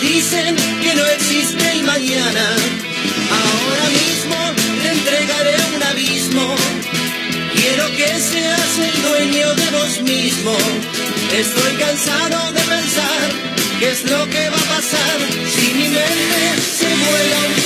Dicen 0.00 0.56
que 0.82 0.94
no 0.94 1.06
existe 1.06 1.72
el 1.72 1.82
mañana. 1.84 2.46
Ahora 3.42 3.86
mismo 4.00 4.36
te 4.82 4.88
entregaré 4.90 5.56
un 5.74 5.82
abismo. 5.82 6.54
Quiero 7.54 7.90
que 7.96 8.08
seas 8.20 8.78
el 8.78 9.02
dueño 9.02 9.54
de 9.54 9.70
vos 9.70 10.02
mismo. 10.02 10.56
Estoy 11.32 11.72
cansado 11.76 12.52
de 12.52 12.60
pensar 12.60 13.26
qué 13.80 13.90
es 13.90 14.04
lo 14.04 14.26
que 14.28 14.50
va 14.50 14.56
a 14.56 14.68
pasar 14.76 15.16
si 15.54 15.66
mi 15.74 15.88
mente 15.88 16.40
se 16.78 16.88
vuela 17.04 17.38
un 17.48 17.65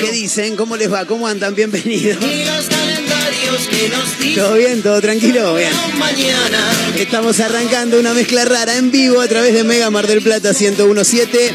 ¿Qué 0.00 0.12
dicen? 0.12 0.54
¿Cómo 0.54 0.76
les 0.76 0.92
va? 0.92 1.04
¿Cómo 1.04 1.26
andan? 1.26 1.52
Bienvenidos. 1.54 2.18
¿Todo 4.36 4.54
bien? 4.54 4.82
¿Todo 4.82 5.00
tranquilo? 5.00 5.56
Bien. 5.56 5.72
Estamos 6.96 7.40
arrancando 7.40 7.98
una 7.98 8.14
mezcla 8.14 8.44
rara 8.44 8.76
en 8.76 8.92
vivo 8.92 9.20
a 9.20 9.26
través 9.26 9.52
de 9.52 9.64
Mega 9.64 9.90
Mar 9.90 10.06
del 10.06 10.22
Plata 10.22 10.52
1017, 10.52 11.52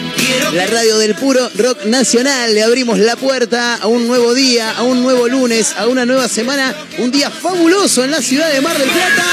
la 0.54 0.68
radio 0.68 0.98
del 0.98 1.16
puro 1.16 1.50
rock 1.56 1.86
nacional. 1.86 2.54
Le 2.54 2.62
abrimos 2.62 3.00
la 3.00 3.16
puerta 3.16 3.76
a 3.76 3.88
un 3.88 4.06
nuevo 4.06 4.34
día, 4.34 4.72
a 4.72 4.84
un 4.84 5.02
nuevo 5.02 5.30
lunes, 5.30 5.76
a 5.78 5.88
una 5.88 6.06
nueva 6.06 6.28
semana, 6.28 6.76
un 6.98 7.12
día 7.12 7.32
fabuloso 7.32 8.04
en 8.04 8.12
la 8.12 8.22
ciudad 8.22 8.52
de 8.52 8.60
Mar 8.60 8.78
del 8.78 8.90
Plata. 8.90 9.24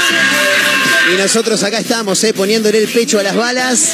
Y 1.11 1.17
nosotros 1.17 1.61
acá 1.63 1.79
estamos, 1.79 2.23
eh, 2.23 2.33
poniéndole 2.33 2.77
el 2.77 2.87
pecho 2.87 3.19
a 3.19 3.23
las 3.23 3.35
balas, 3.35 3.93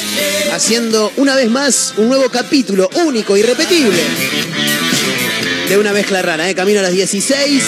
haciendo 0.52 1.12
una 1.16 1.34
vez 1.34 1.50
más 1.50 1.94
un 1.96 2.08
nuevo 2.08 2.28
capítulo 2.30 2.88
único, 3.04 3.36
irrepetible 3.36 4.39
de 5.70 5.78
una 5.78 5.92
mezcla 5.92 6.20
rara, 6.20 6.50
¿eh? 6.50 6.54
camino 6.56 6.80
a 6.80 6.82
las 6.82 6.90
16. 6.92 7.62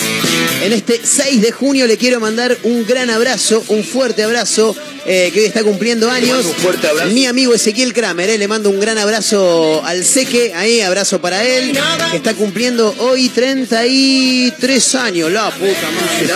En 0.65 0.73
este 0.73 1.01
6 1.03 1.41
de 1.41 1.53
junio 1.53 1.87
le 1.87 1.97
quiero 1.97 2.19
mandar 2.19 2.59
un 2.65 2.85
gran 2.85 3.09
abrazo, 3.11 3.63
un 3.69 3.85
fuerte 3.85 4.25
abrazo, 4.25 4.75
eh, 5.07 5.31
que 5.33 5.39
hoy 5.41 5.47
está 5.47 5.63
cumpliendo 5.63 6.11
años. 6.11 6.45
Un 6.45 6.53
fuerte 6.55 6.89
abrazo. 6.89 7.11
Mi 7.13 7.27
amigo 7.27 7.55
Ezequiel 7.55 7.93
Kramer, 7.95 8.29
¿eh? 8.31 8.39
le 8.39 8.49
mando 8.49 8.71
un 8.71 8.81
gran 8.81 8.99
abrazo 8.99 9.83
al 9.85 10.05
Seque, 10.05 10.53
ahí, 10.55 10.81
abrazo 10.81 11.21
para 11.21 11.45
él, 11.47 11.73
que 12.11 12.17
está 12.17 12.35
cumpliendo 12.35 12.93
hoy 12.99 13.29
33 13.29 14.95
años, 14.97 15.31
la 15.31 15.51
puta 15.51 15.91
madre. 15.93 16.27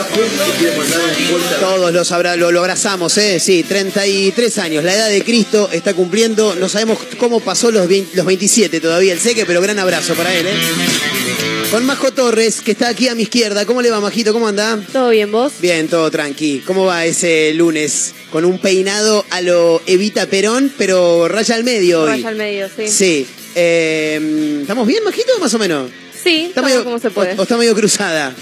Todos 1.60 1.92
los 1.92 2.12
abra- 2.12 2.36
lo, 2.36 2.52
lo 2.52 2.60
abrazamos, 2.60 3.18
¿eh? 3.18 3.40
Sí, 3.40 3.64
33 3.64 4.58
años. 4.58 4.84
La 4.84 4.94
edad 4.94 5.08
de 5.08 5.22
Cristo 5.24 5.68
está 5.72 5.94
cumpliendo. 5.94 6.54
No 6.54 6.68
sabemos 6.68 6.98
cómo 7.18 7.40
pasó 7.40 7.72
los, 7.72 7.88
20 7.88 8.16
los 8.16 8.24
27 8.26 8.80
todavía 8.80 9.12
el 9.12 9.18
seque, 9.20 9.44
pero 9.46 9.60
gran 9.60 9.78
abrazo 9.80 10.14
para 10.14 10.32
él, 10.32 10.46
¿eh? 10.46 10.52
Con 11.70 11.84
Majo 11.84 12.12
Torres, 12.12 12.60
que 12.60 12.70
está 12.70 12.88
aquí 12.88 13.08
a 13.08 13.14
mi 13.14 13.22
izquierda. 13.22 13.66
¿Cómo 13.66 13.82
le 13.82 13.90
va, 13.90 14.00
Majito? 14.00 14.32
¿Cómo 14.32 14.46
anda? 14.48 14.80
¿Todo 14.92 15.10
bien 15.10 15.30
vos? 15.32 15.54
Bien, 15.60 15.88
todo 15.88 16.10
tranqui. 16.10 16.62
¿Cómo 16.64 16.84
va 16.86 17.04
ese 17.04 17.52
lunes? 17.54 18.14
Con 18.30 18.44
un 18.44 18.58
peinado 18.60 19.24
a 19.30 19.40
lo 19.40 19.82
Evita 19.86 20.26
Perón, 20.26 20.72
pero 20.78 21.26
raya 21.28 21.54
al 21.56 21.64
medio 21.64 22.02
hoy. 22.02 22.10
Raya 22.10 22.28
al 22.28 22.36
medio, 22.36 22.68
sí. 22.74 22.88
Sí. 22.88 23.26
Eh, 23.56 24.58
¿Estamos 24.62 24.86
bien, 24.86 25.02
Majito, 25.04 25.38
más 25.40 25.52
o 25.54 25.58
menos? 25.58 25.90
Sí, 26.22 26.46
Está 26.48 26.62
medio- 26.62 26.84
como 26.84 26.98
se 26.98 27.10
puede. 27.10 27.32
O, 27.34 27.40
o 27.40 27.42
está 27.42 27.56
medio 27.56 27.74
cruzada. 27.74 28.32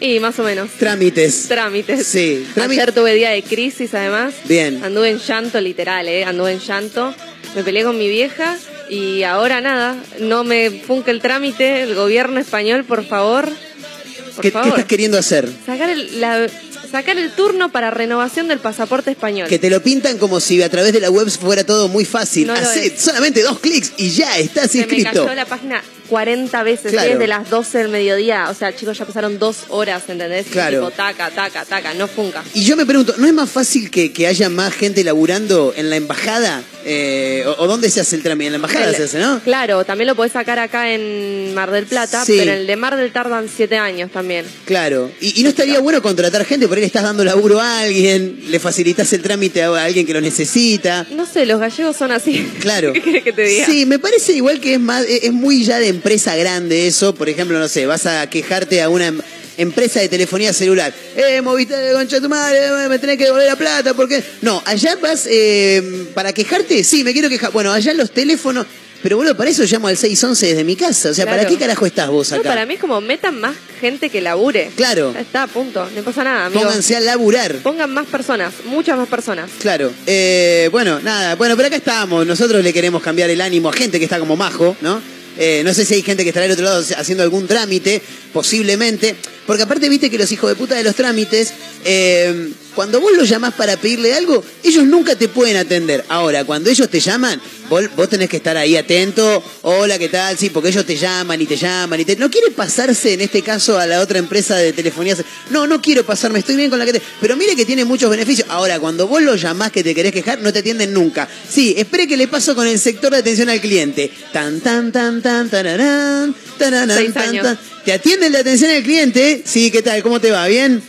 Y 0.00 0.18
más 0.18 0.38
o 0.40 0.42
menos. 0.42 0.70
Trámites. 0.78 1.46
Trámites. 1.48 2.06
Sí, 2.06 2.44
trámite- 2.54 2.82
Ayer 2.82 2.92
tuve 2.92 3.14
día 3.14 3.30
de 3.30 3.42
crisis, 3.44 3.94
además. 3.94 4.34
Bien. 4.46 4.82
Anduve 4.84 5.10
en 5.10 5.18
llanto, 5.20 5.60
literal, 5.60 6.08
¿eh? 6.08 6.24
Anduve 6.24 6.52
en 6.52 6.58
llanto. 6.60 7.14
Me 7.54 7.62
peleé 7.62 7.84
con 7.84 7.96
mi 7.96 8.08
vieja 8.08 8.58
y 8.90 9.22
ahora 9.22 9.60
nada. 9.60 9.96
No 10.20 10.44
me 10.44 10.70
funque 10.70 11.10
el 11.10 11.20
trámite. 11.20 11.82
El 11.82 11.94
gobierno 11.94 12.40
español, 12.40 12.84
por 12.84 13.04
favor. 13.04 13.44
Por 13.46 14.42
¿Qué, 14.42 14.48
qué 14.48 14.50
favor. 14.50 14.68
estás 14.70 14.84
queriendo 14.86 15.18
hacer? 15.18 15.48
Sacar 15.64 15.90
el, 15.90 16.20
la- 16.20 16.48
sacar 16.90 17.18
el 17.18 17.30
turno 17.32 17.70
para 17.72 17.90
renovación 17.90 18.46
del 18.48 18.58
pasaporte 18.60 19.10
español. 19.10 19.48
Que 19.48 19.58
te 19.58 19.70
lo 19.70 19.82
pintan 19.82 20.18
como 20.18 20.38
si 20.40 20.62
a 20.62 20.68
través 20.68 20.92
de 20.92 21.00
la 21.00 21.10
web 21.10 21.28
fuera 21.30 21.64
todo 21.64 21.88
muy 21.88 22.04
fácil. 22.04 22.46
No 22.48 22.54
es. 22.54 22.92
solamente 23.00 23.42
dos 23.42 23.58
clics 23.60 23.92
y 23.96 24.10
ya 24.10 24.38
estás 24.38 24.70
Se 24.70 24.78
me 24.78 24.84
inscrito. 24.84 25.24
cayó 25.24 25.34
la 25.34 25.44
página 25.46 25.82
40 26.08 26.62
veces 26.62 26.92
Claro. 26.92 27.10
desde 27.12 27.26
las 27.26 27.48
12 27.50 27.78
del 27.78 27.88
mediodía. 27.88 28.48
O 28.50 28.54
sea, 28.54 28.74
chicos, 28.74 28.98
ya 28.98 29.04
pasaron 29.04 29.38
dos 29.38 29.64
horas, 29.68 30.02
¿entendés? 30.08 30.46
Y 30.46 30.50
Claro. 30.50 30.78
Tipo, 30.80 30.90
taca, 30.90 31.30
taca, 31.30 31.64
taca, 31.64 31.94
no 31.94 32.06
funca. 32.08 32.42
Y 32.54 32.64
yo 32.64 32.76
me 32.76 32.86
pregunto, 32.86 33.14
¿no 33.18 33.26
es 33.26 33.32
más 33.32 33.50
fácil 33.50 33.90
que, 33.90 34.12
que 34.12 34.26
haya 34.26 34.48
más 34.48 34.72
gente 34.74 35.02
laburando 35.04 35.72
en 35.76 35.90
la 35.90 35.96
embajada? 35.96 36.62
Eh, 36.86 37.42
o, 37.46 37.62
o 37.62 37.66
dónde 37.66 37.88
se 37.88 38.00
hace 38.00 38.16
el 38.16 38.22
trámite? 38.22 38.46
En 38.48 38.52
la 38.52 38.56
embajada 38.56 38.90
El- 38.90 38.94
se 38.94 39.04
hace, 39.04 39.18
¿no? 39.18 39.40
Claro, 39.40 39.84
también 39.84 40.06
lo 40.06 40.14
podés 40.14 40.32
sacar 40.32 40.58
acá 40.58 40.92
en 40.92 41.54
Mar 41.54 41.70
del 41.70 41.86
Plata, 41.86 42.22
Sí. 42.26 42.34
pero 42.38 42.52
en 42.52 42.58
el 42.58 42.66
de 42.66 42.76
Mar 42.76 42.96
del 42.96 43.10
tardan 43.10 43.48
7 43.54 43.78
años 43.78 44.10
también. 44.10 44.44
Claro. 44.66 45.10
Y, 45.20 45.40
y 45.40 45.42
no 45.44 45.48
estaría 45.48 45.80
bueno 45.80 46.02
contratar 46.02 46.44
gente, 46.44 46.68
por 46.68 46.76
ahí 46.76 46.82
le 46.82 46.86
estás 46.88 47.02
dando 47.02 47.24
laburo 47.24 47.58
a 47.58 47.80
alguien, 47.80 48.38
le 48.48 48.58
facilitas 48.60 49.10
el 49.14 49.22
trámite 49.22 49.62
a 49.62 49.82
alguien 49.82 50.04
que 50.04 50.12
lo 50.12 50.20
necesita. 50.20 51.06
No 51.10 51.24
sé, 51.24 51.46
los 51.46 51.58
gallegos 51.58 51.96
son 51.96 52.12
así. 52.12 52.46
Claro. 52.60 52.92
¿Qué 53.04 53.22
que 53.22 53.32
te 53.32 53.42
diga? 53.42 53.64
Sí, 53.66 53.86
me 53.86 53.98
parece 53.98 54.32
igual 54.34 54.60
que 54.60 54.74
es 54.74 54.80
más, 54.80 55.04
es 55.08 55.32
muy 55.32 55.64
ya 55.64 55.78
de 55.78 55.88
empresa 55.94 56.36
grande 56.36 56.86
eso. 56.86 57.14
Por 57.14 57.28
ejemplo, 57.28 57.58
no 57.58 57.68
sé, 57.68 57.86
vas 57.86 58.06
a 58.06 58.28
quejarte 58.28 58.82
a 58.82 58.88
una 58.88 59.06
em- 59.06 59.20
empresa 59.56 60.00
de 60.00 60.08
telefonía 60.08 60.52
celular. 60.52 60.92
Eh, 61.16 61.40
moviste 61.40 61.76
de 61.76 61.92
concha 61.92 62.16
de 62.16 62.22
tu 62.22 62.28
madre, 62.28 62.66
eh, 62.66 62.88
me 62.88 62.98
tenés 62.98 63.16
que 63.18 63.24
devolver 63.24 63.46
la 63.46 63.56
plata, 63.56 63.94
porque. 63.94 64.22
No, 64.42 64.62
allá 64.66 64.96
vas 64.96 65.26
eh, 65.30 66.06
para 66.14 66.32
quejarte, 66.32 66.82
sí, 66.84 67.04
me 67.04 67.12
quiero 67.12 67.28
quejar. 67.28 67.52
Bueno, 67.52 67.72
allá 67.72 67.94
los 67.94 68.10
teléfonos. 68.10 68.66
Pero 69.02 69.18
boludo, 69.18 69.36
para 69.36 69.50
eso 69.50 69.64
llamo 69.64 69.88
al 69.88 69.98
611 69.98 70.46
desde 70.46 70.64
mi 70.64 70.76
casa. 70.76 71.10
O 71.10 71.14
sea, 71.14 71.26
¿para 71.26 71.46
qué 71.46 71.58
carajo 71.58 71.84
estás 71.84 72.08
vos 72.08 72.32
acá? 72.32 72.38
No, 72.38 72.48
para 72.48 72.64
mí 72.64 72.72
es 72.72 72.80
como 72.80 73.02
metan 73.02 73.38
más 73.38 73.54
gente 73.78 74.08
que 74.08 74.22
labure. 74.22 74.70
Claro. 74.76 75.12
Ya 75.12 75.20
está, 75.20 75.46
punto. 75.46 75.86
No 75.94 76.02
pasa 76.02 76.24
nada, 76.24 76.46
amigo. 76.46 76.62
Pónganse 76.62 76.96
a 76.96 77.00
laburar. 77.00 77.56
Pongan 77.56 77.92
más 77.92 78.06
personas, 78.06 78.54
muchas 78.64 78.96
más 78.96 79.06
personas. 79.06 79.50
Claro. 79.60 79.92
Eh, 80.06 80.70
bueno, 80.72 81.00
nada. 81.00 81.34
Bueno, 81.34 81.54
pero 81.54 81.66
acá 81.66 81.76
estamos. 81.76 82.26
Nosotros 82.26 82.64
le 82.64 82.72
queremos 82.72 83.02
cambiar 83.02 83.28
el 83.28 83.42
ánimo 83.42 83.68
a 83.68 83.74
gente 83.74 83.98
que 83.98 84.04
está 84.06 84.18
como 84.18 84.36
majo, 84.36 84.74
¿no? 84.80 85.02
Eh, 85.38 85.62
no 85.64 85.74
sé 85.74 85.84
si 85.84 85.94
hay 85.94 86.02
gente 86.02 86.22
que 86.22 86.30
estará 86.30 86.44
del 86.44 86.52
otro 86.52 86.64
lado 86.64 86.84
haciendo 86.96 87.24
algún 87.24 87.46
trámite, 87.46 88.00
posiblemente. 88.32 89.16
Porque 89.46 89.62
aparte, 89.62 89.88
viste 89.88 90.10
que 90.10 90.18
los 90.18 90.30
hijos 90.32 90.50
de 90.50 90.56
puta 90.56 90.74
de 90.74 90.82
los 90.84 90.94
trámites, 90.94 91.52
eh, 91.84 92.52
cuando 92.74 93.00
vos 93.00 93.12
los 93.16 93.28
llamás 93.28 93.54
para 93.54 93.76
pedirle 93.76 94.14
algo, 94.14 94.42
ellos 94.62 94.84
nunca 94.84 95.16
te 95.16 95.28
pueden 95.28 95.56
atender. 95.56 96.04
Ahora, 96.08 96.44
cuando 96.44 96.70
ellos 96.70 96.88
te 96.88 96.98
llaman, 96.98 97.40
vos, 97.68 97.84
vos 97.94 98.08
tenés 98.08 98.28
que 98.28 98.38
estar 98.38 98.56
ahí 98.56 98.76
atento. 98.76 99.42
Hola, 99.62 99.98
¿qué 99.98 100.08
tal? 100.08 100.36
Sí, 100.38 100.50
porque 100.50 100.70
ellos 100.70 100.84
te 100.86 100.96
llaman 100.96 101.40
y 101.40 101.46
te 101.46 101.56
llaman 101.56 102.00
y 102.00 102.04
te... 102.04 102.16
No 102.16 102.30
quiere 102.30 102.50
pasarse, 102.50 103.12
en 103.12 103.20
este 103.20 103.42
caso, 103.42 103.78
a 103.78 103.86
la 103.86 104.00
otra 104.00 104.18
empresa 104.18 104.56
de 104.56 104.72
telefonía. 104.72 105.14
No, 105.50 105.66
no 105.66 105.80
quiero 105.80 106.04
pasarme, 106.04 106.38
estoy 106.38 106.56
bien 106.56 106.70
con 106.70 106.78
la 106.78 106.86
que 106.86 106.94
te... 106.94 107.02
Pero 107.20 107.36
mire 107.36 107.54
que 107.54 107.66
tiene 107.66 107.84
muchos 107.84 108.08
beneficios. 108.10 108.48
Ahora, 108.50 108.80
cuando 108.80 109.06
vos 109.06 109.22
los 109.22 109.40
llamás 109.40 109.70
que 109.70 109.84
te 109.84 109.94
querés 109.94 110.12
quejar, 110.12 110.40
no 110.40 110.52
te 110.52 110.60
atienden 110.60 110.92
nunca. 110.94 111.28
Sí, 111.48 111.74
espere 111.76 112.08
que 112.08 112.16
le 112.16 112.28
paso 112.28 112.54
con 112.54 112.66
el 112.66 112.78
sector 112.78 113.12
de 113.12 113.18
atención 113.18 113.50
al 113.50 113.60
cliente. 113.60 114.10
Tan, 114.32 114.60
tan, 114.60 114.90
tan, 114.90 115.22
tan, 115.22 115.48
tararán, 115.50 116.34
tararán, 116.58 116.96
Seis 116.96 117.12
tan, 117.12 117.28
años. 117.28 117.44
tan. 117.44 117.73
¿Te 117.84 117.92
atienden 117.92 118.32
la 118.32 118.38
atención 118.40 118.70
al 118.70 118.82
cliente? 118.82 119.42
Sí, 119.44 119.70
¿qué 119.70 119.82
tal? 119.82 120.02
¿Cómo 120.02 120.20
te 120.20 120.30
va? 120.30 120.46
¿Bien? 120.46 120.82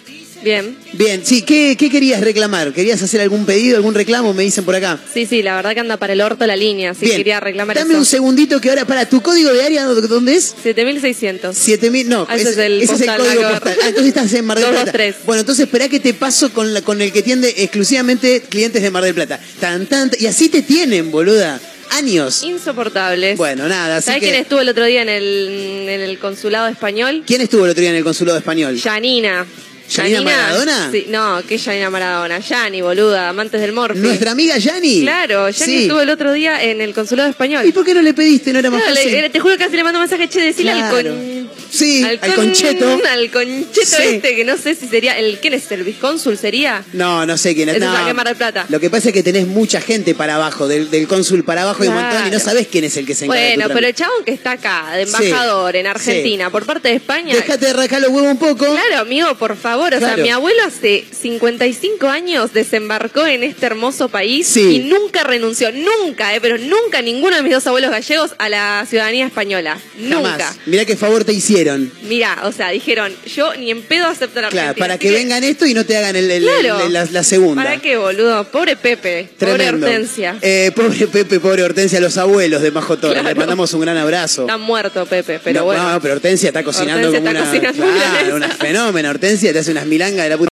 Bien. 0.44 0.77
Bien, 0.94 1.21
sí, 1.25 1.42
¿qué, 1.42 1.75
qué 1.77 1.89
querías 1.89 2.21
reclamar? 2.21 2.71
¿Querías 2.71 3.01
hacer 3.01 3.19
algún 3.19 3.45
pedido, 3.47 3.75
algún 3.77 3.95
reclamo? 3.95 4.31
Me 4.33 4.44
dicen 4.44 4.63
por 4.63 4.75
acá. 4.75 5.00
Sí, 5.12 5.25
sí, 5.25 5.42
la 5.42 5.56
verdad 5.56 5.74
que 5.74 5.80
anda 5.80 5.97
para 5.97 6.13
el 6.13 6.21
orto 6.21 6.45
la 6.45 6.56
línea, 6.56 6.92
así 6.92 7.06
Bien, 7.06 7.18
quería 7.18 7.39
reclamar 7.39 7.75
dame 7.75 7.94
eso. 7.94 8.00
un 8.00 8.06
segundito 8.06 8.62
que 8.62 8.69
ahora, 8.69 8.86
para, 8.86 9.09
¿tu 9.09 9.21
código 9.21 9.51
de 9.51 9.63
área 9.63 9.86
dó- 9.86 10.00
dónde 10.07 10.36
es? 10.36 10.53
7600. 10.62 11.57
7000, 11.57 12.07
no, 12.09 12.27
Ah, 12.30 12.36
ese 12.36 12.51
es 12.51 12.57
el 12.57 12.81
ese 12.81 12.94
es 12.94 13.01
el 13.01 13.07
código 13.18 13.42
postal. 13.50 13.77
Ah, 13.81 13.88
entonces 13.88 14.07
estás 14.15 14.33
en 14.33 14.45
Mar 14.45 14.57
del 14.59 14.68
Plata. 14.69 14.86
223. 14.92 15.25
Bueno, 15.25 15.39
entonces 15.42 15.65
espera 15.65 15.89
que 15.89 16.00
te 16.00 16.13
paso 16.13 16.53
con, 16.53 16.74
la- 16.75 16.81
con 16.83 17.01
el 17.01 17.12
que 17.12 17.24
tiende 17.24 17.51
exclusivamente 17.57 18.42
clientes 18.47 18.81
de 18.83 18.92
Mar 18.92 19.03
del 19.03 19.15
Plata. 19.15 19.39
Tan, 19.59 19.88
tan, 19.88 20.12
y 20.19 20.27
así 20.27 20.47
te 20.50 20.62
tienen, 20.62 21.09
boluda. 21.12 21.59
Años. 21.92 22.44
Insoportables. 22.44 23.38
Bueno, 23.38 23.68
nada, 23.68 24.02
¿Sabes 24.02 24.20
que... 24.20 24.28
quién 24.28 24.42
estuvo 24.42 24.60
el 24.62 24.70
otro 24.70 24.86
día 24.86 25.02
en 25.02 25.10
el, 25.10 25.86
en 25.90 26.02
el 26.02 26.20
consulado 26.20 26.68
español? 26.68 27.24
¿Quién 27.26 27.42
estuvo 27.42 27.66
el 27.66 27.72
otro 27.72 27.82
día 27.82 27.92
en 27.92 27.96
el 27.98 28.04
consulado 28.04 28.38
español? 28.38 28.76
Yanina. 28.78 29.46
¿Yanina 29.88 30.22
Maradona? 30.24 30.90
Sí, 30.92 31.06
no, 31.10 31.44
¿qué 31.48 31.58
Yanina 31.60 31.90
Maradona? 31.92 32.40
Yani, 32.40 32.82
boluda, 32.82 33.30
amantes 33.30 33.62
del 33.62 33.72
morfi. 33.72 34.00
Nuestra 34.00 34.32
amiga 34.32 34.58
Yani. 34.58 35.02
Claro, 35.02 35.50
Yani 35.52 35.66
Sí. 35.74 35.82
estuvo 35.84 36.02
el 36.02 36.10
otro 36.10 36.34
día 36.34 36.64
en 36.64 36.82
el 36.82 36.94
consulado 36.94 37.30
español. 37.30 37.64
¿Y 37.68 37.72
por 37.72 37.86
qué 37.86 37.94
no 37.94 38.02
le 38.02 38.14
pediste? 38.16 38.52
¿No 38.52 38.60
era 38.60 38.72
más 38.72 38.81
Claro, 38.81 38.96
fácil? 38.96 39.12
le- 39.12 39.30
te 39.30 39.40
juro 39.40 39.56
que 39.58 39.64
casi 39.64 39.76
le 39.76 39.84
mando 39.84 40.00
un 40.00 40.04
mensaje, 40.10 40.28
che, 40.28 40.42
decile 40.42 40.72
Claro. 40.72 40.98
al 40.98 41.04
con... 41.04 41.35
Sí, 41.75 42.04
al 42.04 42.19
con- 42.19 42.31
concheto. 42.31 43.00
Al 43.12 43.30
concheto 43.31 43.81
Sí. 43.98 44.04
este, 44.16 44.36
que 44.36 44.44
no 44.45 44.57
sé 44.57 44.75
si 44.75 44.88
sería... 44.88 45.18
el 45.18 45.39
¿Quién 45.39 45.54
es? 45.54 45.72
¿El 45.72 45.83
viscónsul 45.83 46.38
sería? 46.38 46.83
No, 46.94 47.25
no 47.25 47.38
sé 47.38 47.54
quién 47.56 47.69
es. 47.69 47.75
Eso 47.77 47.86
no. 47.86 48.13
Mar 48.13 48.27
del 48.27 48.36
Plata. 48.36 48.66
Lo 48.69 48.80
que 48.80 48.89
pasa 48.89 49.10
es 49.10 49.13
que 49.13 49.24
tenés 49.24 49.48
mucha 49.48 49.81
gente 49.81 50.16
para 50.16 50.36
abajo, 50.36 50.68
del, 50.68 50.89
del 50.89 51.07
cónsul 51.07 51.44
para 51.44 51.63
abajo 51.63 51.83
y 51.83 51.88
un 51.88 51.95
montón, 51.95 52.27
y 52.27 52.31
no 52.31 52.39
sabés 52.39 52.68
quién 52.68 52.83
es 52.86 52.95
el 52.98 53.06
que 53.06 53.13
se 53.16 53.25
encarga 53.25 53.44
de 53.44 53.50
tu 53.54 53.60
Bueno, 53.60 53.74
pero 53.75 53.88
el 53.88 53.94
chabón 53.95 54.24
que 54.25 54.31
está 54.31 54.51
acá, 54.51 54.92
de 54.95 55.04
embajador 55.04 55.75
en 55.75 55.88
Argentina, 55.88 56.50
por 56.50 56.66
parte 56.66 56.89
de 56.89 56.95
España... 56.95 57.36
Dejate 57.36 57.66
de 57.66 57.74
rascar 57.74 58.01
los 58.01 58.10
huevos 58.12 58.31
un 58.31 58.38
poco. 58.38 58.66
Claro, 58.66 59.00
amigo, 59.01 59.36
por 59.36 59.56
favor. 59.57 59.94
O 59.94 59.98
Claro. 59.98 60.16
sea, 60.16 60.24
mi 60.24 60.30
abuelo 60.30 60.63
hace 60.66 61.04
55 61.12 62.07
años 62.07 62.54
desembarcó 62.54 63.25
en 63.25 63.44
este 63.44 63.66
hermoso 63.66 64.10
país 64.10 64.56
y 64.57 64.80
nunca 64.80 65.24
renunció, 65.24 65.71
nunca, 65.71 66.33
eh, 66.36 66.39
pero 66.42 66.57
nunca 66.57 67.01
ninguno 67.01 67.36
de 67.36 67.44
mis 67.44 67.51
dos 67.54 67.68
abuelos 67.68 67.92
gallegos 67.92 68.31
a 68.38 68.50
la 68.50 68.86
ciudadanía 68.89 69.25
española. 69.25 69.78
Jamás. 70.01 70.31
Nunca. 70.31 70.56
Mirá 70.66 70.86
qué 70.86 70.95
favor 70.95 71.24
te 71.24 71.33
hicieron. 71.33 71.65
Mira, 72.04 72.42
o 72.44 72.52
sea, 72.52 72.70
dijeron, 72.70 73.14
yo 73.26 73.56
ni 73.56 73.72
en 73.72 73.82
pedo 73.84 74.08
acepto 74.08 74.42
la 74.42 74.50
Claro, 74.50 74.76
para 74.78 74.98
que 74.98 75.12
vengan 75.12 75.44
esto 75.44 75.66
y 75.66 75.74
no 75.74 75.86
te 75.86 75.98
hagan 75.98 76.16
el- 76.16 76.30
el- 76.30 76.44
Claro. 76.44 76.86
el- 76.86 76.94
la, 76.94 77.06
la 77.06 77.24
segunda. 77.24 77.64
¿Para 77.64 77.82
qué, 77.82 77.98
boludo? 77.98 78.44
Pobre 78.52 78.76
Pepe, 78.76 79.30
Tremendo. 79.38 79.72
pobre 79.78 79.96
Hortensia. 79.96 80.38
Eh, 80.42 80.72
pobre 80.76 81.08
Pepe, 81.08 81.40
pobre 81.40 81.64
Hortensia, 81.64 82.00
los 82.00 82.18
abuelos 82.18 82.62
de 82.62 82.72
Majo 82.72 82.98
Torres. 82.98 83.20
Claro. 83.22 83.30
Le 83.30 83.36
mandamos 83.36 83.74
un 83.74 83.82
gran 83.82 83.98
abrazo. 83.98 84.44
Está 84.44 84.58
muerto 84.58 85.06
Pepe, 85.06 85.40
pero 85.44 85.60
no, 85.62 85.66
bueno. 85.66 85.94
no, 85.94 86.02
pero 86.02 86.14
Hortensia 86.16 86.48
está 86.50 86.64
cocinando 86.64 87.08
Hortensia 87.10 87.20
como 87.20 87.32
está 87.46 87.58
una, 87.60 87.70
cocinando 87.72 88.00
claro, 88.12 88.36
una 88.36 88.50
fenómena. 88.50 89.10
Hortensia 89.10 89.54
te 89.54 89.60
hace 89.60 89.72
unas 89.72 89.86
milangas 89.86 90.24
de 90.24 90.30
la 90.30 90.38
puta. 90.38 90.50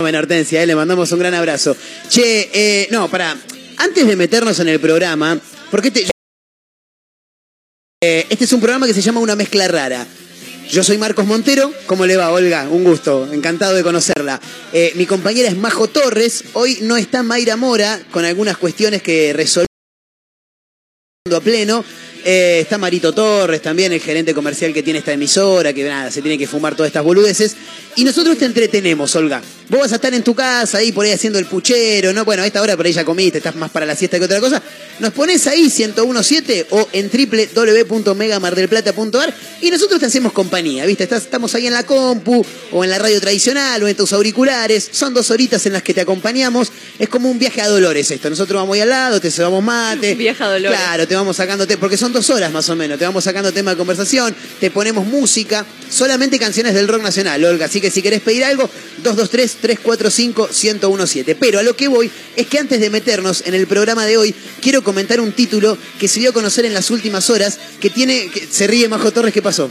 Fenómena, 0.00 0.18
Hortensia, 0.18 0.62
eh, 0.62 0.66
le 0.66 0.74
mandamos 0.74 1.10
un 1.12 1.18
gran 1.18 1.34
abrazo. 1.34 1.76
Che, 2.08 2.50
eh, 2.52 2.88
no, 2.90 3.08
para. 3.08 3.36
Antes 3.76 4.06
de 4.06 4.14
meternos 4.16 4.58
en 4.60 4.68
el 4.68 4.78
programa, 4.78 5.38
porque 5.70 5.90
te, 5.90 6.04
este 8.28 8.44
es 8.44 8.52
un 8.52 8.60
programa 8.60 8.86
que 8.86 8.94
se 8.94 9.00
llama 9.00 9.20
Una 9.20 9.36
Mezcla 9.36 9.68
Rara. 9.68 10.06
Yo 10.70 10.82
soy 10.82 10.98
Marcos 10.98 11.26
Montero. 11.26 11.72
¿Cómo 11.86 12.06
le 12.06 12.16
va, 12.16 12.30
Olga? 12.30 12.68
Un 12.68 12.84
gusto. 12.84 13.30
Encantado 13.32 13.74
de 13.74 13.82
conocerla. 13.82 14.40
Eh, 14.72 14.92
mi 14.96 15.06
compañera 15.06 15.48
es 15.48 15.56
Majo 15.56 15.88
Torres. 15.88 16.44
Hoy 16.54 16.78
no 16.82 16.96
está 16.96 17.22
Mayra 17.22 17.56
Mora 17.56 18.00
con 18.10 18.24
algunas 18.24 18.56
cuestiones 18.56 19.02
que 19.02 19.32
resolver 19.32 19.66
a 21.34 21.40
pleno. 21.40 21.84
Eh, 22.24 22.60
está 22.62 22.78
Marito 22.78 23.12
Torres 23.12 23.60
también, 23.60 23.92
el 23.92 24.00
gerente 24.00 24.32
comercial 24.32 24.72
que 24.72 24.82
tiene 24.82 25.00
esta 25.00 25.12
emisora, 25.12 25.74
que 25.74 25.84
nada, 25.84 26.10
se 26.10 26.22
tiene 26.22 26.38
que 26.38 26.46
fumar 26.46 26.74
todas 26.74 26.88
estas 26.88 27.04
boludeces. 27.04 27.54
Y 27.96 28.04
nosotros 28.04 28.38
te 28.38 28.46
entretenemos, 28.46 29.14
Olga. 29.14 29.42
Vos 29.68 29.80
vas 29.80 29.92
a 29.92 29.96
estar 29.96 30.12
en 30.12 30.22
tu 30.22 30.34
casa 30.34 30.78
ahí 30.78 30.92
por 30.92 31.04
ahí 31.06 31.12
haciendo 31.12 31.38
el 31.38 31.46
puchero, 31.46 32.12
¿no? 32.12 32.24
Bueno, 32.24 32.42
a 32.42 32.46
esta 32.46 32.60
hora 32.62 32.76
por 32.76 32.86
ahí 32.86 32.92
ya 32.92 33.04
comiste, 33.04 33.38
estás 33.38 33.54
más 33.56 33.70
para 33.70 33.86
la 33.86 33.94
siesta 33.96 34.18
que 34.18 34.24
otra 34.24 34.40
cosa. 34.40 34.62
Nos 35.00 35.12
pones 35.12 35.46
ahí 35.46 35.62
1017 35.62 36.66
o 36.70 36.88
en 36.92 37.10
www.megamardelplata.ar 37.10 39.34
y 39.60 39.70
nosotros 39.70 40.00
te 40.00 40.06
hacemos 40.06 40.32
compañía, 40.32 40.84
¿viste? 40.86 41.04
Estás- 41.04 41.22
estamos 41.24 41.54
ahí 41.54 41.66
en 41.66 41.72
la 41.72 41.84
compu 41.84 42.44
o 42.72 42.84
en 42.84 42.90
la 42.90 42.98
radio 42.98 43.20
tradicional 43.20 43.82
o 43.82 43.88
en 43.88 43.96
tus 43.96 44.12
auriculares. 44.12 44.88
Son 44.92 45.14
dos 45.14 45.30
horitas 45.30 45.64
en 45.66 45.72
las 45.72 45.82
que 45.82 45.94
te 45.94 46.00
acompañamos. 46.02 46.70
Es 46.98 47.08
como 47.08 47.30
un 47.30 47.38
viaje 47.38 47.60
a 47.62 47.68
Dolores 47.68 48.10
esto. 48.10 48.28
Nosotros 48.30 48.60
vamos 48.60 48.74
ahí 48.74 48.80
al 48.82 48.90
lado, 48.90 49.20
te 49.20 49.30
cebamos 49.30 49.62
mate. 49.64 50.14
Viaje 50.14 50.42
a 50.42 50.46
Dolores. 50.48 50.78
Claro, 50.78 51.08
te 51.08 51.14
vamos 51.14 51.36
sacando, 51.36 51.66
te- 51.66 51.78
porque 51.78 51.96
son 51.96 52.12
dos 52.14 52.30
horas 52.30 52.50
más 52.50 52.66
o 52.70 52.76
menos, 52.76 52.98
te 52.98 53.04
vamos 53.04 53.24
sacando 53.24 53.52
tema 53.52 53.72
de 53.72 53.76
conversación, 53.76 54.34
te 54.60 54.70
ponemos 54.70 55.04
música, 55.06 55.66
solamente 55.90 56.38
canciones 56.38 56.72
del 56.72 56.88
rock 56.88 57.02
nacional, 57.02 57.44
Olga, 57.44 57.66
así 57.66 57.82
que 57.82 57.90
si 57.90 58.00
querés 58.00 58.22
pedir 58.22 58.44
algo, 58.44 58.70
223-345-1017. 59.02 61.36
Pero 61.38 61.58
a 61.58 61.62
lo 61.62 61.76
que 61.76 61.88
voy 61.88 62.10
es 62.36 62.46
que 62.46 62.58
antes 62.58 62.80
de 62.80 62.88
meternos 62.90 63.42
en 63.46 63.54
el 63.54 63.66
programa 63.66 64.06
de 64.06 64.16
hoy, 64.16 64.34
quiero 64.60 64.82
comentar 64.82 65.20
un 65.20 65.32
título 65.32 65.76
que 65.98 66.08
se 66.08 66.20
dio 66.20 66.30
a 66.30 66.32
conocer 66.32 66.64
en 66.64 66.74
las 66.74 66.90
últimas 66.90 67.28
horas, 67.30 67.58
que 67.80 67.90
tiene, 67.90 68.28
que- 68.30 68.46
se 68.50 68.66
ríe 68.66 68.88
Majo 68.88 69.10
Torres, 69.12 69.32
¿qué 69.34 69.42
pasó? 69.42 69.70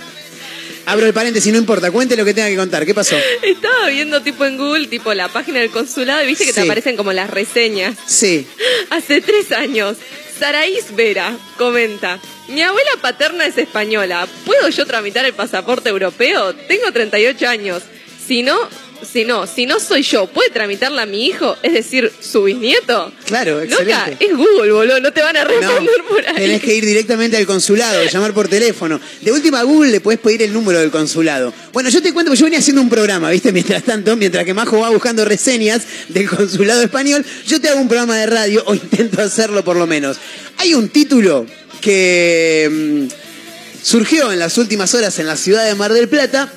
Abro 0.86 1.06
el 1.06 1.13
paréntesis, 1.13 1.50
no 1.54 1.57
importa, 1.57 1.92
cuente 1.92 2.18
lo 2.18 2.25
que 2.25 2.34
tenga 2.34 2.50
que 2.50 2.57
contar, 2.57 2.86
¿qué 2.86 2.94
pasó? 2.94 3.16
Estaba 3.42 3.88
viendo 3.88 4.21
tipo 4.21 4.44
en 4.44 4.57
Google, 4.57 4.88
tipo 4.88 5.14
la 5.14 5.30
página 5.30 5.62
del 5.62 5.69
consulado 5.69 6.21
y 6.23 6.28
viste 6.28 6.44
que 6.45 6.52
te 6.52 6.59
aparecen 6.59 6.97
como 6.97 7.14
las 7.14 7.30
reseñas. 7.30 7.95
Sí, 8.06 8.45
Hace 8.90 9.21
tres 9.21 9.54
años, 9.54 9.95
Saraís 10.44 10.94
Vera 10.94 11.38
comenta, 11.57 12.19
mi 12.50 12.62
abuela 12.62 12.92
paterna 13.02 13.45
es 13.45 13.57
española, 13.57 14.28
¿puedo 14.45 14.68
yo 14.68 14.85
tramitar 14.85 15.23
el 15.23 15.31
pasaporte 15.31 15.88
europeo? 15.88 16.54
Tengo 16.54 16.92
38 16.92 17.47
años. 17.47 17.83
Si 18.28 18.44
no, 18.44 18.59
si 19.06 19.26
no, 19.26 19.45
si 19.48 19.66
no 19.66 19.80
soy 19.80 20.02
yo, 20.04 20.28
¿puede 20.28 20.50
tramitarla 20.50 21.04
a 21.04 21.06
mi 21.06 21.26
hijo? 21.26 21.56
Es 21.64 21.74
decir, 21.74 22.12
su 22.19 22.44
bisnieto. 22.44 23.12
Claro, 23.26 23.62
Loca, 23.62 23.66
excelente. 23.66 24.26
es 24.26 24.36
Google, 24.36 24.72
boludo, 24.72 25.00
no 25.00 25.12
te 25.14 25.22
van 25.22 25.38
a 25.38 25.44
No, 25.44 25.50
responder 25.50 26.04
por 26.10 26.28
ahí. 26.28 26.36
tenés 26.36 26.62
que 26.62 26.76
ir 26.76 26.86
directamente 26.86 27.38
al 27.38 27.45
consulado, 27.45 28.04
llamar 28.06 28.33
por 28.33 28.48
teléfono. 28.48 29.00
De 29.22 29.31
última 29.31 29.60
a 29.60 29.64
Google 29.64 29.92
le 29.92 30.02
podés 30.02 30.19
pedir 30.19 30.42
el 30.44 30.54
número 30.54 30.80
del 30.80 30.92
consulado. 30.92 31.54
Bueno, 31.72 31.90
yo 31.90 32.02
te 32.02 32.14
cuento, 32.14 32.30
porque 32.31 32.40
yo 32.40 32.45
venía 32.45 32.60
haciendo 32.60 32.81
un 32.81 32.90
programa, 32.90 33.30
¿viste? 33.30 33.52
Mientras 33.52 33.83
tanto, 33.83 34.16
mientras 34.16 34.45
que 34.45 34.54
Majo 34.54 34.80
va 34.80 34.90
buscando 34.90 35.26
reseñas 35.26 35.81
del 36.10 36.30
consulado 36.30 36.81
español, 36.81 37.26
yo 37.48 37.60
te 37.62 37.69
hago 37.69 37.80
un 37.81 37.88
programa 37.88 38.18
de 38.18 38.26
radio, 38.26 38.64
o 38.66 38.74
intento 38.74 39.22
hacerlo 39.22 39.64
por 39.64 39.76
lo 39.76 39.88
menos. 39.88 40.18
Hay 40.57 40.74
un 40.74 40.90
título 40.90 41.45
que 41.81 42.69
mm, 42.72 43.83
surgió 43.83 44.31
en 44.31 44.40
las 44.40 44.57
últimas 44.57 44.94
horas 44.94 45.19
en 45.19 45.28
la 45.28 45.36
ciudad 45.36 45.66
de 45.66 45.76
Mar 45.76 45.92
del 45.94 46.07
Plata, 46.07 46.52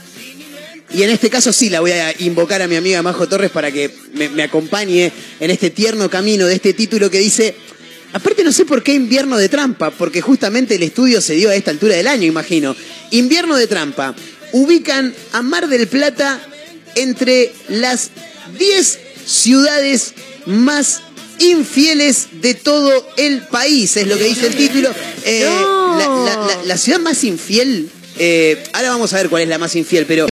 y 0.93 1.03
en 1.03 1.11
este 1.11 1.31
caso 1.31 1.53
sí 1.53 1.69
la 1.69 1.81
voy 1.81 1.93
a 1.93 2.15
invocar 2.21 2.63
a 2.63 2.69
mi 2.69 2.77
amiga 2.77 3.03
Majo 3.03 3.29
Torres 3.29 3.51
para 3.51 3.73
que 3.73 3.91
me, 4.15 4.43
acompañe 4.43 5.13
en 5.41 5.51
este 5.51 5.71
tierno 5.71 6.09
camino 6.09 6.47
de 6.47 6.55
este 6.55 6.75
título 6.75 7.11
que 7.11 7.19
dice, 7.19 7.55
aparte 8.13 8.45
no 8.45 8.53
sé 8.53 8.65
por 8.65 8.83
qué 8.83 8.95
invierno 8.95 9.37
de 9.37 9.49
trampa, 9.49 9.91
porque 9.91 10.21
justamente 10.21 10.77
el 10.77 10.83
estudio 10.83 11.21
se 11.21 11.35
dio 11.35 11.51
a 11.51 11.55
esta 11.55 11.71
altura 11.71 11.97
del 11.97 12.07
año, 12.07 12.25
imagino. 12.25 12.77
Invierno 13.11 13.57
de 13.57 13.67
trampa. 13.67 14.15
Ubican 14.53 15.13
a 15.33 15.43
Mar 15.43 15.69
del 15.69 15.89
Plata 15.89 16.41
entre 16.95 17.53
las 17.69 18.11
10 18.59 18.99
ciudades 19.27 20.15
más 20.47 21.03
infieles 21.41 22.29
de 22.41 22.55
todo 22.55 23.07
el 23.17 23.43
país, 23.49 23.97
es 23.97 24.07
lo 24.07 24.17
que 24.17 24.25
dice 24.25 24.47
el 24.47 24.57
título. 24.57 24.91
Eh, 25.25 25.45
la 26.65 26.79
ciudad 26.79 27.01
más 27.01 27.25
infiel, 27.25 27.91
eh, 28.19 28.63
ahora 28.73 28.91
vamos 28.91 29.13
a 29.13 29.17
ver 29.17 29.29
cuál 29.29 29.43
es 29.43 29.49
la 29.49 29.59
más 29.59 29.75
infiel, 29.77 30.07
pero 30.07 30.29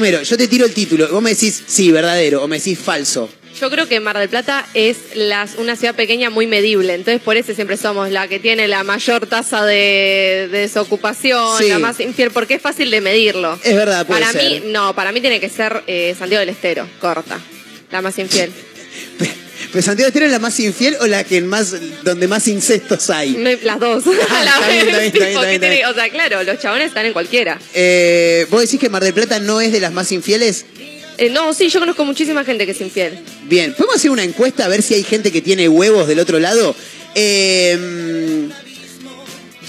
Primero, 0.00 0.22
yo 0.22 0.38
te 0.38 0.48
tiro 0.48 0.64
el 0.64 0.72
título, 0.72 1.06
vos 1.08 1.22
me 1.22 1.28
decís 1.34 1.62
sí, 1.66 1.92
verdadero, 1.92 2.42
o 2.42 2.48
me 2.48 2.56
decís 2.56 2.78
falso. 2.78 3.28
Yo 3.60 3.68
creo 3.70 3.86
que 3.86 4.00
Mar 4.00 4.16
del 4.18 4.30
Plata 4.30 4.66
es 4.72 4.96
las, 5.14 5.56
una 5.56 5.76
ciudad 5.76 5.94
pequeña 5.94 6.30
muy 6.30 6.46
medible, 6.46 6.94
entonces 6.94 7.20
por 7.20 7.36
eso 7.36 7.52
siempre 7.52 7.76
somos 7.76 8.10
la 8.10 8.26
que 8.26 8.38
tiene 8.38 8.66
la 8.66 8.82
mayor 8.82 9.26
tasa 9.26 9.66
de, 9.66 10.48
de 10.50 10.58
desocupación, 10.60 11.58
Sí. 11.58 11.68
la 11.68 11.78
más 11.78 12.00
infiel, 12.00 12.30
porque 12.30 12.54
es 12.54 12.62
fácil 12.62 12.90
de 12.90 13.02
medirlo. 13.02 13.58
Es 13.62 13.74
verdad, 13.76 14.06
puede 14.06 14.20
Para 14.22 14.32
ser. 14.32 14.62
mí, 14.62 14.62
no, 14.72 14.94
para 14.94 15.12
mí 15.12 15.20
tiene 15.20 15.38
que 15.38 15.50
ser 15.50 15.82
eh, 15.86 16.14
Santiago 16.18 16.40
del 16.40 16.48
Estero, 16.48 16.88
corta, 16.98 17.38
la 17.92 18.00
más 18.00 18.18
infiel. 18.18 18.50
¿Pero 19.72 19.82
Santiago 19.82 20.08
Estero 20.08 20.26
es 20.26 20.32
la 20.32 20.38
más 20.40 20.58
infiel 20.60 20.96
o 21.00 21.06
la 21.06 21.22
que 21.24 21.40
más, 21.42 21.74
donde 22.02 22.26
más 22.26 22.48
incestos 22.48 23.08
hay? 23.10 23.30
No, 23.32 23.50
Las 23.62 23.78
dos. 23.78 24.04
Ah, 24.06 24.10
A 24.40 24.44
la 24.44 24.50
está 24.50 24.68
bien, 24.68 24.86
vez, 24.86 24.94
está 24.94 24.98
bien, 24.98 25.04
está 25.04 25.12
tipo, 25.12 25.24
bien, 25.24 25.28
está 25.28 25.40
¿qué 25.40 25.46
bien, 25.48 25.60
tiene- 25.60 25.74
está 25.74 25.86
bien. 25.86 25.86
O 25.86 25.94
sea, 25.94 26.08
claro, 26.10 26.42
los 26.42 26.58
chabones 26.62 26.88
están 26.88 27.06
en 27.06 27.12
cualquiera. 27.12 27.58
Eh, 27.74 28.46
¿Vos 28.50 28.62
decís 28.62 28.80
que 28.80 28.88
Mar 28.88 29.02
del 29.04 29.14
Plata 29.14 29.38
no 29.38 29.60
es 29.60 29.70
de 29.72 29.80
las 29.80 29.92
más 29.92 30.10
infieles? 30.12 30.66
Eh, 31.18 31.28
no, 31.30 31.52
sí, 31.54 31.68
yo 31.68 31.80
conozco 31.80 32.04
muchísima 32.04 32.44
gente 32.44 32.64
que 32.66 32.72
es 32.72 32.80
infiel. 32.80 33.18
Bien, 33.44 33.72
¿podemos 33.74 33.96
hacer 33.96 34.10
una 34.10 34.22
encuesta 34.24 34.64
a 34.64 34.68
ver 34.68 34.82
si 34.82 34.94
hay 34.94 35.02
gente 35.04 35.30
que 35.30 35.42
tiene 35.42 35.68
huevos 35.68 36.08
del 36.08 36.18
otro 36.18 36.38
lado? 36.40 36.74
Eh, 37.14 38.48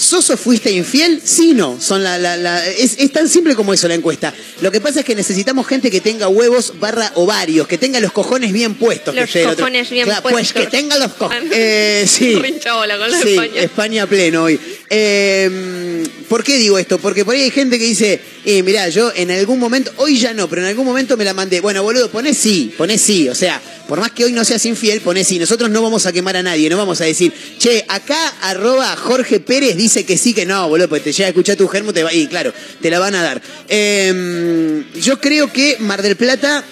¿Sos 0.02 0.30
o 0.32 0.38
fuiste 0.38 0.72
infiel? 0.72 1.22
Sí, 1.24 1.54
no. 1.54 1.80
Son 1.80 2.04
la, 2.04 2.18
la- 2.18 2.36
la- 2.36 2.66
es, 2.68 2.96
es 2.98 3.12
tan 3.12 3.30
simple 3.30 3.56
como 3.56 3.72
eso 3.74 3.88
la 3.88 3.94
encuesta. 3.94 4.34
Lo 4.62 4.72
que 4.72 4.82
pasa 4.82 5.02
es 5.02 5.06
que 5.06 5.14
necesitamos 5.14 5.68
gente 5.68 5.92
que 5.92 6.02
tenga 6.02 6.28
huevos 6.28 6.74
barra 6.80 7.12
ovarios, 7.16 7.68
que 7.68 7.78
tenga 7.78 8.00
los 8.00 8.12
cojones 8.12 8.52
bien 8.52 8.74
puestos. 8.76 9.14
Los 9.14 9.30
que 9.30 9.44
cojones 9.44 9.90
bien 9.92 10.06
Claro, 10.06 10.24
Pues 10.24 10.34
puestos. 10.34 10.62
que 10.64 10.68
tenga 10.70 10.98
los 10.98 11.14
cojones. 11.14 11.52
Eh, 11.54 12.06
sí. 12.08 12.34
Con 12.64 12.88
la 12.88 13.22
Sí, 13.22 13.30
España. 13.34 13.62
España 13.62 14.08
pleno 14.08 14.44
hoy. 14.44 14.60
Eh, 14.90 16.04
¿Por 16.28 16.44
qué 16.44 16.58
digo 16.58 16.78
esto? 16.80 16.98
Porque 16.98 17.26
por 17.26 17.36
ahí 17.36 17.42
hay 17.42 17.52
gente 17.52 17.78
que 17.78 17.86
dice, 17.86 18.20
eh, 18.46 18.64
mirá, 18.64 18.88
yo 18.90 19.12
en 19.16 19.30
algún 19.32 19.60
momento, 19.60 19.92
hoy 19.98 20.18
ya 20.18 20.34
no, 20.34 20.48
pero 20.50 20.62
en 20.62 20.70
algún 20.70 20.86
momento 20.86 21.18
me 21.18 21.26
la 21.26 21.34
mandé. 21.34 21.60
Bueno, 21.60 21.84
boludo, 21.84 22.10
poné 22.10 22.34
sí, 22.34 22.74
poné 22.78 22.98
sí. 22.98 23.28
O 23.30 23.36
sea, 23.36 23.62
por 23.88 24.00
más 24.00 24.12
que 24.12 24.24
hoy 24.26 24.32
no 24.32 24.46
seas 24.46 24.66
infiel, 24.66 25.02
poné 25.02 25.24
sí. 25.26 25.38
Nosotros 25.40 25.70
no 25.70 25.82
vamos 25.82 26.06
a 26.06 26.12
quemar 26.14 26.38
a 26.38 26.44
nadie, 26.44 26.70
no 26.70 26.78
vamos 26.78 27.02
a 27.02 27.06
decir, 27.06 27.34
che, 27.60 27.84
acá 27.90 28.34
arroba 28.42 28.96
Jorge 28.96 29.40
Pérez 29.42 29.76
dice 29.76 29.91
que 30.06 30.18
sí, 30.18 30.34
que 30.34 30.46
no, 30.46 30.68
boludo, 30.70 30.88
porque 30.90 31.04
te 31.06 31.12
llega 31.12 31.26
a 31.28 31.30
escuchar 31.30 31.56
tu 31.58 31.68
germo, 31.68 31.94
te 31.94 32.04
va, 32.04 32.14
y 32.14 32.28
claro, 32.28 32.54
te 32.82 32.90
la 32.90 33.00
van 33.00 33.16
a 33.16 33.22
dar. 33.22 33.42
Eh, 33.70 34.84
yo 35.02 35.20
creo 35.20 35.52
que 35.52 35.78
Mar 35.80 36.02
del 36.02 36.16
Plata, 36.16 36.64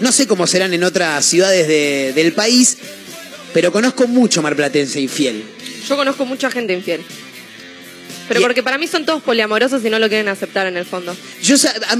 no 0.00 0.12
sé 0.12 0.26
cómo 0.26 0.46
serán 0.46 0.74
en 0.74 0.84
otras 0.84 1.24
ciudades 1.24 1.68
de- 1.68 2.12
del 2.14 2.32
país, 2.32 2.76
pero 3.54 3.70
conozco 3.72 4.06
mucho 4.06 4.42
marplatense 4.42 5.00
infiel. 5.00 5.44
Yo 5.88 5.96
conozco 5.96 6.24
mucha 6.26 6.50
gente 6.50 6.72
infiel. 6.72 7.00
Pero 8.28 8.40
Y- 8.40 8.42
porque 8.44 8.62
para 8.62 8.78
mí 8.78 8.86
son 8.86 9.04
todos 9.04 9.22
poliamorosos 9.22 9.84
y 9.84 9.90
no 9.90 9.98
lo 9.98 10.08
quieren 10.08 10.28
aceptar 10.28 10.66
en 10.66 10.76
el 10.76 10.84
fondo. 10.86 11.14
Yo, 11.42 11.56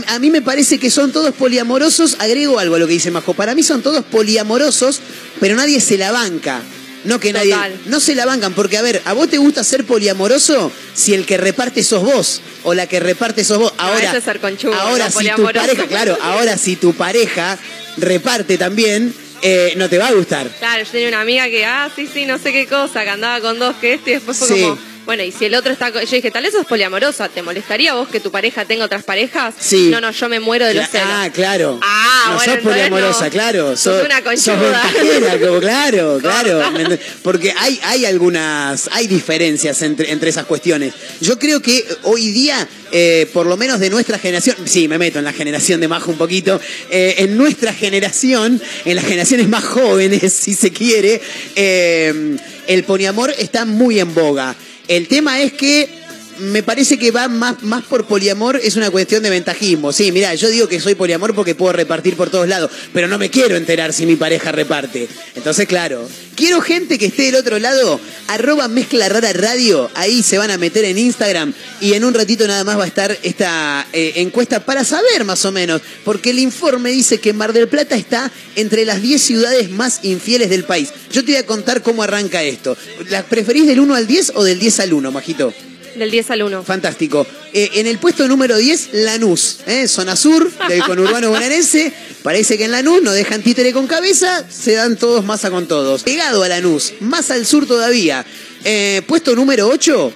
a, 0.07 0.15
a 0.15 0.19
mí 0.19 0.31
me 0.31 0.41
parece 0.41 0.79
que 0.79 0.89
son 0.89 1.13
todos 1.13 1.35
poliamorosos. 1.35 2.17
Agrego 2.21 2.59
algo 2.59 2.77
a 2.77 2.79
lo 2.79 2.87
que 2.87 2.95
dice 2.95 3.11
Majo. 3.11 3.35
Para 3.35 3.55
mí 3.55 3.63
son 3.63 3.83
todos 3.83 4.05
poliamorosos, 4.05 5.01
pero 5.41 5.57
nadie 5.57 5.81
se 5.81 5.99
la 5.99 6.13
banca. 6.13 6.63
No 7.05 7.19
que 7.19 7.33
nadie. 7.33 7.57
No 7.87 8.01
se 8.01 8.15
la 8.15 8.27
bancan, 8.27 8.55
porque 8.55 8.77
a 8.79 8.83
ver, 8.83 9.03
¿a 9.05 9.13
vos 9.13 9.29
te 9.29 9.39
gusta 9.39 9.65
ser 9.65 9.85
poliamoroso 9.85 10.71
si 10.95 11.15
el 11.15 11.27
que 11.27 11.37
reparte 11.37 11.83
sos 11.83 12.03
vos? 12.03 12.41
O 12.65 12.75
la 12.75 12.87
que 12.87 13.01
reparte 13.01 13.45
sos 13.45 13.59
vos. 13.59 13.75
Ahora, 13.79 14.17
es 14.17 14.25
ser 14.25 14.41
ahora 14.75 15.09
no 15.09 15.21
si 15.21 15.29
tu 15.31 15.43
pareja, 15.45 15.87
claro, 15.87 16.17
ahora 16.23 16.57
si 16.57 16.77
tu 16.77 16.95
pareja 16.95 17.59
reparte 17.97 18.57
también, 18.59 19.15
eh, 19.43 19.75
no 19.77 19.89
te 19.89 19.99
va 19.99 20.09
a 20.09 20.13
gustar. 20.13 20.49
Claro, 20.59 20.85
yo 20.85 20.91
tenía 20.91 21.09
una 21.09 21.21
amiga 21.21 21.47
que, 21.49 21.65
ah, 21.65 21.91
sí, 21.95 22.09
sí, 22.13 22.27
no 22.27 22.39
sé 22.39 22.53
qué 22.53 22.67
cosa, 22.67 23.03
que 23.03 23.11
andaba 23.11 23.41
con 23.41 23.59
dos, 23.59 23.75
que 23.81 23.95
este, 23.95 24.11
y 24.11 24.15
después 24.15 24.37
fue 24.39 24.49
Sí. 24.49 24.63
como, 24.63 24.79
bueno, 25.05 25.25
y 25.25 25.33
si 25.33 25.47
el 25.47 25.55
otro 25.55 25.73
está. 25.73 25.91
Yo 25.91 26.01
dije, 26.01 26.31
tal 26.31 26.45
vez 26.45 26.53
sos 26.53 26.67
poliamorosa, 26.67 27.29
¿te 27.29 27.43
molestaría 27.43 27.95
vos 27.95 28.09
que 28.09 28.21
tu 28.21 28.31
pareja 28.31 28.65
tenga 28.65 28.85
otras 28.85 29.03
parejas? 29.03 29.55
Sí. 29.59 29.89
No, 29.91 30.01
no, 30.01 30.11
yo 30.13 30.29
me 30.29 30.39
muero 30.39 30.67
de 30.67 30.75
los 30.75 30.89
celos. 30.89 31.09
Ah, 31.11 31.29
claro. 31.33 31.81
Ah, 31.83 32.27
no 32.29 32.37
bueno, 32.37 32.55
sos 32.55 32.63
poliamorosa, 32.63 33.25
no. 33.25 33.31
claro. 33.31 33.77
Sos 33.77 34.05
una 34.05 34.23
conchuda. 34.23 34.83
Sos 34.83 35.61
claro, 35.61 36.19
claro. 36.21 36.63
Porque 37.23 37.53
hay, 37.59 37.81
hay 37.85 38.05
algunas, 38.07 38.89
hay 38.93 39.07
diferencias 39.07 39.83
entre, 39.83 40.13
entre 40.13 40.31
esas 40.31 40.47
cuestiones. 40.47 40.95
Yo 41.21 41.39
creo 41.39 41.61
que 41.61 41.85
hoy 42.03 42.31
día, 42.31 42.69
eh, 42.93 43.29
por 43.33 43.47
lo 43.47 43.57
menos 43.57 43.81
de 43.81 43.91
nuestra 43.91 44.19
generación, 44.19 44.57
sí, 44.65 44.87
me 44.87 44.99
meto 44.99 45.19
en 45.19 45.25
la 45.25 45.33
generación 45.33 45.81
de 45.81 45.89
Majo 45.89 46.13
un 46.13 46.19
poquito, 46.19 46.61
eh, 46.91 47.17
en 47.19 47.37
nuestra 47.37 47.73
generación, 47.73 48.61
en 48.85 48.97
las 48.97 49.05
generaciones 49.05 49.49
más 49.49 49.65
jóvenes, 49.65 50.33
si 50.43 50.55
se 50.55 50.71
quiere, 50.71 51.21
eh, 51.57 52.37
el 52.67 52.85
poliamor 52.85 53.35
está 53.37 53.65
muy 53.65 53.99
en 53.99 54.15
boga. 54.15 54.55
El 54.89 55.09
tema 55.09 55.41
es 55.41 55.53
que 55.53 56.02
me 56.39 56.63
parece 56.63 56.99
que 56.99 57.11
va 57.11 57.29
más, 57.29 57.63
más 57.63 57.85
por 57.85 58.07
poliamor, 58.07 58.61
es 58.63 58.77
una 58.77 58.91
cuestión 58.91 59.23
de 59.23 59.31
ventajismo. 59.31 59.93
Sí, 59.93 60.13
mira, 60.13 60.35
yo 60.35 60.49
digo 60.49 60.69
que 60.69 60.81
soy 60.81 60.95
poliamor 60.95 61.35
porque 61.35 61.55
puedo 61.55 61.73
repartir 61.73 62.17
por 62.17 62.31
todos 62.31 62.49
lados, 62.49 62.71
pero 62.93 63.09
no 63.09 63.19
me 63.19 63.31
quiero 63.31 63.57
enterar 63.57 63.93
si 63.93 64.07
mi 64.07 64.17
pareja 64.17 64.53
reparte. 64.53 65.09
Entonces, 65.35 65.67
claro, 65.67 66.09
quiero 66.35 66.61
gente 66.61 66.99
que 66.99 67.07
esté 67.07 67.23
del 67.23 67.37
otro 67.37 67.59
lado, 67.59 68.01
arroba 68.29 68.69
mezcla 68.69 69.09
rara 69.09 69.33
radio, 69.33 69.91
ahí 69.95 70.23
se 70.23 70.39
van 70.39 70.51
a 70.51 70.59
meter 70.59 70.85
en 70.85 70.99
Instagram 70.99 71.53
y 71.81 71.95
en 71.95 72.05
un 72.05 72.15
ratito 72.15 72.47
nada 72.47 72.65
más 72.65 72.79
va 72.79 72.85
a 72.85 72.89
estar 72.89 73.17
esta 73.23 73.87
eh, 73.93 74.15
encuesta 74.17 74.65
para 74.65 74.85
saber 74.85 75.25
más 75.25 75.45
o 75.45 75.53
menos, 75.53 75.83
porque 76.05 76.31
el 76.31 76.39
informe 76.39 76.91
dice 76.91 77.21
que 77.21 77.33
Mar 77.33 77.53
del 77.53 77.69
Plata 77.69 77.97
está 77.97 78.31
entre 78.57 78.85
las 78.85 79.03
10 79.03 79.23
ciudades 79.23 79.71
más 79.71 80.01
infieles 80.03 80.51
del 80.51 80.65
país. 80.65 80.91
Yo 81.13 81.25
te 81.25 81.33
voy 81.33 81.41
a 81.41 81.47
contar 81.47 81.83
cómo 81.83 82.03
arranca 82.03 82.43
esto. 82.43 82.77
¿Las 83.09 83.25
preferís 83.25 83.67
del 83.67 83.81
1 83.81 83.95
al 83.95 84.07
10 84.07 84.33
o 84.35 84.45
del 84.45 84.59
10 84.59 84.81
al 84.81 84.93
1, 84.93 85.13
Majito? 85.13 85.53
Del 85.95 86.11
10 86.11 86.31
al 86.31 86.43
1. 86.43 86.63
Fantástico. 86.65 87.27
Eh, 87.53 87.71
en 87.75 87.87
el 87.87 87.99
puesto 87.99 88.27
número 88.27 88.57
10, 88.57 88.91
Lanús, 88.93 89.59
¿eh? 89.67 89.87
zona 89.89 90.17
sur 90.17 90.51
del 90.69 90.83
conurbano 90.87 91.31
bonaerense. 91.31 91.93
Parece 92.23 92.57
que 92.57 92.65
en 92.65 92.71
Lanús 92.71 93.03
no 93.03 93.13
dejan 93.13 93.43
títere 93.43 93.73
con 93.73 93.87
cabeza, 93.87 94.47
se 94.49 94.73
dan 94.73 94.97
todos 94.97 95.25
masa 95.25 95.51
con 95.51 95.67
todos. 95.67 96.03
Pegado 96.03 96.43
a 96.43 96.49
Lanús, 96.49 96.95
más 97.01 97.31
al 97.31 97.45
sur 97.47 97.67
todavía. 97.67 98.25
Eh, 98.65 99.03
puesto 99.07 99.35
número 99.35 99.69
8, 99.69 100.13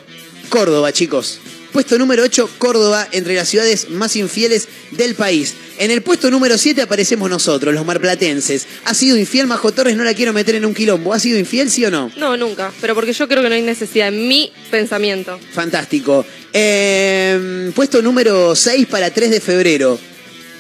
Córdoba, 0.49 0.93
chicos. 0.93 1.41
Puesto 1.73 1.99
número 1.99 2.23
8, 2.23 2.49
Córdoba, 2.59 3.07
entre 3.13 3.35
las 3.35 3.49
ciudades 3.49 3.91
más 3.91 4.17
infieles 4.17 4.69
del 4.93 5.15
país. 5.15 5.55
En 5.79 5.91
el 5.91 6.03
puesto 6.03 6.31
número 6.31 6.57
7 6.57 6.81
aparecemos 6.83 7.29
nosotros, 7.29 7.75
los 7.75 7.85
marplatenses. 7.85 8.67
¿Ha 8.87 8.95
sido 8.95 9.17
infiel 9.19 9.47
Majo 9.47 9.73
Torres? 9.73 9.95
No 9.97 10.05
la 10.05 10.15
quiero 10.15 10.33
meter 10.33 10.55
en 10.55 10.65
un 10.65 10.73
quilombo. 10.75 11.13
¿Ha 11.13 11.19
sido 11.21 11.39
infiel, 11.39 11.71
sí 11.71 11.85
o 11.85 11.91
no? 11.91 12.11
No, 12.17 12.37
nunca. 12.37 12.73
Pero 12.81 12.95
porque 12.95 13.13
yo 13.13 13.29
creo 13.29 13.43
que 13.43 13.49
no 13.51 13.55
hay 13.55 13.63
necesidad 13.63 14.09
en 14.09 14.27
mi 14.27 14.51
pensamiento. 14.71 15.39
Fantástico. 15.53 16.25
Eh, 16.53 17.71
puesto 17.75 18.01
número 18.01 18.57
6 18.57 18.87
para 18.87 19.11
3 19.11 19.31
de 19.31 19.41
febrero. 19.41 19.99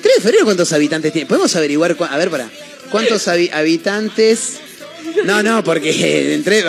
¿3 0.02 0.14
de 0.16 0.20
febrero 0.20 0.44
cuántos 0.44 0.72
habitantes 0.74 1.12
tiene? 1.12 1.26
¿Podemos 1.26 1.54
averiguar? 1.56 1.96
A 2.10 2.16
ver, 2.18 2.30
para. 2.30 2.50
¿Cuántos 2.90 3.26
habi- 3.26 3.50
habitantes? 3.52 4.58
No, 5.24 5.42
no, 5.42 5.64
porque 5.64 5.90
eh, 5.90 6.34
entre, 6.34 6.62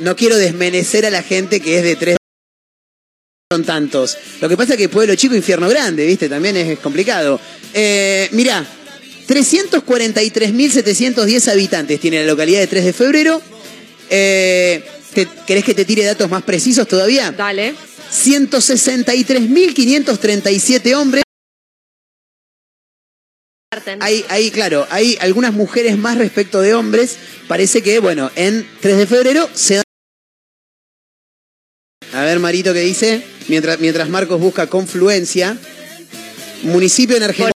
no 0.00 0.16
quiero 0.16 0.36
desmenecer 0.36 1.06
a 1.06 1.10
la 1.10 1.22
gente 1.22 1.60
que 1.60 1.78
es 1.78 1.82
de 1.84 1.94
3 1.96 2.16
son 3.52 3.64
tantos. 3.64 4.16
Lo 4.40 4.48
que 4.48 4.56
pasa 4.56 4.74
es 4.74 4.78
que 4.78 4.88
pueblo 4.88 5.12
chico, 5.16 5.34
infierno 5.34 5.68
grande, 5.68 6.06
¿viste? 6.06 6.28
También 6.28 6.56
es 6.56 6.78
complicado. 6.78 7.40
Eh, 7.74 8.28
mirá, 8.30 8.64
343.710 9.26 11.48
habitantes 11.50 11.98
tiene 11.98 12.20
la 12.20 12.26
localidad 12.28 12.60
de 12.60 12.68
3 12.68 12.84
de 12.84 12.92
febrero. 12.92 13.42
Eh, 14.08 14.84
¿te- 15.14 15.26
¿Querés 15.48 15.64
que 15.64 15.74
te 15.74 15.84
tire 15.84 16.04
datos 16.04 16.30
más 16.30 16.44
precisos 16.44 16.86
todavía? 16.86 17.32
Dale. 17.32 17.74
163.537 18.12 20.94
hombres. 20.94 21.24
Hay, 23.98 24.24
hay, 24.28 24.52
claro, 24.52 24.86
hay 24.90 25.18
algunas 25.20 25.52
mujeres 25.54 25.98
más 25.98 26.18
respecto 26.18 26.60
de 26.60 26.74
hombres. 26.74 27.16
Parece 27.48 27.82
que, 27.82 27.98
bueno, 27.98 28.30
en 28.36 28.64
3 28.80 28.96
de 28.96 29.06
febrero 29.08 29.50
se 29.54 29.74
da... 29.76 29.82
A 32.12 32.24
ver, 32.24 32.40
Marito, 32.40 32.72
¿qué 32.72 32.80
dice? 32.80 33.22
Mientras, 33.50 33.80
mientras 33.80 34.08
Marcos 34.08 34.40
busca 34.40 34.68
confluencia. 34.68 35.56
Municipio 36.62 37.16
en 37.16 37.24
Argentina. 37.24 37.50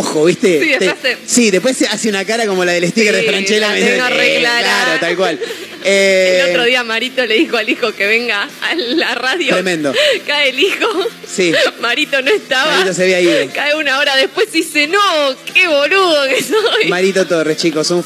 Ojo, 0.00 0.26
¿viste? 0.26 0.60
Sí, 0.62 0.70
Te- 0.78 0.84
después 0.84 1.02
te- 1.02 1.18
sí, 1.26 1.50
después 1.50 1.76
se 1.76 1.86
hace 1.86 2.08
una 2.10 2.24
cara 2.26 2.46
como 2.46 2.64
la 2.64 2.72
del 2.72 2.88
sticker 2.90 3.14
de 3.14 3.22
Franchella. 3.22 3.68
la 3.68 3.74
tengo 3.74 4.08
re 4.08 4.36
eh. 4.36 4.40
Claro, 4.40 5.00
tal 5.00 5.16
cual. 5.16 5.40
Eh, 5.86 6.40
El 6.44 6.50
otro 6.52 6.64
día 6.64 6.82
Marito 6.82 7.26
le 7.26 7.34
dijo 7.34 7.58
al 7.58 7.68
hijo 7.68 7.92
que 7.92 8.06
venga 8.06 8.48
a 8.62 8.74
la 8.74 9.14
radio. 9.16 9.52
Tremendo. 9.52 9.92
Cae 10.26 10.48
el 10.48 10.58
hijo. 10.58 10.86
Sí. 11.30 11.52
Marito 11.82 12.22
no 12.22 12.30
estaba. 12.30 12.72
Marito 12.76 12.94
se 12.94 13.02
había 13.02 13.20
ido. 13.20 13.52
Cae 13.52 13.74
una 13.74 13.98
hora 13.98 14.16
después 14.16 14.48
y 14.54 14.62
dice, 14.62 14.86
no, 14.86 14.98
qué 15.52 15.68
boludo 15.68 16.26
que 16.26 16.42
soy. 16.42 16.88
Marito 16.88 17.26
Torres, 17.26 17.58
chicos, 17.58 17.90
un 17.90 18.02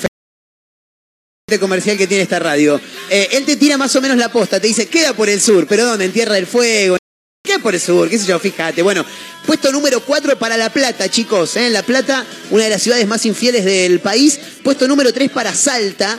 comercial 1.56 1.96
que 1.96 2.06
tiene 2.06 2.24
esta 2.24 2.38
radio. 2.38 2.78
Eh, 3.08 3.28
él 3.32 3.46
te 3.46 3.56
tira 3.56 3.78
más 3.78 3.94
o 3.96 4.02
menos 4.02 4.18
la 4.18 4.30
posta, 4.30 4.60
te 4.60 4.66
dice, 4.66 4.86
queda 4.86 5.14
por 5.14 5.30
el 5.30 5.40
sur, 5.40 5.66
pero 5.66 5.86
¿dónde? 5.86 6.04
En 6.04 6.12
Tierra 6.12 6.34
del 6.34 6.46
Fuego. 6.46 6.98
Queda 7.42 7.60
por 7.60 7.74
el 7.74 7.80
sur, 7.80 8.10
qué 8.10 8.18
sé 8.18 8.26
yo, 8.26 8.38
fíjate. 8.38 8.82
Bueno, 8.82 9.06
puesto 9.46 9.72
número 9.72 10.04
4 10.04 10.38
para 10.38 10.58
La 10.58 10.70
Plata, 10.70 11.08
chicos. 11.08 11.56
¿eh? 11.56 11.70
La 11.70 11.82
Plata, 11.82 12.26
una 12.50 12.64
de 12.64 12.70
las 12.70 12.82
ciudades 12.82 13.06
más 13.06 13.24
infieles 13.24 13.64
del 13.64 14.00
país. 14.00 14.38
Puesto 14.62 14.86
número 14.86 15.12
3 15.12 15.30
para 15.30 15.54
Salta. 15.54 16.18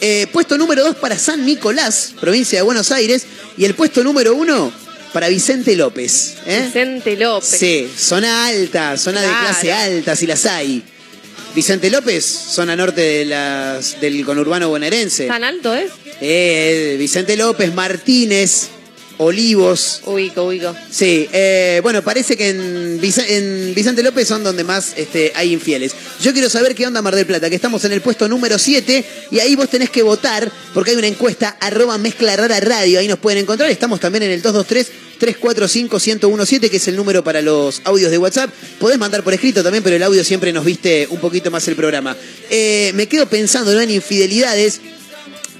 Eh, 0.00 0.26
puesto 0.32 0.58
número 0.58 0.82
2 0.82 0.96
para 0.96 1.16
San 1.16 1.46
Nicolás, 1.46 2.14
provincia 2.20 2.58
de 2.58 2.62
Buenos 2.62 2.90
Aires. 2.90 3.24
Y 3.56 3.64
el 3.64 3.74
puesto 3.74 4.02
número 4.02 4.34
1 4.34 4.72
para 5.12 5.28
Vicente 5.28 5.76
López. 5.76 6.34
¿eh? 6.44 6.64
Vicente 6.66 7.16
López. 7.16 7.58
Sí, 7.58 7.88
zona 7.96 8.48
alta, 8.48 8.96
zona 8.96 9.20
de 9.20 9.28
clase 9.28 9.72
alta, 9.72 10.16
si 10.16 10.26
las 10.26 10.44
hay. 10.46 10.82
Vicente 11.56 11.88
López, 11.88 12.22
zona 12.22 12.76
norte 12.76 13.00
de 13.00 13.24
las, 13.24 13.98
del 13.98 14.22
conurbano 14.26 14.68
bonaerense. 14.68 15.26
¿Tan 15.26 15.42
alto 15.42 15.74
es? 15.74 15.90
Eh, 16.20 16.96
Vicente 16.98 17.34
López, 17.34 17.72
Martínez, 17.72 18.68
Olivos. 19.18 20.00
Ubico, 20.04 20.44
ubico. 20.44 20.74
Sí, 20.90 21.28
eh, 21.32 21.80
bueno, 21.82 22.02
parece 22.02 22.36
que 22.36 22.50
en, 22.50 23.00
Vic- 23.00 23.24
en 23.28 23.74
Vicente 23.74 24.02
López 24.02 24.28
son 24.28 24.44
donde 24.44 24.62
más 24.64 24.92
este, 24.96 25.32
hay 25.34 25.52
infieles. 25.52 25.92
Yo 26.22 26.32
quiero 26.32 26.50
saber 26.50 26.74
qué 26.74 26.86
onda 26.86 27.00
Mar 27.02 27.14
del 27.14 27.26
Plata, 27.26 27.48
que 27.48 27.56
estamos 27.56 27.84
en 27.84 27.92
el 27.92 28.00
puesto 28.02 28.28
número 28.28 28.58
7 28.58 29.04
y 29.30 29.38
ahí 29.38 29.54
vos 29.56 29.68
tenés 29.70 29.90
que 29.90 30.02
votar 30.02 30.50
porque 30.74 30.90
hay 30.90 30.96
una 30.96 31.06
encuesta 31.06 31.56
arroba 31.60 31.96
mezcla 31.98 32.36
rara 32.36 32.60
radio, 32.60 32.98
ahí 33.00 33.08
nos 33.08 33.18
pueden 33.18 33.38
encontrar. 33.40 33.70
Estamos 33.70 34.00
también 34.00 34.24
en 34.24 34.30
el 34.32 34.42
223-345-1017, 34.42 36.70
que 36.70 36.76
es 36.76 36.88
el 36.88 36.96
número 36.96 37.24
para 37.24 37.40
los 37.42 37.80
audios 37.84 38.10
de 38.10 38.18
WhatsApp. 38.18 38.50
Podés 38.78 38.98
mandar 38.98 39.22
por 39.22 39.32
escrito 39.32 39.62
también, 39.62 39.82
pero 39.82 39.96
el 39.96 40.02
audio 40.02 40.22
siempre 40.24 40.52
nos 40.52 40.64
viste 40.64 41.06
un 41.10 41.20
poquito 41.20 41.50
más 41.50 41.66
el 41.68 41.76
programa. 41.76 42.16
Eh, 42.50 42.92
me 42.94 43.06
quedo 43.08 43.26
pensando 43.28 43.72
¿no? 43.72 43.80
en 43.80 43.90
infidelidades. 43.90 44.80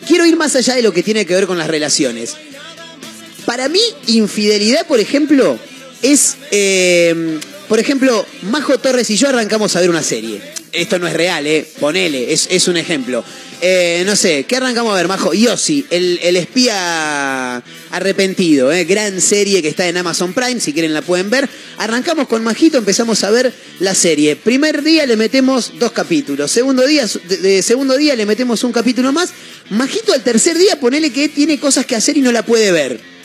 Quiero 0.07 0.25
ir 0.27 0.37
más 0.37 0.55
allá 0.57 0.75
de 0.77 0.83
lo 0.83 0.93
que 0.93 1.03
tiene 1.03 1.27
que 1.27 1.35
ver 1.35 1.47
con 1.47 1.59
las 1.59 1.69
relaciones. 1.69 2.37
Para 3.47 3.69
mí, 3.69 3.81
infidelidad, 4.09 4.87
por 4.87 5.01
ejemplo, 5.01 5.59
es. 6.03 6.37
eh, 6.51 7.39
por 7.69 7.79
ejemplo, 7.81 8.25
Majo 8.43 8.79
Torres 8.79 9.11
y 9.11 9.17
yo 9.17 9.29
arrancamos 9.29 9.75
a 9.75 9.81
ver 9.81 9.91
una 9.91 10.03
serie. 10.03 10.41
Esto 10.73 10.99
no 10.99 11.07
es 11.09 11.15
real, 11.15 11.47
¿eh? 11.47 11.67
Ponele, 11.81 12.33
es, 12.33 12.47
es 12.51 12.69
un 12.69 12.77
ejemplo. 12.77 13.25
Eh, 13.63 14.03
no 14.05 14.15
sé, 14.15 14.45
¿qué 14.45 14.57
arrancamos 14.57 14.93
a 14.93 14.97
ver, 14.97 15.09
Majo? 15.09 15.33
Yossi, 15.33 15.87
el, 15.91 16.21
el 16.23 16.37
espía 16.37 17.63
arrepentido, 17.91 18.71
¿eh? 18.71 18.85
Gran 18.85 19.21
serie 19.21 19.63
que 19.63 19.69
está 19.69 19.89
en 19.89 19.97
Amazon 19.97 20.33
Prime, 20.35 20.61
si 20.61 20.73
quieren 20.75 20.93
la 20.93 21.03
pueden 21.03 21.31
ver. 21.31 21.49
Arrancamos 21.79 22.29
con 22.29 22.45
Majito, 22.45 22.77
empezamos 22.79 23.25
a 23.25 23.31
ver 23.31 23.53
la 23.81 23.95
serie. 23.95 24.37
Primer 24.37 24.83
día 24.83 25.07
le 25.07 25.17
metemos 25.17 25.73
dos 25.79 25.93
capítulos. 25.93 26.51
Segundo 26.51 26.87
día, 26.87 27.07
de- 27.29 27.63
segundo 27.63 27.97
día 27.97 28.15
le 28.15 28.27
metemos 28.27 28.63
un 28.63 28.73
capítulo 28.73 29.13
más. 29.13 29.31
Majito 29.71 30.13
al 30.13 30.23
tercer 30.23 30.59
día, 30.59 30.79
ponele 30.79 31.11
que 31.11 31.29
tiene 31.31 31.59
cosas 31.59 31.87
que 31.87 31.97
hacer 31.97 32.17
y 32.17 32.21
no 32.21 32.31
la 32.33 32.45
puede 32.45 32.71
ver 32.71 33.16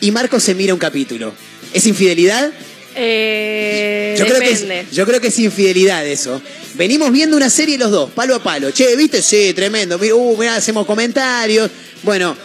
y 0.00 0.10
Marco 0.10 0.40
se 0.40 0.54
mira 0.54 0.74
un 0.74 0.80
capítulo. 0.80 1.34
¿Es 1.72 1.86
infidelidad? 1.86 2.50
Eh, 2.96 4.16
Yo 4.18 4.26
creo, 4.26 4.40
que 4.40 4.50
es, 4.50 4.90
yo 4.92 5.06
creo 5.06 5.20
que 5.20 5.28
es 5.28 5.38
infidelidad 5.38 6.06
eso. 6.06 6.42
Venimos 6.74 7.12
viendo 7.12 7.36
una 7.36 7.50
serie 7.50 7.78
los 7.78 7.90
dos, 7.90 8.10
palo 8.10 8.34
a 8.34 8.42
palo. 8.42 8.70
Che, 8.70 8.96
¿viste? 8.96 9.22
Sí, 9.22 9.52
tremendo. 9.54 9.96
Uh, 9.96 10.36
mirá, 10.36 10.56
hacemos 10.56 10.86
comentarios. 10.86 11.70
Bueno, 12.02 12.36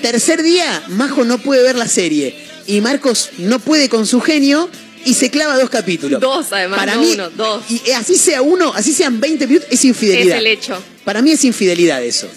tercer 0.00 0.42
día, 0.42 0.82
Majo 0.88 1.24
no 1.24 1.38
puede 1.38 1.62
ver 1.62 1.76
la 1.76 1.88
serie. 1.88 2.34
Y 2.66 2.80
Marcos 2.80 3.30
no 3.38 3.58
puede 3.58 3.88
con 3.88 4.06
su 4.06 4.20
genio 4.20 4.70
y 5.04 5.14
se 5.14 5.30
clava 5.30 5.58
dos 5.58 5.70
capítulos. 5.70 6.20
Dos, 6.20 6.52
además, 6.52 6.78
Para 6.78 6.94
no 6.94 7.02
mí, 7.02 7.12
uno, 7.14 7.30
dos. 7.30 7.64
Y 7.68 7.90
así 7.90 8.16
sea 8.16 8.42
uno, 8.42 8.72
así 8.74 8.92
sean 8.92 9.20
20 9.20 9.46
minutos, 9.46 9.68
es 9.70 9.84
infidelidad. 9.84 10.36
Es 10.36 10.40
el 10.40 10.46
hecho. 10.46 10.82
Para 11.04 11.22
mí 11.22 11.32
es 11.32 11.44
infidelidad 11.44 12.02
eso. 12.04 12.28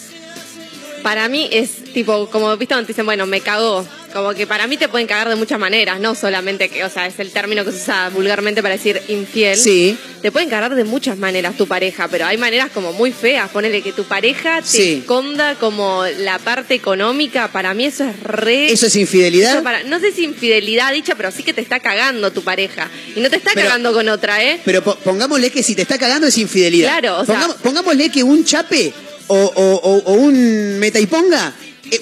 Para 1.04 1.28
mí 1.28 1.50
es 1.52 1.70
tipo, 1.94 2.30
como 2.30 2.56
viste 2.58 2.76
dicen, 2.88 3.06
bueno, 3.06 3.26
me 3.26 3.42
cagó. 3.42 3.86
Como 4.14 4.34
que 4.36 4.46
para 4.46 4.68
mí 4.68 4.78
te 4.78 4.88
pueden 4.90 5.08
cagar 5.08 5.28
de 5.28 5.36
muchas 5.36 5.58
maneras, 5.58 6.00
no 6.00 6.14
solamente 6.14 6.70
que, 6.70 6.84
o 6.84 6.90
sea, 6.90 7.08
es 7.08 7.18
el 7.18 7.32
término 7.32 7.66
que 7.66 7.72
se 7.72 7.78
usa 7.78 8.10
vulgarmente 8.10 8.62
para 8.62 8.76
decir 8.76 9.02
infiel. 9.08 9.58
Sí. 9.58 9.98
Te 10.22 10.32
pueden 10.32 10.50
cagar 10.50 10.76
de 10.76 10.84
muchas 10.84 11.18
maneras 11.18 11.58
tu 11.58 11.68
pareja, 11.68 12.08
pero 12.08 12.28
hay 12.28 12.38
maneras 12.38 12.70
como 12.72 12.94
muy 12.94 13.12
feas. 13.12 13.50
Ponele 13.50 13.82
que 13.82 13.92
tu 13.92 14.04
pareja 14.04 14.62
te 14.62 14.68
Sí. 14.68 14.94
esconda 15.02 15.56
como 15.56 16.04
la 16.20 16.38
parte 16.38 16.76
económica. 16.76 17.48
Para 17.52 17.74
mí 17.74 17.86
eso 17.86 18.04
es 18.04 18.20
re. 18.22 18.72
¿Eso 18.72 18.86
es 18.86 18.96
infidelidad? 18.96 19.54
Eso 19.56 19.64
para- 19.64 19.84
no 19.84 20.00
sé 20.00 20.12
si 20.12 20.24
infidelidad 20.26 20.94
dicha, 20.94 21.16
pero 21.16 21.32
sí 21.32 21.42
que 21.42 21.54
te 21.54 21.62
está 21.62 21.80
cagando 21.80 22.32
tu 22.32 22.44
pareja. 22.44 22.92
Y 23.16 23.20
no 23.20 23.32
te 23.32 23.38
está 23.38 23.52
Pero- 23.56 23.66
cagando 23.68 23.94
con 23.94 24.08
otra, 24.10 24.44
¿eh? 24.44 24.60
Pero 24.64 24.84
po- 24.84 24.96
pongámosle 24.98 25.50
que 25.50 25.64
si 25.64 25.74
te 25.74 25.82
está 25.82 25.98
cagando 25.98 26.28
es 26.28 26.38
infidelidad. 26.38 27.00
Claro, 27.00 27.20
o 27.20 27.26
sea- 27.26 27.48
pongámosle 27.64 28.10
que 28.12 28.22
un 28.22 28.46
chape 28.46 28.94
o, 29.26 29.36
o- 29.36 29.76
o- 29.90 30.04
o 30.06 30.14
un 30.14 30.78
meta 30.78 31.00
y 31.00 31.08
ponga, 31.08 31.52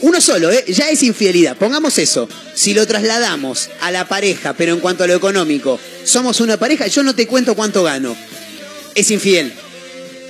uno 0.02 0.20
solo, 0.22 0.52
¿eh? 0.52 0.64
ya 0.68 0.90
es 0.90 1.04
infidelidad. 1.04 1.58
Pongamos 1.58 1.98
eso. 1.98 2.28
Si 2.54 2.74
lo 2.74 2.86
trasladamos 2.88 3.70
a 3.82 3.92
la 3.92 4.08
pareja, 4.08 4.54
pero 4.54 4.74
en 4.74 4.80
cuanto 4.80 5.04
a 5.04 5.08
lo 5.08 5.16
económico, 5.16 5.80
somos 6.04 6.40
una 6.42 6.58
pareja, 6.58 6.88
yo 6.88 7.04
no 7.04 7.16
te 7.16 7.28
cuento 7.28 7.56
cuánto 7.56 7.84
gano. 7.84 8.16
Es 8.96 9.10
infiel. 9.12 9.54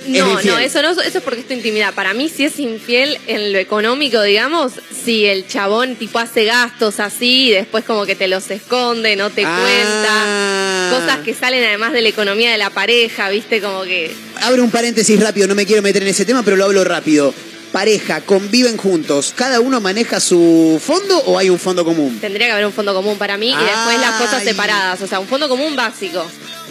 No, 0.08 0.42
no, 0.42 0.58
eso 0.58 0.82
no, 0.82 0.90
eso 0.90 1.00
es 1.00 1.22
porque 1.22 1.40
es 1.42 1.46
tu 1.46 1.54
intimidad. 1.54 1.94
Para 1.94 2.12
mí, 2.12 2.28
si 2.28 2.44
es 2.44 2.58
infiel 2.58 3.18
en 3.28 3.52
lo 3.52 3.58
económico, 3.58 4.20
digamos, 4.22 4.72
si 5.04 5.26
el 5.26 5.46
chabón 5.46 5.94
tipo 5.94 6.18
hace 6.18 6.44
gastos 6.44 6.98
así 6.98 7.48
y 7.48 7.50
después 7.52 7.84
como 7.84 8.04
que 8.04 8.16
te 8.16 8.26
los 8.26 8.50
esconde, 8.50 9.14
no 9.14 9.30
te 9.30 9.44
Ah. 9.46 10.90
cuenta. 10.90 11.04
Cosas 11.06 11.24
que 11.24 11.34
salen 11.34 11.62
además 11.64 11.92
de 11.92 12.02
la 12.02 12.08
economía 12.08 12.50
de 12.50 12.58
la 12.58 12.70
pareja, 12.70 13.28
viste, 13.30 13.60
como 13.60 13.82
que. 13.84 14.10
Abro 14.40 14.64
un 14.64 14.70
paréntesis 14.72 15.20
rápido, 15.20 15.46
no 15.46 15.54
me 15.54 15.66
quiero 15.66 15.82
meter 15.82 16.02
en 16.02 16.08
ese 16.08 16.24
tema, 16.24 16.42
pero 16.42 16.56
lo 16.56 16.64
hablo 16.64 16.82
rápido. 16.82 17.32
Pareja, 17.72 18.20
conviven 18.20 18.76
juntos, 18.76 19.32
¿cada 19.34 19.60
uno 19.60 19.80
maneja 19.80 20.20
su 20.20 20.80
fondo 20.84 21.16
o 21.24 21.38
hay 21.38 21.48
un 21.48 21.58
fondo 21.58 21.84
común? 21.86 22.18
Tendría 22.20 22.48
que 22.48 22.52
haber 22.52 22.66
un 22.66 22.72
fondo 22.72 22.92
común 22.94 23.16
para 23.16 23.38
mí 23.38 23.48
y 23.50 23.56
después 23.56 23.98
las 23.98 24.20
cosas 24.20 24.44
separadas. 24.44 25.00
O 25.00 25.06
sea, 25.06 25.20
un 25.20 25.26
fondo 25.26 25.48
común 25.48 25.74
básico. 25.74 26.22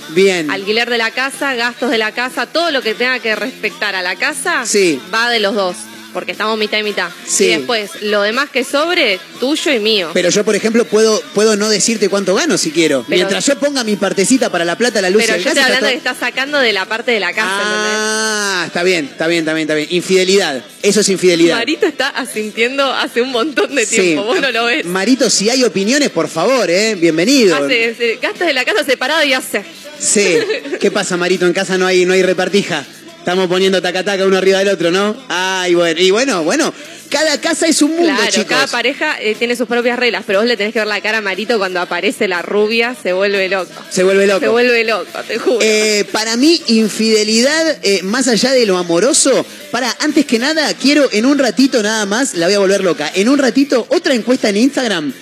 Bien. 0.09 0.51
Alquiler 0.51 0.89
de 0.89 0.99
la 0.99 1.09
casa, 1.09 1.55
gastos 1.55 1.89
de 1.89 1.97
la 1.97 2.11
casa, 2.11 2.45
todo 2.45 2.69
lo 2.69 2.81
que 2.83 2.93
tenga 2.93 3.17
que 3.19 3.35
respectar 3.35 3.95
a 3.95 4.03
la 4.03 4.15
casa 4.15 4.63
Sí. 4.65 5.01
va 5.11 5.29
de 5.29 5.39
los 5.39 5.55
dos. 5.55 5.75
Porque 6.13 6.32
estamos 6.34 6.58
mitad 6.58 6.78
y 6.78 6.84
mitad. 6.84 7.10
Sí. 7.26 7.45
Y 7.45 7.47
después, 7.50 7.89
lo 8.02 8.21
demás 8.21 8.50
que 8.50 8.63
sobre, 8.63 9.19
tuyo 9.39 9.71
y 9.71 9.80
mío. 9.80 10.10
Pero 10.13 10.30
yo, 10.30 10.43
por 10.43 10.56
ejemplo, 10.56 10.86
puedo, 10.86 11.21
puedo 11.34 11.56
no 11.56 11.69
decirte 11.69 12.10
cuánto 12.10 12.36
gano 12.36 12.58
si 12.58 12.71
quiero. 12.71 13.06
Pero- 13.08 13.15
Mientras 13.17 13.45
yo 13.45 13.58
ponga 13.58 13.84
mi 13.84 13.95
partecita 13.95 14.50
para 14.52 14.65
la 14.65 14.78
plata, 14.78 15.02
la 15.02 15.10
luz 15.10 15.24
Pero 15.26 15.36
y 15.36 15.39
el 15.39 15.43
yo 15.43 15.50
gas. 15.50 15.58
estoy 15.58 15.62
está 15.62 15.65
hablando 15.78 15.86
de 15.88 15.91
que 15.93 15.97
estás 15.97 16.17
sacando 16.17 16.58
de 16.60 16.74
la 16.74 16.86
parte 16.86 17.12
de 17.12 17.19
la 17.19 17.34
casa, 17.34 17.50
Ah, 17.54 18.63
está 18.67 18.84
bien, 18.84 19.06
está 19.06 19.28
bien, 19.28 19.39
está 19.41 19.54
bien, 19.54 19.62
está 19.63 19.76
bien. 19.76 19.88
Infidelidad. 19.91 20.63
Eso 20.82 21.00
es 21.02 21.10
infidelidad. 21.10 21.58
Marito 21.58 21.86
está 21.86 22.10
asintiendo 22.10 22.84
hace 22.91 23.21
un 23.21 23.32
montón 23.32 23.74
de 23.76 23.86
Sí. 23.86 23.95
tiempo, 23.97 24.24
vos 24.24 24.41
no 24.41 24.52
lo 24.52 24.65
ves. 24.65 24.86
Marito, 24.86 25.30
si 25.30 25.50
hay 25.50 25.63
opiniones, 25.63 26.10
por 26.10 26.28
favor, 26.28 26.69
¿eh? 26.69 26.95
Bienvenido. 26.95 27.56
Hace, 27.56 28.17
gastos 28.21 28.47
de 28.47 28.54
la 28.54 28.65
casa 28.65 28.84
separado 28.84 29.24
y 29.24 29.34
hace. 29.34 29.63
Sí. 30.00 30.38
¿Qué 30.80 30.91
pasa, 30.91 31.17
Marito? 31.17 31.45
En 31.45 31.54
casa 31.54 31.78
no 31.78 31.86
hay, 31.86 32.06
no 32.06 32.13
hay 32.13 32.24
repartija. 32.24 32.86
Estamos 33.21 33.47
poniendo 33.47 33.79
taca-taca 33.84 34.25
uno 34.25 34.36
arriba 34.36 34.57
del 34.57 34.69
otro, 34.69 34.89
¿no? 34.89 35.15
Ay, 35.29 35.75
bueno. 35.75 36.01
Y 36.01 36.10
bueno, 36.10 36.43
bueno. 36.43 36.73
Cada 37.07 37.39
casa 37.39 37.67
es 37.67 37.84
un 37.84 37.91
mundo, 37.91 38.15
Claro, 38.15 38.31
chicos. 38.31 38.47
cada 38.47 38.65
pareja 38.65 39.21
eh, 39.21 39.36
tiene 39.36 39.55
sus 39.55 39.67
propias 39.67 39.99
reglas, 39.99 40.23
pero 40.25 40.39
vos 40.39 40.47
le 40.47 40.57
tenés 40.57 40.73
que 40.73 40.79
ver 40.79 40.88
la 40.88 41.01
cara 41.01 41.19
a 41.19 41.21
Marito 41.21 41.60
cuando 41.60 41.79
aparece 41.79 42.27
la 42.27 42.41
rubia, 42.41 42.95
se 42.95 43.13
vuelve 43.13 43.47
loco. 43.47 43.69
Se 43.91 44.03
vuelve 44.03 44.25
loco. 44.25 44.39
Se 44.39 44.47
vuelve 44.47 44.84
loco, 44.86 45.19
te 45.27 45.38
juro. 45.38 45.60
Eh, 45.62 46.03
para 46.12 46.36
mí, 46.36 46.63
infidelidad, 46.67 47.77
eh, 47.84 48.01
más 48.01 48.27
allá 48.27 48.53
de 48.53 48.65
lo 48.65 48.77
amoroso, 48.77 49.45
para, 49.69 49.95
antes 49.99 50.25
que 50.25 50.39
nada, 50.39 50.73
quiero 50.73 51.07
en 51.12 51.27
un 51.27 51.38
ratito 51.38 51.84
nada 51.84 52.07
más, 52.07 52.34
la 52.34 52.47
voy 52.47 52.55
a 52.55 52.60
volver 52.60 52.84
loca, 52.84 53.12
en 53.13 53.29
un 53.29 53.38
ratito, 53.38 53.86
otra 53.89 54.15
encuesta 54.15 54.49
en 54.49 54.57
Instagram. 54.57 55.13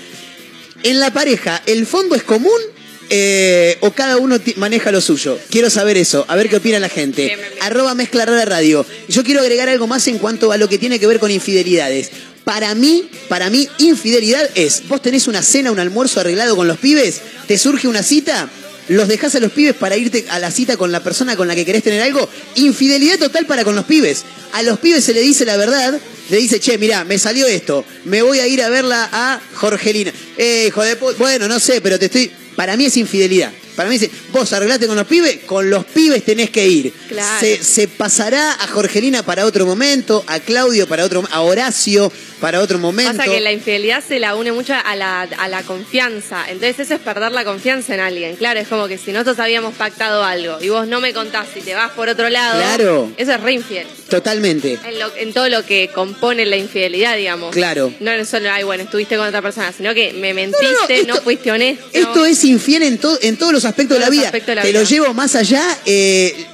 En 0.84 1.00
la 1.02 1.12
pareja, 1.12 1.62
¿el 1.66 1.86
fondo 1.86 2.16
es 2.16 2.24
común 2.24 2.62
eh, 3.10 3.78
o 3.82 3.92
cada 3.92 4.18
uno 4.18 4.38
maneja 4.56 4.92
lo 4.92 5.02
suyo? 5.02 5.40
Quiero 5.50 5.70
saber 5.70 5.98
eso, 5.98 6.26
a 6.28 6.36
ver 6.36 6.50
qué 6.50 6.58
opina 6.58 6.80
la 6.80 6.90
gente. 6.90 7.26
Bien, 7.26 7.40
bien, 7.40 7.52
bien. 7.52 7.64
Arroba 7.64 7.96
mezcla 7.96 8.26
rara 8.26 8.46
radio. 8.46 8.86
Yo 9.08 9.24
quiero 9.24 9.42
agregar 9.42 9.70
algo 9.70 9.88
más 9.88 10.08
en 10.08 10.18
cuanto 10.18 10.52
a 10.52 10.58
lo 10.58 10.70
que 10.70 10.78
tiene 10.78 11.00
que 11.00 11.08
ver 11.08 11.20
con 11.20 11.32
infidelidades. 11.32 12.12
Para 12.44 12.74
mí, 12.74 13.10
para 13.28 13.50
mí, 13.50 13.68
infidelidad 13.78 14.50
es, 14.56 14.88
vos 14.88 15.02
tenés 15.02 15.28
una 15.28 15.44
cena, 15.44 15.72
un 15.72 15.80
almuerzo 15.80 16.20
arreglado 16.20 16.56
con 16.56 16.68
los 16.68 16.78
pibes, 16.78 17.22
te 17.48 17.58
surge 17.58 17.88
una 17.88 18.02
cita, 18.02 18.50
los 18.88 19.08
dejás 19.08 19.36
a 19.36 19.40
los 19.40 19.52
pibes 19.52 19.76
para 19.76 19.98
irte 19.98 20.26
a 20.30 20.40
la 20.40 20.50
cita 20.50 20.76
con 20.76 20.92
la 20.92 21.04
persona 21.04 21.36
con 21.36 21.48
la 21.48 21.54
que 21.54 21.64
querés 21.64 21.84
tener 21.84 22.02
algo. 22.02 22.28
Infidelidad 22.56 23.20
total 23.20 23.46
para 23.46 23.64
con 23.64 23.76
los 23.76 23.86
pibes. 23.86 24.24
A 24.54 24.64
los 24.64 24.80
pibes 24.80 25.04
se 25.04 25.14
le 25.14 25.22
dice 25.22 25.46
la 25.46 25.58
verdad, 25.58 26.00
le 26.30 26.38
dice, 26.38 26.60
che, 26.60 26.78
mirá, 26.80 27.04
me 27.04 27.20
salió 27.20 27.46
esto, 27.46 27.86
me 28.06 28.24
voy 28.24 28.40
a 28.40 28.48
ir 28.48 28.64
a 28.64 28.70
verla 28.70 29.08
a 29.12 29.40
Jorgelina. 29.54 30.12
Eh, 30.38 30.66
hijo 30.68 30.84
de 30.84 30.96
Bueno, 31.20 31.48
no 31.48 31.60
sé, 31.60 31.82
pero 31.82 32.00
te 32.00 32.06
estoy. 32.06 32.32
Para 32.60 32.76
mí 32.76 32.84
es 32.84 32.98
infidelidad. 32.98 33.54
Para 33.80 33.88
mí 33.90 33.98
dice, 33.98 34.12
vos 34.34 34.52
arreglate 34.52 34.88
con 34.88 34.98
los 34.98 35.08
pibes, 35.08 35.38
con 35.46 35.70
los 35.70 35.86
pibes 35.86 36.26
tenés 36.26 36.50
que 36.50 36.68
ir. 36.68 36.92
Claro. 37.08 37.40
Se, 37.40 37.64
se 37.64 37.88
pasará 37.88 38.52
a 38.52 38.68
Jorgelina 38.68 39.24
para 39.24 39.46
otro 39.46 39.66
momento, 39.66 40.22
a 40.28 40.42
Claudio 40.42 40.86
para 40.86 41.06
otro, 41.06 41.24
a 41.32 41.40
Horacio 41.40 42.12
para 42.42 42.60
otro 42.60 42.78
momento. 42.78 43.16
Pasa 43.16 43.32
que 43.32 43.40
la 43.40 43.54
infidelidad 43.54 44.04
se 44.06 44.20
la 44.20 44.36
une 44.36 44.52
mucho 44.52 44.74
a 44.74 44.96
la, 44.98 45.22
a 45.22 45.48
la 45.48 45.64
confianza. 45.64 46.44
Entonces 46.50 46.78
eso 46.80 46.96
es 46.96 47.00
perder 47.00 47.32
la 47.32 47.46
confianza 47.46 47.94
en 47.94 48.02
alguien. 48.02 48.36
Claro, 48.36 48.60
es 48.60 48.68
como 48.68 48.90
que 48.90 48.98
si 48.98 49.14
nosotros 49.14 49.40
habíamos 49.40 49.74
pactado 49.76 50.26
algo 50.26 50.58
y 50.62 50.68
vos 50.68 50.86
no 50.86 51.00
me 51.00 51.14
contás 51.14 51.48
y 51.56 51.62
te 51.62 51.74
vas 51.74 51.92
por 51.92 52.10
otro 52.10 52.28
lado, 52.30 52.60
Claro. 52.60 53.12
eso 53.16 53.32
es 53.32 53.40
re 53.42 53.54
infiel. 53.54 53.88
Totalmente. 54.10 54.78
En, 54.86 55.00
lo- 55.00 55.16
en 55.16 55.34
todo 55.34 55.48
lo 55.50 55.66
que 55.66 55.90
compone 55.94 56.46
la 56.46 56.58
infidelidad, 56.58 57.16
digamos. 57.16 57.54
Claro. 57.54 57.94
No 58.02 58.12
solo, 58.26 58.50
ay, 58.52 58.64
bueno, 58.64 58.84
estuviste 58.84 59.16
con 59.18 59.28
otra 59.28 59.42
persona, 59.42 59.72
sino 59.72 59.94
que 59.94 60.14
me 60.14 60.34
mentiste, 60.34 60.64
No, 60.64 60.72
no, 60.72 61.08
no, 61.08 61.14
esto- 61.14 61.24
fuiste 61.24 61.52
honesto. 61.52 61.86
Esto 61.94 62.26
es 62.26 62.44
infiel 62.44 62.84
en, 62.84 62.98
to- 62.98 63.20
en 63.22 63.38
todos 63.38 63.54
los 63.54 63.66
aspectos 63.70 63.98
de 63.98 64.04
la 64.04 64.10
vida. 64.10 64.26
aspectos 64.26 64.48
de 64.48 64.56
la 64.56 64.62
Te 64.64 64.68
vida. 64.70 64.80
lo 64.82 64.86
llevo 64.86 65.14
más 65.14 65.36
allá. 65.36 65.64
eh, 65.86 66.46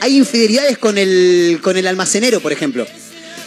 hay 0.00 0.16
infidelidades 0.16 0.76
con 0.78 0.98
el, 0.98 1.60
con 1.62 1.76
el 1.76 1.86
almacenero, 1.86 2.40
por 2.40 2.52
ejemplo. 2.52 2.86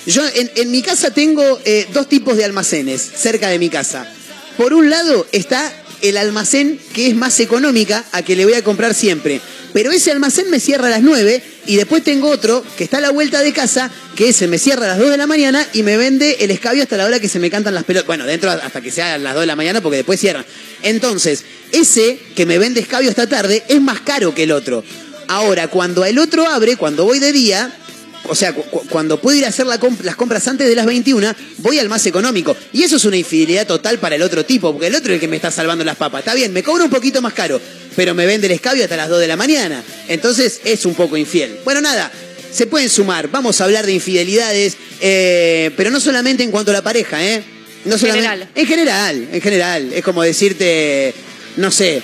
Yo 0.05 0.23
en, 0.33 0.49
en 0.55 0.71
mi 0.71 0.81
casa 0.81 1.11
tengo 1.11 1.59
eh, 1.65 1.87
dos 1.93 2.07
tipos 2.07 2.37
de 2.37 2.45
almacenes 2.45 3.01
cerca 3.01 3.49
de 3.49 3.59
mi 3.59 3.69
casa. 3.69 4.09
Por 4.57 4.73
un 4.73 4.89
lado 4.89 5.27
está 5.33 5.73
el 6.01 6.15
almacén 6.17 6.79
que 6.93 7.07
es 7.07 7.15
más 7.15 7.39
económica, 7.41 8.05
a 8.13 8.21
que 8.21 8.35
le 8.37 8.45
voy 8.45 8.53
a 8.53 8.63
comprar 8.63 8.93
siempre. 8.93 9.41
Pero 9.73 9.91
ese 9.91 10.11
almacén 10.11 10.49
me 10.49 10.59
cierra 10.59 10.87
a 10.87 10.89
las 10.89 11.01
9 11.01 11.43
y 11.67 11.75
después 11.75 12.03
tengo 12.03 12.29
otro 12.29 12.63
que 12.77 12.85
está 12.85 12.97
a 12.97 13.01
la 13.01 13.11
vuelta 13.11 13.41
de 13.41 13.51
casa, 13.53 13.91
que 14.15 14.29
ese 14.29 14.47
me 14.47 14.57
cierra 14.57 14.85
a 14.85 14.87
las 14.89 14.97
2 14.99 15.11
de 15.11 15.17
la 15.17 15.27
mañana 15.27 15.67
y 15.73 15.83
me 15.83 15.97
vende 15.97 16.37
el 16.39 16.49
escabio 16.49 16.81
hasta 16.81 16.97
la 16.97 17.05
hora 17.05 17.19
que 17.19 17.27
se 17.27 17.37
me 17.39 17.51
cantan 17.51 17.75
las 17.75 17.83
pelotas. 17.83 18.07
Bueno, 18.07 18.25
dentro 18.25 18.49
hasta 18.49 18.81
que 18.81 18.89
sea 18.89 19.17
las 19.17 19.33
2 19.33 19.41
de 19.41 19.47
la 19.47 19.55
mañana 19.57 19.81
porque 19.81 19.97
después 19.97 20.19
cierran. 20.19 20.45
Entonces, 20.81 21.43
ese 21.71 22.19
que 22.35 22.45
me 22.45 22.57
vende 22.57 22.79
escabio 22.79 23.09
esta 23.09 23.27
tarde 23.27 23.63
es 23.67 23.81
más 23.81 24.01
caro 24.01 24.33
que 24.33 24.43
el 24.43 24.51
otro. 24.51 24.83
Ahora, 25.27 25.67
cuando 25.67 26.05
el 26.05 26.17
otro 26.17 26.47
abre, 26.47 26.75
cuando 26.75 27.05
voy 27.05 27.19
de 27.19 27.31
día, 27.31 27.71
o 28.27 28.35
sea, 28.35 28.53
cuando 28.53 29.19
puedo 29.21 29.37
ir 29.37 29.45
a 29.45 29.49
hacer 29.49 29.65
las 29.65 30.15
compras 30.15 30.47
antes 30.47 30.67
de 30.67 30.75
las 30.75 30.85
21, 30.85 31.35
voy 31.57 31.79
al 31.79 31.89
más 31.89 32.05
económico. 32.05 32.55
Y 32.73 32.83
eso 32.83 32.97
es 32.97 33.05
una 33.05 33.17
infidelidad 33.17 33.65
total 33.65 33.99
para 33.99 34.15
el 34.15 34.21
otro 34.21 34.45
tipo, 34.45 34.71
porque 34.71 34.87
el 34.87 34.95
otro 34.95 35.11
es 35.11 35.15
el 35.15 35.19
que 35.19 35.27
me 35.27 35.35
está 35.35 35.51
salvando 35.51 35.83
las 35.83 35.97
papas. 35.97 36.19
Está 36.19 36.33
bien, 36.33 36.53
me 36.53 36.63
cobra 36.63 36.83
un 36.83 36.89
poquito 36.89 37.21
más 37.21 37.33
caro, 37.33 37.59
pero 37.95 38.13
me 38.13 38.25
vende 38.25 38.47
el 38.47 38.53
escabio 38.53 38.83
hasta 38.83 38.97
las 38.97 39.09
2 39.09 39.19
de 39.19 39.27
la 39.27 39.35
mañana. 39.35 39.83
Entonces 40.07 40.61
es 40.63 40.85
un 40.85 40.95
poco 40.95 41.17
infiel. 41.17 41.59
Bueno, 41.63 41.81
nada, 41.81 42.11
se 42.51 42.67
pueden 42.67 42.89
sumar. 42.89 43.29
Vamos 43.29 43.61
a 43.61 43.65
hablar 43.65 43.85
de 43.85 43.93
infidelidades, 43.93 44.77
eh, 45.01 45.71
pero 45.77 45.91
no 45.91 45.99
solamente 45.99 46.43
en 46.43 46.51
cuanto 46.51 46.71
a 46.71 46.73
la 46.73 46.81
pareja, 46.81 47.23
¿eh? 47.23 47.43
No 47.85 47.97
solamente, 47.97 48.27
general. 48.27 48.49
En 48.55 48.67
general, 48.67 49.27
en 49.31 49.41
general. 49.41 49.93
Es 49.93 50.03
como 50.03 50.21
decirte, 50.21 51.13
no 51.57 51.71
sé, 51.71 52.01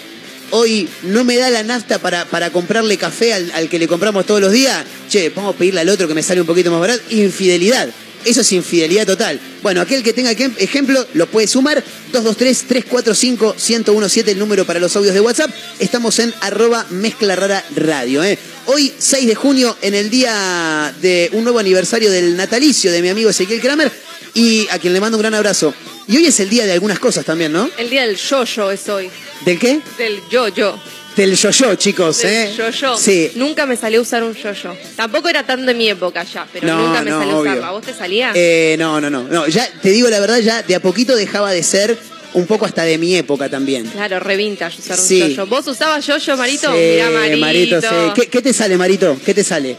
hoy 0.52 0.88
no 1.04 1.24
me 1.24 1.38
da 1.38 1.50
la 1.50 1.64
nafta 1.64 2.00
para, 2.00 2.26
para 2.26 2.52
comprarle 2.52 2.98
café 2.98 3.34
al, 3.34 3.70
que 3.70 3.80
le 3.80 3.88
compramos 3.88 4.26
todos 4.26 4.42
los 4.42 4.52
días, 4.52 4.84
che, 5.10 5.30
vamos 5.30 5.56
a 5.56 5.58
pedirle 5.58 5.82
al 5.82 5.90
otro 5.90 6.08
que 6.08 6.14
me 6.14 6.24
sale 6.24 6.42
un 6.42 6.48
poquito 6.48 6.72
más 6.72 6.80
barato. 6.80 7.02
Infidelidad. 7.10 7.90
Eso 8.26 8.42
es 8.42 8.52
infidelidad 8.54 9.06
total. 9.06 9.40
Bueno, 9.62 9.82
aquel 9.82 10.02
que 10.02 10.12
tenga 10.12 10.32
ejemplo 10.32 11.06
lo 11.14 11.28
puede 11.28 11.46
sumar. 11.48 11.84
223-345-1017, 12.12 14.30
el 14.30 14.40
número 14.40 14.66
para 14.66 14.80
los 14.80 14.96
audios 14.96 15.14
de 15.14 15.22
WhatsApp. 15.22 15.52
Estamos 15.80 16.18
en 16.18 16.34
arroba 16.42 16.88
mezcla 16.90 17.36
rara 17.36 17.64
radio. 17.76 18.24
¿eh? 18.24 18.40
Hoy, 18.66 18.92
6 18.98 19.28
de 19.28 19.36
junio, 19.36 19.78
en 19.84 19.94
el 19.94 20.10
día 20.10 20.92
de 21.02 21.30
un 21.34 21.44
nuevo 21.44 21.60
aniversario 21.60 22.10
del 22.10 22.36
natalicio 22.36 22.92
de 22.92 23.04
mi 23.04 23.10
amigo 23.10 23.30
Ezequiel 23.30 23.62
Kramer, 23.62 23.92
y 24.34 24.68
a 24.72 24.80
quien 24.80 24.94
le 24.94 25.00
mando 25.00 25.18
un 25.18 25.22
gran 25.22 25.36
abrazo. 25.36 25.76
Y 26.08 26.18
hoy 26.18 26.26
es 26.28 26.40
el 26.40 26.50
día 26.50 26.66
de 26.66 26.72
algunas 26.74 27.00
cosas 27.00 27.26
también, 27.26 27.52
¿no? 27.52 27.70
El 27.78 27.90
día 27.90 28.06
del 28.06 28.16
yo-yo 28.16 28.72
es 28.72 28.88
hoy. 28.90 29.10
¿Del 29.44 29.58
qué? 29.60 29.80
Del 29.98 30.20
yo-yo. 30.30 30.78
Del 31.16 31.36
yo-yo, 31.36 31.76
chicos, 31.76 32.20
Del 32.22 32.32
¿eh? 32.50 32.54
yo-yo. 32.56 32.98
Sí. 32.98 33.32
Nunca 33.36 33.66
me 33.66 33.76
salió 33.78 34.00
a 34.00 34.02
usar 34.04 34.24
un 34.24 34.34
yo-yo. 34.36 34.76
Tampoco 34.96 35.30
era 35.30 35.44
tan 35.46 35.66
de 35.66 35.74
mi 35.74 35.90
época 35.90 36.24
ya, 36.24 36.46
pero 36.52 36.68
No, 36.68 36.88
nunca 36.88 37.02
me 37.02 37.10
no, 37.10 37.20
salió 37.20 37.34
a 37.34 37.38
obvio. 37.40 37.52
usarlo. 37.52 37.66
¿A 37.66 37.72
vos 37.72 37.86
te 37.86 37.94
salía? 37.94 38.32
Eh, 38.36 38.76
no, 38.78 39.00
no, 39.02 39.10
no, 39.10 39.24
no. 39.24 39.48
Ya 39.48 39.68
te 39.82 39.90
digo 39.90 40.10
la 40.10 40.20
verdad, 40.20 40.40
ya 40.40 40.62
de 40.62 40.76
a 40.76 40.80
poquito 40.82 41.16
dejaba 41.16 41.52
de 41.52 41.64
ser 41.64 41.98
un 42.34 42.46
poco 42.46 42.66
hasta 42.66 42.84
de 42.84 42.98
mi 42.98 43.16
época 43.16 43.48
también. 43.50 43.86
Claro, 43.88 44.20
re 44.20 44.36
vintage 44.36 44.80
usar 44.82 45.00
un 45.00 45.06
Sí. 45.06 45.20
yo-yo. 45.22 45.48
¿Vos 45.48 45.66
usabas 45.68 46.06
yo-yo, 46.06 46.36
Marito? 46.38 46.70
Sí, 46.72 46.78
Mirá, 46.78 47.10
Marito. 47.38 47.82
sí. 47.82 47.88
¿Qué, 48.14 48.28
qué 48.28 48.42
te 48.42 48.54
sale, 48.54 48.78
Marito? 48.78 49.18
¿Qué 49.26 49.34
te 49.34 49.44
sale? 49.44 49.78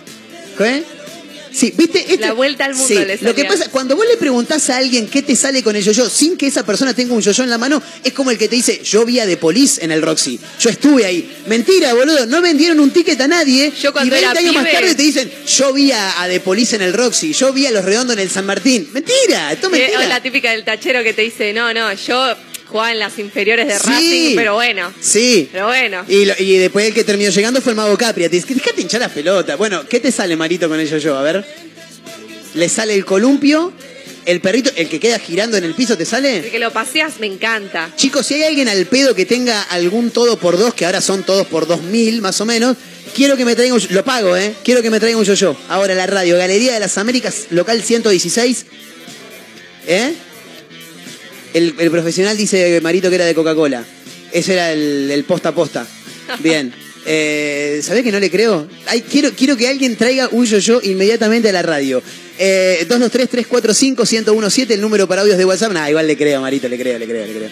¿Qué? 0.56 0.82
Sí, 1.56 1.72
viste, 1.76 2.00
Este- 2.00 2.18
La 2.18 2.32
vuelta 2.34 2.64
al 2.66 2.72
mundo 2.74 2.86
Sí, 2.86 2.94
le 2.94 3.16
Lo 3.22 3.34
que 3.34 3.44
pasa, 3.46 3.70
cuando 3.70 3.96
vos 3.96 4.04
le 4.06 4.16
preguntás 4.18 4.68
a 4.68 4.76
alguien 4.76 5.06
qué 5.08 5.22
te 5.22 5.34
sale 5.34 5.62
con 5.62 5.74
el 5.74 5.82
yo-yo, 5.82 6.08
sin 6.10 6.36
que 6.36 6.46
esa 6.46 6.66
persona 6.66 6.92
tenga 6.92 7.14
un 7.14 7.22
yo-yo 7.22 7.42
en 7.44 7.50
la 7.50 7.56
mano, 7.56 7.82
es 8.04 8.12
como 8.12 8.30
el 8.30 8.36
que 8.36 8.48
te 8.48 8.56
dice, 8.56 8.80
yo 8.84 9.04
vi 9.06 9.20
a 9.20 9.26
The 9.26 9.38
Police 9.38 9.82
en 9.84 9.90
el 9.90 10.02
Roxy. 10.02 10.38
Yo 10.60 10.68
estuve 10.68 11.06
ahí. 11.06 11.34
Mentira, 11.46 11.94
boludo, 11.94 12.26
no 12.26 12.42
vendieron 12.42 12.78
un 12.80 12.90
ticket 12.90 13.18
a 13.22 13.28
nadie. 13.28 13.72
Yo 13.80 13.92
cuando 13.92 14.08
y 14.14 14.20
20 14.20 14.30
era 14.30 14.38
años 14.40 14.54
más 14.62 14.70
tarde 14.70 14.94
te 14.94 15.02
dicen, 15.02 15.30
yo 15.46 15.72
vi 15.72 15.92
a, 15.92 16.22
a 16.22 16.28
The 16.28 16.40
Police 16.40 16.76
en 16.76 16.82
el 16.82 16.92
Roxy, 16.92 17.32
yo 17.32 17.52
vi 17.54 17.64
a 17.66 17.70
Los 17.70 17.84
Redondos 17.84 18.14
en 18.16 18.20
el 18.22 18.30
San 18.30 18.44
Martín. 18.44 18.88
Mentira, 18.92 19.52
esto 19.52 19.68
es 19.68 19.72
Eh, 19.74 19.78
mentira. 19.78 20.00
o 20.04 20.08
la 20.08 20.22
típica 20.22 20.50
del 20.50 20.64
tachero 20.64 21.02
que 21.02 21.12
te 21.14 21.22
dice, 21.22 21.52
no, 21.54 21.72
no, 21.72 21.92
yo 21.94 22.36
jugaba 22.68 22.92
en 22.92 22.98
las 22.98 23.18
inferiores 23.18 23.66
de 23.66 23.78
Sí. 23.78 23.86
Racing, 23.86 24.36
pero 24.36 24.54
bueno. 24.54 24.92
Sí. 25.00 25.48
Pero 25.52 25.66
bueno. 25.66 26.04
Y, 26.08 26.24
lo- 26.24 26.34
y 26.38 26.56
después 26.58 26.86
el 26.86 26.94
que 26.94 27.04
terminó 27.04 27.30
llegando 27.30 27.60
fue 27.60 27.72
el 27.72 27.76
mago 27.76 27.96
Capria. 27.96 28.28
Te 28.28 28.36
dice, 28.36 28.54
dejate 28.54 28.80
hinchar 28.82 29.00
las 29.00 29.12
pelotas. 29.12 29.56
Bueno, 29.56 29.86
¿qué 29.88 30.00
te 30.00 30.10
sale, 30.12 30.36
Marito, 30.36 30.68
con 30.68 30.78
el 30.80 30.88
yo-yo? 30.88 31.16
A 31.16 31.22
ver. 31.22 31.44
Le 32.54 32.68
sale 32.68 32.94
el 32.94 33.04
columpio, 33.04 33.72
el 34.24 34.40
perrito, 34.40 34.70
el 34.76 34.88
que 34.88 34.98
queda 34.98 35.18
girando 35.18 35.56
en 35.58 35.64
el 35.64 35.74
piso, 35.74 35.96
¿te 35.96 36.04
El 36.04 36.08
sale? 36.08 36.50
que 36.50 36.58
lo 36.58 36.72
paseas 36.72 37.20
me 37.20 37.26
encanta. 37.26 37.90
Chicos, 37.96 38.26
si 38.26 38.34
hay 38.34 38.44
alguien 38.44 38.68
al 38.68 38.86
pedo 38.86 39.14
que 39.14 39.26
tenga 39.26 39.62
algún 39.62 40.10
todo 40.10 40.38
por 40.38 40.56
dos, 40.58 40.72
que 40.74 40.86
ahora 40.86 41.00
son 41.00 41.22
todos 41.22 41.46
por 41.46 41.66
dos 41.66 41.82
mil 41.82 42.22
más 42.22 42.40
o 42.40 42.46
menos, 42.46 42.76
quiero 43.14 43.36
que 43.36 43.44
me 43.44 43.54
traiga 43.54 43.74
un 43.74 43.82
Lo 43.90 44.04
pago, 44.04 44.36
¿eh? 44.36 44.54
Quiero 44.64 44.80
que 44.82 44.88
me 44.90 44.98
traiga 45.00 45.18
un 45.18 45.24
yo-yo. 45.24 45.54
Ahora 45.68 45.94
la 45.94 46.06
radio, 46.06 46.36
Galería 46.38 46.72
de 46.74 46.80
las 46.80 46.96
Américas, 46.98 47.46
local 47.50 47.82
116. 47.82 48.64
¿Eh? 49.86 50.14
El, 51.56 51.74
el 51.78 51.90
profesional 51.90 52.36
dice 52.36 52.82
Marito 52.82 53.08
que 53.08 53.14
era 53.14 53.24
de 53.24 53.34
Coca-Cola. 53.34 53.82
Ese 54.30 54.52
era 54.52 54.72
el, 54.72 55.10
el 55.10 55.24
posta 55.24 55.48
a 55.48 55.54
posta. 55.54 55.86
Bien. 56.40 56.72
Eh, 57.08 57.82
¿Sabés 57.84 58.02
que 58.02 58.10
no 58.10 58.18
le 58.18 58.28
creo? 58.32 58.66
Ay, 58.88 59.00
quiero, 59.02 59.30
quiero 59.30 59.56
que 59.56 59.68
alguien 59.68 59.94
traiga 59.94 60.28
un 60.32 60.44
yo-yo 60.44 60.80
inmediatamente 60.82 61.48
a 61.48 61.52
la 61.52 61.62
radio. 61.62 62.02
Eh, 62.36 62.84
223-345-1017, 62.88 64.72
el 64.72 64.80
número 64.80 65.06
para 65.06 65.22
audios 65.22 65.38
de 65.38 65.44
WhatsApp. 65.44 65.70
Nah, 65.70 65.88
igual 65.88 66.08
le 66.08 66.16
creo, 66.16 66.40
Marito, 66.40 66.68
le 66.68 66.76
creo, 66.76 66.98
le 66.98 67.06
creo, 67.06 67.24
le 67.24 67.32
creo. 67.32 67.48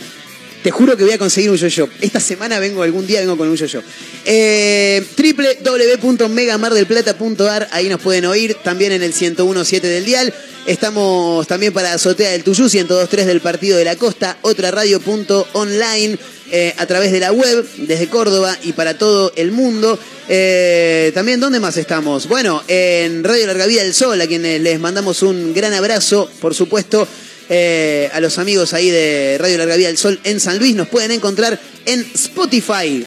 Te 0.64 0.70
juro 0.70 0.96
que 0.96 1.04
voy 1.04 1.12
a 1.12 1.18
conseguir 1.18 1.50
un 1.50 1.58
yo-yo. 1.58 1.90
Esta 2.00 2.20
semana 2.20 2.58
vengo, 2.58 2.82
algún 2.82 3.06
día 3.06 3.20
vengo 3.20 3.36
con 3.36 3.48
un 3.48 3.54
yo-yo. 3.54 3.82
Eh, 4.24 5.04
www.megamardelplata.ar, 5.14 7.68
ahí 7.70 7.90
nos 7.90 8.00
pueden 8.00 8.24
oír, 8.24 8.56
también 8.64 8.92
en 8.92 9.02
el 9.02 9.12
101.7 9.12 9.82
del 9.82 10.06
dial. 10.06 10.32
Estamos 10.64 11.46
también 11.46 11.74
para 11.74 11.92
Azotea 11.92 12.30
del 12.30 12.44
Tuyú, 12.44 12.64
102.3 12.64 13.26
del 13.26 13.42
Partido 13.42 13.76
de 13.76 13.84
la 13.84 13.96
Costa, 13.96 14.38
otra 14.40 14.70
radio.online, 14.70 16.16
eh, 16.50 16.72
a 16.78 16.86
través 16.86 17.12
de 17.12 17.20
la 17.20 17.30
web, 17.30 17.68
desde 17.76 18.08
Córdoba 18.08 18.56
y 18.62 18.72
para 18.72 18.96
todo 18.96 19.34
el 19.36 19.52
mundo. 19.52 19.98
Eh, 20.30 21.12
también, 21.14 21.40
¿dónde 21.40 21.60
más 21.60 21.76
estamos? 21.76 22.26
Bueno, 22.26 22.62
en 22.68 23.22
Radio 23.22 23.48
Larga 23.48 23.66
Vida 23.66 23.82
del 23.82 23.92
Sol, 23.92 24.18
a 24.18 24.26
quienes 24.26 24.62
les 24.62 24.80
mandamos 24.80 25.20
un 25.20 25.52
gran 25.52 25.74
abrazo, 25.74 26.30
por 26.40 26.54
supuesto. 26.54 27.06
Eh, 27.48 28.10
a 28.12 28.20
los 28.20 28.38
amigos 28.38 28.72
ahí 28.72 28.90
de 28.90 29.36
Radio 29.38 29.58
Larga 29.58 29.76
Vida 29.76 29.88
del 29.88 29.98
Sol 29.98 30.18
en 30.24 30.40
San 30.40 30.58
Luis 30.58 30.74
nos 30.74 30.88
pueden 30.88 31.10
encontrar 31.10 31.60
en 31.84 32.00
Spotify. 32.14 33.04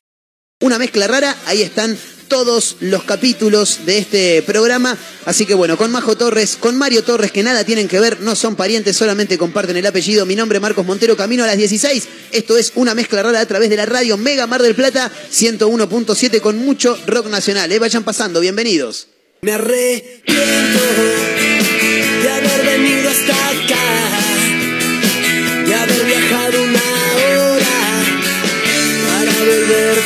Una 0.62 0.80
mezcla 0.80 1.08
rara, 1.08 1.36
ahí 1.45 1.62
están 1.62 1.97
todos 2.28 2.78
los 2.82 3.04
capítulos 3.04 3.86
de 3.86 3.97
este 3.97 4.41
programa. 4.43 4.97
Así 5.26 5.45
que 5.45 5.54
bueno, 5.54 5.78
con 5.78 5.91
Majo 5.91 6.17
Torres, 6.17 6.58
con 6.60 6.78
Mario 6.78 7.04
Torres, 7.04 7.32
que 7.32 7.43
nada 7.43 7.63
tienen 7.63 7.88
que 7.88 8.00
ver, 8.00 8.21
no 8.21 8.36
son 8.36 8.56
parientes, 8.56 8.95
solamente 8.95 9.38
comparten 9.38 9.78
el 9.78 9.86
apellido. 9.86 10.26
Mi 10.26 10.36
nombre 10.36 10.58
es 10.58 10.62
Marcos 10.62 10.86
Montero, 10.86 11.15
camino 11.17 11.43
a 11.43 11.47
las 11.47 11.58
16. 11.58 12.08
Esto 12.32 12.58
es 12.58 12.73
una 12.76 12.93
mezcla 12.93 13.23
rara 13.23 13.39
a 13.39 13.45
través 13.45 13.69
de 13.69 13.78
la 13.78 13.86
radio 13.86 14.17
Mega 14.17 14.47
Mar 14.47 14.62
del 14.62 14.76
Plata 14.76 15.12
101.7 15.32 16.41
con 16.41 16.58
mucho 16.58 16.97
rock 17.08 17.28
nacional. 17.28 17.71
Eh, 17.71 17.80
vayan 17.80 18.04
pasando, 18.04 18.39
bienvenidos. 18.39 19.08
Me 19.41 19.54
arrepiento 19.54 20.38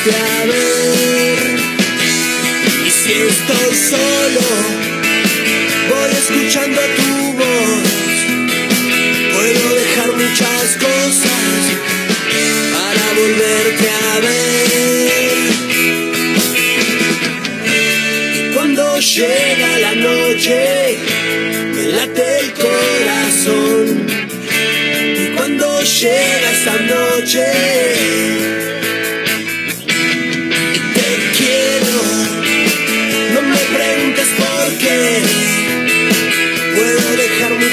volverte 0.02 0.16
a 0.16 0.46
ver. 0.46 1.60
Y 2.86 2.90
si 2.90 3.14
estoy 3.14 3.76
solo, 3.76 4.42
voy 5.90 6.12
escuchando 6.12 6.82
tu 6.98 7.34
voz. 7.34 7.88
Puedo 9.34 9.76
dejar 9.76 10.12
muchas 10.14 10.78
cosas 10.80 11.60
para 12.74 13.06
volverte 13.20 13.88
a 13.90 14.20
ver. 14.20 15.36
Cuando 18.54 18.84
llega 19.00 19.70
la 19.80 19.94
noche, 19.96 20.98
me 21.74 21.84
late 21.88 22.40
el 22.40 22.54
corazón. 22.54 24.08
Y 25.18 25.20
cuando 25.36 25.82
llega 25.82 26.52
esa 26.52 26.78
noche, 26.80 28.81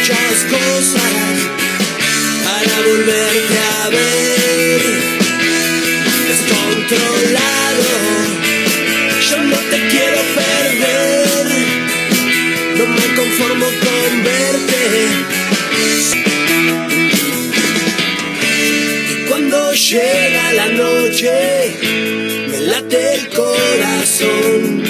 muchas 0.09 0.39
cosas 0.45 1.13
para 2.45 2.75
volverte 2.81 3.59
a 3.59 3.89
ver. 3.91 4.83
Descontrolado. 6.29 7.87
Yo 9.29 9.39
no 9.43 9.57
te 9.57 9.79
quiero 9.89 10.21
perder, 10.39 11.47
no 12.79 12.87
me 12.87 13.07
conformo 13.17 13.67
con 13.67 14.25
verte. 14.25 14.83
Y 19.11 19.29
cuando 19.29 19.73
llega 19.75 20.53
la 20.55 20.69
noche, 20.69 21.33
me 22.51 22.61
late 22.61 23.15
el 23.15 23.29
corazón. 23.29 24.83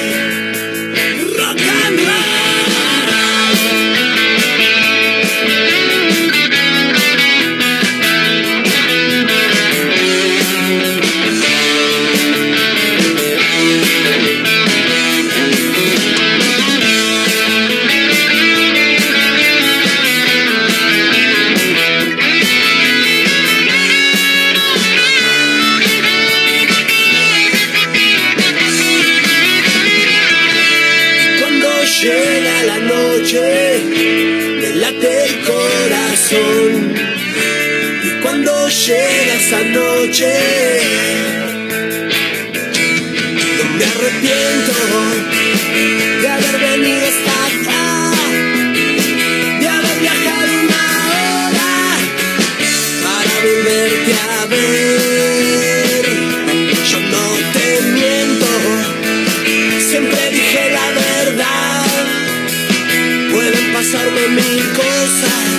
pasarme 63.94 64.28
mil 64.28 64.62
cosas, 64.72 65.58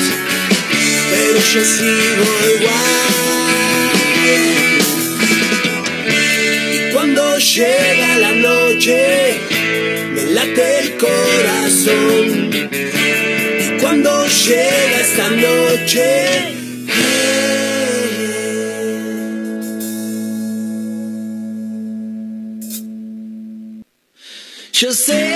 pero 1.12 1.40
yo 1.40 1.64
sigo 1.64 2.28
igual. 2.56 3.94
Y 6.74 6.94
cuando 6.94 7.38
llega 7.38 8.18
la 8.18 8.32
noche, 8.34 9.40
me 10.14 10.24
late 10.32 10.80
el 10.80 10.98
corazón. 10.98 12.50
Y 13.60 13.82
cuando 13.82 14.28
llega 14.28 15.00
esta 15.02 15.30
noche, 15.30 16.56
Yo 24.78 24.92
sé 24.92 25.35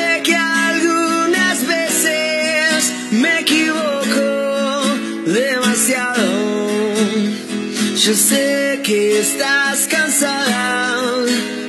Yo 8.09 8.15
sé 8.15 8.81
que 8.83 9.19
estás 9.19 9.85
cansada 9.85 11.21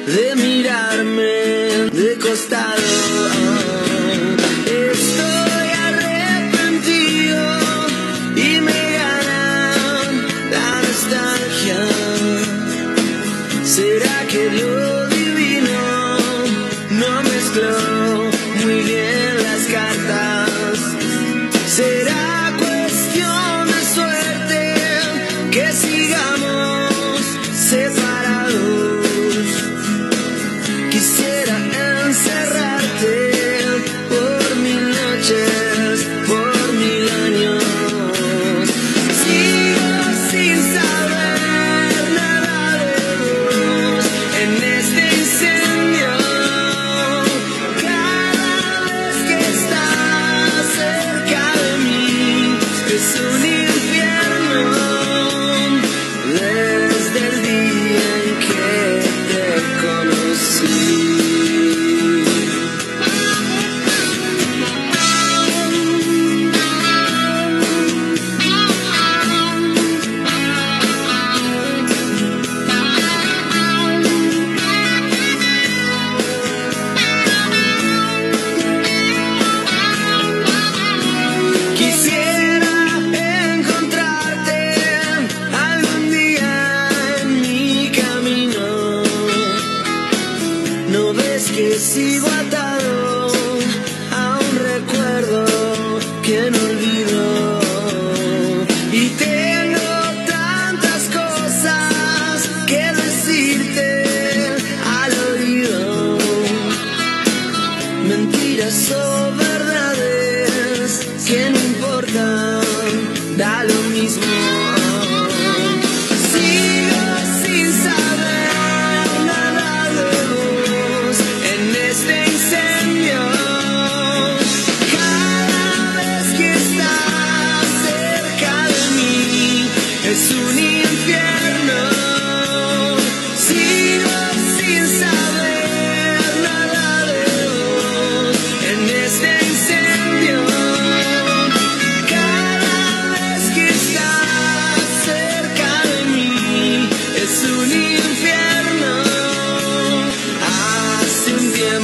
de 0.06 0.34
mirarme 0.36 1.90
de 1.92 2.16
costado. 2.18 2.79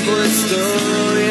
for 0.06 0.20
a 0.20 0.28
story 0.28 1.25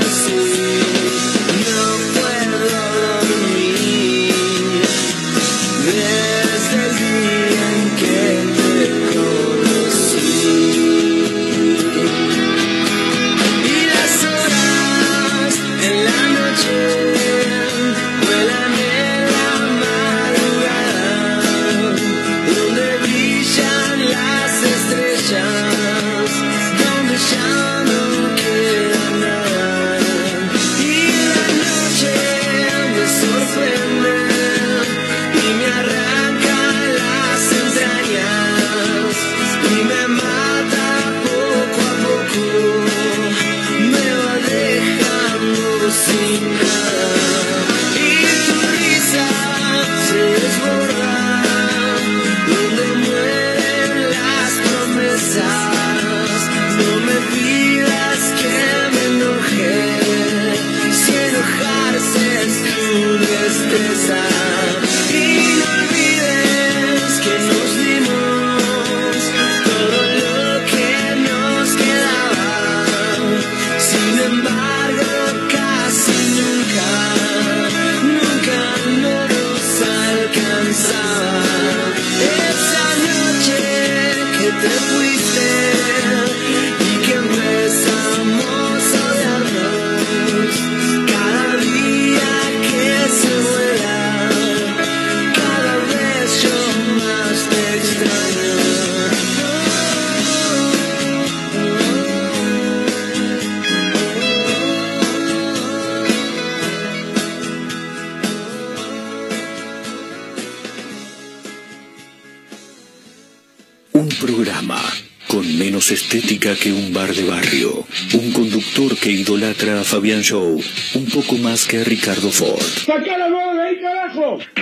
Fabián 119.95 120.21
Show, 120.21 120.61
un 120.95 121.05
poco 121.05 121.37
más 121.37 121.63
que 121.63 121.81
Ricardo 121.85 122.29
Ford. 122.29 122.61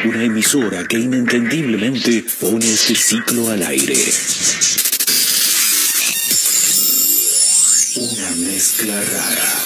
Una 0.05 0.23
emisora 0.23 0.83
que 0.87 0.99
inentendiblemente 0.99 2.23
pone 2.39 2.63
este 2.63 2.93
ciclo 2.93 3.49
al 3.49 3.63
aire. 3.63 3.97
Una 7.95 8.29
mezcla 8.45 8.93
rara. 8.93 9.62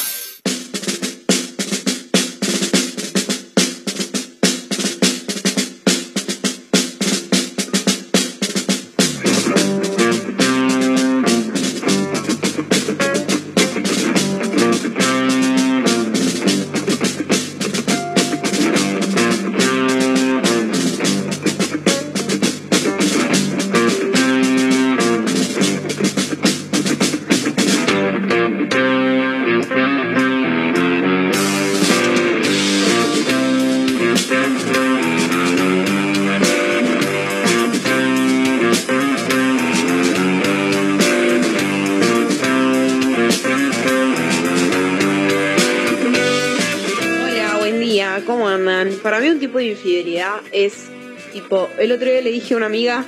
El 51.79 51.91
otro 51.91 52.09
día 52.09 52.21
le 52.21 52.31
dije 52.31 52.53
a 52.53 52.57
una 52.57 52.65
amiga, 52.67 53.05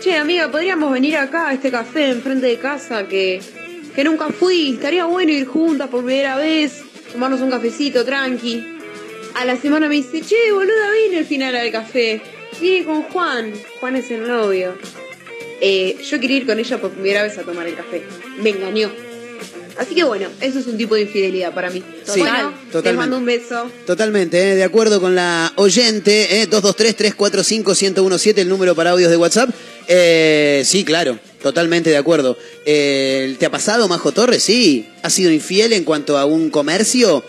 che 0.00 0.16
amiga, 0.16 0.50
podríamos 0.50 0.92
venir 0.92 1.16
acá 1.16 1.48
a 1.48 1.54
este 1.54 1.70
café 1.70 2.10
enfrente 2.10 2.46
de 2.46 2.58
casa 2.58 3.08
que, 3.08 3.40
que 3.94 4.04
nunca 4.04 4.28
fui, 4.28 4.74
estaría 4.74 5.04
bueno 5.06 5.32
ir 5.32 5.46
juntas 5.46 5.88
por 5.88 6.04
primera 6.04 6.36
vez, 6.36 6.82
tomarnos 7.12 7.40
un 7.40 7.50
cafecito 7.50 8.04
tranqui. 8.04 8.64
A 9.34 9.44
la 9.44 9.56
semana 9.56 9.88
me 9.88 9.96
dice, 9.96 10.20
che 10.20 10.52
boluda, 10.52 10.90
vine 10.92 11.18
al 11.18 11.24
final 11.24 11.56
al 11.56 11.70
café, 11.70 12.20
vine 12.60 12.84
con 12.84 13.02
Juan, 13.02 13.52
Juan 13.80 13.96
es 13.96 14.10
el 14.10 14.26
novio. 14.26 14.76
Eh, 15.60 15.96
yo 16.02 16.20
quería 16.20 16.36
ir 16.38 16.46
con 16.46 16.58
ella 16.58 16.80
por 16.80 16.90
primera 16.90 17.22
vez 17.22 17.38
a 17.38 17.42
tomar 17.42 17.66
el 17.66 17.74
café. 17.74 18.02
Me 18.38 18.50
engañó. 18.50 18.90
Así 19.76 19.94
que 19.94 20.04
bueno, 20.04 20.28
eso 20.40 20.58
es 20.58 20.66
un 20.66 20.76
tipo 20.76 20.94
de 20.94 21.02
infidelidad 21.02 21.52
para 21.52 21.70
mí. 21.70 21.82
Sí, 22.04 22.20
totalmente. 22.20 22.82
Te 22.82 22.92
mando 22.92 23.18
un 23.18 23.24
beso. 23.24 23.70
Totalmente, 23.86 24.40
¿eh? 24.40 24.54
de 24.54 24.64
acuerdo 24.64 25.00
con 25.00 25.14
la 25.14 25.52
oyente, 25.56 26.42
¿eh? 26.42 26.48
223-345-1017, 26.50 28.38
el 28.38 28.48
número 28.48 28.74
para 28.74 28.90
audios 28.90 29.10
de 29.10 29.16
WhatsApp. 29.16 29.50
Eh, 29.88 30.62
sí, 30.64 30.84
claro, 30.84 31.18
totalmente 31.42 31.90
de 31.90 31.96
acuerdo. 31.96 32.38
Eh, 32.64 33.34
¿Te 33.38 33.46
ha 33.46 33.50
pasado, 33.50 33.88
Majo 33.88 34.12
Torres? 34.12 34.42
Sí. 34.42 34.86
¿Has 35.02 35.12
sido 35.12 35.30
infiel 35.30 35.72
en 35.72 35.84
cuanto 35.84 36.18
a 36.18 36.24
un 36.24 36.50
comercio? 36.50 37.24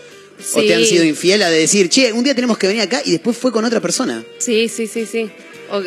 ¿O 0.52 0.60
te 0.60 0.74
han 0.74 0.84
sido 0.84 1.02
infiel 1.02 1.42
a 1.42 1.50
de 1.50 1.58
decir, 1.58 1.88
che, 1.88 2.12
un 2.12 2.22
día 2.22 2.34
tenemos 2.34 2.58
que 2.58 2.66
venir 2.66 2.82
acá 2.82 3.00
y 3.04 3.12
después 3.12 3.36
fue 3.36 3.50
con 3.52 3.64
otra 3.64 3.80
persona? 3.80 4.22
Sí, 4.38 4.68
sí, 4.68 4.86
sí, 4.86 5.06
sí 5.06 5.30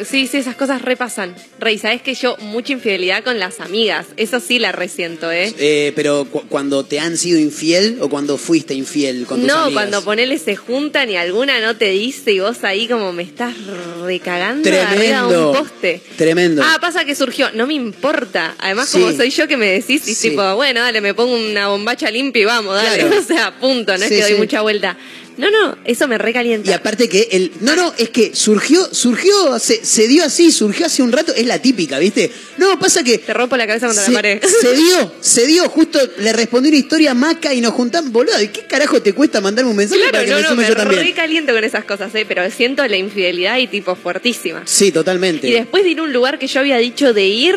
sí, 0.06 0.28
sí, 0.28 0.38
esas 0.38 0.56
cosas 0.56 0.82
repasan. 0.82 1.36
Rey, 1.60 1.78
sabes 1.78 2.02
que 2.02 2.13
yo 2.15 2.38
mucha 2.38 2.74
infidelidad 2.74 3.24
con 3.24 3.39
las 3.39 3.60
amigas. 3.60 4.08
Eso 4.18 4.39
sí 4.39 4.60
la 4.60 4.72
resiento, 4.72 5.32
¿eh? 5.32 5.54
eh 5.58 5.94
pero 5.96 6.26
cuando 6.26 6.86
te 6.86 7.00
han 7.00 7.18
sido 7.18 7.39
infiel 7.39 7.98
o 8.02 8.10
cuando 8.10 8.38
fuiste 8.38 8.74
infiel 8.74 9.26
con 9.26 9.39
tus 9.39 9.48
No, 9.48 9.72
cuando 9.72 10.04
ponele 10.04 10.38
se 10.38 10.56
juntan 10.56 11.10
y 11.10 11.18
alguna 11.18 11.60
no 11.60 11.76
te 11.76 11.89
dice 11.89 12.32
y 12.32 12.39
vos 12.39 12.63
ahí 12.63 12.88
como 12.88 13.12
me 13.13 13.24
estás 13.24 13.56
recagando 14.04 14.70
Tremendo. 14.70 15.52
un 15.52 15.58
poste. 15.58 16.02
Tremendo. 16.18 16.62
Ah, 16.65 16.78
pasa 16.80 17.06
que 17.06 17.15
surgió. 17.15 17.52
No 17.54 17.68
me 17.68 17.74
importa. 17.74 18.56
Además, 18.60 18.89
como 18.92 19.12
soy 19.12 19.30
yo 19.30 19.48
que 19.48 19.58
me 19.58 19.68
decís 19.68 20.08
y 20.08 20.15
tipo, 20.15 20.56
bueno, 20.56 20.82
dale, 20.82 21.02
me 21.02 21.13
pongo 21.13 21.36
una 21.36 21.68
bombacha 21.68 22.10
limpia 22.10 22.42
y 22.42 22.46
vamos, 22.46 22.76
dale. 22.76 23.10
O 23.20 23.24
sea, 23.24 23.60
punto. 23.60 23.98
No 23.98 24.04
es 24.04 24.10
que 24.10 24.22
doy 24.22 24.36
mucha 24.36 24.62
vuelta. 24.62 24.98
No, 25.39 25.49
no, 25.49 25.78
eso 25.86 26.06
me 26.10 26.17
recalienta. 26.17 26.69
Y 26.69 26.73
aparte 26.73 27.08
que 27.08 27.30
el. 27.32 27.54
No, 27.62 27.73
no, 27.73 27.93
es 27.97 28.10
que 28.10 28.36
surgió, 28.36 28.93
surgió, 28.93 29.58
se, 29.58 29.86
se 29.86 30.10
dio 30.10 30.25
así, 30.25 30.52
surgió 30.52 30.86
hace 30.86 31.02
un 31.02 31.13
rato, 31.13 31.34
es 31.34 31.45
la 31.45 31.60
típica, 31.62 31.97
¿viste? 31.97 32.30
No, 32.58 32.78
pasa 32.78 33.06
que. 33.06 33.19
Te 33.19 33.34
rompo 33.34 33.56
la 33.56 33.65
cabeza 33.65 33.88
contra 33.88 34.06
la 34.06 34.13
pared. 34.13 34.43
Se 34.43 34.75
dio, 34.75 35.13
se 35.21 35.47
dio, 35.47 35.69
justo 35.69 35.97
le 36.17 36.34
respondí 36.34 36.67
una 36.67 36.78
historia 36.78 37.13
maca 37.13 37.54
y 37.54 37.62
nos 37.62 37.71
juntamos, 37.71 38.12
boludo. 38.12 38.41
¿Y 38.41 38.49
qué 38.49 38.65
carajo 38.67 39.02
te 39.02 39.13
cuesta 39.13 39.39
mandarme 39.39 39.71
un 39.71 39.78
mensaje 39.78 40.02
para 40.12 40.25
que 40.25 40.32
no, 40.32 40.38
me 40.39 40.47
sume 40.47 40.67
yo 40.67 40.75
también? 40.75 41.04
recaliento 41.06 41.54
con 41.54 41.63
esas 41.63 41.86
cosas, 41.86 42.13
¿eh? 42.15 42.25
Pero 42.28 42.49
siento 42.52 42.86
la 42.86 42.97
infidelidad 42.97 43.58
y 43.60 43.67
tipo 43.67 43.95
fuertísima. 43.95 44.63
Sí, 44.65 44.91
totalmente. 44.91 45.47
Y 45.47 45.54
después 45.54 45.86
de 45.86 45.91
ir 45.91 45.99
a 45.99 46.04
un 46.04 46.12
lugar 46.12 46.38
que 46.38 46.47
yo 46.47 46.60
había 46.60 46.78
dicho 46.80 47.13
de 47.13 47.28
ir, 47.28 47.56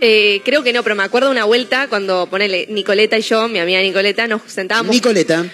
eh, 0.00 0.40
creo 0.44 0.62
que 0.62 0.72
no, 0.72 0.82
pero 0.82 0.94
me 0.94 1.02
acuerdo 1.02 1.30
una 1.30 1.44
vuelta 1.44 1.88
cuando, 1.88 2.28
ponele, 2.30 2.66
Nicoleta 2.68 3.18
y 3.18 3.22
yo, 3.22 3.48
mi 3.48 3.58
amiga 3.58 3.80
Nicoleta, 3.80 4.26
nos 4.26 4.42
sentábamos. 4.46 4.94
Nicoleta. 4.94 5.44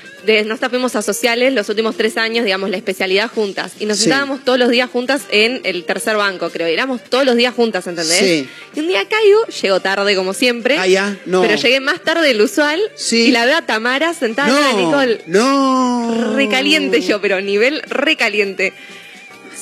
nos 0.47 0.61
tapemos 0.61 0.97
a 0.97 1.03
sociales 1.03 1.53
los 1.53 1.69
últimos 1.69 1.97
tres 1.97 2.17
años, 2.17 2.45
digamos, 2.45 2.71
la 2.71 2.77
especialidad 2.77 3.31
juntas. 3.31 3.73
Y 3.81 3.87
nos 3.87 3.99
sentábamos 3.99 4.45
todos 4.45 4.59
los 4.59 4.69
días 4.71 4.91
juntas 4.91 5.23
en 5.31 5.61
el 5.65 5.85
tercer 5.85 6.17
banco, 6.17 6.51
creo. 6.51 6.67
Éramos 6.67 7.03
todos 7.05 7.25
los 7.25 7.37
días 7.37 7.55
juntas, 7.55 7.87
¿entendés? 7.87 8.19
Sí. 8.19 8.49
Y 8.75 8.81
un 8.81 8.89
día 8.89 9.07
caigo, 9.09 9.47
llego 9.47 9.81
tarde 9.81 10.15
como 10.15 10.35
siempre. 10.35 10.77
Ah, 10.79 10.87
ya, 10.87 11.17
no. 11.27 11.43
Pero 11.43 11.57
llegué 11.57 11.81
más 11.81 12.03
tarde 12.03 12.27
del 12.29 12.41
usual. 12.41 12.81
Sí. 12.97 13.29
Y 13.29 13.31
la 13.31 13.47
veo 13.47 13.57
a 13.57 13.63
Tamara 13.63 14.13
sentada 14.15 14.49
no, 14.49 14.79
Nicole. 14.79 15.21
No. 15.27 16.35
Recaliente 16.37 17.01
yo, 17.01 17.21
pero 17.21 17.41
nivel 17.41 17.83
recaliente. 17.89 18.75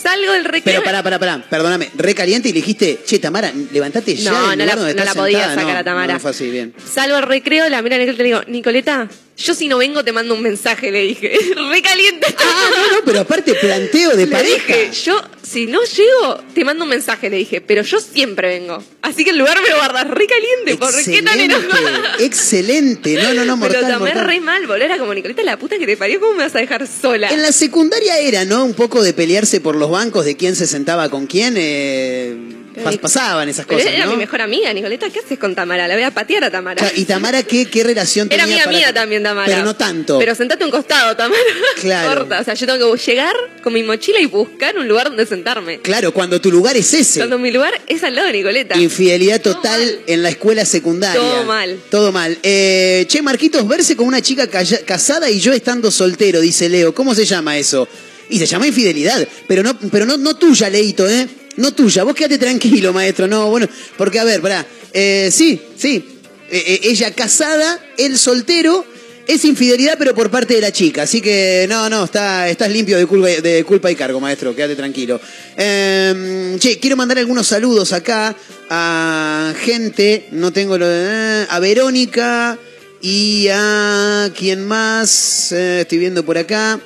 Salgo 0.02 0.32
del 0.32 0.44
recreo. 0.44 0.62
Pero 0.64 0.82
pará, 0.82 1.02
pará, 1.02 1.18
pará, 1.18 1.44
perdóname. 1.48 1.90
Recaliente 1.96 2.48
y 2.48 2.52
le 2.52 2.60
dijiste, 2.60 3.00
che, 3.06 3.18
Tamara, 3.20 3.52
levantate 3.72 4.16
ya. 4.16 4.32
No, 4.32 4.56
no 4.56 4.64
la, 4.64 4.74
no 4.74 5.04
la 5.04 5.14
podía 5.14 5.54
sacar 5.54 5.76
a 5.76 5.84
Tamara. 5.84 6.14
No, 6.14 6.20
fue 6.20 6.32
así, 6.32 6.50
bien. 6.50 6.74
Salgo 6.92 7.16
al 7.16 7.22
recreo, 7.22 7.68
la 7.68 7.82
mira 7.82 7.98
Nicole 7.98 8.14
y 8.14 8.18
le 8.18 8.24
digo, 8.24 8.40
Nicoleta, 8.48 9.08
yo 9.36 9.54
si 9.54 9.68
no 9.68 9.78
vengo 9.78 10.04
te 10.04 10.12
mando 10.12 10.34
un 10.34 10.42
mensaje, 10.42 10.90
le 10.90 11.02
dije. 11.02 11.32
Re 11.70 11.82
caliente. 11.82 12.26
Ah, 12.38 12.70
no, 12.70 12.96
no, 12.96 13.04
pero 13.04 13.20
aparte 13.20 13.54
planteo 13.54 14.10
de 14.10 14.26
le 14.26 14.32
pareja. 14.32 14.76
Dije, 14.76 14.90
yo 15.04 15.20
si 15.42 15.66
no 15.66 15.80
llego 15.82 16.40
te 16.54 16.64
mando 16.64 16.84
un 16.84 16.90
mensaje, 16.90 17.28
le 17.28 17.36
dije, 17.36 17.60
pero 17.60 17.82
yo 17.82 18.00
siempre 18.00 18.48
vengo. 18.48 18.82
Así 19.02 19.24
que 19.24 19.30
el 19.30 19.38
lugar 19.38 19.60
me 19.62 19.70
lo 19.70 19.76
guardas 19.76 20.08
re 20.08 20.26
caliente. 20.26 20.76
¿Por 20.76 21.04
qué 21.04 21.22
tan 21.22 21.40
enojada? 21.40 22.16
Excelente. 22.20 23.14
No, 23.14 23.34
no, 23.34 23.44
no, 23.44 23.56
mortal, 23.58 23.84
Pero 23.84 23.98
tomé 23.98 24.14
re 24.14 24.40
mal, 24.40 24.66
boludo. 24.66 24.84
Era 24.84 24.98
como, 24.98 25.14
Nicoleta, 25.14 25.42
la 25.42 25.58
puta 25.58 25.78
que 25.78 25.86
te 25.86 25.96
parió, 25.96 26.20
¿cómo 26.20 26.34
me 26.34 26.44
vas 26.44 26.54
a 26.54 26.58
dejar 26.58 26.86
sola? 26.86 27.30
En 27.30 27.42
la 27.42 27.52
secundaria 27.52 28.18
era, 28.18 28.44
¿no? 28.44 28.64
Un 28.64 28.74
poco 28.74 29.02
de 29.02 29.12
pelearse 29.12 29.60
por 29.60 29.76
los 29.76 29.90
bancos, 29.90 30.24
de 30.24 30.36
quién 30.36 30.56
se 30.56 30.66
sentaba 30.66 31.08
con 31.08 31.26
quién. 31.26 31.54
Eh 31.56 32.62
pasaban 33.00 33.48
esas 33.48 33.66
cosas. 33.66 33.86
era 33.86 34.06
mi 34.06 34.16
mejor 34.16 34.40
amiga, 34.40 34.72
Nicoleta. 34.72 35.08
¿Qué 35.10 35.20
haces 35.20 35.38
con 35.38 35.54
Tamara? 35.54 35.88
La 35.88 35.94
voy 35.94 36.04
a 36.04 36.10
patear 36.10 36.44
a 36.44 36.50
Tamara. 36.50 36.90
¿Y 36.96 37.04
Tamara 37.04 37.42
qué, 37.42 37.66
qué 37.66 37.84
relación 37.84 38.28
tenía? 38.28 38.44
Era 38.44 38.54
mi 38.54 38.60
amiga 38.60 38.92
también, 38.92 39.22
Tamara. 39.22 39.46
Pero 39.46 39.64
no 39.64 39.76
tanto. 39.76 40.18
Pero 40.18 40.34
sentate 40.34 40.64
un 40.64 40.70
costado, 40.70 41.16
Tamara. 41.16 41.40
Claro. 41.80 42.20
Corta. 42.20 42.40
O 42.40 42.44
sea, 42.44 42.54
yo 42.54 42.66
tengo 42.66 42.92
que 42.92 42.98
llegar 42.98 43.34
con 43.62 43.72
mi 43.72 43.82
mochila 43.82 44.20
y 44.20 44.26
buscar 44.26 44.76
un 44.78 44.86
lugar 44.86 45.08
donde 45.08 45.26
sentarme. 45.26 45.80
Claro, 45.80 46.12
cuando 46.12 46.40
tu 46.40 46.50
lugar 46.50 46.76
es 46.76 46.92
ese. 46.94 47.20
Cuando 47.20 47.38
mi 47.38 47.50
lugar 47.50 47.72
es 47.88 48.04
al 48.04 48.14
lado 48.14 48.28
de 48.28 48.34
Nicoleta. 48.34 48.78
Infidelidad 48.78 49.40
total 49.40 50.00
en 50.06 50.22
la 50.22 50.28
escuela 50.28 50.64
secundaria. 50.64 51.20
Todo 51.20 51.44
mal. 51.44 51.80
Todo 51.90 52.12
mal. 52.12 52.38
Eh, 52.42 53.04
che, 53.08 53.22
Marquitos, 53.22 53.66
verse 53.66 53.96
con 53.96 54.06
una 54.06 54.20
chica 54.20 54.46
casada 54.48 55.30
y 55.30 55.40
yo 55.40 55.52
estando 55.52 55.90
soltero, 55.90 56.40
dice 56.40 56.68
Leo. 56.68 56.94
¿Cómo 56.94 57.14
se 57.14 57.24
llama 57.24 57.58
eso? 57.58 57.88
Y 58.28 58.38
se 58.38 58.46
llama 58.46 58.66
infidelidad, 58.66 59.26
pero 59.46 59.62
no, 59.62 59.78
pero 59.90 60.06
no, 60.06 60.16
no 60.16 60.36
tuya, 60.36 60.70
Leito, 60.70 61.08
¿eh? 61.08 61.28
No 61.56 61.72
tuya. 61.72 62.04
Vos 62.04 62.14
quédate 62.14 62.38
tranquilo, 62.38 62.92
maestro. 62.92 63.26
No, 63.26 63.50
bueno, 63.50 63.68
porque 63.96 64.18
a 64.18 64.24
ver, 64.24 64.40
pará. 64.40 64.66
Eh, 64.92 65.30
sí, 65.32 65.60
sí. 65.76 66.04
Eh, 66.50 66.64
eh, 66.66 66.80
ella 66.84 67.12
casada, 67.12 67.80
él 67.96 68.18
soltero. 68.18 68.86
Es 69.24 69.44
infidelidad, 69.44 69.94
pero 69.98 70.16
por 70.16 70.30
parte 70.32 70.54
de 70.54 70.60
la 70.60 70.72
chica. 70.72 71.02
Así 71.02 71.20
que 71.20 71.66
no, 71.68 71.88
no, 71.88 72.04
está, 72.04 72.48
estás 72.48 72.70
limpio 72.70 72.98
de 72.98 73.06
culpa, 73.06 73.28
de 73.28 73.62
culpa 73.64 73.88
y 73.88 73.94
cargo, 73.94 74.18
maestro. 74.18 74.54
Quédate 74.54 74.74
tranquilo. 74.74 75.20
Eh, 75.56 76.56
che, 76.58 76.78
quiero 76.80 76.96
mandar 76.96 77.18
algunos 77.18 77.46
saludos 77.46 77.92
acá 77.92 78.34
a 78.68 79.54
gente. 79.60 80.26
No 80.32 80.52
tengo 80.52 80.76
lo 80.76 80.88
de. 80.88 81.46
A 81.48 81.60
Verónica 81.60 82.58
y 83.00 83.46
a. 83.52 84.30
¿Quién 84.36 84.64
más? 84.64 85.52
Estoy 85.52 85.98
viendo 85.98 86.24
por 86.24 86.36
acá. 86.36 86.80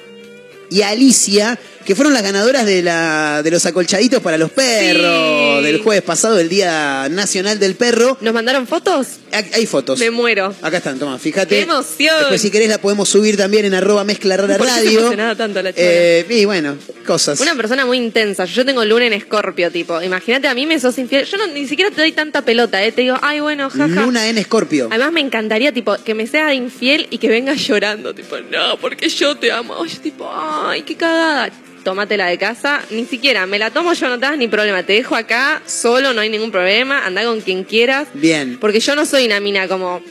Y 0.69 0.83
a 0.83 0.91
Alicia 0.91 1.59
que 1.87 1.95
fueron 1.95 2.13
las 2.13 2.23
ganadoras 2.23 2.67
de, 2.67 2.83
la, 2.83 3.43
de 3.43 3.51
los 3.51 3.65
acolchaditos 3.65 4.21
para 4.23 4.37
los 4.37 4.51
perros 4.51 5.59
Sí. 5.59 5.65
del 5.65 5.79
jueves 5.83 6.03
pasado, 6.03 6.39
el 6.39 6.49
Día 6.49 7.09
Nacional 7.09 7.59
del 7.59 7.75
Perro. 7.77 8.19
¿Nos 8.21 8.35
mandaron 8.35 8.67
fotos? 8.67 9.07
Hay 9.33 9.47
hay 9.55 9.67
fotos. 9.67 9.99
Me 9.99 10.11
muero. 10.11 10.55
Acá 10.63 10.79
están, 10.79 10.99
toma, 10.99 11.19
fíjate. 11.19 11.57
¡Qué 11.57 11.63
emoción! 11.63 12.17
Después, 12.19 12.41
si 12.43 12.51
querés, 12.51 12.69
la 12.69 12.79
podemos 12.79 13.09
subir 13.09 13.37
también 13.37 13.65
en 13.65 13.75
arroba 13.75 14.05
mezcla 14.05 14.37
rara 14.37 14.59
¿Por 14.59 14.67
qué 14.67 14.73
se 14.73 15.01
radio. 15.01 15.37
tanto 15.37 15.63
la? 15.63 15.73
Eh, 15.77 16.27
y 16.29 16.45
bueno, 16.45 16.77
cosas. 17.07 17.41
Una 17.41 17.55
persona 17.55 17.87
muy 17.87 17.99
intensa. 17.99 18.45
Yo 18.45 18.65
tengo 18.65 18.85
luna 18.85 19.07
en 19.07 19.13
escorpio, 19.13 19.71
tipo. 19.71 20.03
Imagínate, 20.03 20.49
a 20.49 20.55
mí 20.55 20.67
me 20.67 20.79
sos 20.81 20.99
infiel. 20.99 21.25
Yo 21.25 21.37
no, 21.39 21.47
ni 21.47 21.67
siquiera 21.67 21.91
te 21.91 22.01
doy 22.01 22.13
tanta 22.13 22.43
pelota, 22.43 22.85
¿eh? 22.85 22.93
Te 22.93 23.03
digo, 23.03 23.17
ay, 23.23 23.41
bueno, 23.41 23.71
jaja. 23.71 23.87
Luna 24.03 24.29
en 24.29 24.39
Escorpio. 24.39 24.89
Además 24.91 25.13
me 25.13 25.21
encantaría, 25.21 25.73
tipo, 25.73 25.97
que 26.05 26.15
me 26.15 26.27
sea 26.27 26.53
infiel 26.55 27.07
y 27.11 27.19
que 27.19 27.29
venga 27.29 27.55
llorando, 27.55 28.15
tipo, 28.15 28.37
no, 28.51 28.77
porque 28.81 29.09
yo 29.09 29.37
te 29.37 29.53
amo. 29.53 29.85
Yo, 29.87 30.01
tipo, 30.01 30.29
ay, 30.35 30.83
qué 30.83 30.97
cagada. 30.97 31.51
Tómatela 31.87 32.27
de 32.27 32.37
casa, 32.37 32.81
ni 32.91 33.05
siquiera, 33.05 33.47
me 33.47 33.61
la 33.61 33.71
tomo 33.71 33.93
yo, 33.93 34.09
no 34.09 34.17
te 34.19 34.27
das 34.27 34.37
ni 34.37 34.49
problema. 34.49 34.83
Te 34.83 34.95
dejo 34.95 35.15
acá 35.15 35.63
solo, 35.67 36.13
no 36.15 36.21
hay 36.21 36.29
ningún 36.29 36.51
problema, 36.51 37.07
anda 37.07 37.23
con 37.23 37.41
quien 37.41 37.63
quieras. 37.63 38.09
Bien. 38.13 38.59
Porque 38.61 38.81
yo 38.81 38.97
no 38.97 39.07
soy 39.07 39.27
una 39.27 39.39
mina 39.39 39.69
como 39.69 40.03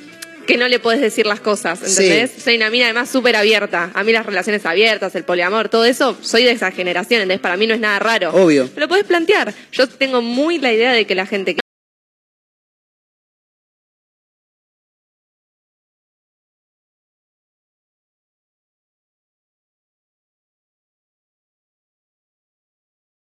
que 0.47 0.55
no 0.55 0.69
le 0.69 0.79
puedes 0.79 1.01
decir 1.01 1.25
las 1.25 1.41
cosas, 1.41 1.81
¿entendés? 1.83 2.31
Sí. 2.31 2.39
Soy 2.39 2.55
una 2.55 2.69
mina 2.69 2.85
además 2.85 3.09
súper 3.09 3.35
abierta. 3.35 3.91
A 3.93 4.05
mí 4.05 4.13
las 4.13 4.25
relaciones 4.25 4.65
abiertas, 4.65 5.15
el 5.15 5.25
poliamor, 5.25 5.67
todo 5.67 5.83
eso, 5.83 6.17
soy 6.21 6.45
de 6.45 6.51
esa 6.51 6.71
generación, 6.71 7.21
entonces 7.21 7.41
para 7.41 7.57
mí 7.57 7.67
no 7.67 7.73
es 7.73 7.81
nada 7.81 7.99
raro. 7.99 8.29
Obvio. 8.29 8.69
Me 8.73 8.79
lo 8.79 8.87
podés 8.87 9.03
plantear. 9.03 9.53
Yo 9.73 9.85
tengo 9.89 10.21
muy 10.21 10.59
la 10.59 10.71
idea 10.71 10.93
de 10.93 11.05
que 11.05 11.13
la 11.13 11.25
gente 11.25 11.55
que 11.55 11.64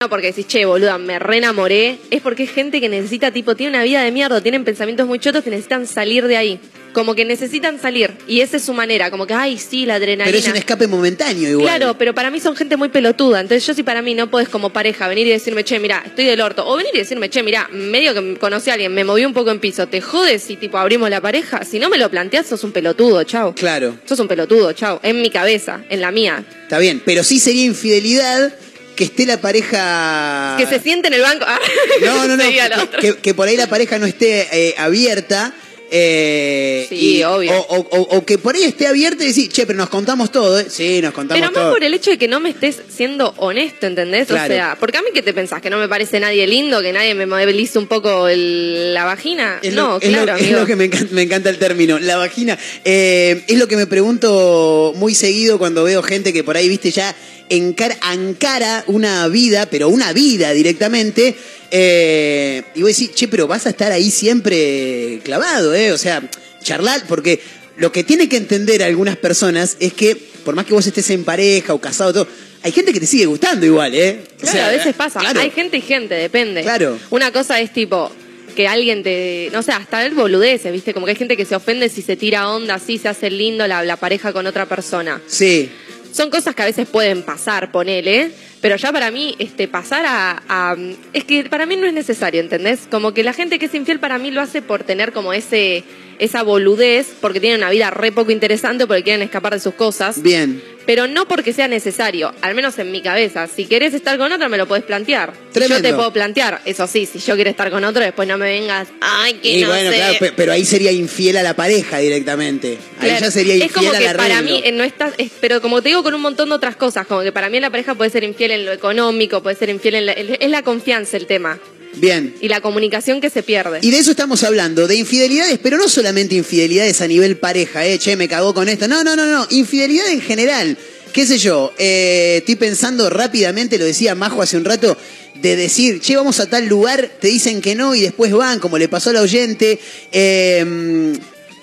porque 0.07 0.27
decís, 0.27 0.47
che, 0.47 0.63
boluda, 0.63 0.97
me 0.97 1.19
reenamoré. 1.19 1.97
Es 2.09 2.21
porque 2.21 2.43
es 2.43 2.51
gente 2.51 2.79
que 2.79 2.87
necesita, 2.87 3.31
tipo, 3.31 3.57
tiene 3.57 3.75
una 3.75 3.83
vida 3.83 4.01
de 4.01 4.13
mierda, 4.13 4.39
tienen 4.39 4.63
pensamientos 4.63 5.05
muy 5.05 5.19
chotos 5.19 5.43
que 5.43 5.49
necesitan 5.49 5.85
salir 5.87 6.25
de 6.27 6.37
ahí. 6.37 6.57
Como 6.93 7.15
que 7.15 7.25
necesitan 7.25 7.81
salir. 7.81 8.13
Y 8.25 8.39
esa 8.39 8.55
es 8.55 8.63
su 8.63 8.71
manera. 8.73 9.11
Como 9.11 9.27
que, 9.27 9.33
ay, 9.33 9.57
sí, 9.57 9.85
la 9.85 9.95
adrenalina. 9.95 10.23
Pero 10.23 10.37
es 10.37 10.47
un 10.47 10.55
escape 10.55 10.87
momentáneo 10.87 11.49
igual. 11.49 11.65
Claro, 11.67 11.97
pero 11.97 12.15
para 12.15 12.31
mí 12.31 12.39
son 12.39 12.55
gente 12.55 12.77
muy 12.77 12.87
pelotuda. 12.87 13.41
Entonces 13.41 13.67
yo 13.67 13.73
si 13.73 13.83
para 13.83 14.01
mí 14.01 14.15
no 14.15 14.31
podés 14.31 14.47
como 14.47 14.69
pareja 14.69 15.09
venir 15.09 15.27
y 15.27 15.31
decirme, 15.31 15.65
che, 15.65 15.79
mira, 15.79 16.01
estoy 16.05 16.23
del 16.23 16.39
orto. 16.39 16.65
O 16.65 16.77
venir 16.77 16.91
y 16.95 16.99
decirme, 16.99 17.29
che, 17.29 17.43
mira, 17.43 17.67
medio 17.73 18.13
que 18.13 18.37
conocí 18.39 18.69
a 18.69 18.75
alguien, 18.75 18.93
me 18.93 19.03
moví 19.03 19.25
un 19.25 19.33
poco 19.33 19.51
en 19.51 19.59
piso. 19.59 19.87
¿Te 19.87 19.99
jodes 19.99 20.41
si 20.41 20.55
tipo 20.55 20.77
abrimos 20.77 21.09
la 21.09 21.19
pareja? 21.19 21.65
Si 21.65 21.77
no 21.77 21.89
me 21.89 21.97
lo 21.97 22.09
planteas, 22.09 22.47
sos 22.47 22.63
un 22.63 22.71
pelotudo, 22.71 23.21
chao. 23.25 23.53
Claro, 23.53 23.97
Sos 24.05 24.17
un 24.21 24.29
pelotudo, 24.29 24.71
chao. 24.71 25.01
En 25.03 25.21
mi 25.21 25.29
cabeza, 25.29 25.81
en 25.89 25.99
la 25.99 26.11
mía. 26.11 26.45
está 26.63 26.79
bien. 26.79 27.01
Pero 27.03 27.25
sí 27.25 27.37
sería 27.37 27.65
infidelidad 27.65 28.53
que 28.99 29.05
esté 29.05 29.25
la 29.25 29.39
pareja. 29.39 30.55
Que 30.57 30.67
se 30.67 30.79
siente 30.79 31.07
en 31.07 31.13
el 31.13 31.21
banco. 31.21 31.45
Ah, 31.47 31.57
No, 32.05 32.27
no, 32.27 32.35
no. 32.35 32.43
que, 32.49 32.61
otra. 32.61 32.99
que- 32.99 33.15
que 33.17 33.33
por 33.33 33.47
ahí 33.47 33.55
la 33.55 33.67
pareja 33.67 33.97
no 33.97 34.05
esté 34.05 34.47
eh, 34.51 34.75
abierta. 34.77 35.53
eh, 35.91 36.85
Sí, 36.89 37.23
obvio. 37.23 37.51
O, 37.53 37.77
o- 37.77 37.87
o- 37.97 38.17
o 38.17 38.25
que 38.25 38.37
por 38.37 38.55
ahí 38.55 38.63
esté 38.63 38.87
abierta 38.87 39.23
y 39.23 39.27
decir, 39.27 39.49
che, 39.49 39.65
pero 39.65 39.77
nos 39.77 39.89
contamos 39.89 40.31
todo, 40.31 40.59
¿eh? 40.59 40.67
Sí, 40.69 41.01
nos 41.01 41.13
contamos 41.13 41.39
Pero 41.41 41.51
más 41.51 41.63
todo. 41.63 41.73
por 41.73 41.83
el 41.83 41.93
hecho 41.93 42.11
de 42.11 42.17
que 42.17 42.27
no 42.27 42.39
me 42.39 42.49
estés 42.49 42.81
siendo 42.95 43.33
honesto, 43.37 43.87
¿entendés? 43.87 44.27
Claro. 44.27 44.53
O 44.53 44.55
sea, 44.55 44.77
porque 44.79 44.97
a 44.97 45.01
mí 45.01 45.07
qué 45.13 45.21
te 45.23 45.33
pensás, 45.33 45.61
que 45.61 45.69
no 45.69 45.77
me 45.79 45.87
parece 45.87 46.19
nadie 46.19 46.45
lindo, 46.45 46.81
que 46.81 46.91
nadie 46.93 47.15
me 47.15 47.25
modelice 47.25 47.79
un 47.79 47.87
poco 47.87 48.27
el- 48.27 48.93
la 48.93 49.05
vagina. 49.05 49.59
Es 49.63 49.73
no, 49.73 49.93
lo, 49.93 50.01
es 50.01 50.09
claro, 50.09 50.35
es 50.35 50.51
lo 50.51 50.65
que 50.65 50.75
me 50.75 50.85
encanta, 50.85 51.07
me 51.15 51.21
encanta 51.23 51.49
el 51.49 51.57
término, 51.57 51.97
la 51.99 52.17
vagina. 52.17 52.57
Eh, 52.85 53.43
es 53.47 53.57
lo 53.57 53.67
que 53.67 53.77
me 53.77 53.87
pregunto 53.87 54.93
muy 54.95 55.15
seguido 55.15 55.57
cuando 55.57 55.83
veo 55.85 56.03
gente 56.03 56.33
que 56.33 56.43
por 56.43 56.57
ahí, 56.57 56.67
viste, 56.69 56.91
ya 56.91 57.15
encara, 57.49 57.97
encara 58.13 58.83
una 58.87 59.27
vida, 59.27 59.67
pero 59.69 59.89
una 59.89 60.13
vida 60.13 60.51
directamente. 60.53 61.35
eh, 61.71 62.63
y 62.75 62.81
vos 62.81 62.89
decís, 62.97 63.11
che, 63.13 63.27
pero 63.27 63.45
vas 63.47 63.65
a 63.65 63.69
estar 63.69 63.91
ahí 63.91 64.09
siempre 64.09 65.19
clavado, 65.23 65.73
¿eh? 65.75 65.91
O 65.91 65.97
sea, 65.97 66.21
charlar, 66.63 67.03
porque 67.07 67.39
lo 67.77 67.91
que 67.91 68.03
tiene 68.03 68.27
que 68.27 68.37
entender 68.37 68.81
algunas 68.83 69.17
personas 69.17 69.77
es 69.79 69.93
que, 69.93 70.15
por 70.43 70.55
más 70.55 70.65
que 70.65 70.73
vos 70.73 70.85
estés 70.87 71.09
en 71.11 71.23
pareja 71.23 71.73
o 71.73 71.79
casado, 71.81 72.11
todo, 72.13 72.27
hay 72.63 72.71
gente 72.71 72.91
que 72.91 72.99
te 72.99 73.05
sigue 73.05 73.25
gustando 73.25 73.65
igual, 73.65 73.93
¿eh? 73.95 74.19
O 74.35 74.39
Claro, 74.41 74.51
sea, 74.57 74.67
a 74.67 74.71
veces 74.71 74.95
pasa. 74.95 75.19
claro. 75.19 75.39
Hay 75.39 75.51
gente 75.51 75.77
y 75.77 75.81
gente, 75.81 76.15
depende. 76.15 76.61
Claro. 76.63 76.97
Una 77.11 77.31
cosa 77.31 77.59
es 77.61 77.71
tipo 77.71 78.11
que 78.55 78.67
alguien 78.67 79.03
te, 79.03 79.49
no 79.53 79.61
sé, 79.63 79.71
hasta 79.71 80.05
el 80.05 80.13
boludeces, 80.15 80.71
¿viste? 80.73 80.93
Como 80.93 81.05
que 81.05 81.11
hay 81.11 81.17
gente 81.17 81.37
que 81.37 81.45
se 81.45 81.55
ofende 81.55 81.87
si 81.87 82.01
se 82.01 82.17
tira 82.17 82.49
onda 82.49 82.73
así, 82.75 82.97
se 82.97 83.07
hace 83.07 83.29
lindo 83.29 83.65
la, 83.67 83.83
la 83.83 83.95
pareja 83.95 84.33
con 84.33 84.47
otra 84.47 84.65
persona. 84.65 85.21
Sí, 85.27 85.69
Son 86.11 86.29
cosas 86.29 86.55
que 86.55 86.61
a 86.63 86.65
veces 86.65 86.87
pueden 86.87 87.23
pasar, 87.23 87.71
ponele, 87.71 88.31
pero 88.61 88.75
ya 88.75 88.91
para 88.91 89.11
mí, 89.11 89.35
este, 89.39 89.67
pasar 89.67 90.05
a, 90.05 90.41
a- 90.49 90.75
Es 91.13 91.23
que 91.23 91.43
para 91.45 91.65
mí 91.65 91.75
no 91.77 91.85
es 91.87 91.93
necesario, 91.93 92.41
¿entendés? 92.41 92.87
Como 92.89 93.13
que 93.13 93.23
la 93.23 93.33
gente 93.33 93.59
que 93.59 93.65
es 93.67 93.73
infiel 93.75 93.99
para 93.99 94.17
mí 94.17 94.31
lo 94.31 94.41
hace 94.41 94.61
por 94.61 94.83
tener 94.83 95.13
como 95.13 95.33
ese 95.33 95.83
esa 96.19 96.43
boludez, 96.43 97.07
porque 97.21 97.39
tienen 97.39 97.59
una 97.61 97.69
vida 97.69 97.89
re 97.91 98.11
poco 98.11 98.31
interesante, 98.31 98.85
porque 98.85 99.03
quieren 99.03 99.21
escapar 99.21 99.53
de 99.53 99.59
sus 99.59 99.73
cosas, 99.73 100.21
bien. 100.21 100.61
pero 100.85 101.07
no 101.07 101.27
porque 101.27 101.53
sea 101.53 101.67
necesario, 101.67 102.33
al 102.41 102.55
menos 102.55 102.77
en 102.79 102.91
mi 102.91 103.01
cabeza. 103.01 103.47
Si 103.47 103.65
querés 103.65 103.93
estar 103.93 104.17
con 104.17 104.31
otra, 104.31 104.49
me 104.49 104.57
lo 104.57 104.67
puedes 104.67 104.83
plantear. 104.85 105.33
Tremendo. 105.51 105.77
Yo 105.77 105.81
te 105.81 105.93
puedo 105.95 106.11
plantear, 106.13 106.61
eso 106.65 106.85
sí, 106.87 107.05
si 107.05 107.19
yo 107.19 107.35
quiero 107.35 107.49
estar 107.49 107.71
con 107.71 107.83
otro, 107.83 108.03
después 108.03 108.27
no 108.27 108.37
me 108.37 108.45
vengas, 108.49 108.87
ay, 109.01 109.33
que 109.35 109.57
Y 109.57 109.61
no 109.61 109.67
bueno, 109.69 109.91
sé. 109.91 109.95
claro, 109.97 110.33
pero 110.35 110.51
ahí 110.51 110.65
sería 110.65 110.91
infiel 110.91 111.37
a 111.37 111.43
la 111.43 111.55
pareja 111.55 111.99
directamente. 111.99 112.77
Ahí 112.99 113.09
ya 113.19 113.31
sería 113.31 113.55
es 113.55 113.61
infiel 113.63 113.73
como 113.85 113.89
al 113.91 113.97
que 113.99 114.05
para 114.15 114.23
arreglo. 114.37 114.51
mí 114.51 114.61
eh, 114.65 114.71
no 114.71 114.83
está, 114.83 115.13
es- 115.17 115.31
pero 115.39 115.61
como 115.61 115.81
te 115.81 115.89
digo 115.89 116.03
con 116.03 116.13
un 116.13 116.21
montón 116.21 116.49
de 116.49 116.55
otras 116.55 116.75
cosas, 116.75 117.07
como 117.07 117.21
que 117.21 117.31
para 117.31 117.49
mí 117.49 117.59
la 117.59 117.69
pareja 117.69 117.95
puede 117.95 118.09
ser 118.09 118.23
infiel 118.23 118.51
en 118.51 118.65
lo 118.65 118.71
económico, 118.73 119.41
puede 119.41 119.55
ser 119.55 119.69
infiel 119.69 119.95
en 119.95 120.05
la, 120.05 120.11
es 120.13 120.49
la 120.49 120.63
confianza 120.63 121.15
el 121.17 121.25
tema 121.27 121.59
Bien. 121.95 122.35
y 122.39 122.47
la 122.47 122.61
comunicación 122.61 123.19
que 123.19 123.29
se 123.29 123.43
pierde. 123.43 123.79
Y 123.81 123.91
de 123.91 123.97
eso 123.97 124.11
estamos 124.11 124.43
hablando, 124.43 124.87
de 124.87 124.95
infidelidades, 124.95 125.59
pero 125.61 125.77
no 125.77 125.89
solamente 125.89 126.35
infidelidades 126.35 127.01
a 127.01 127.07
nivel 127.07 127.37
pareja, 127.37 127.85
eh, 127.85 127.97
che, 127.97 128.15
me 128.15 128.27
cagó 128.27 128.53
con 128.53 128.69
esto. 128.69 128.87
No, 128.87 129.03
no, 129.03 129.15
no, 129.15 129.25
no, 129.25 129.47
infidelidad 129.49 130.09
en 130.09 130.21
general. 130.21 130.77
¿Qué 131.13 131.25
sé 131.25 131.39
yo? 131.39 131.73
Eh, 131.77 132.37
estoy 132.37 132.55
pensando 132.55 133.09
rápidamente, 133.09 133.79
lo 133.79 133.85
decía 133.85 134.13
Majo 134.13 134.41
hace 134.41 134.57
un 134.57 134.65
rato, 134.65 134.95
de 135.41 135.55
decir, 135.55 135.99
che, 135.99 136.15
vamos 136.15 136.39
a 136.39 136.47
tal 136.47 136.67
lugar, 136.67 137.09
te 137.19 137.29
dicen 137.29 137.61
que 137.61 137.73
no 137.73 137.95
y 137.95 138.01
después 138.01 138.31
van, 138.31 138.59
como 138.59 138.77
le 138.77 138.87
pasó 138.87 139.09
al 139.09 139.17
oyente. 139.17 139.79
Eh, 140.11 141.13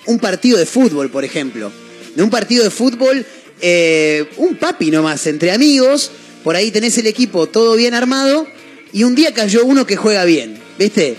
un 0.07 0.19
partido 0.19 0.57
de 0.57 0.65
fútbol, 0.65 1.09
por 1.09 1.23
ejemplo. 1.23 1.71
De 2.15 2.23
un 2.23 2.29
partido 2.29 2.63
de 2.63 2.71
fútbol, 2.71 3.25
eh, 3.61 4.25
un 4.37 4.55
papi 4.55 4.89
nomás, 4.89 5.27
entre 5.27 5.51
amigos, 5.51 6.11
por 6.43 6.55
ahí 6.55 6.71
tenés 6.71 6.97
el 6.97 7.07
equipo 7.07 7.47
todo 7.47 7.75
bien 7.75 7.93
armado 7.93 8.47
y 8.97 9.03
un 9.03 9.13
día 9.13 9.31
cayó 9.31 9.63
uno 9.63 9.85
que 9.85 9.95
juega 9.95 10.25
bien, 10.25 10.57
¿viste? 10.79 11.17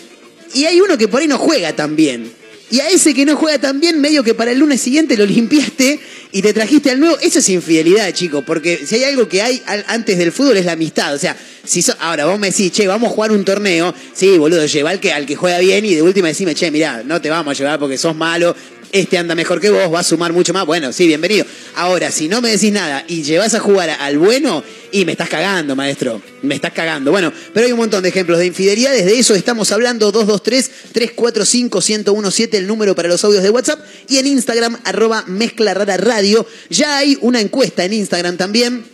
Y 0.52 0.64
hay 0.64 0.80
uno 0.80 0.98
que 0.98 1.06
por 1.06 1.20
ahí 1.20 1.28
no 1.28 1.38
juega 1.38 1.76
tan 1.76 1.94
bien. 1.94 2.28
Y 2.72 2.80
a 2.80 2.88
ese 2.88 3.14
que 3.14 3.24
no 3.24 3.36
juega 3.36 3.60
tan 3.60 3.78
bien, 3.78 4.00
medio 4.00 4.24
que 4.24 4.34
para 4.34 4.50
el 4.50 4.58
lunes 4.58 4.80
siguiente 4.80 5.16
lo 5.16 5.24
limpiaste 5.24 6.00
y 6.32 6.42
te 6.42 6.52
trajiste 6.52 6.90
al 6.90 6.98
nuevo. 6.98 7.16
Eso 7.20 7.38
es 7.38 7.48
infidelidad, 7.50 8.12
chico, 8.12 8.42
porque 8.42 8.84
si 8.84 8.96
hay 8.96 9.04
algo 9.04 9.28
que 9.28 9.42
hay 9.42 9.62
antes 9.86 10.18
del 10.18 10.32
fútbol 10.32 10.56
es 10.56 10.64
la 10.64 10.72
amistad. 10.72 11.14
O 11.14 11.18
sea, 11.20 11.36
si 11.64 11.84
ahora 12.00 12.26
vos 12.26 12.36
me 12.40 12.50
decís, 12.50 12.72
che, 12.72 12.88
vamos 12.88 13.12
a 13.12 13.14
jugar 13.14 13.30
un 13.30 13.44
torneo, 13.44 13.94
sí, 14.12 14.36
boludo, 14.38 14.66
lleva 14.66 14.90
al 14.90 14.98
que, 14.98 15.12
al 15.12 15.24
que 15.24 15.36
juega 15.36 15.60
bien 15.60 15.84
y 15.84 15.94
de 15.94 16.02
última 16.02 16.26
decime, 16.26 16.56
che, 16.56 16.72
mirá, 16.72 17.04
no 17.04 17.20
te 17.20 17.30
vamos 17.30 17.52
a 17.52 17.56
llevar 17.56 17.78
porque 17.78 17.96
sos 17.96 18.16
malo, 18.16 18.56
este 18.92 19.18
anda 19.18 19.34
mejor 19.34 19.60
que 19.60 19.70
vos, 19.70 19.92
va 19.92 20.00
a 20.00 20.04
sumar 20.04 20.32
mucho 20.32 20.52
más. 20.52 20.66
Bueno, 20.66 20.92
sí, 20.92 21.06
bienvenido. 21.06 21.46
Ahora, 21.74 22.10
si 22.10 22.28
no 22.28 22.40
me 22.40 22.50
decís 22.50 22.72
nada 22.72 23.04
y 23.08 23.22
llevas 23.22 23.54
a 23.54 23.60
jugar 23.60 23.90
al 23.90 24.18
bueno, 24.18 24.64
y 24.90 25.04
me 25.04 25.12
estás 25.12 25.28
cagando, 25.28 25.76
maestro. 25.76 26.22
Me 26.42 26.54
estás 26.54 26.72
cagando. 26.72 27.10
Bueno, 27.10 27.30
pero 27.52 27.66
hay 27.66 27.72
un 27.72 27.78
montón 27.78 28.02
de 28.02 28.08
ejemplos 28.08 28.38
de 28.38 28.46
infidelidades. 28.46 29.04
De 29.04 29.18
eso 29.18 29.34
estamos 29.34 29.70
hablando. 29.72 30.10
223-345-1017, 30.12 32.54
el 32.54 32.66
número 32.66 32.94
para 32.94 33.08
los 33.08 33.22
audios 33.24 33.42
de 33.42 33.50
WhatsApp. 33.50 33.80
Y 34.08 34.16
en 34.18 34.26
Instagram, 34.26 34.78
arroba 34.84 35.24
mezcla 35.26 35.74
radio. 35.74 36.46
Ya 36.70 36.98
hay 36.98 37.18
una 37.20 37.40
encuesta 37.40 37.84
en 37.84 37.92
Instagram 37.92 38.36
también 38.36 38.84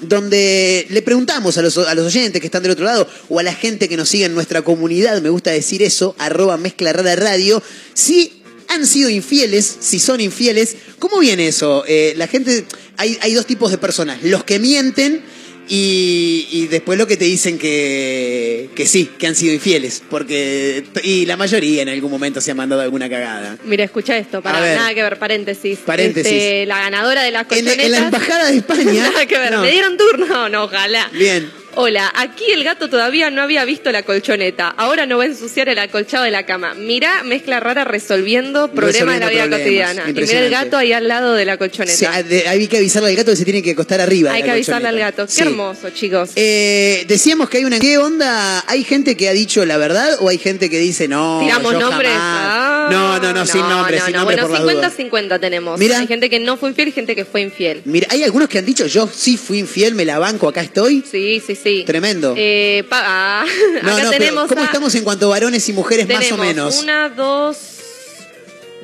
donde 0.00 0.86
le 0.90 1.02
preguntamos 1.02 1.58
a 1.58 1.62
los, 1.62 1.76
a 1.78 1.94
los 1.94 2.06
oyentes 2.06 2.40
que 2.40 2.46
están 2.46 2.62
del 2.62 2.72
otro 2.72 2.84
lado 2.84 3.08
o 3.28 3.40
a 3.40 3.42
la 3.42 3.52
gente 3.52 3.88
que 3.88 3.96
nos 3.96 4.08
sigue 4.08 4.26
en 4.26 4.34
nuestra 4.34 4.62
comunidad, 4.62 5.20
me 5.20 5.28
gusta 5.28 5.50
decir 5.50 5.82
eso, 5.82 6.14
arroba 6.18 6.56
mezcla 6.56 6.92
radio, 6.92 7.60
si 7.94 8.37
han 8.68 8.86
sido 8.86 9.08
infieles, 9.10 9.76
si 9.80 9.98
son 9.98 10.20
infieles, 10.20 10.76
¿cómo 10.98 11.18
viene 11.18 11.48
eso? 11.48 11.84
Eh, 11.86 12.14
la 12.16 12.26
gente, 12.26 12.64
hay, 12.96 13.18
hay 13.20 13.34
dos 13.34 13.46
tipos 13.46 13.70
de 13.70 13.78
personas, 13.78 14.22
los 14.22 14.44
que 14.44 14.58
mienten 14.58 15.22
Y, 15.70 16.48
y 16.50 16.66
después 16.68 16.98
lo 16.98 17.06
que 17.06 17.18
te 17.18 17.26
dicen 17.26 17.58
que, 17.58 18.70
que 18.74 18.86
sí, 18.86 19.10
que 19.18 19.26
han 19.26 19.34
sido 19.34 19.52
infieles. 19.52 20.02
Porque. 20.08 20.82
Y 21.02 21.26
la 21.26 21.36
mayoría 21.36 21.82
en 21.82 21.90
algún 21.90 22.10
momento 22.10 22.40
se 22.40 22.50
ha 22.50 22.54
mandado 22.54 22.80
alguna 22.80 23.10
cagada. 23.10 23.58
Mira, 23.64 23.84
escucha 23.84 24.16
esto, 24.16 24.40
para 24.40 24.60
ver. 24.60 24.78
nada 24.78 24.94
que 24.94 25.02
ver, 25.02 25.18
paréntesis. 25.18 25.78
Paréntesis. 25.84 26.32
Este, 26.32 26.64
la 26.64 26.78
ganadora 26.78 27.22
de 27.22 27.32
las 27.32 27.42
En, 27.42 27.48
colchonetas. 27.48 27.84
en 27.84 27.90
la 27.92 27.98
embajada 27.98 28.50
de 28.50 28.56
España. 28.56 28.92
Nada 29.12 29.26
que 29.26 29.38
ver, 29.38 29.52
no. 29.52 29.60
¿me 29.60 29.70
dieron 29.70 29.98
turno? 29.98 30.48
No, 30.48 30.64
ojalá. 30.64 31.10
Bien. 31.12 31.50
Hola, 31.80 32.10
aquí 32.16 32.42
el 32.52 32.64
gato 32.64 32.90
todavía 32.90 33.30
no 33.30 33.40
había 33.40 33.64
visto 33.64 33.92
la 33.92 34.02
colchoneta. 34.02 34.66
Ahora 34.76 35.06
no 35.06 35.16
va 35.16 35.22
a 35.22 35.26
ensuciar 35.28 35.68
el 35.68 35.78
acolchado 35.78 36.24
de 36.24 36.32
la 36.32 36.44
cama. 36.44 36.74
Mirá, 36.74 37.22
mezcla 37.22 37.60
rara 37.60 37.84
resolviendo 37.84 38.72
problemas 38.72 39.14
de 39.14 39.20
la 39.20 39.28
vida 39.30 39.42
problemas. 39.42 39.60
cotidiana. 39.60 40.02
Y 40.10 40.12
mira 40.12 40.40
el 40.40 40.50
gato 40.50 40.76
ahí 40.76 40.92
al 40.92 41.06
lado 41.06 41.34
de 41.34 41.44
la 41.44 41.56
colchoneta. 41.56 41.96
Sí, 41.96 42.04
ah, 42.04 42.50
hay 42.50 42.66
que 42.66 42.78
avisarle 42.78 43.10
al 43.10 43.14
gato 43.14 43.30
que 43.30 43.36
se 43.36 43.44
tiene 43.44 43.62
que 43.62 43.70
acostar 43.70 44.00
arriba. 44.00 44.30
de 44.30 44.34
Hay 44.34 44.40
la 44.42 44.46
que 44.46 44.50
avisarle 44.54 44.88
al 44.88 44.98
gato. 44.98 45.26
Qué 45.26 45.32
Sí. 45.32 45.42
hermoso, 45.42 45.90
chicos. 45.90 46.30
Eh, 46.34 47.04
decíamos 47.06 47.48
que 47.48 47.58
hay 47.58 47.64
una. 47.64 47.78
¿Qué 47.78 47.96
onda? 47.96 48.64
¿Hay 48.66 48.82
gente 48.82 49.16
que 49.16 49.28
ha 49.28 49.32
dicho 49.32 49.64
la 49.64 49.76
verdad 49.76 50.16
o 50.18 50.28
hay 50.30 50.38
gente 50.38 50.68
que 50.70 50.80
dice 50.80 51.06
no? 51.06 51.38
Tiramos 51.44 51.74
yo 51.74 51.78
nombres. 51.78 52.10
jamás"? 52.10 52.42
Ah, 52.50 52.88
no, 52.90 53.18
no, 53.20 53.32
no, 53.32 53.46
sin 53.46 53.60
nombres, 53.60 54.00
no, 54.00 54.06
sin 54.06 54.14
no. 54.14 54.18
nombres 54.22 54.40
Bueno, 54.40 54.48
por 54.48 54.66
las 54.66 54.74
dudas. 54.74 54.96
50-50 54.98 55.38
tenemos. 55.38 55.78
Mira. 55.78 56.00
Hay 56.00 56.08
gente 56.08 56.28
que 56.28 56.40
no 56.40 56.56
fue 56.56 56.70
infiel 56.70 56.88
y 56.88 56.92
gente 56.92 57.14
que 57.14 57.24
fue 57.24 57.42
infiel. 57.42 57.82
Mira, 57.84 58.08
hay 58.10 58.24
algunos 58.24 58.48
que 58.48 58.58
han 58.58 58.66
dicho 58.66 58.84
yo 58.86 59.08
sí 59.14 59.36
fui 59.36 59.60
infiel, 59.60 59.94
me 59.94 60.04
la 60.04 60.18
banco, 60.18 60.48
acá 60.48 60.60
estoy. 60.62 61.04
Sí, 61.08 61.40
sí, 61.46 61.54
sí. 61.54 61.67
Tremendo. 61.86 62.34
Eh, 62.36 62.84
pa- 62.88 63.02
ah, 63.04 63.44
no, 63.72 63.78
acá 63.78 63.88
no, 63.90 63.96
pero 63.96 64.10
tenemos 64.10 64.48
¿cómo 64.48 64.60
a- 64.62 64.64
estamos 64.64 64.94
en 64.94 65.04
cuanto 65.04 65.26
a 65.26 65.28
varones 65.30 65.68
y 65.68 65.72
mujeres 65.72 66.08
más 66.08 66.30
o 66.32 66.36
menos? 66.36 66.82
Una, 66.82 67.08
dos, 67.08 67.56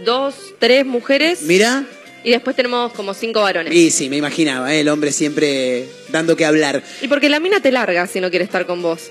dos, 0.05 0.35
tres 0.59 0.85
mujeres 0.87 1.43
Mira, 1.43 1.85
y 2.23 2.31
después 2.31 2.57
tenemos 2.57 2.93
como 2.93 3.15
cinco 3.15 3.43
varones. 3.43 3.73
y 3.75 3.91
sí, 3.91 4.09
me 4.09 4.17
imaginaba, 4.17 4.75
¿eh? 4.75 4.81
el 4.81 4.89
hombre 4.89 5.13
siempre 5.13 5.89
dando 6.09 6.37
que 6.37 6.45
hablar. 6.45 6.83
Y 7.03 7.09
porque 7.09 7.29
la 7.29 7.41
mina 7.41 7.61
te 7.61 7.71
larga 7.71 8.07
si 8.07 8.21
no 8.21 8.31
quiere 8.31 8.45
estar 8.45 8.67
con 8.67 8.83
vos. 8.83 9.11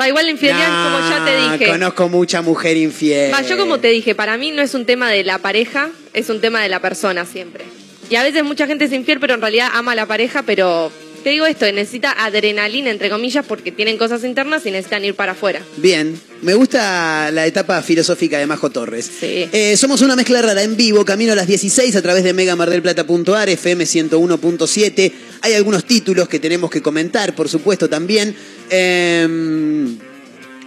Va, 0.00 0.06
igual 0.06 0.24
la 0.26 0.30
infidelidad, 0.30 0.68
Nah, 0.68 0.84
como 0.84 1.10
ya 1.10 1.24
te 1.24 1.36
dije. 1.64 1.72
Conozco 1.72 2.08
mucha 2.08 2.42
mujer 2.42 2.76
infiel. 2.76 3.32
Va, 3.34 3.42
yo 3.42 3.56
como 3.56 3.80
te 3.80 3.88
dije, 3.88 4.14
para 4.14 4.36
mí 4.36 4.52
no 4.52 4.62
es 4.62 4.74
un 4.74 4.86
tema 4.86 5.10
de 5.10 5.24
la 5.24 5.38
pareja, 5.38 5.90
es 6.14 6.30
un 6.30 6.40
tema 6.40 6.62
de 6.62 6.68
la 6.68 6.80
persona 6.80 7.24
siempre. 7.26 7.64
Y 8.08 8.14
a 8.14 8.22
veces 8.22 8.44
mucha 8.44 8.68
gente 8.68 8.84
es 8.84 8.92
infiel, 8.92 9.18
pero 9.18 9.34
en 9.34 9.40
realidad 9.40 9.68
ama 9.72 9.92
a 9.92 9.94
la 9.96 10.06
pareja, 10.06 10.42
pero 10.42 10.92
te 11.22 11.30
digo 11.30 11.46
esto, 11.46 11.70
necesita 11.72 12.12
adrenalina, 12.12 12.90
entre 12.90 13.10
comillas, 13.10 13.44
porque 13.46 13.72
tienen 13.72 13.98
cosas 13.98 14.24
internas 14.24 14.64
y 14.66 14.70
necesitan 14.70 15.04
ir 15.04 15.14
para 15.14 15.32
afuera. 15.32 15.60
Bien, 15.76 16.18
me 16.42 16.54
gusta 16.54 17.30
la 17.30 17.46
etapa 17.46 17.82
filosófica 17.82 18.38
de 18.38 18.46
Majo 18.46 18.70
Torres. 18.70 19.10
Sí. 19.20 19.48
Eh, 19.52 19.76
somos 19.76 20.00
una 20.02 20.16
mezcla 20.16 20.40
rara 20.42 20.62
en 20.62 20.76
vivo, 20.76 21.04
camino 21.04 21.32
a 21.32 21.36
las 21.36 21.46
16 21.46 21.94
a 21.96 22.02
través 22.02 22.24
de 22.24 22.32
megamardelplata.ar, 22.32 23.48
FM 23.48 23.84
101.7. 23.84 25.12
Hay 25.42 25.54
algunos 25.54 25.84
títulos 25.84 26.28
que 26.28 26.38
tenemos 26.38 26.70
que 26.70 26.82
comentar, 26.82 27.34
por 27.34 27.48
supuesto, 27.48 27.88
también. 27.88 28.34
Eh, 28.70 29.96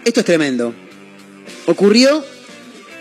esto 0.05 0.19
es 0.19 0.25
tremendo. 0.25 0.73
Ocurrió 1.65 2.23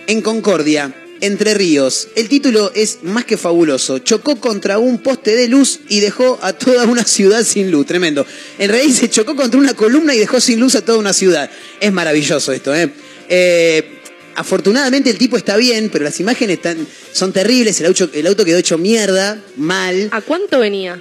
en 0.06 0.22
Concordia, 0.22 0.94
Entre 1.22 1.54
Ríos. 1.54 2.08
El 2.16 2.28
título 2.28 2.72
es 2.74 2.98
más 3.04 3.24
que 3.24 3.36
fabuloso. 3.36 4.00
Chocó 4.00 4.40
contra 4.40 4.78
un 4.78 4.98
poste 4.98 5.36
de 5.36 5.46
luz 5.46 5.78
y 5.88 6.00
dejó 6.00 6.36
a 6.42 6.52
toda 6.52 6.84
una 6.84 7.04
ciudad 7.04 7.44
sin 7.44 7.70
luz. 7.70 7.86
Tremendo. 7.86 8.26
En 8.58 8.68
realidad 8.68 8.92
se 8.92 9.08
chocó 9.08 9.36
contra 9.36 9.60
una 9.60 9.74
columna 9.74 10.16
y 10.16 10.18
dejó 10.18 10.40
sin 10.40 10.58
luz 10.58 10.74
a 10.74 10.84
toda 10.84 10.98
una 10.98 11.12
ciudad. 11.12 11.48
Es 11.80 11.92
maravilloso 11.92 12.50
esto, 12.50 12.74
¿eh? 12.74 12.90
Eh, 13.28 14.00
afortunadamente 14.34 15.10
el 15.10 15.16
tipo 15.16 15.36
está 15.36 15.56
bien, 15.56 15.90
pero 15.92 16.04
las 16.04 16.18
imágenes 16.18 16.56
están, 16.56 16.88
son 17.12 17.32
terribles. 17.32 17.78
El 17.78 17.86
auto, 17.86 18.10
el 18.12 18.26
auto 18.26 18.44
quedó 18.44 18.58
hecho 18.58 18.76
mierda, 18.76 19.40
mal. 19.56 20.08
¿A 20.10 20.22
cuánto 20.22 20.58
venía? 20.58 21.00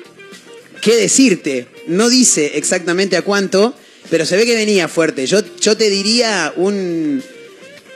¿Qué 0.83 0.97
decirte? 0.97 1.65
No 1.87 2.09
dice 2.09 2.51
exactamente 2.59 3.17
a 3.17 3.23
cuánto, 3.23 3.73
pero 4.11 4.27
se 4.27 4.37
ve 4.37 4.45
que 4.45 4.53
venía 4.53 4.87
fuerte. 4.87 5.25
Yo, 5.25 5.39
yo 5.59 5.75
te 5.75 5.89
diría 5.89 6.53
un 6.57 7.23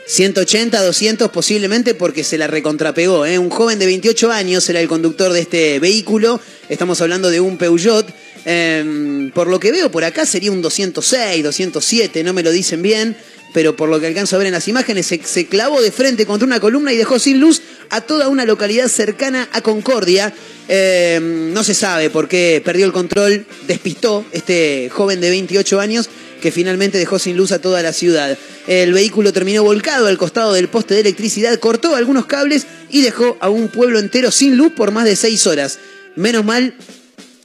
180, 0.07 0.83
200 0.83 1.31
posiblemente 1.31 1.95
porque 1.95 2.23
se 2.23 2.37
la 2.37 2.47
recontrapegó. 2.47 3.25
¿eh? 3.25 3.39
Un 3.39 3.49
joven 3.49 3.79
de 3.79 3.87
28 3.87 4.31
años 4.31 4.69
era 4.69 4.79
el 4.79 4.87
conductor 4.87 5.33
de 5.33 5.41
este 5.41 5.79
vehículo. 5.79 6.39
Estamos 6.69 7.01
hablando 7.01 7.29
de 7.29 7.41
un 7.41 7.57
Peugeot. 7.57 8.07
Eh, 8.47 9.31
por 9.33 9.47
lo 9.47 9.59
que 9.59 9.71
veo 9.71 9.89
por 9.89 10.03
acá 10.03 10.25
sería 10.27 10.51
un 10.51 10.61
206, 10.61 11.43
207, 11.43 12.23
no 12.23 12.33
me 12.33 12.43
lo 12.43 12.51
dicen 12.51 12.81
bien. 12.81 13.17
Pero 13.53 13.75
por 13.75 13.87
lo 13.87 14.01
que 14.01 14.07
alcanzo 14.07 14.35
a 14.35 14.39
ver 14.39 14.47
en 14.47 14.53
las 14.53 14.67
imágenes, 14.67 15.05
se, 15.05 15.47
clavó 15.47 15.81
de 15.81 15.89
frente 15.89 16.25
contra 16.25 16.45
una 16.45 16.59
columna 16.59 16.91
y 16.91 16.97
dejó 16.97 17.19
sin 17.19 17.39
luz 17.39 17.61
a 17.89 18.01
toda 18.01 18.27
una 18.27 18.43
localidad 18.43 18.89
cercana 18.89 19.47
a 19.53 19.61
Concordia. 19.61 20.33
Eh, 20.67 21.19
no 21.21 21.63
se 21.63 21.73
sabe 21.73 22.09
por 22.09 22.27
qué 22.27 22.61
perdió 22.63 22.85
el 22.85 22.91
control, 22.91 23.45
despistó 23.65 24.25
este 24.33 24.89
joven 24.91 25.21
de 25.21 25.29
28 25.29 25.79
años 25.79 26.09
que 26.45 26.51
finalmente 26.51 26.99
dejó 26.99 27.17
sin 27.17 27.37
luz 27.37 27.51
a 27.51 27.57
toda 27.57 27.81
la 27.81 27.91
ciudad. 27.91 28.37
El 28.67 28.93
vehículo 28.93 29.33
terminó 29.33 29.63
volcado 29.63 30.05
al 30.05 30.19
costado 30.19 30.53
del 30.53 30.67
poste 30.67 30.93
de 30.93 30.99
electricidad, 30.99 31.57
cortó 31.57 31.95
algunos 31.95 32.27
cables 32.27 32.67
y 32.91 33.01
dejó 33.01 33.35
a 33.39 33.49
un 33.49 33.67
pueblo 33.67 33.97
entero 33.97 34.29
sin 34.29 34.55
luz 34.55 34.71
por 34.73 34.91
más 34.91 35.05
de 35.05 35.15
seis 35.15 35.47
horas. 35.47 35.79
Menos 36.15 36.45
mal 36.45 36.75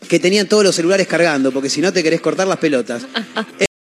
que 0.07 0.19
tenían 0.19 0.49
todos 0.49 0.65
los 0.65 0.77
celulares 0.77 1.07
cargando, 1.07 1.51
porque 1.51 1.71
si 1.71 1.81
no 1.81 1.95
te 1.95 2.03
querés 2.03 2.21
cortar 2.21 2.47
las 2.47 2.59
pelotas. 2.59 3.05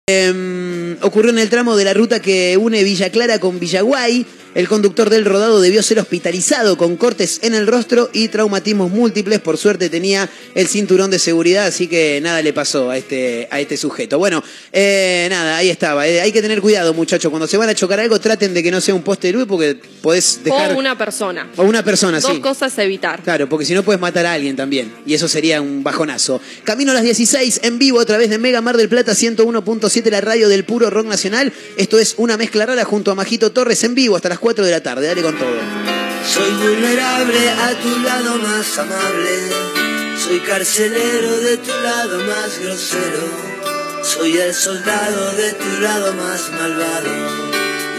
Eh, 0.09 0.97
ocurrió 1.03 1.33
en 1.33 1.41
el 1.41 1.51
tramo 1.51 1.75
de 1.75 1.85
la 1.85 1.93
ruta 1.93 2.23
que 2.23 2.57
une 2.57 2.85
Villa 2.85 3.11
Clara 3.11 3.41
con 3.41 3.59
Villaguay. 3.59 4.25
El 4.57 4.69
conductor 4.69 5.11
del 5.11 5.27
rodado 5.27 5.61
debió 5.61 5.83
ser 5.83 5.99
hospitalizado 5.99 6.79
con 6.79 6.97
cortes 6.97 7.41
en 7.43 7.53
el 7.53 7.67
rostro 7.67 8.09
y 8.15 8.29
traumatismos 8.29 8.91
múltiples. 8.91 9.39
Por 9.41 9.59
suerte 9.59 9.91
tenía 9.91 10.31
el 10.55 10.67
cinturón 10.67 11.11
de 11.11 11.19
seguridad, 11.19 11.67
así 11.67 11.89
que 11.89 12.23
nada 12.23 12.41
le 12.41 12.55
pasó 12.55 12.89
a 12.89 12.97
este, 12.97 13.49
a 13.51 13.61
este 13.61 13.77
sujeto. 13.77 14.19
Bueno, 14.19 14.43
eh, 14.73 15.27
nada, 15.29 15.59
ahí 15.59 15.69
estaba. 15.69 16.09
Eh, 16.09 16.23
hay 16.23 16.33
que 16.33 16.41
tener 16.41 16.63
cuidado, 16.63 16.95
muchachos. 16.95 17.29
Cuando 17.29 17.47
se 17.47 17.59
van 17.59 17.69
a 17.69 17.75
chocar 17.75 18.01
algo, 18.01 18.19
traten 18.19 18.55
de 18.55 18.63
que 18.63 18.71
no 18.71 18.81
sea 18.81 18.95
un 18.95 19.03
poste 19.03 19.27
de 19.27 19.35
luz 19.35 19.45
porque 19.47 19.79
podés 20.01 20.43
dejar... 20.43 20.73
O 20.73 20.79
una 20.79 20.97
persona. 20.97 21.51
o 21.59 21.63
una 21.63 21.85
persona, 21.85 22.19
Dos 22.21 22.33
sí. 22.33 22.41
cosas 22.41 22.79
a 22.79 22.83
evitar. 22.83 23.23
Claro, 23.23 23.51
porque 23.51 23.67
si 23.67 23.75
no 23.75 23.83
puedes 23.83 24.01
matar 24.01 24.25
a 24.25 24.33
alguien 24.33 24.57
también. 24.57 24.91
Y 25.05 25.13
eso 25.13 25.29
sería 25.29 25.61
un 25.61 25.85
bajonazo. 25.85 26.41
Camino 26.65 26.93
a 26.93 26.95
las 26.95 27.03
16 27.03 27.61
en 27.63 27.79
vivo 27.79 28.01
a 28.01 28.07
través 28.07 28.31
de 28.31 28.39
Mega 28.39 28.63
Mar 28.63 28.79
del 28.79 28.89
Plata 28.89 29.13
101.7, 29.13 30.11
la 30.11 30.23
radio 30.23 30.49
del 30.49 30.65
puro 30.65 30.89
rock 30.89 31.09
nacional. 31.09 31.53
Esto 31.77 31.99
es 31.99 32.15
una 32.17 32.39
mezcla 32.39 32.65
rara 32.65 32.87
junto 32.87 33.11
a 33.11 33.15
Majito 33.15 33.53
Torres 33.53 33.85
en 33.85 33.95
vivo 33.95 34.17
hasta 34.17 34.31
las 34.31 34.39
4 34.39 34.46
Soy 36.25 36.51
vulnerable 36.53 37.51
a 37.51 37.75
tu 37.83 37.99
lado 37.99 38.37
más 38.39 38.79
amable. 38.79 39.51
Soy 40.17 40.39
carcelero 40.39 41.37
de 41.41 41.57
tu 41.57 41.73
lado 41.83 42.21
más 42.21 42.61
grosero. 42.61 43.25
Soy 44.05 44.39
el 44.39 44.55
soldado 44.55 45.33
de 45.33 45.53
tu 45.53 45.81
lado 45.81 46.13
más 46.13 46.49
malvado. 46.53 47.11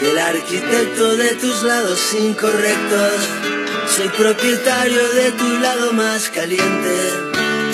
Y 0.01 0.05
el 0.05 0.17
arquitecto 0.17 1.17
de 1.17 1.35
tus 1.35 1.63
lados 1.63 1.99
incorrectos. 2.17 3.13
Soy 3.93 4.07
propietario 4.07 5.05
de 5.15 5.31
tu 5.33 5.49
lado 5.59 5.91
más 5.91 6.29
caliente. 6.29 6.95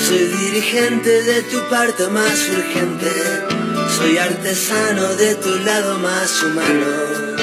Soy 0.04 0.18
dirigente 0.18 1.22
de 1.22 1.44
tu 1.44 1.60
parte 1.70 2.08
más 2.08 2.50
urgente. 2.50 3.12
Soy 4.00 4.18
artesano 4.18 5.14
de 5.16 5.36
tu 5.36 5.60
lado 5.60 6.00
más 6.00 6.42
humano 6.42 7.43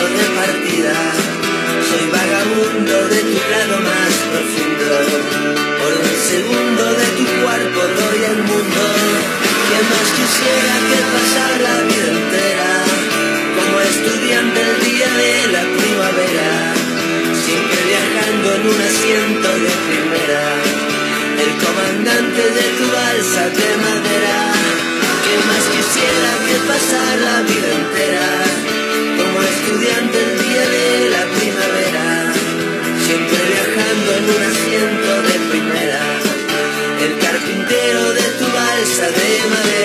Soy 1.91 2.07
vagabundo 2.07 2.95
de 3.11 3.19
tu 3.19 3.39
lado 3.51 3.75
más 3.83 4.13
profundo. 4.31 4.91
Por 5.75 5.93
un 5.99 6.15
segundo 6.31 6.83
de 6.87 7.07
tu 7.19 7.25
cuerpo 7.43 7.79
doy 7.99 8.19
el 8.31 8.39
mundo. 8.47 8.83
Que 9.67 9.79
más 9.91 10.07
quisiera 10.15 10.73
que 10.87 10.99
pasar 11.11 11.53
la 11.67 11.75
vida 11.89 12.07
entera. 12.15 12.71
Como 13.57 13.75
estudiante 13.91 14.59
el 14.71 14.75
día 14.87 15.09
de 15.19 15.35
la 15.51 15.63
primavera. 15.75 16.51
Siempre 17.43 17.79
viajando 17.91 18.47
en 18.55 18.63
un 18.71 18.79
asiento 18.91 19.49
de 19.63 19.73
primera. 19.91 20.43
El 21.43 21.51
comandante 21.59 22.43
de 22.57 22.65
tu 22.77 22.85
balsa 22.87 23.43
de 23.59 23.69
madera. 23.83 24.39
Que 25.25 25.35
más 25.43 25.63
quisiera 25.75 26.31
que 26.47 26.55
pasar 26.71 27.13
la 27.27 27.37
vida 27.41 27.69
entera. 27.83 28.27
Como 29.19 29.37
estudiante 29.43 30.31
yeah, 30.51 31.40
en 34.21 34.29
un 34.29 34.43
asiento 34.43 35.21
de 35.23 35.39
primeras, 35.49 36.23
el 37.01 37.17
carpintero 37.17 38.13
de 38.13 38.21
tu 38.37 38.45
balsa 38.45 39.07
de 39.07 39.49
madera. 39.49 39.80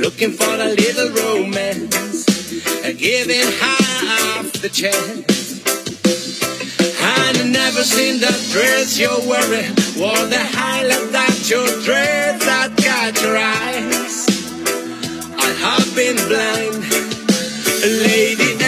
looking 0.00 0.32
for 0.32 0.54
a 0.54 0.68
little 0.68 1.10
romance, 1.10 2.24
giving 2.96 3.46
half 3.60 4.50
the 4.62 4.68
chance. 4.70 5.60
I 7.02 7.32
never 7.44 7.82
seen 7.82 8.18
the 8.18 8.32
dress 8.50 8.98
you're 8.98 9.10
wearing, 9.28 9.74
wore 9.98 10.26
the 10.26 10.42
highlight 10.56 11.12
that 11.12 11.50
your 11.50 11.66
dress 11.84 12.42
that 12.46 12.74
got 12.78 13.20
your 13.20 13.36
eyes. 13.36 14.26
I 15.36 15.50
have 15.64 15.94
been 15.94 16.16
blind, 16.28 16.80
lady. 18.02 18.59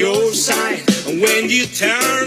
your 0.00 0.32
sign. 0.32 0.80
And 1.06 1.20
when 1.20 1.50
you 1.50 1.66
turn 1.66 2.19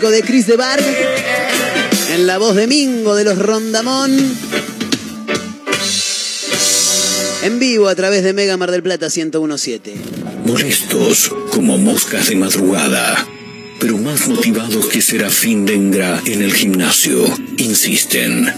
de 0.00 0.22
Chris 0.22 0.48
de 0.48 0.56
Barg, 0.56 0.84
en 2.10 2.26
la 2.26 2.36
voz 2.38 2.56
de 2.56 2.66
Mingo 2.66 3.14
de 3.14 3.22
los 3.22 3.38
Rondamón. 3.38 4.36
En 7.44 7.58
vivo 7.60 7.86
a 7.86 7.94
través 7.94 8.24
de 8.24 8.32
Mega 8.32 8.56
Mar 8.56 8.72
del 8.72 8.82
Plata 8.82 9.06
1017. 9.06 9.94
Molestos 10.46 11.30
como 11.52 11.78
moscas 11.78 12.28
de 12.28 12.34
madrugada, 12.34 13.24
pero 13.78 13.96
más 13.96 14.26
motivados 14.26 14.86
que 14.86 15.00
Serafín 15.00 15.64
Dengra 15.64 16.20
en 16.26 16.42
el 16.42 16.52
gimnasio, 16.52 17.24
insisten. 17.58 18.52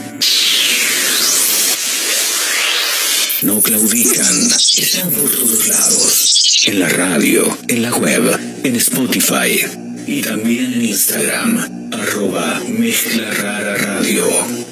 No 3.43 3.61
claudican, 3.61 4.49
están 4.79 5.11
por 5.11 5.31
todos 5.31 5.69
lados. 5.69 6.65
En 6.65 6.81
la 6.81 6.89
radio, 6.89 7.59
en 7.69 7.83
la 7.83 7.95
web, 7.95 8.41
en 8.65 8.77
Spotify 8.77 9.86
y 10.07 10.23
también 10.23 10.75
en 10.75 10.83
Instagram, 10.83 11.91
arroba 11.93 12.63
Mezcla 12.79 13.31
Rara 13.33 13.77
Radio. 13.77 14.25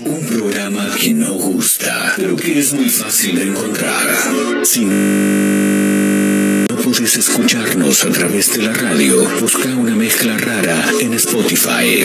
Un 0.04 0.26
programa 0.26 0.94
que 0.98 1.12
no 1.12 1.34
gusta, 1.34 2.14
pero 2.16 2.36
que 2.36 2.58
es 2.58 2.72
muy 2.72 2.88
fácil 2.88 3.36
de 3.36 3.42
encontrar. 3.44 4.08
Sin 4.62 6.66
no 6.66 6.76
puedes 6.76 7.16
escucharnos 7.16 8.04
a 8.04 8.10
través 8.10 8.56
de 8.56 8.62
la 8.62 8.72
radio. 8.72 9.28
Busca 9.40 9.68
una 9.68 9.96
mezcla 9.96 10.36
rara 10.38 10.84
en 11.00 11.14
Spotify. 11.14 12.04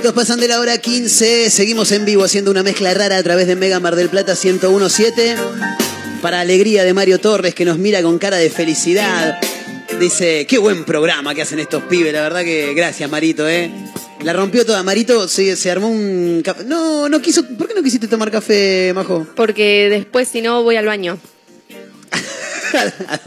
Minutos 0.00 0.14
pasan 0.14 0.40
de 0.40 0.48
la 0.48 0.60
hora 0.60 0.78
15. 0.78 1.50
Seguimos 1.50 1.92
en 1.92 2.06
vivo 2.06 2.24
haciendo 2.24 2.50
una 2.50 2.62
mezcla 2.62 2.94
rara 2.94 3.18
a 3.18 3.22
través 3.22 3.46
de 3.46 3.54
Mega 3.54 3.80
Mar 3.80 3.96
del 3.96 4.08
Plata 4.08 4.32
1017. 4.32 5.36
Para 6.22 6.40
alegría 6.40 6.84
de 6.84 6.94
Mario 6.94 7.18
Torres, 7.18 7.54
que 7.54 7.66
nos 7.66 7.76
mira 7.76 8.00
con 8.00 8.18
cara 8.18 8.38
de 8.38 8.48
felicidad. 8.48 9.38
Dice, 9.98 10.46
qué 10.46 10.56
buen 10.56 10.84
programa 10.86 11.34
que 11.34 11.42
hacen 11.42 11.58
estos 11.58 11.82
pibes. 11.82 12.14
La 12.14 12.22
verdad 12.22 12.44
que 12.44 12.72
gracias, 12.72 13.10
Marito, 13.10 13.46
¿eh? 13.46 13.70
La 14.22 14.32
rompió 14.32 14.64
toda. 14.64 14.82
Marito 14.82 15.28
se, 15.28 15.54
se 15.54 15.70
armó 15.70 15.88
un... 15.88 16.40
café. 16.42 16.64
No, 16.64 17.10
no 17.10 17.20
quiso... 17.20 17.46
¿Por 17.46 17.68
qué 17.68 17.74
no 17.74 17.82
quisiste 17.82 18.08
tomar 18.08 18.30
café, 18.30 18.92
Majo? 18.94 19.26
Porque 19.36 19.88
después, 19.90 20.28
si 20.28 20.40
no, 20.40 20.62
voy 20.62 20.76
al 20.76 20.86
baño 20.86 21.18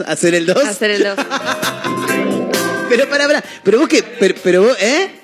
¿Hacer 0.06 0.34
el 0.34 0.46
2? 0.46 0.56
a 0.56 0.70
hacer 0.70 0.90
el 0.90 1.04
dos. 1.04 1.16
Pero 2.88 3.08
para, 3.08 3.26
para, 3.26 3.44
pero 3.64 3.78
vos 3.78 3.88
que, 3.88 4.02
pero, 4.02 4.34
pero 4.42 4.62
vos, 4.64 4.76
¿eh? 4.80 5.23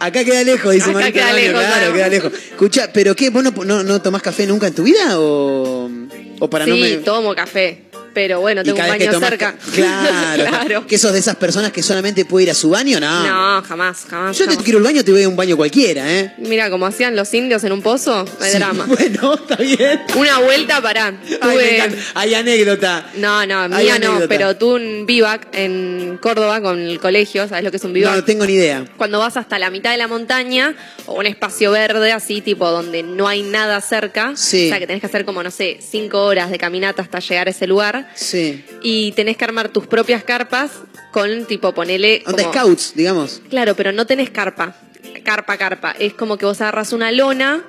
Acá 0.00 0.24
queda 0.24 0.42
lejos, 0.42 0.72
dice 0.72 0.90
Acá 0.90 1.12
queda 1.12 1.32
lejos, 1.34 1.60
claro, 1.60 1.76
claro. 1.76 1.92
queda 1.94 2.08
lejos. 2.08 2.32
Escucha, 2.32 2.90
pero 2.92 3.14
qué, 3.14 3.28
vos 3.28 3.44
no, 3.44 3.50
no, 3.50 3.82
no 3.82 4.00
tomás 4.00 4.22
café 4.22 4.46
nunca 4.46 4.66
en 4.66 4.74
tu 4.74 4.82
vida 4.82 5.20
o, 5.20 5.90
o 6.38 6.50
para 6.50 6.64
sí, 6.64 6.70
no 6.70 6.76
me 6.76 6.90
tomo 7.04 7.34
café. 7.34 7.89
Pero 8.12 8.40
bueno, 8.40 8.62
tengo 8.62 8.78
un 8.80 8.88
baño 8.88 9.10
tomás 9.12 9.28
cerca. 9.30 9.52
ca- 9.52 9.58
Claro, 9.74 10.44
claro. 10.48 10.86
Que 10.86 10.98
sos 10.98 11.12
de 11.12 11.18
esas 11.20 11.36
personas 11.36 11.72
que 11.72 11.82
solamente 11.82 12.24
puede 12.24 12.44
ir 12.44 12.50
a 12.50 12.54
su 12.54 12.70
baño, 12.70 12.98
no. 13.00 13.26
No, 13.26 13.62
jamás, 13.62 14.04
jamás. 14.08 14.36
Yo 14.38 14.46
te 14.48 14.56
quiero 14.56 14.78
al 14.78 14.84
baño, 14.84 15.04
te 15.04 15.12
voy 15.12 15.22
a 15.22 15.28
un 15.28 15.36
baño 15.36 15.56
cualquiera, 15.56 16.10
¿eh? 16.12 16.34
Mira, 16.38 16.70
como 16.70 16.86
hacían 16.86 17.14
los 17.16 17.32
indios 17.34 17.62
en 17.64 17.72
un 17.72 17.82
pozo, 17.82 18.24
hay 18.40 18.50
Sí, 18.52 18.56
drama. 18.58 18.86
Bueno, 18.88 19.34
está 19.34 19.56
bien. 19.56 20.00
Una 20.16 20.38
vuelta, 20.40 20.80
pará. 20.82 21.10
Me 21.12 21.36
Tuve-. 21.38 21.96
Hay 22.14 22.34
anécdota. 22.34 23.06
No, 23.16 23.46
no, 23.46 23.68
mía 23.68 23.98
no, 23.98 24.20
pero 24.28 24.56
tuve 24.56 24.74
un 25.00 25.06
vivac 25.06 25.48
en 25.52 26.18
Córdoba 26.20 26.60
con 26.60 26.78
el 26.80 26.98
colegio, 27.00 27.46
¿sabes 27.48 27.64
lo 27.64 27.70
que 27.70 27.76
es 27.76 27.84
un 27.84 27.92
vivac? 27.92 28.10
No, 28.12 28.16
no 28.18 28.24
tengo 28.24 28.44
ni 28.46 28.54
idea. 28.54 28.84
Cuando 28.96 29.18
vas 29.18 29.36
hasta 29.36 29.58
la 29.58 29.70
mitad 29.70 29.90
de 29.92 29.96
la 29.98 30.08
montaña 30.08 30.74
o 31.06 31.14
un 31.18 31.26
espacio 31.26 31.70
verde 31.70 32.12
así, 32.12 32.40
tipo 32.40 32.68
donde 32.70 33.02
no 33.02 33.28
hay 33.28 33.42
nada 33.42 33.80
cerca, 33.80 34.32
Sí. 34.36 34.66
o 34.66 34.68
sea 34.70 34.78
que 34.78 34.86
tenés 34.86 35.00
que 35.00 35.06
hacer 35.06 35.24
como, 35.24 35.42
no 35.42 35.50
sé, 35.50 35.78
cinco 35.80 36.24
horas 36.24 36.50
de 36.50 36.58
caminata 36.58 37.02
hasta 37.02 37.18
llegar 37.20 37.46
a 37.48 37.50
ese 37.50 37.66
lugar 37.66 38.09
Sí. 38.14 38.64
y 38.82 39.12
tenés 39.12 39.36
que 39.36 39.44
armar 39.44 39.68
tus 39.70 39.86
propias 39.86 40.24
carpas 40.24 40.70
con 41.12 41.44
tipo, 41.46 41.72
ponele... 41.74 42.22
Onda 42.26 42.42
como- 42.44 42.52
scouts, 42.54 42.92
digamos. 42.94 43.42
Claro, 43.50 43.74
pero 43.74 43.92
no 43.92 44.06
tenés 44.06 44.30
carpa, 44.30 44.76
carpa, 45.24 45.56
carpa. 45.56 45.92
Es 45.98 46.14
como 46.14 46.36
que 46.38 46.46
vos 46.46 46.60
agarras 46.60 46.92
una 46.92 47.10
lona, 47.12 47.62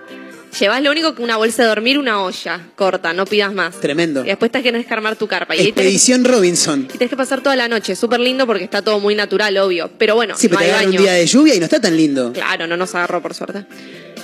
llevas 0.60 0.82
lo 0.84 0.92
único 0.92 1.16
que 1.16 1.24
una 1.24 1.38
bolsa 1.38 1.64
de 1.64 1.70
dormir, 1.70 1.98
una 1.98 2.22
olla 2.24 2.60
corta, 2.76 3.14
no 3.14 3.26
pidas 3.26 3.54
más. 3.54 3.80
Tremendo. 3.80 4.24
Y 4.24 4.28
después 4.28 4.52
tenés 4.52 4.86
que 4.86 4.94
armar 4.94 5.16
tu 5.16 5.28
carpa. 5.28 5.56
Y 5.56 5.58
tenés, 5.60 5.70
Expedición 5.70 6.24
Robinson. 6.26 6.82
y 6.94 6.98
tenés 6.98 7.10
que 7.10 7.18
pasar 7.18 7.42
toda 7.42 7.56
la 7.56 7.68
noche, 7.68 7.96
súper 7.96 8.20
lindo 8.20 8.46
porque 8.46 8.64
está 8.64 8.82
todo 8.82 9.00
muy 9.00 9.16
natural, 9.16 9.58
obvio. 9.58 9.90
Pero 9.98 10.16
bueno, 10.16 10.36
Sí, 10.38 10.48
no 10.48 10.58
pero 10.58 10.70
te 10.72 10.76
hay 10.76 10.86
un 10.86 10.92
baño. 10.92 11.02
día 11.02 11.14
de 11.14 11.26
lluvia 11.26 11.56
y 11.56 11.60
no 11.60 11.66
está 11.66 11.80
tan 11.82 11.96
lindo. 11.98 12.32
Claro, 12.34 12.68
no 12.68 12.78
nos 12.78 12.94
agarró 12.94 13.22
por 13.22 13.34
suerte. 13.34 13.66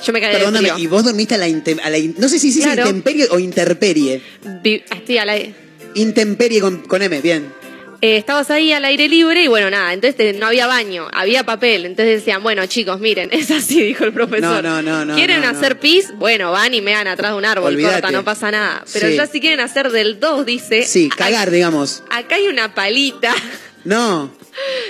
Yo 0.05 0.13
me 0.13 0.21
caí 0.21 0.31
de 0.31 0.37
Perdóname, 0.37 0.69
frío. 0.69 0.83
y 0.83 0.85
vos 0.87 1.03
dormiste 1.03 1.33
a 1.33 1.37
la, 1.39 1.45
a 1.45 1.89
la 1.89 1.97
no 2.17 2.29
sé 2.29 2.37
si 2.37 2.51
sí 2.51 2.61
Claro. 2.61 2.83
intemperie 2.83 3.27
o 3.31 3.39
interperie. 3.39 4.21
Vi- 4.61 4.83
estoy 4.91 5.17
al 5.17 5.29
aire. 5.29 5.55
Intemperie 5.97 6.61
con, 6.61 6.77
con 6.83 7.01
M, 7.01 7.21
bien. 7.21 7.51
Eh, 7.99 8.17
estabas 8.17 8.51
ahí 8.51 8.71
al 8.71 8.85
aire 8.85 9.07
libre 9.09 9.41
y 9.43 9.47
bueno, 9.47 9.71
nada, 9.71 9.91
entonces 9.91 10.15
te- 10.15 10.33
no 10.33 10.45
había 10.45 10.67
baño, 10.67 11.07
había 11.13 11.43
papel, 11.45 11.83
entonces 11.87 12.19
decían, 12.19 12.43
bueno 12.43 12.63
chicos, 12.67 12.99
miren, 12.99 13.29
es 13.31 13.49
así, 13.49 13.81
dijo 13.81 14.03
el 14.03 14.13
profesor. 14.13 14.63
No, 14.63 14.81
no, 14.81 14.81
no, 14.83 15.03
no, 15.05 15.15
¿Quieren 15.15 15.41
no, 15.41 15.51
no. 15.51 15.57
hacer 15.57 15.79
pis? 15.79 16.13
Bueno, 16.15 16.51
van 16.51 16.75
y 16.75 16.81
mean 16.81 17.07
atrás 17.07 17.31
de 17.31 17.37
un 17.39 17.45
árbol, 17.45 17.73
Olvídate. 17.73 17.93
corta, 18.01 18.11
no 18.11 18.23
pasa 18.23 18.51
nada. 18.51 18.83
Pero 18.93 19.07
Sí. 19.07 19.15
ya 19.15 19.25
si 19.25 19.39
quieren 19.41 19.59
hacer 19.61 19.89
del 19.91 20.19
2, 20.19 20.45
dice... 20.45 20.83
Sí, 20.83 21.09
"Ac- 21.09 21.15
cagar, 21.15 21.49
digamos. 21.49 22.03
Acá 22.11 22.35
hay 22.35 22.47
una 22.47 22.75
palita, 22.75 23.33
No, 23.83 24.31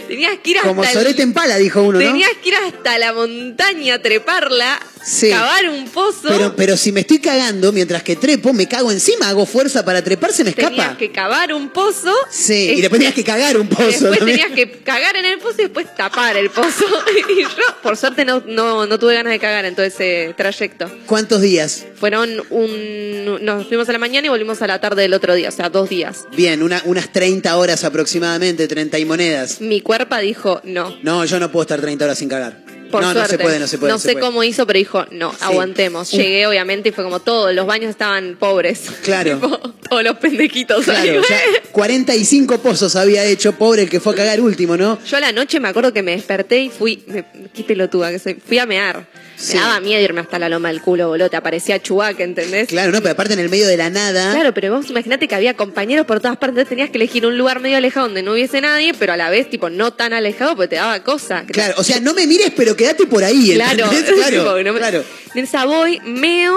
tenías 0.08 0.40
que 0.44 0.50
ir 0.52 0.58
hasta 0.58 0.70
como 0.70 0.84
el- 0.84 0.90
sorete 0.90 1.22
en 1.22 1.32
pala, 1.34 1.58
dijo 1.58 1.84
uno, 1.84 2.00
¿no? 2.00 2.06
Tenías 2.06 2.32
que 2.44 2.50
ir 2.50 2.56
hasta 2.56 2.98
la 2.98 3.14
montaña, 3.14 4.02
treparla, 4.02 4.80
Sí. 5.10 5.30
cavar 5.30 5.70
un 5.70 5.88
pozo. 5.90 6.28
Pero, 6.28 6.54
pero 6.56 6.76
si 6.76 6.92
me 6.92 7.00
estoy 7.00 7.20
cagando, 7.20 7.72
mientras 7.72 8.04
que 8.04 8.18
trepo, 8.18 8.52
me 8.52 8.68
cago 8.68 8.92
encima, 8.92 9.30
hago 9.30 9.46
fuerza 9.46 9.86
para 9.86 10.04
trepar, 10.04 10.34
se 10.34 10.44
me 10.44 10.52
Tenías 10.52 10.72
escapa. 10.74 10.98
que 10.98 11.12
cavar 11.14 11.54
un 11.54 11.70
pozo. 11.70 12.14
Sí, 12.30 12.74
y 12.78 12.82
después 12.82 13.00
tenías 13.00 13.14
que 13.16 13.24
cagar 13.24 13.58
un 13.58 13.70
pozo. 13.70 13.84
Después 13.86 14.18
también. 14.20 14.40
tenías 14.42 14.54
que 14.56 14.80
cagar 14.84 15.16
en 15.16 15.24
el 15.26 15.40
pozo 15.40 15.56
y 15.60 15.64
después 15.64 15.96
tapar 15.96 16.36
el 16.36 16.50
pozo. 16.50 16.86
Y 17.38 17.42
yo, 17.42 17.48
por 17.84 17.96
suerte, 17.98 18.26
no, 18.26 18.44
no, 18.46 18.86
no 18.86 19.00
tuve 19.00 19.14
ganas 19.14 19.32
de 19.32 19.40
cagar 19.40 19.64
en 19.66 19.76
todo 19.76 19.86
ese 19.86 20.34
trayecto. 20.38 20.90
¿Cuántos 21.06 21.42
días? 21.42 21.86
Fueron 22.00 22.30
un. 22.50 23.46
Nos 23.46 23.68
fuimos 23.68 23.88
a 23.90 23.92
la 23.94 24.00
mañana 24.00 24.28
y 24.28 24.30
volvimos 24.30 24.62
a 24.62 24.68
la 24.68 24.80
tarde 24.82 25.04
del 25.04 25.14
otro 25.14 25.36
día, 25.36 25.50
o 25.50 25.52
sea, 25.52 25.70
dos 25.70 25.90
días. 25.90 26.26
Bien, 26.36 26.62
una- 26.64 26.82
unas 26.86 27.12
30 27.14 27.56
horas 27.58 27.84
aproximadamente, 27.84 28.68
30 28.68 29.00
y 29.00 29.06
monedas. 29.06 29.62
Mi 29.62 29.82
cuerpo 29.82 30.16
dijo 30.18 30.62
no. 30.64 30.98
No, 31.04 31.26
yo 31.26 31.40
no 31.40 31.52
puedo 31.52 31.64
estar 31.64 31.80
30 31.82 32.06
horas 32.06 32.18
sin 32.18 32.30
cagar. 32.30 32.64
Por 32.92 33.02
no, 33.02 33.14
no 33.14 33.26
se 33.26 33.38
puede, 33.38 33.60
no 33.60 33.68
se 33.68 33.78
puede. 33.78 33.92
No 33.92 34.00
se 34.00 34.08
sé 34.10 34.14
puede. 34.14 34.26
cómo 34.26 34.44
hizo, 34.44 34.66
pero 34.68 34.78
dijo, 34.80 35.06
no, 35.12 35.32
Sí. 35.32 35.38
aguantemos. 35.42 36.12
Llegué, 36.12 36.48
obviamente, 36.48 36.90
y 36.90 36.92
fue 36.92 37.04
como 37.04 37.20
todos, 37.20 37.54
los 37.54 37.66
baños 37.66 37.90
estaban 37.90 38.38
pobres. 38.40 38.82
Claro. 39.04 39.34
Tipo, 39.42 39.58
todos 39.90 40.04
los 40.04 40.18
pendejitos. 40.18 40.86
Claro, 40.86 41.22
ya 41.28 41.40
45 41.72 42.58
pozos 42.60 42.96
había 42.96 43.24
hecho, 43.24 43.54
pobre 43.54 43.84
el 43.84 43.90
que 43.90 44.00
fue 44.00 44.14
a 44.14 44.16
cagar 44.18 44.42
último, 44.42 44.76
¿no? 44.78 44.98
Yo 45.06 45.18
a 45.18 45.20
la 45.20 45.32
noche 45.32 45.60
me 45.60 45.68
acuerdo 45.70 45.94
que 45.94 46.04
me 46.04 46.12
desperté 46.12 46.60
y 46.62 46.70
fui, 46.70 47.04
me, 47.08 47.24
qué 47.54 47.64
pelotuda 47.64 48.12
que 48.12 48.20
soy, 48.20 48.36
fui 48.36 48.60
a 48.60 48.66
mear. 48.66 49.06
Sí. 49.40 49.56
Me 49.56 49.62
daba 49.62 49.80
miedo 49.80 50.02
irme 50.02 50.22
hasta 50.22 50.40
la 50.40 50.50
loma 50.50 50.70
del 50.70 50.82
culo, 50.82 51.10
boludo, 51.10 51.30
te 51.30 51.38
aparecía 51.38 51.80
Chubac, 51.80 52.20
¿entendés? 52.20 52.68
Claro, 52.70 52.92
no, 52.92 53.02
pero 53.02 53.12
aparte 53.12 53.34
en 53.34 53.40
el 53.40 53.50
medio 53.50 53.68
de 53.68 53.78
la 53.78 53.92
nada. 53.92 54.32
Claro, 54.34 54.52
pero 54.54 54.76
vos 54.76 54.90
imaginate 54.90 55.28
que 55.28 55.36
había 55.36 55.54
compañeros 55.56 56.08
por 56.08 56.20
todas 56.20 56.38
partes, 56.38 56.68
tenías 56.68 56.90
que 56.90 56.98
elegir 56.98 57.24
un 57.26 57.38
lugar 57.38 57.60
medio 57.60 57.78
alejado 57.78 58.08
donde 58.08 58.24
no 58.24 58.32
hubiese 58.32 58.62
nadie, 58.62 58.94
pero 58.98 59.14
a 59.14 59.18
la 59.18 59.30
vez, 59.30 59.48
tipo, 59.50 59.70
no 59.70 59.94
tan 59.94 60.14
alejado 60.14 60.56
porque 60.56 60.70
te 60.70 60.76
daba 60.78 61.04
cosa. 61.04 61.44
Claro, 61.46 61.76
o 61.78 61.84
sea, 61.84 62.00
no 62.00 62.14
me 62.16 62.26
mires, 62.26 62.52
pero 62.56 62.76
quédate 62.76 63.06
por 63.06 63.24
ahí. 63.24 63.54
Claro, 63.54 63.86
¿entendés? 63.92 64.12
claro, 64.30 64.56
me- 64.74 64.80
claro. 64.80 65.04
En 65.36 65.44
esa 65.44 65.66
voy, 65.66 66.00
meo 66.04 66.56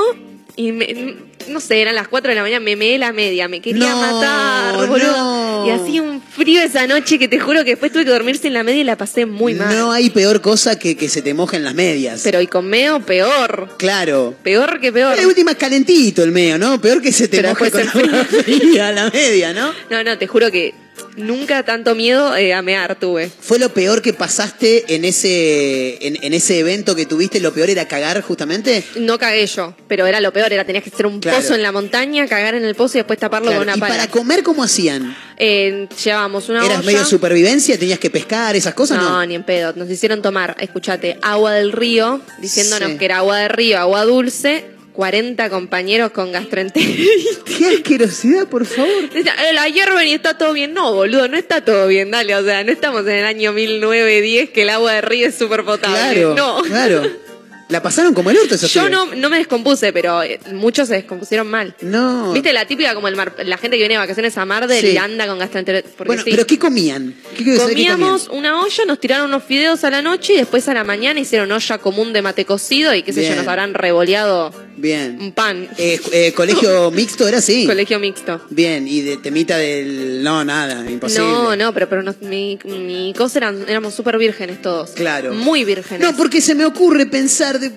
y 0.56 0.72
me- 0.72 1.29
no 1.48 1.60
sé, 1.60 1.80
eran 1.80 1.94
las 1.94 2.08
4 2.08 2.28
de 2.30 2.34
la 2.34 2.42
mañana, 2.42 2.60
me 2.60 2.76
meé 2.76 2.98
la 2.98 3.12
media, 3.12 3.48
me 3.48 3.60
quería 3.60 3.90
No, 3.90 4.00
matar, 4.00 4.86
boludo. 4.86 5.16
no. 5.16 5.66
Y 5.66 5.70
hacía 5.70 6.02
un 6.02 6.22
frío 6.22 6.62
esa 6.62 6.86
noche 6.86 7.18
que 7.18 7.28
te 7.28 7.38
juro 7.38 7.64
que 7.64 7.70
después 7.70 7.92
tuve 7.92 8.04
que 8.04 8.10
dormir 8.10 8.36
sin 8.38 8.52
la 8.54 8.62
media 8.62 8.80
y 8.80 8.84
la 8.84 8.96
pasé 8.96 9.26
muy 9.26 9.54
mal. 9.54 9.74
No 9.76 9.92
hay 9.92 10.10
peor 10.10 10.40
cosa 10.40 10.78
que 10.78 10.96
que 10.96 11.08
se 11.08 11.22
te 11.22 11.34
mojen 11.34 11.64
las 11.64 11.74
medias. 11.74 12.20
Pero 12.22 12.40
y 12.40 12.46
con 12.46 12.66
meo, 12.66 13.00
peor. 13.00 13.68
Claro. 13.78 14.34
Peor 14.42 14.80
que 14.80 14.92
peor. 14.92 15.16
De 15.16 15.26
última 15.26 15.52
es 15.52 15.56
calentito 15.56 16.22
el 16.22 16.30
meo, 16.32 16.58
¿no? 16.58 16.80
Peor 16.80 17.00
que 17.02 17.12
se 17.12 17.28
te 17.28 17.38
Pero 17.38 17.50
moje 17.50 17.70
con 17.70 17.88
agua 17.88 18.24
fría 18.24 18.92
la 18.92 19.10
media, 19.10 19.52
¿no? 19.52 19.72
No, 19.90 20.02
no, 20.04 20.18
te 20.18 20.26
juro 20.26 20.50
que 20.50 20.74
nunca 21.16 21.62
tanto 21.62 21.94
miedo 21.94 22.36
eh, 22.36 22.52
a 22.52 22.62
mear 22.62 22.98
tuve. 22.98 23.30
¿Fue 23.40 23.58
lo 23.58 23.72
peor 23.72 24.02
que 24.02 24.12
pasaste 24.12 24.94
en 24.94 25.04
ese, 25.04 26.06
en, 26.06 26.18
en 26.22 26.34
ese 26.34 26.58
evento 26.58 26.94
que 26.94 27.06
tuviste? 27.06 27.40
¿Lo 27.40 27.52
peor 27.52 27.70
era 27.70 27.86
cagar 27.88 28.20
justamente? 28.22 28.84
No 28.96 29.18
cagué 29.18 29.46
yo, 29.46 29.74
pero 29.88 30.06
era 30.06 30.20
lo 30.20 30.32
peor, 30.32 30.52
era 30.52 30.64
tenías 30.64 30.84
que 30.84 30.90
hacer 30.90 31.06
un 31.06 31.20
Claro. 31.30 31.42
pozo 31.42 31.54
en 31.54 31.62
la 31.62 31.72
montaña, 31.72 32.26
cagar 32.26 32.54
en 32.54 32.64
el 32.64 32.74
pozo 32.74 32.98
y 32.98 33.00
después 33.00 33.18
taparlo 33.18 33.46
Claro, 33.48 33.60
con 33.60 33.68
una 33.68 33.76
¿Y 33.76 33.80
pala. 33.80 33.94
para 33.96 34.10
comer 34.10 34.42
cómo 34.42 34.62
hacían? 34.62 35.16
Eh, 35.36 35.88
llevábamos 36.04 36.48
una 36.48 36.64
¿Eras 36.64 36.78
olla. 36.78 36.86
medio 36.86 37.04
supervivencia? 37.04 37.78
¿Tenías 37.78 37.98
que 37.98 38.10
pescar 38.10 38.54
esas 38.56 38.74
cosas? 38.74 38.98
No, 38.98 39.08
No, 39.10 39.26
ni 39.26 39.34
en 39.34 39.42
pedo. 39.44 39.72
Nos 39.76 39.88
hicieron 39.90 40.22
tomar, 40.22 40.56
escuchate, 40.60 41.18
agua 41.22 41.52
del 41.54 41.72
río, 41.72 42.20
diciéndonos 42.38 42.90
Sí. 42.92 42.98
que 42.98 43.04
era 43.06 43.18
agua 43.18 43.38
del 43.38 43.50
río, 43.50 43.78
agua 43.78 44.04
dulce, 44.04 44.64
40 44.92 45.48
compañeros 45.48 46.10
con 46.10 46.30
gastroenteritis. 46.32 47.38
¡Qué 47.46 47.66
asquerosidad, 47.68 48.48
por 48.48 48.66
favor! 48.66 48.90
"Eh, 49.14 49.24
La 49.54 49.68
hierven 49.68 50.06
y 50.08 50.12
está 50.14 50.36
todo 50.36 50.52
bien. 50.52 50.74
No, 50.74 50.92
boludo, 50.92 51.26
no 51.28 51.36
está 51.38 51.64
todo 51.64 51.86
bien, 51.86 52.10
dale. 52.10 52.34
O 52.36 52.44
sea, 52.44 52.64
no 52.64 52.72
estamos 52.72 53.02
en 53.02 53.14
el 53.14 53.24
año 53.24 53.52
1910 53.52 54.50
que 54.50 54.62
el 54.62 54.68
agua 54.70 54.92
de 54.94 55.00
río 55.00 55.28
es 55.28 55.36
súper 55.36 55.64
potable. 55.64 55.96
Claro, 56.22 56.34
no. 56.34 56.62
claro. 56.62 57.02
La 57.70 57.82
pasaron 57.82 58.12
como 58.14 58.30
el 58.30 58.36
orto 58.38 58.54
esos 58.56 58.72
Yo 58.72 58.88
no, 58.90 59.06
no 59.14 59.30
me 59.30 59.38
descompuse, 59.38 59.92
pero 59.92 60.22
eh, 60.22 60.38
muchos 60.52 60.88
se 60.88 60.94
descompusieron 60.94 61.46
mal. 61.48 61.74
No. 61.80 62.32
¿Viste 62.32 62.52
la 62.52 62.64
típica 62.66 62.94
como 62.94 63.08
el 63.08 63.16
mar- 63.16 63.34
la 63.44 63.56
gente 63.58 63.76
que 63.76 63.82
viene 63.82 63.94
de 63.94 63.98
vacaciones 64.00 64.36
a 64.38 64.44
Mar 64.44 64.66
del 64.66 64.80
Sí. 64.80 64.88
y 64.92 64.96
anda 64.98 65.26
con 65.26 65.38
gastroenteritis? 65.38 65.92
Porque 65.96 66.08
Bueno, 66.08 66.22
sí. 66.24 66.30
pero 66.32 66.46
¿qué 66.46 66.58
comían? 66.58 67.14
¿Qué 67.36 67.44
quiero 67.44 67.60
saber 67.60 67.76
qué 67.76 67.82
Comíamos 67.88 68.24
comían? 68.24 68.38
una 68.44 68.62
olla, 68.62 68.84
nos 68.86 68.98
tiraron 69.00 69.26
unos 69.28 69.44
fideos 69.44 69.84
a 69.84 69.90
la 69.90 70.02
noche 70.02 70.34
y 70.34 70.36
después 70.38 70.68
a 70.68 70.74
la 70.74 70.84
mañana 70.84 71.20
hicieron 71.20 71.50
olla 71.52 71.78
común 71.78 72.12
de 72.12 72.22
mate 72.22 72.44
cocido 72.44 72.92
y 72.94 73.02
qué 73.02 73.12
sé 73.12 73.20
Bien. 73.20 73.32
yo, 73.34 73.38
nos 73.38 73.48
habrán 73.48 73.74
revoleado 73.74 74.52
Bien. 74.76 75.18
un 75.20 75.32
pan. 75.32 75.68
Eh, 75.78 76.00
eh, 76.12 76.32
¿Colegio 76.32 76.90
mixto 76.92 77.26
era 77.28 77.38
así? 77.38 77.66
Colegio 77.66 77.98
mixto. 77.98 78.40
Bien, 78.50 78.86
y 78.88 79.00
de 79.02 79.16
temita 79.18 79.56
del... 79.58 80.22
No, 80.22 80.44
nada, 80.44 80.88
imposible. 80.90 81.22
No, 81.26 81.56
no, 81.56 81.74
pero, 81.74 81.88
pero 81.88 82.02
nos- 82.02 82.20
mi, 82.22 82.58
mi 82.64 83.12
cosa 83.16 83.38
eran, 83.38 83.64
éramos 83.68 83.94
súper 83.94 84.16
vírgenes 84.18 84.62
todos. 84.62 84.90
Claro. 84.92 85.34
Muy 85.34 85.64
vírgenes. 85.64 86.00
No, 86.00 86.16
porque 86.16 86.40
se 86.40 86.54
me 86.54 86.64
ocurre 86.64 87.06
pensar, 87.06 87.58
de- 87.60 87.72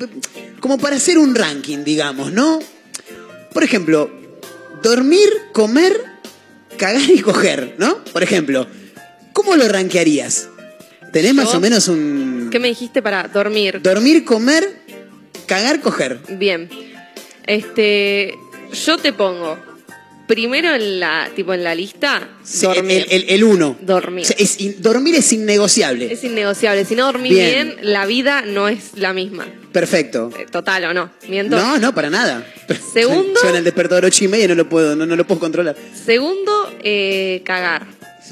como 0.60 0.78
para 0.78 0.96
hacer 0.96 1.18
un 1.18 1.36
ranking, 1.36 1.84
digamos, 1.84 2.32
¿no? 2.32 2.60
Por 3.54 3.64
ejemplo, 3.64 4.10
dormir, 4.82 5.30
comer, 5.52 6.00
cagar 6.78 7.10
y 7.10 7.20
coger, 7.20 7.76
¿no? 7.78 8.04
Por 8.06 8.24
ejemplo, 8.24 8.66
¿cómo 9.34 9.56
lo 9.56 9.68
rankearías? 9.68 10.48
¿Tenés 11.12 11.36
más 11.36 11.54
o 11.54 11.60
menos 11.60 11.88
un... 11.90 12.48
¿Qué 12.52 12.58
me 12.58 12.70
dijiste 12.70 13.04
para 13.04 13.28
dormir? 13.28 13.80
Dormir, 13.84 14.26
comer, 14.26 14.82
cagar, 15.46 15.82
coger. 15.82 16.20
Bien. 16.30 16.70
Este, 17.46 18.34
yo 18.86 18.98
te 18.98 19.14
pongo 19.14 19.58
primero 20.28 20.74
en 20.74 21.00
la, 21.02 21.30
tipo 21.36 21.54
en 21.54 21.64
la 21.64 21.76
lista, 21.76 22.30
Sí, 22.44 22.66
dormir. 22.66 23.06
El, 23.10 23.24
el- 23.24 23.30
el 23.30 23.44
uno. 23.44 23.78
Dormir. 23.82 24.24
O 24.24 24.28
sea, 24.28 24.36
es 24.40 24.60
in- 24.62 24.76
dormir 24.82 25.16
es 25.16 25.32
innegociable. 25.34 26.12
Es 26.12 26.24
innegociable. 26.24 26.86
Si 26.86 26.96
no 26.96 27.06
dormís 27.06 27.34
Bien. 27.34 27.74
bien. 27.76 27.78
la 27.82 28.06
vida 28.06 28.42
no 28.44 28.68
es 28.70 28.98
la 28.98 29.14
misma. 29.14 29.46
Perfecto. 29.74 30.30
Eh, 30.38 30.46
Total 30.50 30.86
o 30.86 30.94
no. 30.94 31.12
Miento. 31.28 31.58
No, 31.58 31.78
no, 31.78 31.94
para 31.94 32.10
nada. 32.10 32.46
Segundo- 32.94 33.38
Suena 33.42 33.58
el 33.58 33.64
despertador 33.64 34.06
ocho 34.06 34.24
y 34.24 34.28
media 34.30 34.48
no 34.48 34.56
lo 34.56 34.70
puedo, 34.70 34.96
no, 34.96 35.06
no 35.06 35.16
lo 35.16 35.28
puedo 35.28 35.40
controlar. 35.42 35.76
Segundo, 36.06 36.74
eh, 36.84 37.42
cagar. 37.46 37.86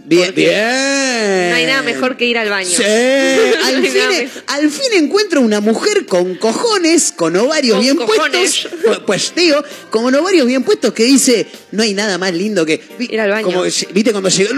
Bien, 0.05 0.33
bien. 0.33 1.49
No 1.49 1.55
hay 1.55 1.65
nada 1.65 1.81
mejor 1.83 2.17
que 2.17 2.25
ir 2.25 2.37
al 2.37 2.49
baño. 2.49 2.69
Sí, 2.69 2.83
al, 3.63 3.81
fin, 3.85 3.93
mejor. 3.93 4.43
al 4.47 4.69
fin 4.69 4.93
encuentro 4.93 5.41
una 5.41 5.59
mujer 5.59 6.05
con 6.05 6.35
cojones, 6.35 7.11
con 7.11 7.35
ovarios 7.35 7.75
Con 7.75 7.83
bien 7.83 7.95
cojones. 7.97 8.67
puestos. 8.67 8.71
Pues, 8.85 8.99
Pues 9.05 9.31
tío, 9.31 9.63
con 9.89 10.13
ovarios 10.15 10.47
bien 10.47 10.63
puestos 10.63 10.93
que 10.93 11.03
dice, 11.03 11.45
no 11.71 11.83
hay 11.83 11.93
nada 11.93 12.17
más 12.17 12.33
lindo 12.33 12.65
que... 12.65 12.81
Ir 12.99 13.19
al 13.21 13.29
baño. 13.31 13.45
Como, 13.47 13.63
¿Viste 13.63 14.11
cuando 14.11 14.29
llegó? 14.29 14.51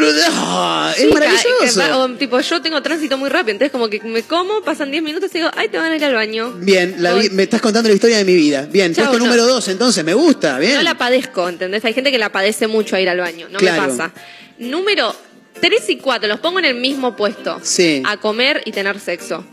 Es 0.98 1.14
maravilloso. 1.14 1.82
que 1.82 1.92
o, 1.92 2.10
tipo, 2.16 2.40
yo 2.40 2.62
tengo 2.62 2.82
tránsito 2.82 3.18
muy 3.18 3.30
rápido, 3.30 3.52
entonces 3.54 3.72
como 3.72 3.90
que 3.90 4.00
me 4.02 4.24
como, 4.24 4.62
pasan 4.62 4.92
10 4.92 5.04
minutos 5.04 5.30
y 5.34 5.40
digo, 5.40 5.50
ay, 5.56 5.70
te 5.70 5.78
van 5.78 5.92
a 5.92 5.96
ir 5.96 6.06
al 6.06 6.14
baño. 6.14 6.54
Bien, 6.60 6.96
la 7.00 7.16
O- 7.16 7.22
me 7.32 7.44
estás 7.44 7.62
contando 7.62 7.90
la 7.90 7.96
historia 7.96 8.18
de 8.18 8.26
mi 8.26 8.36
vida. 8.36 8.68
Bien, 8.72 8.94
Chau, 8.94 9.06
puesto 9.06 9.20
no. 9.20 9.26
número 9.26 9.46
dos, 9.48 9.68
entonces, 9.68 10.04
me 10.04 10.14
gusta, 10.14 10.60
bien. 10.60 10.76
No 10.76 10.82
la 10.84 10.98
padezco, 10.98 11.48
¿entendés? 11.50 11.84
Hay 11.86 11.94
gente 11.94 12.12
que 12.12 12.18
la 12.18 12.32
padece 12.32 12.68
mucho 12.68 12.96
a 12.96 13.02
ir 13.02 13.10
al 13.10 13.20
baño, 13.20 13.48
no 13.50 13.60
Claro. 13.60 13.82
me 13.82 13.88
pasa. 13.90 14.12
Número 14.58 15.16
3 15.60 15.90
y 15.90 15.98
4, 15.98 16.28
los 16.28 16.40
pongo 16.40 16.60
en 16.60 16.66
el 16.66 16.76
mismo 16.76 17.16
puesto. 17.16 17.60
Sí. 17.64 18.04
A 18.06 18.18
comer 18.18 18.62
y 18.66 18.72
tener 18.72 19.00
sexo. 19.00 19.46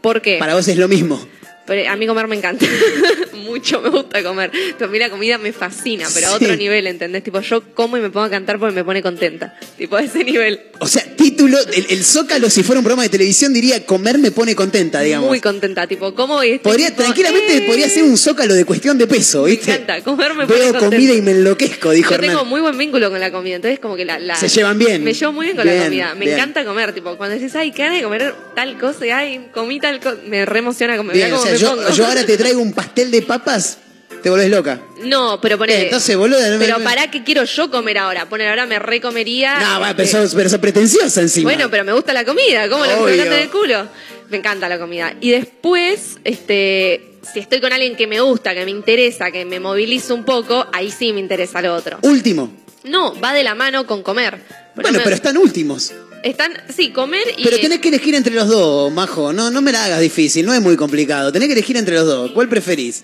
¿Por 0.00 0.20
qué? 0.20 0.38
Para 0.38 0.54
vos 0.54 0.66
es 0.68 0.76
lo 0.76 0.88
mismo. 0.88 1.24
Pero 1.66 1.88
a 1.90 1.96
mí 1.96 2.06
comer 2.06 2.26
me 2.26 2.36
encanta. 2.36 2.66
Mucho 3.34 3.80
me 3.80 3.88
gusta 3.90 4.22
comer. 4.22 4.50
A 4.80 4.86
mí 4.86 4.98
la 4.98 5.10
comida 5.10 5.38
me 5.38 5.52
fascina, 5.52 6.06
pero 6.12 6.28
a 6.28 6.32
otro 6.34 6.56
nivel, 6.56 6.86
¿entendés? 6.86 7.22
Tipo, 7.22 7.40
yo 7.40 7.62
como 7.74 7.96
y 7.96 8.00
me 8.00 8.10
pongo 8.10 8.26
a 8.26 8.30
cantar 8.30 8.58
porque 8.58 8.74
me 8.74 8.84
pone 8.84 9.02
contenta. 9.02 9.56
Tipo, 9.78 9.96
a 9.96 10.02
ese 10.02 10.24
nivel. 10.24 10.60
O 10.80 10.86
sea, 10.86 11.04
título, 11.16 11.58
el, 11.72 11.86
el 11.90 12.04
Zócalo, 12.04 12.50
si 12.50 12.62
fuera 12.62 12.80
un 12.80 12.84
programa 12.84 13.02
de 13.04 13.08
televisión, 13.10 13.52
diría 13.52 13.84
comer 13.86 14.18
me 14.18 14.30
pone 14.32 14.54
contenta, 14.56 15.00
digamos. 15.00 15.28
Muy 15.28 15.40
contenta. 15.40 15.86
Tipo, 15.86 16.14
como 16.14 16.42
y 16.42 16.52
estoy 16.52 16.70
Podría, 16.72 16.88
tipo, 16.90 17.02
tranquilamente 17.02 17.56
eh, 17.58 17.60
podría 17.62 17.88
ser 17.88 18.04
un 18.04 18.16
zócalo 18.18 18.54
de 18.54 18.64
cuestión 18.64 18.98
de 18.98 19.06
peso, 19.06 19.44
Me 19.44 19.50
¿viste? 19.50 19.72
encanta, 19.72 20.00
comer 20.02 20.34
me 20.34 20.46
pone 20.46 20.58
Veo 20.60 20.72
contenta. 20.72 20.96
comida 20.96 21.14
y 21.14 21.22
me 21.22 21.30
enloquezco, 21.32 21.90
dijo 21.90 22.10
Yo 22.10 22.14
Hernán. 22.16 22.30
tengo 22.30 22.44
muy 22.44 22.60
buen 22.60 22.76
vínculo 22.76 23.10
con 23.10 23.20
la 23.20 23.30
comida, 23.30 23.56
entonces 23.56 23.78
como 23.78 23.96
que 23.96 24.04
la... 24.04 24.18
la- 24.18 24.36
Se 24.36 24.48
llevan 24.48 24.78
bien. 24.78 25.04
Me 25.04 25.14
llevo 25.14 25.32
muy 25.32 25.46
bien 25.46 25.56
con 25.56 25.64
Bien, 25.64 25.78
la 25.78 25.84
comida. 25.84 26.14
Me 26.14 26.24
bien. 26.26 26.34
encanta 26.38 26.64
comer, 26.64 26.92
tipo, 26.92 27.16
cuando 27.16 27.36
decís, 27.38 27.54
ay, 27.54 27.70
qué 27.72 27.88
de 27.88 28.02
comer 28.02 28.34
tal 28.56 28.78
cosa, 28.78 29.06
y 29.06 29.10
ay, 29.10 29.46
comí 29.52 29.78
tal 29.78 30.00
cosa, 30.00 30.16
me 30.26 30.44
re 30.44 30.58
emociona 30.58 30.96
comer. 30.96 31.14
Bien, 31.16 31.30
Cómo 31.52 31.76
me 31.76 31.80
yo, 31.82 31.84
pongo. 31.84 31.96
yo 31.96 32.06
ahora 32.06 32.24
te 32.26 32.36
traigo 32.36 32.60
un 32.60 32.72
pastel 32.72 33.10
de 33.10 33.22
papas, 33.22 33.78
te 34.22 34.30
volvés 34.30 34.48
loca. 34.50 34.80
No, 35.04 35.40
pero 35.40 35.58
ponele... 35.58 35.84
Entonces, 35.84 36.16
boludo, 36.16 36.40
no 36.40 36.58
me- 36.58 36.64
Pero 36.64 36.78
para 36.84 37.10
qué 37.10 37.24
quiero 37.24 37.44
yo 37.44 37.70
comer 37.70 37.98
ahora. 37.98 38.28
Poner 38.28 38.48
ahora 38.48 38.66
me 38.66 38.78
recomería. 38.78 39.58
No, 39.58 39.80
va, 39.80 39.94
pero 39.96 40.08
sos, 40.08 40.34
pero 40.34 40.48
sos 40.48 40.58
pretenciosa 40.60 41.20
encima. 41.20 41.50
Bueno, 41.50 41.70
pero 41.70 41.84
me 41.84 41.92
gusta 41.92 42.12
la 42.12 42.24
comida, 42.24 42.68
como 42.68 42.84
lo 42.86 43.02
Obvio. 43.02 43.22
en 43.22 43.32
el 43.32 43.48
culo. 43.50 43.88
Me 44.30 44.36
encanta 44.38 44.68
la 44.68 44.78
comida. 44.78 45.14
Y 45.20 45.30
después, 45.32 46.18
este, 46.24 47.16
si 47.32 47.40
estoy 47.40 47.60
con 47.60 47.72
alguien 47.72 47.96
que 47.96 48.06
me 48.06 48.20
gusta, 48.20 48.54
que 48.54 48.64
me 48.64 48.70
interesa, 48.70 49.30
que 49.30 49.44
me 49.44 49.60
moviliza 49.60 50.14
un 50.14 50.24
poco, 50.24 50.66
ahí 50.72 50.90
sí 50.90 51.12
me 51.12 51.20
interesa 51.20 51.60
lo 51.60 51.74
otro. 51.74 51.98
Último. 52.02 52.50
No, 52.84 53.18
va 53.20 53.32
de 53.34 53.42
la 53.44 53.54
mano 53.54 53.86
con 53.86 54.02
comer. 54.02 54.38
Por 54.74 54.84
Bueno, 54.84 54.88
ejemplo, 54.98 55.02
pero 55.04 55.16
están 55.16 55.36
últimos. 55.36 55.92
Están, 56.22 56.52
sí, 56.74 56.90
comer 56.92 57.22
y. 57.36 57.42
Pero 57.44 57.58
tenés 57.58 57.80
que 57.80 57.88
elegir 57.88 58.14
entre 58.14 58.34
los 58.34 58.48
dos, 58.48 58.92
majo. 58.92 59.32
No, 59.32 59.50
no 59.50 59.60
me 59.62 59.72
la 59.72 59.84
hagas 59.84 60.00
difícil, 60.00 60.46
no 60.46 60.54
es 60.54 60.60
muy 60.60 60.76
complicado. 60.76 61.32
Tenés 61.32 61.48
que 61.48 61.54
elegir 61.54 61.76
entre 61.76 61.96
los 61.96 62.06
dos. 62.06 62.30
¿Cuál 62.32 62.48
preferís? 62.48 63.02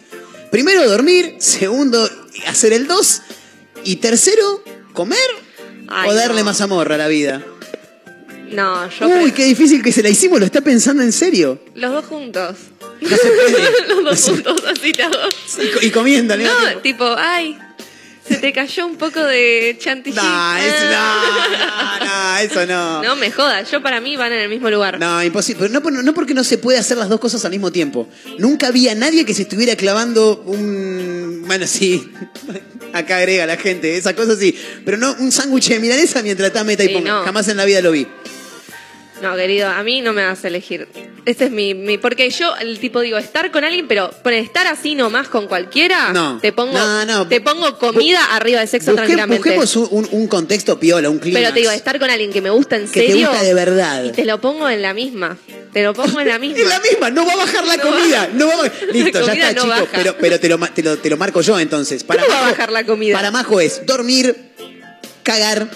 Primero, 0.50 0.88
dormir. 0.88 1.34
Segundo, 1.38 2.08
hacer 2.46 2.72
el 2.72 2.86
dos. 2.86 3.22
Y 3.84 3.96
tercero, 3.96 4.62
comer. 4.92 5.18
Ay, 5.88 6.10
o 6.10 6.14
darle 6.14 6.40
no. 6.40 6.44
más 6.46 6.60
amor 6.60 6.92
a 6.92 6.96
la 6.96 7.08
vida. 7.08 7.44
No, 8.50 8.88
yo. 8.90 9.08
Uy, 9.08 9.32
qué 9.32 9.44
difícil 9.44 9.82
que 9.82 9.92
se 9.92 10.02
la 10.02 10.08
hicimos, 10.08 10.38
lo 10.40 10.46
está 10.46 10.60
pensando 10.60 11.02
en 11.02 11.12
serio. 11.12 11.60
Los 11.74 11.92
dos 11.92 12.04
juntos. 12.06 12.56
No 13.00 13.08
se 13.08 13.16
puede. 13.28 13.88
Los 13.88 14.04
dos 14.04 14.22
juntos, 14.44 14.62
así 14.70 14.92
te 14.92 15.02
hago. 15.02 15.14
Y, 15.62 15.68
co- 15.70 15.82
y 15.82 15.90
comiendo 15.90 16.36
No, 16.36 16.78
tipo, 16.82 17.04
ay, 17.16 17.58
se 18.28 18.36
te 18.36 18.52
cayó 18.52 18.86
un 18.86 18.96
poco 18.96 19.22
de 19.22 19.76
chantilly. 19.80 20.14
No, 20.16 20.56
es- 20.56 20.74
Ah. 21.00 21.98
no, 22.00 22.06
no, 22.06 22.06
no, 22.06 22.38
eso 22.38 22.66
no. 22.66 23.02
No 23.02 23.16
me 23.16 23.30
jodas, 23.30 23.70
yo 23.70 23.82
para 23.82 24.00
mí 24.00 24.16
van 24.16 24.32
en 24.32 24.40
el 24.40 24.48
mismo 24.48 24.70
lugar. 24.70 24.98
No, 25.00 25.22
imposible. 25.22 25.60
Pero 25.62 25.72
no, 25.72 25.82
por- 25.82 25.92
no 25.92 26.14
porque 26.14 26.34
no 26.34 26.44
se 26.44 26.58
puede 26.58 26.78
hacer 26.78 26.96
las 26.98 27.08
dos 27.08 27.18
cosas 27.20 27.44
al 27.44 27.50
mismo 27.50 27.72
tiempo. 27.72 28.08
Nunca 28.38 28.68
había 28.68 28.94
nadie 28.94 29.24
que 29.24 29.34
se 29.34 29.42
estuviera 29.42 29.74
clavando 29.76 30.42
un. 30.46 31.44
Bueno, 31.46 31.66
sí. 31.66 32.10
Acá 32.92 33.18
agrega 33.18 33.46
la 33.46 33.56
gente, 33.56 33.96
esa 33.96 34.14
cosa 34.14 34.36
sí. 34.36 34.58
Pero 34.84 34.96
no 34.96 35.14
un 35.18 35.30
sándwich 35.32 35.68
de 35.68 35.78
milanesa 35.80 36.22
mientras 36.22 36.48
está 36.48 36.64
meta 36.64 36.84
y 36.84 36.88
Sí, 36.88 36.94
ponga. 36.94 37.10
no. 37.10 37.22
Jamás 37.24 37.48
en 37.48 37.56
la 37.58 37.64
vida 37.64 37.80
lo 37.82 37.92
vi. 37.92 38.06
No, 39.22 39.34
querido, 39.36 39.68
a 39.68 39.82
mí 39.82 40.00
no 40.00 40.12
me 40.12 40.24
vas 40.24 40.44
a 40.44 40.48
elegir. 40.48 40.86
Ese 41.24 41.46
es 41.46 41.50
mi, 41.50 41.74
mi- 41.74 41.98
porque 41.98 42.30
yo, 42.30 42.56
el 42.56 42.78
tipo 42.78 43.00
digo, 43.00 43.18
estar 43.18 43.50
con 43.50 43.64
alguien, 43.64 43.86
pero 43.88 44.10
por 44.22 44.32
estar 44.32 44.66
así 44.66 44.94
nomás 44.94 45.28
con 45.28 45.46
cualquiera, 45.46 46.12
No. 46.12 46.38
te 46.40 46.52
pongo, 46.52 46.72
No, 46.72 47.04
no. 47.04 47.28
te 47.28 47.40
pongo 47.40 47.78
comida 47.78 48.24
arriba 48.36 48.60
del 48.60 48.68
sexo 48.68 48.92
Busque- 48.92 48.96
tranquilamente. 48.96 49.38
busquemos 49.42 49.76
un, 49.76 49.88
un- 49.90 50.08
un 50.12 50.28
contexto 50.28 50.78
piola, 50.80 51.10
un 51.10 51.18
clima. 51.18 51.38
Pero 51.40 51.52
te 51.52 51.60
digo, 51.60 51.70
estar 51.72 51.98
con 51.98 52.08
alguien 52.08 52.32
que 52.32 52.40
me 52.40 52.50
gusta 52.50 52.76
en 52.76 52.86
que 52.88 53.00
te 53.00 53.06
serio. 53.08 53.28
gusta 53.28 53.42
de 53.44 53.54
verdad. 53.54 54.04
Y 54.04 54.12
te 54.12 54.24
lo 54.24 54.40
pongo 54.40 54.68
en 54.70 54.80
la 54.80 54.94
misma. 54.94 55.36
Te 55.72 55.82
lo 55.82 55.92
pongo 55.92 56.20
en 56.20 56.28
la 56.28 56.38
misma. 56.38 56.60
Es 56.62 56.68
la 56.68 56.80
misma, 56.80 57.10
no 57.10 57.26
va 57.26 57.32
a 57.32 57.36
bajar 57.36 57.66
la 57.66 57.76
comida. 57.78 58.20
baja. 58.20 58.30
No 58.32 58.46
va 58.46 58.54
a. 58.54 58.72
Listo, 58.92 59.26
ya 59.26 59.32
está, 59.32 59.46
no 59.52 59.62
chicos. 59.62 59.68
baja. 59.68 59.86
Pero, 59.96 60.16
pero 60.18 60.40
te, 60.40 60.48
lo, 60.48 60.58
te, 60.58 60.82
lo, 60.82 60.96
te 60.98 61.10
lo 61.10 61.16
marco 61.18 61.40
yo 61.42 61.58
entonces. 61.58 62.04
Para 62.04 62.22
¿Cómo 62.22 62.34
va 62.34 62.46
a 62.46 62.50
bajar 62.52 62.72
la 62.72 62.84
comida? 62.86 63.14
Para 63.16 63.30
Majo 63.30 63.60
es 63.60 63.84
dormir, 63.84 64.34
cagar, 65.24 65.68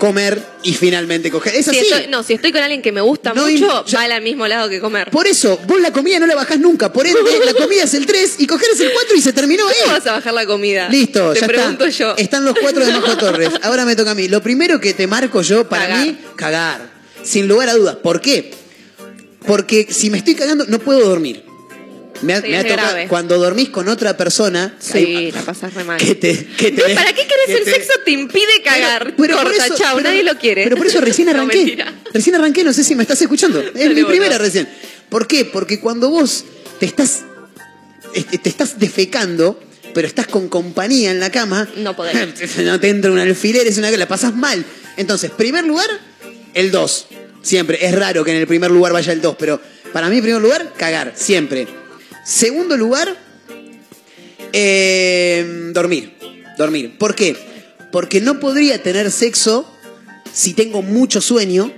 comer 0.00 0.42
y 0.64 0.74
finalmente 0.74 1.30
coger. 1.30 1.54
Es 1.54 1.66
Si 1.66 1.78
estoy- 1.78 2.08
no, 2.08 2.24
si 2.24 2.32
estoy 2.32 2.50
con 2.50 2.60
alguien 2.62 2.82
que 2.82 2.90
me 2.90 3.00
gusta 3.02 3.32
No, 3.34 3.46
mucho, 3.46 3.84
ya- 3.86 3.98
va 4.08 4.14
al 4.16 4.22
mismo 4.22 4.48
lado 4.48 4.68
que 4.68 4.80
comer. 4.80 5.10
Por 5.10 5.28
eso, 5.28 5.60
vos 5.68 5.80
la 5.80 5.92
comida 5.92 6.18
no 6.18 6.26
la 6.26 6.34
bajás 6.34 6.58
nunca. 6.58 6.92
Por 6.92 7.06
ende, 7.06 7.20
la 7.46 7.54
comida 7.54 7.84
es 7.84 7.94
el 7.94 8.06
3 8.06 8.34
y 8.38 8.46
coger 8.48 8.68
es 8.72 8.80
el 8.80 8.90
4 8.92 9.16
y 9.16 9.20
se 9.20 9.32
terminó 9.32 9.68
ahí. 9.68 9.74
¿Cómo 9.84 9.94
vas 9.96 10.06
a 10.08 10.12
bajar 10.12 10.32
la 10.34 10.46
comida? 10.46 10.88
Listo, 10.88 11.32
Te 11.34 11.40
ya 11.40 11.46
pregunto 11.46 11.84
está. 11.84 11.98
yo. 12.04 12.16
Están 12.16 12.44
los 12.44 12.54
cuatro 12.58 12.84
de 12.84 12.92
Majo 12.92 13.16
Torres. 13.18 13.50
Ahora 13.62 13.84
me 13.84 13.94
toca 13.94 14.10
a 14.10 14.14
mí. 14.16 14.26
Lo 14.26 14.42
primero 14.42 14.80
que 14.80 14.94
te 14.94 15.06
marco 15.06 15.42
yo, 15.42 15.68
para 15.68 15.86
Cagar. 15.86 16.06
mí, 16.06 16.18
cagar. 16.34 16.90
Sin 17.22 17.46
lugar 17.46 17.68
a 17.68 17.74
dudas. 17.74 17.96
¿Por 17.96 18.20
qué? 18.20 18.50
Porque 19.46 19.86
si 19.90 20.10
me 20.10 20.18
estoy 20.18 20.34
cagando, 20.34 20.64
no 20.66 20.78
puedo 20.78 21.00
dormir. 21.06 21.44
Me 22.22 22.34
ha, 22.34 22.40
Sí, 22.42 22.48
me 22.48 22.56
ha 22.56 22.60
es 22.60 22.66
tocado- 22.68 23.08
cuando 23.08 23.38
dormís 23.38 23.70
con 23.70 23.88
otra 23.88 24.16
persona. 24.16 24.74
Sí, 24.78 24.98
hay- 24.98 25.32
la 25.32 25.42
pasas 25.42 25.72
re 25.74 25.84
mal. 25.84 25.98
que 25.98 26.14
te, 26.14 26.46
que 26.46 26.70
te- 26.72 26.94
¿Para 26.94 27.12
qué 27.12 27.26
querés 27.26 27.46
que 27.46 27.52
el 27.58 27.64
te- 27.64 27.70
sexo? 27.72 27.92
Te 28.04 28.10
impide 28.10 28.62
cagar. 28.64 29.14
Pero 29.16 29.36
Corta, 29.36 29.66
eso- 29.66 29.76
chao, 29.76 29.96
pero- 29.96 30.08
nadie 30.10 30.22
lo 30.22 30.36
quiere. 30.38 30.64
Pero 30.64 30.76
por 30.76 30.86
eso 30.86 31.00
recién 31.00 31.28
arranqué. 31.28 31.82
recién 32.12 32.34
arranqué, 32.36 32.64
no 32.64 32.72
sé 32.72 32.84
si 32.84 32.94
me 32.94 33.02
estás 33.02 33.20
escuchando. 33.22 33.60
Es 33.74 33.94
mi 33.94 34.04
primera 34.04 34.36
no. 34.38 34.44
recién. 34.44 34.68
¿Por 35.08 35.26
qué? 35.26 35.44
Porque 35.44 35.80
cuando 35.80 36.10
vos 36.10 36.44
te 36.78 36.86
estás 36.86 37.20
este, 38.14 38.38
te 38.38 38.48
estás 38.48 38.78
defecando, 38.78 39.60
pero 39.94 40.06
estás 40.08 40.26
con 40.26 40.48
compañía 40.48 41.10
en 41.10 41.20
la 41.20 41.30
cama, 41.30 41.68
No 41.76 41.94
podés. 41.96 42.14
no 42.58 42.80
te 42.80 42.88
entra 42.88 43.10
un 43.10 43.18
alfiler, 43.18 43.66
es 43.66 43.78
una 43.78 43.90
la 43.90 44.08
pasas 44.08 44.34
mal. 44.34 44.64
Entonces, 44.96 45.30
primer 45.30 45.64
lugar, 45.64 45.88
el 46.54 46.70
2. 46.70 47.06
Siempre. 47.42 47.78
Es 47.86 47.94
raro 47.94 48.22
que 48.24 48.32
en 48.32 48.36
el 48.38 48.46
primer 48.46 48.70
lugar 48.70 48.92
vaya 48.92 49.12
el 49.12 49.20
2, 49.22 49.36
pero 49.38 49.60
para 49.92 50.08
mí, 50.08 50.20
primer 50.20 50.42
lugar, 50.42 50.74
cagar. 50.76 51.12
Siempre. 51.16 51.66
Segundo 52.30 52.76
lugar, 52.76 53.16
eh, 54.52 55.70
dormir. 55.72 56.12
Dormir. 56.56 56.96
¿Por 56.96 57.16
qué? 57.16 57.36
Porque 57.90 58.20
no 58.20 58.38
podría 58.38 58.80
tener 58.80 59.10
sexo 59.10 59.68
si 60.32 60.54
tengo 60.54 60.80
mucho 60.80 61.20
sueño 61.20 61.72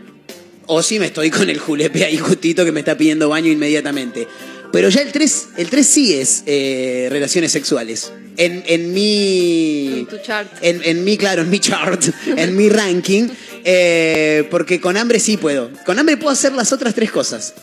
o 0.66 0.82
si 0.82 0.98
me 0.98 1.06
estoy 1.06 1.30
con 1.30 1.48
el 1.48 1.58
julepe 1.58 2.04
ahí 2.04 2.18
justito 2.18 2.66
que 2.66 2.72
me 2.72 2.80
está 2.80 2.98
pidiendo 2.98 3.30
baño 3.30 3.50
inmediatamente. 3.50 4.28
Pero 4.72 4.90
ya 4.90 5.00
el 5.00 5.10
3, 5.10 5.48
el 5.56 5.70
3 5.70 5.86
sí 5.86 6.14
es 6.14 6.42
eh, 6.44 7.08
relaciones 7.10 7.50
sexuales. 7.50 8.12
En, 8.36 8.62
en 8.66 8.92
mi. 8.92 10.00
En 10.00 10.06
tu 10.06 10.18
chart. 10.18 10.52
En, 10.60 10.82
en 10.84 11.02
mi, 11.02 11.16
claro, 11.16 11.40
en 11.42 11.48
mi 11.48 11.60
chart, 11.60 12.02
en 12.26 12.54
mi 12.54 12.68
ranking. 12.68 13.28
eh, 13.64 14.46
porque 14.50 14.82
con 14.82 14.98
hambre 14.98 15.18
sí 15.18 15.38
puedo. 15.38 15.70
Con 15.86 15.98
hambre 15.98 16.18
puedo 16.18 16.30
hacer 16.30 16.52
las 16.52 16.74
otras 16.74 16.94
tres 16.94 17.10
cosas. 17.10 17.54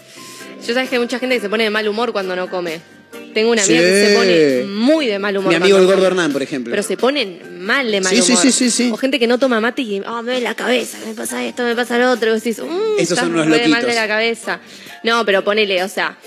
Yo 0.65 0.73
sabes 0.73 0.89
que 0.89 0.95
hay 0.95 1.01
mucha 1.01 1.19
gente 1.19 1.35
que 1.35 1.41
se 1.41 1.49
pone 1.49 1.63
de 1.63 1.69
mal 1.69 1.87
humor 1.87 2.11
cuando 2.11 2.35
no 2.35 2.49
come. 2.49 2.79
Tengo 3.33 3.51
una 3.51 3.63
amiga 3.63 3.79
Sí. 3.79 3.85
que 3.85 4.05
se 4.07 4.15
pone 4.15 4.63
muy 4.75 5.07
de 5.07 5.19
mal 5.19 5.37
humor. 5.37 5.49
Mi 5.49 5.55
amigo 5.55 5.77
el 5.77 5.85
gordo. 5.85 6.05
Hernán, 6.05 6.31
por 6.33 6.41
ejemplo. 6.41 6.71
Pero 6.71 6.83
se 6.83 6.97
ponen 6.97 7.59
mal 7.63 7.89
de 7.91 8.01
mal 8.01 8.13
Sí, 8.13 8.21
sí, 8.21 8.31
humor. 8.31 8.43
sí, 8.43 8.51
sí, 8.51 8.71
sí. 8.71 8.89
O 8.91 8.97
gente 8.97 9.19
que 9.19 9.27
no 9.27 9.37
toma 9.39 9.59
mate 9.61 9.81
y, 9.83 10.01
ah, 10.05 10.21
me 10.21 10.31
duele 10.31 10.41
la 10.43 10.55
cabeza, 10.55 10.97
me 11.07 11.13
pasa 11.13 11.43
esto, 11.45 11.63
me 11.63 11.75
pasa 11.75 11.97
lo 11.97 12.11
otro. 12.11 12.29
Y 12.29 12.33
vos 12.33 12.43
decís, 12.43 12.59
mm, 12.61 12.65
Esos 12.97 13.01
estás 13.11 13.19
son 13.19 13.31
unos 13.33 13.45
re 13.45 13.51
mal 13.51 13.69
loquitos. 13.69 13.89
de 13.89 13.95
la 13.95 14.07
cabeza. 14.07 14.59
No, 15.03 15.25
pero 15.25 15.43
ponele, 15.43 15.83
o 15.83 15.89
sea, 15.89 16.17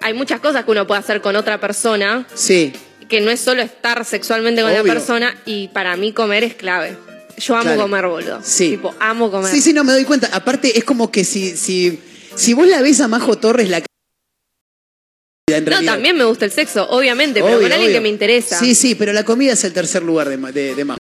hay 0.00 0.14
muchas 0.14 0.40
cosas 0.40 0.64
que 0.64 0.70
uno 0.70 0.86
puede 0.86 1.00
hacer 1.00 1.20
con 1.20 1.36
otra 1.36 1.60
persona 1.60 2.26
Sí. 2.34 2.72
que 3.08 3.20
no 3.20 3.30
es 3.30 3.40
solo 3.40 3.62
estar 3.62 4.04
sexualmente 4.04 4.62
con 4.62 4.70
Obvio. 4.70 4.84
la 4.84 4.92
persona 4.94 5.36
y 5.44 5.68
para 5.68 5.96
mí 5.96 6.12
comer 6.12 6.44
es 6.44 6.54
clave. 6.54 6.96
Yo 7.38 7.54
amo 7.54 7.64
Claro. 7.64 7.82
comer, 7.82 8.06
boludo. 8.06 8.40
Sí. 8.42 8.70
Tipo, 8.70 8.94
amo 9.00 9.30
comer. 9.30 9.50
Sí, 9.50 9.60
sí, 9.60 9.72
no 9.72 9.84
me 9.84 9.92
doy 9.92 10.04
cuenta. 10.04 10.28
Aparte, 10.32 10.76
es 10.78 10.84
como 10.84 11.10
que 11.10 11.24
si, 11.24 11.56
si, 11.56 11.98
si 12.34 12.54
vos 12.54 12.66
la 12.66 12.82
ves 12.82 13.00
a 13.00 13.08
Majo 13.08 13.38
Torres, 13.38 13.68
la 13.68 13.82
en 15.50 15.64
no, 15.64 15.82
también 15.82 16.16
me 16.16 16.24
gusta 16.24 16.44
el 16.44 16.52
sexo, 16.52 16.88
obviamente, 16.88 17.42
pero 17.42 17.56
con 17.56 17.64
alguien 17.64 17.82
obvio. 17.82 17.92
que 17.94 18.00
me 18.00 18.08
interesa. 18.08 18.58
Sí, 18.58 18.74
sí, 18.74 18.94
pero 18.94 19.12
la 19.12 19.24
comida 19.24 19.52
es 19.52 19.64
el 19.64 19.72
tercer 19.72 20.02
lugar 20.02 20.28
de, 20.28 20.36
de, 20.52 20.74
de 20.74 20.84
Majo. 20.84 20.98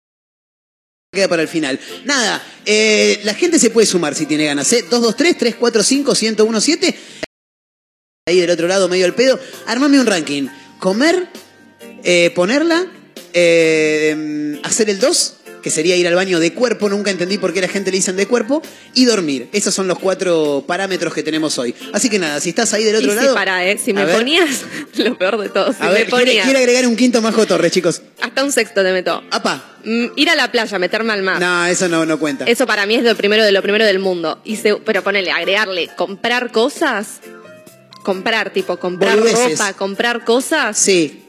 Queda 1.12 1.28
para 1.28 1.42
el 1.42 1.48
final. 1.48 1.78
Nada, 2.04 2.42
eh, 2.66 3.20
la 3.24 3.34
gente 3.34 3.58
se 3.58 3.70
puede 3.70 3.86
sumar 3.86 4.14
si 4.14 4.26
tiene 4.26 4.46
ganas. 4.46 4.72
¿eh? 4.72 4.84
223-345-1017. 4.90 6.94
Ahí 8.26 8.40
del 8.40 8.50
otro 8.50 8.66
lado, 8.66 8.88
medio 8.88 9.06
al 9.06 9.14
pedo. 9.14 9.38
Armame 9.66 10.00
un 10.00 10.06
ranking. 10.06 10.48
Comer, 10.80 11.28
eh, 12.02 12.32
ponerla, 12.34 12.86
eh, 13.32 14.58
hacer 14.64 14.90
el 14.90 14.98
2, 14.98 15.36
que 15.64 15.70
sería 15.70 15.96
ir 15.96 16.06
al 16.06 16.14
baño 16.14 16.38
de 16.38 16.52
cuerpo. 16.52 16.90
Nunca 16.90 17.10
entendí 17.10 17.38
por 17.38 17.54
qué 17.54 17.62
la 17.62 17.68
gente 17.68 17.90
le 17.90 17.96
dicen 17.96 18.16
de 18.16 18.26
cuerpo. 18.26 18.62
Y 18.92 19.06
dormir. 19.06 19.48
Esos 19.52 19.74
son 19.74 19.88
los 19.88 19.98
cuatro 19.98 20.62
parámetros 20.68 21.14
que 21.14 21.22
tenemos 21.22 21.58
hoy. 21.58 21.74
Así 21.94 22.10
que 22.10 22.18
nada, 22.18 22.38
si 22.40 22.50
estás 22.50 22.74
ahí 22.74 22.84
del 22.84 22.96
otro 22.96 23.12
y 23.12 23.14
lado. 23.16 23.28
si 23.30 23.34
para, 23.34 23.66
¿eh? 23.66 23.78
Si 23.82 23.94
me 23.94 24.04
ver. 24.04 24.14
ponías, 24.14 24.60
lo 24.98 25.16
peor 25.16 25.38
de 25.40 25.48
todo, 25.48 25.72
si 25.72 25.82
A 25.82 25.86
me 25.86 25.92
ver, 25.94 26.10
ponías, 26.10 26.44
quiere 26.44 26.58
agregar 26.60 26.86
un 26.86 26.94
quinto 26.96 27.22
Majo 27.22 27.46
Torres, 27.46 27.72
chicos. 27.72 28.02
hasta 28.20 28.44
un 28.44 28.52
sexto 28.52 28.82
te 28.82 28.92
meto. 28.92 29.22
Apa. 29.30 29.78
Mm, 29.84 30.06
ir 30.16 30.28
a 30.28 30.34
la 30.34 30.52
playa, 30.52 30.78
meterme 30.78 31.14
al 31.14 31.22
mar. 31.22 31.40
No, 31.40 31.64
eso 31.66 31.88
no, 31.88 32.04
no 32.04 32.18
cuenta. 32.18 32.44
Eso 32.44 32.66
para 32.66 32.84
mí 32.84 32.94
es 32.96 33.02
lo 33.02 33.16
primero 33.16 33.42
de 33.42 33.52
lo 33.52 33.62
primero 33.62 33.86
del 33.86 33.98
mundo. 33.98 34.40
Y 34.44 34.56
se- 34.56 34.76
pero 34.76 35.02
ponele, 35.02 35.30
agregarle, 35.32 35.88
comprar 35.96 36.52
cosas. 36.52 37.20
Comprar, 38.02 38.50
tipo, 38.50 38.76
comprar 38.76 39.16
Boludeces. 39.18 39.58
ropa, 39.58 39.72
comprar 39.72 40.24
cosas. 40.24 40.76
Sí, 40.76 41.23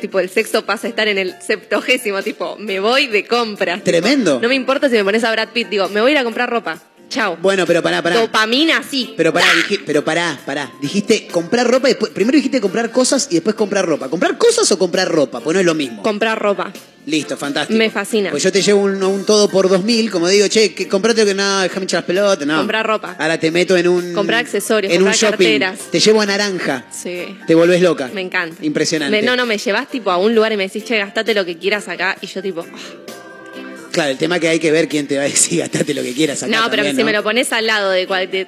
Tipo, 0.00 0.20
el 0.20 0.28
sexo 0.30 0.64
pasa 0.64 0.86
a 0.86 0.90
estar 0.90 1.08
en 1.08 1.18
el 1.18 1.34
septogésimo, 1.42 2.22
tipo, 2.22 2.56
me 2.56 2.80
voy 2.80 3.06
de 3.08 3.26
compras. 3.26 3.78
tipo, 3.82 3.90
Tremendo. 3.90 4.40
no 4.40 4.48
me 4.48 4.54
importa 4.54 4.88
si 4.88 4.94
me 4.96 5.04
pones 5.04 5.24
a 5.24 5.32
Brad 5.32 5.48
Pitt, 5.48 5.68
digo, 5.68 5.88
me 5.88 6.00
voy 6.00 6.10
a 6.10 6.12
ir 6.12 6.18
a 6.18 6.24
comprar 6.24 6.48
ropa. 6.48 6.78
Chao. 7.10 7.36
bueno, 7.42 7.66
pero 7.66 7.82
pará, 7.82 8.00
pará. 8.02 8.18
Dopamina, 8.20 8.82
sí. 8.88 9.12
Pero 9.16 9.32
pará, 9.32 9.46
pero 9.84 10.02
pará, 10.04 10.38
pará. 10.46 10.70
Dijiste 10.80 11.26
comprar 11.26 11.66
ropa 11.68 11.88
y 11.88 11.92
después. 11.92 12.12
Primero 12.12 12.36
dijiste 12.36 12.60
comprar 12.60 12.90
cosas 12.90 13.26
y 13.30 13.34
después 13.34 13.54
comprar 13.56 13.84
ropa. 13.84 14.08
¿Comprar 14.08 14.38
cosas 14.38 14.70
o 14.72 14.78
comprar 14.78 15.08
ropa? 15.08 15.40
Pues 15.40 15.52
no 15.54 15.60
es 15.60 15.66
lo 15.66 15.74
mismo. 15.74 16.02
Comprar 16.02 16.38
ropa. 16.40 16.72
Listo, 17.06 17.36
fantástico. 17.36 17.76
Me 17.78 17.90
fascina. 17.90 18.30
Pues 18.30 18.42
yo 18.42 18.52
te 18.52 18.62
llevo 18.62 18.82
un, 18.82 19.02
un 19.02 19.24
todo 19.24 19.48
por 19.48 19.68
dos 19.68 19.82
mil, 19.82 20.10
como 20.10 20.28
digo, 20.28 20.46
che, 20.48 20.72
que 20.74 20.86
comprate 20.86 21.24
que 21.24 21.34
no, 21.34 21.60
déjame 21.60 21.84
echar 21.84 21.98
las 22.00 22.06
pelotas, 22.06 22.46
no. 22.46 22.58
Comprar 22.58 22.86
ropa. 22.86 23.16
Ahora 23.18 23.38
te 23.40 23.50
meto 23.50 23.76
en 23.76 23.88
un. 23.88 24.12
Comprar 24.12 24.40
accesorios, 24.40 24.92
en 24.92 24.98
comprar 25.02 25.14
un 25.16 25.18
shopping. 25.32 25.58
carteras. 25.58 25.78
Te 25.90 25.98
llevo 25.98 26.20
a 26.20 26.26
naranja. 26.26 26.84
Sí. 26.92 27.36
Te 27.46 27.54
volvés 27.54 27.80
loca. 27.82 28.08
Me 28.14 28.20
encanta. 28.20 28.64
Impresionante. 28.64 29.16
Me- 29.20 29.26
no, 29.26 29.34
no, 29.34 29.46
me 29.46 29.58
llevas 29.58 29.88
tipo 29.88 30.10
a 30.10 30.18
un 30.18 30.34
lugar 30.34 30.52
y 30.52 30.56
me 30.56 30.64
decís, 30.64 30.84
che, 30.84 30.96
gastate 30.98 31.34
lo 31.34 31.44
que 31.44 31.56
quieras 31.58 31.88
acá. 31.88 32.16
Y 32.20 32.26
yo 32.28 32.40
tipo, 32.42 32.60
ah. 32.70 33.10
Claro, 33.92 34.10
el 34.12 34.18
tema 34.18 34.38
que 34.38 34.48
hay 34.48 34.58
que 34.58 34.70
ver 34.70 34.88
quién 34.88 35.06
te 35.06 35.16
va 35.16 35.24
a 35.24 35.28
decir, 35.28 35.58
gastate 35.60 35.94
lo 35.94 36.02
que 36.02 36.12
quieras 36.14 36.42
acá. 36.42 36.50
no, 36.56 36.62
pero 36.70 36.76
también, 36.82 36.96
si 36.96 37.02
¿no? 37.02 37.06
me 37.06 37.12
lo 37.12 37.22
pones 37.22 37.52
al 37.52 37.66
lado 37.66 37.90
de, 37.90 38.06
cual- 38.06 38.30
de- 38.30 38.46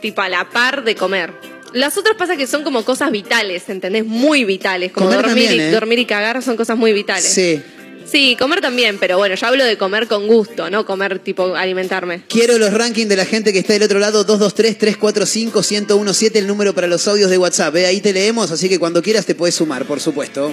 tipo 0.00 0.20
a 0.20 0.28
la 0.28 0.48
par 0.50 0.84
de 0.84 0.94
comer. 0.94 1.32
Las 1.72 1.96
otras 1.96 2.16
pasa 2.16 2.36
que 2.36 2.46
son 2.46 2.64
como 2.64 2.84
cosas 2.84 3.10
vitales, 3.10 3.62
¿entendés? 3.68 4.04
Muy 4.04 4.44
vitales. 4.44 4.92
Como 4.92 5.06
Comer 5.08 5.24
dormir, 5.24 5.46
también, 5.46 5.66
y, 5.66 5.70
¿eh? 5.70 5.72
dormir 5.72 5.98
y 6.00 6.04
cagar 6.04 6.42
son 6.42 6.56
cosas 6.56 6.76
muy 6.76 6.92
vitales. 6.92 7.24
Sí. 7.32 7.62
Sí, 8.04 8.36
comer 8.38 8.60
también, 8.60 8.98
pero 8.98 9.16
bueno, 9.16 9.36
yo 9.36 9.46
hablo 9.46 9.64
de 9.64 9.78
comer 9.78 10.06
con 10.08 10.26
gusto, 10.26 10.68
no 10.68 10.84
comer 10.84 11.20
tipo 11.20 11.54
alimentarme. 11.54 12.22
Quiero 12.28 12.58
los 12.58 12.74
rankings 12.74 13.08
de 13.08 13.16
la 13.16 13.24
gente 13.24 13.52
que 13.54 13.60
está 13.60 13.72
del 13.74 13.84
otro 13.84 14.00
lado, 14.00 14.26
223-345-1017, 14.26 16.36
el 16.36 16.46
número 16.46 16.74
para 16.74 16.88
los 16.88 17.06
audios 17.08 17.30
de 17.30 17.38
WhatsApp. 17.38 17.74
¿eh? 17.76 17.86
Ahí 17.86 18.00
te 18.00 18.12
leemos, 18.12 18.50
así 18.50 18.68
que 18.68 18.78
cuando 18.78 19.00
quieras 19.02 19.24
te 19.24 19.34
puedes 19.34 19.54
sumar, 19.54 19.86
por 19.86 20.00
supuesto. 20.00 20.52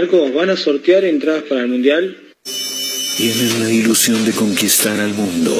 Marco, 0.00 0.30
¿van 0.32 0.48
a 0.48 0.56
sortear 0.56 1.04
entradas 1.04 1.42
para 1.48 1.62
el 1.62 1.66
Mundial? 1.66 2.16
Tienen 3.16 3.64
la 3.64 3.68
ilusión 3.68 4.24
de 4.24 4.30
conquistar 4.30 5.00
al 5.00 5.12
mundo. 5.12 5.52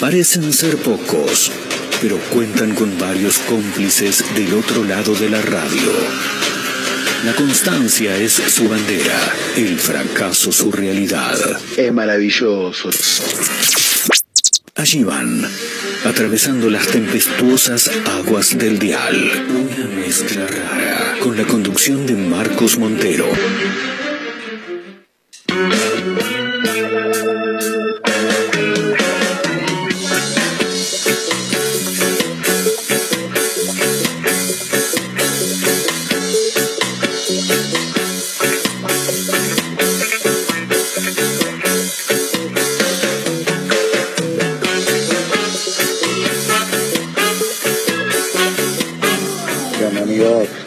Parecen 0.00 0.54
ser 0.54 0.78
pocos, 0.78 1.52
pero 2.00 2.18
cuentan 2.32 2.74
con 2.74 2.98
varios 2.98 3.36
cómplices 3.40 4.24
del 4.34 4.54
otro 4.54 4.84
lado 4.84 5.14
de 5.14 5.28
la 5.28 5.42
radio. 5.42 5.92
La 7.26 7.34
constancia 7.34 8.16
es 8.16 8.32
su 8.32 8.70
bandera, 8.70 9.34
el 9.58 9.78
fracaso 9.78 10.50
su 10.50 10.72
realidad. 10.72 11.36
Es 11.76 11.92
maravilloso. 11.92 12.88
Allí 14.78 15.02
van, 15.02 15.42
atravesando 16.04 16.70
las 16.70 16.86
tempestuosas 16.86 17.90
aguas 18.06 18.56
del 18.56 18.78
dial. 18.78 19.16
Una 19.50 19.88
mezcla 19.88 20.46
rara, 20.46 21.16
con 21.20 21.36
la 21.36 21.42
conducción 21.42 22.06
de 22.06 22.14
Marcos 22.14 22.78
Montero. 22.78 23.26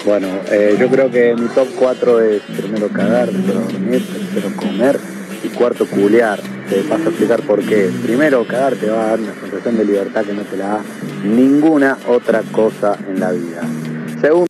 Bueno, 0.05 0.27
eh, 0.51 0.75
yo 0.79 0.89
creo 0.89 1.11
que 1.11 1.35
mi 1.35 1.47
top 1.49 1.67
4 1.77 2.21
es 2.21 2.41
primero 2.57 2.89
cagar, 2.89 3.29
tercero 3.29 3.59
dormir, 3.59 4.03
tercero 4.03 4.55
comer 4.55 4.99
y 5.43 5.47
cuarto 5.49 5.85
culear. 5.85 6.39
Te 6.67 6.81
paso 6.83 7.03
a 7.03 7.09
explicar 7.09 7.41
por 7.43 7.63
qué. 7.63 7.91
Primero, 8.01 8.45
cagar 8.47 8.75
te 8.75 8.89
va 8.89 9.03
a 9.03 9.07
dar 9.09 9.19
una 9.19 9.35
sensación 9.35 9.77
de 9.77 9.85
libertad 9.85 10.25
que 10.25 10.33
no 10.33 10.41
te 10.41 10.57
la 10.57 10.67
da 10.67 10.81
ninguna 11.23 11.99
otra 12.07 12.41
cosa 12.51 12.97
en 13.07 13.19
la 13.19 13.31
vida. 13.31 13.61
Segundo, 14.19 14.47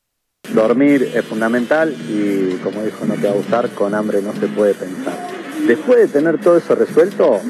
dormir 0.54 1.12
es 1.14 1.26
fundamental 1.26 1.94
y 2.10 2.56
como 2.64 2.84
dijo 2.84 3.06
no 3.06 3.16
te 3.16 3.28
va 3.28 3.34
a 3.34 3.36
gustar, 3.36 3.70
con 3.72 3.94
hambre 3.94 4.22
no 4.22 4.34
se 4.34 4.48
puede 4.48 4.74
pensar. 4.74 5.28
Después 5.68 6.00
de 6.00 6.08
tener 6.08 6.40
todo 6.40 6.58
eso 6.58 6.76
resuelto, 6.76 7.42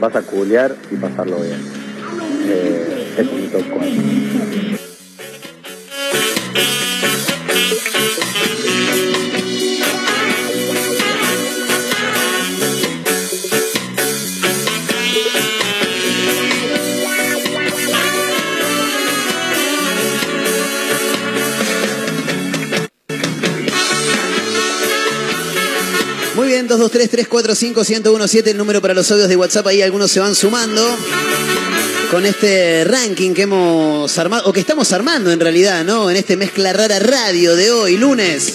vas 0.00 0.16
a 0.16 0.22
culear 0.22 0.74
y 0.90 0.96
pasarlo 0.96 1.36
bien. 1.36 1.60
Eh, 2.46 3.14
es 3.16 3.32
mi 3.32 3.46
top 3.46 3.62
4. 3.72 4.87
Muy 26.68 26.76
bien, 26.76 26.90
223-345-1017, 26.90 28.48
el 28.48 28.56
número 28.56 28.82
para 28.82 28.94
los 28.94 29.10
audios 29.10 29.28
de 29.28 29.36
WhatsApp. 29.36 29.66
Ahí 29.68 29.80
algunos 29.80 30.10
se 30.10 30.20
van 30.20 30.34
sumando 30.34 30.86
con 32.10 32.26
este 32.26 32.84
ranking 32.84 33.32
que 33.32 33.42
hemos 33.42 34.18
armado, 34.18 34.48
o 34.48 34.52
que 34.52 34.60
estamos 34.60 34.92
armando 34.92 35.30
en 35.30 35.40
realidad, 35.40 35.84
¿no? 35.84 36.10
En 36.10 36.16
este 36.16 36.36
mezcla 36.36 36.72
rara 36.72 36.98
radio 36.98 37.56
de 37.56 37.70
hoy, 37.70 37.96
lunes. 37.96 38.54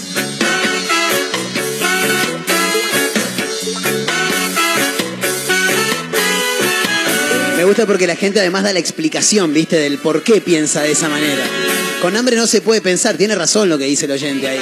Me 7.57 7.63
gusta 7.63 7.85
porque 7.85 8.07
la 8.07 8.15
gente 8.15 8.39
además 8.39 8.63
da 8.63 8.73
la 8.73 8.79
explicación, 8.79 9.53
¿viste? 9.53 9.77
Del 9.77 9.97
por 9.97 10.23
qué 10.23 10.41
piensa 10.41 10.81
de 10.81 10.91
esa 10.91 11.09
manera. 11.09 11.43
Con 12.01 12.15
hambre 12.17 12.35
no 12.35 12.47
se 12.47 12.61
puede 12.61 12.81
pensar, 12.81 13.17
tiene 13.17 13.35
razón 13.35 13.69
lo 13.69 13.77
que 13.77 13.85
dice 13.85 14.05
el 14.05 14.11
oyente 14.11 14.47
ahí. 14.47 14.59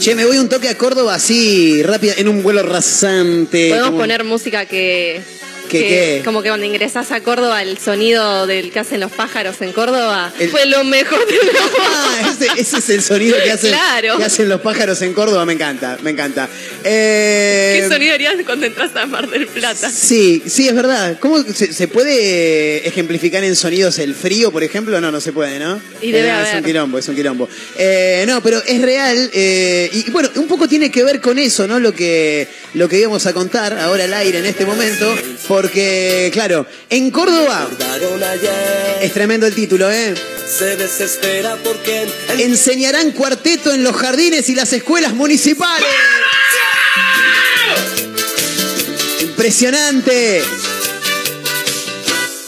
Che, 0.00 0.14
me 0.14 0.24
voy 0.24 0.38
un 0.38 0.48
toque 0.48 0.68
a 0.68 0.76
Córdoba 0.78 1.14
así, 1.14 1.82
rápido, 1.82 2.14
en 2.16 2.28
un 2.28 2.42
vuelo 2.42 2.62
rasante. 2.62 3.68
Podemos 3.70 3.88
como- 3.88 3.98
poner 3.98 4.22
música 4.24 4.64
que, 4.66 5.20
¿Qué, 5.68 5.78
que 5.80 5.88
qué? 5.88 6.22
Como 6.24 6.42
que 6.42 6.48
cuando 6.48 6.66
ingresás 6.66 7.10
a 7.12 7.20
Córdoba, 7.22 7.62
el 7.62 7.78
sonido 7.78 8.46
del 8.46 8.70
que 8.70 8.78
hacen 8.80 9.00
los 9.00 9.12
pájaros 9.12 9.60
en 9.60 9.72
Córdoba 9.72 10.32
El- 10.38 10.50
fue 10.50 10.66
lo 10.66 10.84
mejor 10.84 11.18
de 11.26 11.34
Ah, 11.80 12.32
ese, 12.32 12.60
ese 12.60 12.78
es 12.78 12.88
el 12.90 13.02
sonido 13.02 13.36
que 13.42 13.50
hacen, 13.52 13.70
Claro. 13.70 14.18
que 14.18 14.24
hacen 14.24 14.48
los 14.48 14.60
pájaros 14.60 15.00
en 15.02 15.12
Córdoba, 15.12 15.44
me 15.44 15.52
encanta, 15.54 15.98
me 16.02 16.10
encanta. 16.10 16.48
Eh, 16.84 17.80
¿Qué 17.82 17.88
sonido 17.88 18.14
harías 18.14 18.34
cuando 18.44 18.66
entras 18.66 18.94
a 18.96 19.06
Mar 19.06 19.28
del 19.28 19.46
Plata? 19.46 19.90
Sí, 19.90 20.42
sí, 20.46 20.68
es 20.68 20.74
verdad. 20.74 21.18
¿Cómo 21.20 21.42
se, 21.42 21.72
se 21.72 21.88
puede 21.88 22.86
ejemplificar 22.86 23.42
en 23.44 23.56
sonidos 23.56 23.98
el 23.98 24.14
frío, 24.14 24.50
por 24.52 24.62
ejemplo? 24.62 25.00
No, 25.00 25.10
no 25.10 25.20
se 25.20 25.32
puede, 25.32 25.58
¿no? 25.58 25.80
Y 26.00 26.12
debe 26.12 26.28
Eh, 26.28 26.42
Es 26.48 26.54
un 26.54 26.62
quilombo, 26.64 26.98
es 26.98 27.08
un 27.08 27.14
quilombo. 27.16 27.48
Eh, 27.78 28.24
no, 28.26 28.40
pero 28.42 28.62
es 28.66 28.80
real. 28.82 29.30
y 29.34 30.10
bueno, 30.10 30.30
un 30.36 30.46
poco 30.46 30.68
tiene 30.68 30.90
que 30.90 31.02
ver 31.04 31.20
con 31.20 31.38
eso, 31.38 31.66
¿no? 31.66 31.78
Lo 31.80 31.92
que, 31.92 32.46
lo 32.74 32.88
que 32.88 32.98
íbamos 32.98 33.26
a 33.26 33.32
contar 33.32 33.78
ahora 33.78 34.04
al 34.04 34.14
aire 34.14 34.38
en 34.38 34.46
este 34.46 34.64
momento. 34.64 35.14
Porque, 35.56 36.28
claro, 36.34 36.66
en 36.90 37.10
Córdoba 37.10 37.66
es 39.00 39.10
tremendo 39.14 39.46
el 39.46 39.54
título, 39.54 39.90
¿eh? 39.90 40.12
se 40.46 40.76
desespera 40.76 41.56
porque 41.64 42.06
el 42.28 42.40
Enseñarán 42.42 43.12
cuarteto 43.12 43.72
en 43.72 43.82
los 43.82 43.96
jardines 43.96 44.50
y 44.50 44.54
las 44.54 44.74
escuelas 44.74 45.14
municipales. 45.14 45.88
Impresionante. 49.22 50.42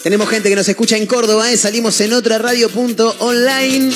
Tenemos 0.03 0.29
gente 0.29 0.51
que 0.51 0.57
nos 0.57 0.69
escucha 0.69 0.99
en 0.99 1.07
Córdoba, 1.07 1.51
¿eh? 1.51 1.57
salimos 1.57 1.99
en 2.03 2.13
otra 2.13 2.37
radio 2.37 2.69
punto 2.69 3.17
online. 3.21 3.91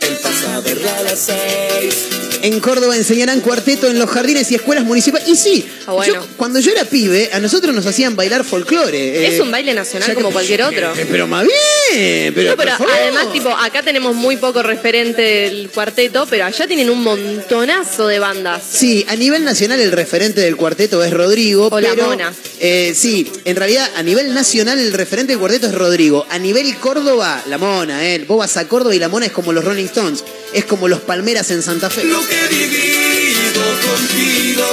él 0.00 0.18
pasa 0.22 0.54
a 0.54 0.60
verla 0.60 0.96
a 0.96 1.02
las 1.02 1.18
seis. 1.18 2.17
En 2.42 2.60
Córdoba 2.60 2.96
enseñarán 2.96 3.40
cuarteto 3.40 3.88
en 3.88 3.98
los 3.98 4.08
jardines 4.10 4.50
y 4.50 4.54
escuelas 4.54 4.84
municipales. 4.84 5.28
Y 5.28 5.36
sí, 5.36 5.66
Ah, 5.86 5.92
bueno. 5.92 6.14
yo- 6.14 6.26
cuando 6.36 6.60
yo 6.60 6.70
era 6.72 6.84
pibe, 6.84 7.30
a 7.32 7.40
nosotros 7.40 7.74
nos 7.74 7.86
hacían 7.86 8.16
bailar 8.16 8.44
folclore. 8.44 9.26
Es 9.26 9.34
eh, 9.34 9.42
un 9.42 9.50
baile 9.50 9.74
nacional 9.74 10.08
que- 10.08 10.14
como 10.14 10.30
cualquier 10.30 10.62
otro. 10.62 10.94
Eh, 10.94 11.06
Pero 11.10 11.26
más 11.26 11.44
bien, 11.44 12.32
pero, 12.34 12.50
No, 12.50 12.56
pero 12.56 12.72
además, 12.92 13.32
tipo, 13.32 13.48
acá 13.50 13.82
tenemos 13.82 14.14
muy 14.14 14.36
poco 14.36 14.62
referente 14.62 15.20
del 15.22 15.70
cuarteto, 15.70 16.26
pero 16.28 16.44
allá 16.44 16.66
tienen 16.66 16.90
un 16.90 17.02
montonazo 17.02 18.06
de 18.06 18.18
bandas. 18.18 18.62
Sí, 18.70 19.04
a 19.08 19.16
nivel 19.16 19.44
nacional 19.44 19.80
el 19.80 19.92
referente 19.92 20.40
del 20.40 20.56
cuarteto 20.56 21.02
es 21.02 21.10
Rodrigo. 21.12 21.68
O 21.70 21.80
la 21.80 21.90
pero, 21.90 22.06
Mona. 22.06 22.32
eh, 22.60 22.92
sí, 22.96 23.30
en 23.44 23.56
realidad 23.56 23.88
a 23.96 24.02
nivel 24.02 24.34
nacional 24.34 24.78
el 24.78 24.92
referente 24.92 25.32
del 25.32 25.38
cuarteto 25.38 25.66
es 25.66 25.74
Rodrigo. 25.74 26.26
A 26.30 26.38
nivel 26.38 26.76
Córdoba, 26.78 27.42
la 27.48 27.58
Mona, 27.58 28.06
eh. 28.06 28.24
Vos 28.26 28.38
vas 28.38 28.56
a 28.56 28.68
Córdoba 28.68 28.94
y 28.94 28.98
la 28.98 29.08
Mona 29.08 29.26
es 29.26 29.32
como 29.32 29.52
los 29.52 29.64
Rolling 29.64 29.86
Stones. 29.86 30.22
Es 30.52 30.64
como 30.64 30.88
los 30.88 31.00
Palmeras 31.00 31.50
en 31.50 31.62
Santa 31.62 31.90
Fe. 31.90 32.04
Lo 32.04 32.26
que 32.26 32.34
he 32.34 32.48
vivido 32.48 33.62
contigo. 33.86 34.64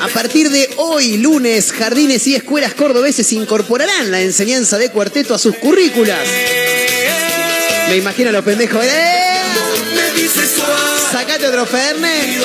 A 0.00 0.08
partir 0.08 0.50
de 0.50 0.70
hoy, 0.76 1.18
lunes, 1.18 1.72
jardines 1.72 2.26
y 2.26 2.36
escuelas 2.36 2.74
cordobeses 2.74 3.32
incorporarán 3.32 4.10
la 4.10 4.20
enseñanza 4.20 4.78
de 4.78 4.90
cuarteto 4.90 5.34
a 5.34 5.38
sus 5.38 5.56
currículas. 5.56 6.20
Me 7.88 7.96
imagino 7.96 8.28
a 8.28 8.32
los 8.32 8.44
pendejos. 8.44 8.84
¡Eh! 8.84 9.28
Sacate 11.10 11.46
otro 11.46 11.66
Ferne. 11.66 12.38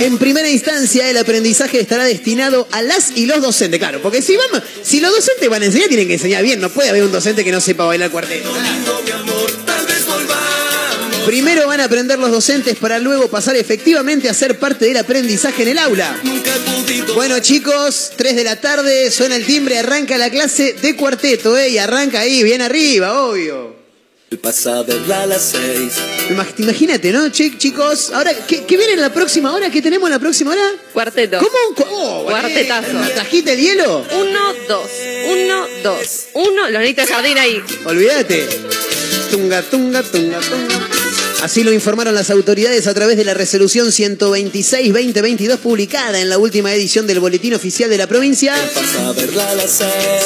En 0.00 0.18
primera 0.18 0.48
instancia, 0.48 1.08
el 1.10 1.16
aprendizaje 1.16 1.80
estará 1.80 2.04
destinado 2.04 2.68
a 2.70 2.82
las 2.82 3.12
y 3.16 3.26
los 3.26 3.40
docentes. 3.40 3.78
Claro, 3.78 4.00
porque 4.02 4.22
si 4.22 4.36
vamos, 4.36 4.62
si 4.82 5.00
los 5.00 5.14
docentes 5.14 5.48
van 5.48 5.62
a 5.62 5.66
enseñar, 5.66 5.88
tienen 5.88 6.06
que 6.06 6.14
enseñar 6.14 6.42
bien. 6.42 6.60
No 6.60 6.70
puede 6.70 6.90
haber 6.90 7.02
un 7.02 7.12
docente 7.12 7.44
que 7.44 7.52
no 7.52 7.60
sepa 7.60 7.84
bailar 7.84 8.10
cuarteto. 8.10 8.50
Primero 11.56 11.68
van 11.70 11.80
a 11.80 11.84
aprender 11.84 12.18
los 12.18 12.30
docentes 12.30 12.76
para 12.76 12.98
luego 12.98 13.28
pasar 13.28 13.56
efectivamente 13.56 14.28
a 14.28 14.34
ser 14.34 14.58
parte 14.58 14.84
del 14.84 14.98
aprendizaje 14.98 15.62
en 15.62 15.68
el 15.70 15.78
aula. 15.78 16.14
Bueno 17.14 17.38
chicos, 17.38 18.12
3 18.14 18.36
de 18.36 18.44
la 18.44 18.60
tarde, 18.60 19.10
suena 19.10 19.36
el 19.36 19.46
timbre, 19.46 19.78
arranca 19.78 20.18
la 20.18 20.28
clase 20.28 20.74
de 20.74 20.94
cuarteto, 20.96 21.56
¿eh? 21.56 21.70
Y 21.70 21.78
arranca 21.78 22.20
ahí, 22.20 22.42
bien 22.42 22.60
arriba, 22.60 23.22
obvio. 23.24 23.74
Pasa 24.42 24.80
a 24.80 25.26
las 25.26 25.40
seis. 25.52 25.92
Imag- 26.28 26.52
Imagínate, 26.58 27.10
¿no, 27.10 27.26
Chi- 27.30 27.56
chicos? 27.56 28.10
Ahora, 28.12 28.34
¿qué, 28.46 28.64
qué 28.64 28.76
viene 28.76 28.92
en 28.92 29.00
la 29.00 29.14
próxima 29.14 29.50
hora? 29.54 29.70
¿Qué 29.70 29.80
tenemos 29.80 30.08
en 30.08 30.12
la 30.12 30.18
próxima 30.18 30.50
hora? 30.50 30.72
Cuarteto. 30.92 31.38
¿Cómo? 31.38 31.88
oh, 31.90 32.24
Cuartetazo. 32.26 32.92
bueno, 32.92 33.08
¿Trajiste 33.14 33.54
el 33.54 33.60
hielo? 33.60 34.04
Uno, 34.12 34.52
dos. 34.68 34.90
Uno, 35.32 35.66
dos. 35.82 36.26
Uno. 36.34 36.68
Los 36.68 36.82
de 36.82 37.06
jardín 37.06 37.38
ahí. 37.38 37.62
Olvídate. 37.86 38.46
Tunga, 39.30 39.62
tunga, 39.62 40.02
tunga, 40.02 40.38
tunga. 40.40 40.95
Así 41.42 41.62
lo 41.62 41.72
informaron 41.72 42.14
las 42.14 42.30
autoridades 42.30 42.86
a 42.86 42.94
través 42.94 43.16
de 43.16 43.24
la 43.24 43.34
resolución 43.34 43.88
126-2022 43.88 45.58
publicada 45.58 46.20
en 46.20 46.28
la 46.28 46.38
última 46.38 46.72
edición 46.72 47.06
del 47.06 47.20
Boletín 47.20 47.54
Oficial 47.54 47.90
de 47.90 47.98
la 47.98 48.06
provincia. 48.06 48.54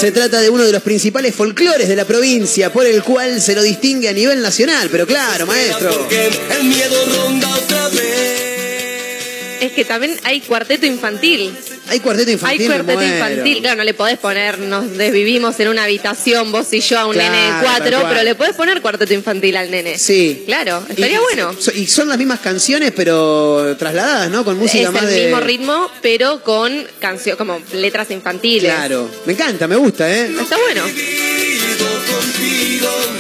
Se 0.01 0.13
trata 0.13 0.41
de 0.41 0.51
uno 0.51 0.65
de 0.65 0.73
los 0.73 0.83
principales 0.83 1.35
folclores 1.35 1.89
de 1.89 1.97
la 1.97 2.05
provincia, 2.05 2.73
por 2.73 2.87
el 2.87 3.03
cual 3.03 3.41
se 3.41 3.55
lo 3.55 3.63
distingue 3.63 4.09
a 4.09 4.13
nivel 4.13 4.41
nacional. 4.41 4.89
Pero 4.91 5.07
claro, 5.07 5.47
maestro. 5.47 6.09
El 6.11 6.65
miedo 6.65 6.97
ronda 7.17 7.49
otra 7.55 7.89
vez. 7.89 8.50
Es 9.61 9.73
que 9.73 9.85
también 9.85 10.17
hay 10.25 10.41
cuarteto 10.41 10.87
infantil. 10.87 11.53
Hay 11.89 12.01
cuarteto 12.01 12.31
infantil. 12.31 12.61
Hay 12.63 12.67
cuarteto 12.67 13.03
infantil. 13.03 13.59
Claro, 13.61 13.77
no 13.77 13.85
le 13.85 13.95
podés 13.95 14.19
poner, 14.19 14.59
nos 14.59 14.97
desvivimos 14.97 15.59
en 15.61 15.69
una 15.69 15.85
habitación, 15.85 16.51
vos 16.53 16.73
y 16.73 16.81
yo, 16.81 16.99
a 16.99 17.07
un 17.07 17.13
Claro, 17.13 17.33
nene 17.33 17.47
de 17.47 17.53
cuatro, 17.63 17.99
pero 18.09 18.23
le 18.23 18.35
podés 18.35 18.55
poner 18.55 18.81
cuarteto 18.81 19.13
infantil 19.15 19.57
al 19.57 19.71
nene. 19.71 19.99
Sí. 19.99 20.43
Claro, 20.47 20.83
estaría 20.89 21.19
Y- 21.19 21.23
bueno. 21.23 21.55
Y 21.75 21.87
son 21.87 22.09
las 22.09 22.17
mismas 22.19 22.41
canciones, 22.41 22.93
pero 22.97 23.77
trasladadas, 23.79 24.31
¿no? 24.31 24.45
Con 24.45 24.59
música 24.59 24.85
es 24.89 24.93
más 24.93 25.03
el 25.05 25.09
de. 25.11 25.21
mismo 25.27 25.41
ritmo, 25.41 25.91
pero 26.01 26.43
con 26.43 26.87
canción, 26.99 27.37
como 27.37 27.61
letras 27.75 28.11
infantiles. 28.11 28.73
Claro. 28.73 29.09
Me 29.27 29.33
encanta, 29.35 29.67
me 29.69 29.77
gusta, 29.77 30.11
¿eh? 30.11 30.31
Está 30.41 30.57
bueno. 30.59 30.85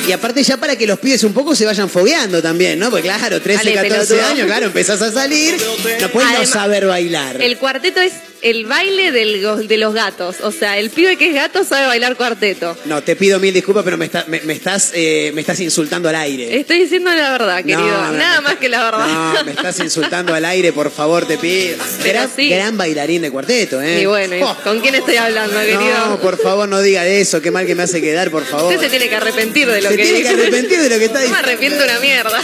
Y 0.07 0.13
aparte 0.13 0.43
ya 0.43 0.57
para 0.57 0.77
que 0.77 0.87
los 0.87 0.99
pibes 0.99 1.23
un 1.23 1.33
poco 1.33 1.55
se 1.55 1.65
vayan 1.65 1.89
fogueando 1.89 2.43
también, 2.43 2.79
¿no? 2.79 2.91
Porque 2.91 3.05
claro, 3.09 3.41
13, 3.41 3.59
Dale, 3.75 3.89
14 3.89 4.07
pelotudo. 4.15 4.29
años, 4.29 4.47
claro, 4.47 4.67
empezás 4.67 5.01
a 5.03 5.13
salir, 5.13 5.55
no 5.55 6.09
puedes 6.09 6.29
no 6.31 6.35
Además, 6.37 6.49
saber 6.49 6.87
bailar. 6.87 7.41
El 7.41 7.59
cuarteto 7.59 8.01
es 8.01 8.13
el 8.43 8.65
baile 8.65 9.13
del 9.13 9.69
de 9.69 9.77
los 9.77 9.95
gatos. 9.95 10.37
O 10.43 10.51
sea, 10.51 10.79
el 10.79 10.89
pibe 10.91 11.17
que 11.17 11.29
es 11.29 11.35
gato 11.35 11.63
sabe 11.63 11.87
bailar 11.87 12.17
cuarteto. 12.17 12.77
No, 12.87 13.03
te 13.03 13.15
pido 13.15 13.39
mil 13.39 13.53
disculpas, 13.55 13.85
pero 13.85 13.99
me, 13.99 14.07
está- 14.07 14.25
me- 14.27 14.41
me 14.41 14.55
estás, 14.55 14.91
eh, 14.95 15.31
me 15.35 15.43
estás 15.43 15.61
insultando 15.61 16.09
al 16.09 16.15
aire. 16.17 16.59
Estoy 16.59 16.81
diciendo 16.81 17.11
la 17.15 17.31
verdad, 17.33 17.59
querido. 17.59 17.81
No, 17.87 18.07
no, 18.07 18.13
Nada 18.15 18.41
más 18.41 18.57
que 18.57 18.69
la 18.69 18.83
verdad. 18.83 19.35
No, 19.35 19.45
me 19.45 19.51
estás 19.57 19.79
insultando 19.81 20.35
al 20.35 20.45
aire, 20.47 20.73
por 20.73 20.91
favor, 20.91 21.27
te 21.29 21.37
pido. 21.39 21.77
Pero 22.03 22.15
Gran, 22.21 22.31
sí. 22.35 22.49
gran 22.49 22.77
bailarín 22.79 23.23
de 23.23 23.31
cuarteto, 23.31 23.81
¿eh? 23.81 24.01
Y 24.03 24.07
bueno, 24.07 24.35
¿y 24.37 24.43
Oh, 24.43 24.57
¿con 24.65 24.81
quién 24.81 24.95
estoy 24.97 25.17
hablando, 25.17 25.61
querido? 25.61 26.07
no, 26.09 26.19
por 26.21 26.37
favor, 26.41 26.67
no 26.69 26.81
diga 26.81 27.07
eso, 27.07 27.41
qué 27.43 27.51
mal 27.53 27.67
que 27.67 27.75
me 27.77 27.83
hace 27.85 28.01
quedar, 28.01 28.31
por 28.31 28.45
favor. 28.47 28.70
Usted 28.75 28.81
se 28.85 28.91
tiene 28.91 29.09
que 29.09 29.17
arrepentir 29.17 29.69
de 29.69 29.81
lo 29.83 29.91
Se 29.91 29.97
que 29.97 30.03
tiene 30.05 30.23
que 30.23 30.29
arrepentir 30.29 30.79
de 30.81 30.89
lo 30.91 30.99
que 30.99 31.05
está 31.07 31.21
No 31.21 31.21
me 31.21 31.27
diciendo. 31.29 31.49
arrepiento 31.49 31.85
una 31.85 32.01
mierda. 32.01 32.41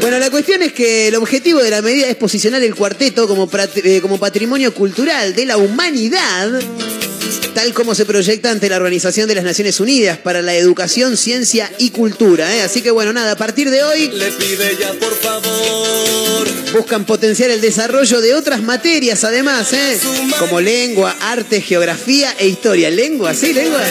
Bueno, 0.00 0.18
la 0.18 0.30
cuestión 0.30 0.62
es 0.62 0.72
que 0.72 1.08
el 1.08 1.14
objetivo 1.16 1.60
de 1.62 1.70
la 1.70 1.82
medida 1.82 2.08
es 2.08 2.16
posicionar 2.16 2.62
el 2.62 2.74
cuarteto 2.74 3.28
como, 3.28 3.48
eh, 3.84 4.00
como 4.00 4.18
patrimonio 4.18 4.72
cultural 4.72 5.34
de 5.34 5.44
la 5.44 5.58
humanidad, 5.58 6.50
tal 7.60 7.74
como 7.74 7.94
se 7.94 8.06
proyecta 8.06 8.50
ante 8.50 8.70
la 8.70 8.76
Organización 8.76 9.28
de 9.28 9.34
las 9.34 9.44
Naciones 9.44 9.80
Unidas 9.80 10.16
para 10.16 10.40
la 10.40 10.54
Educación, 10.56 11.18
Ciencia 11.18 11.70
y 11.76 11.90
Cultura. 11.90 12.56
¿eh? 12.56 12.62
Así 12.62 12.80
que 12.80 12.90
bueno, 12.90 13.12
nada, 13.12 13.32
a 13.32 13.36
partir 13.36 13.68
de 13.68 13.82
hoy 13.82 14.08
Le 14.08 14.32
pide 14.32 14.78
ya 14.80 14.94
por 14.94 15.14
favor. 15.14 16.48
buscan 16.72 17.04
potenciar 17.04 17.50
el 17.50 17.60
desarrollo 17.60 18.22
de 18.22 18.34
otras 18.34 18.62
materias 18.62 19.24
además, 19.24 19.74
¿eh? 19.74 20.00
como 20.38 20.58
lengua, 20.58 21.14
arte, 21.20 21.60
geografía 21.60 22.34
e 22.38 22.48
historia. 22.48 22.88
Lengua, 22.88 23.34
sí, 23.34 23.52
lengua. 23.52 23.82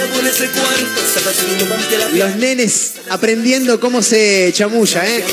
Los 2.16 2.36
nenes 2.38 2.94
aprendiendo 3.10 3.80
cómo 3.80 4.02
se 4.02 4.52
chamulla, 4.52 5.06
¿eh? 5.08 5.24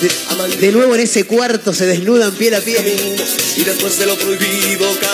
De, 0.00 0.56
de 0.56 0.72
nuevo 0.72 0.94
en 0.94 1.02
ese 1.02 1.24
cuarto 1.24 1.74
se 1.74 1.84
desnudan 1.84 2.32
piel 2.32 2.54
a 2.54 2.60
piel. 2.60 2.82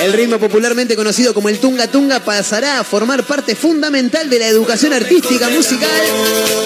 El 0.02 0.12
ritmo 0.12 0.38
popularmente 0.38 0.94
conocido 0.94 1.34
como 1.34 1.48
el 1.48 1.58
tunga 1.58 1.90
tunga 1.90 2.24
pasará 2.44 2.78
a 2.80 2.84
formar 2.84 3.24
parte 3.24 3.56
fundamental 3.56 4.28
de 4.28 4.38
la 4.38 4.46
educación 4.46 4.92
artística, 4.92 5.48
musical 5.48 6.02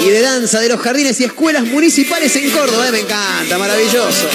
y 0.04 0.10
de 0.10 0.22
danza 0.22 0.58
de 0.58 0.70
los 0.70 0.80
jardines 0.80 1.20
y 1.20 1.24
escuelas 1.24 1.62
municipales 1.66 2.34
en 2.34 2.50
Córdoba. 2.50 2.90
Me 2.90 2.98
encanta, 2.98 3.56
maravilloso. 3.58 4.28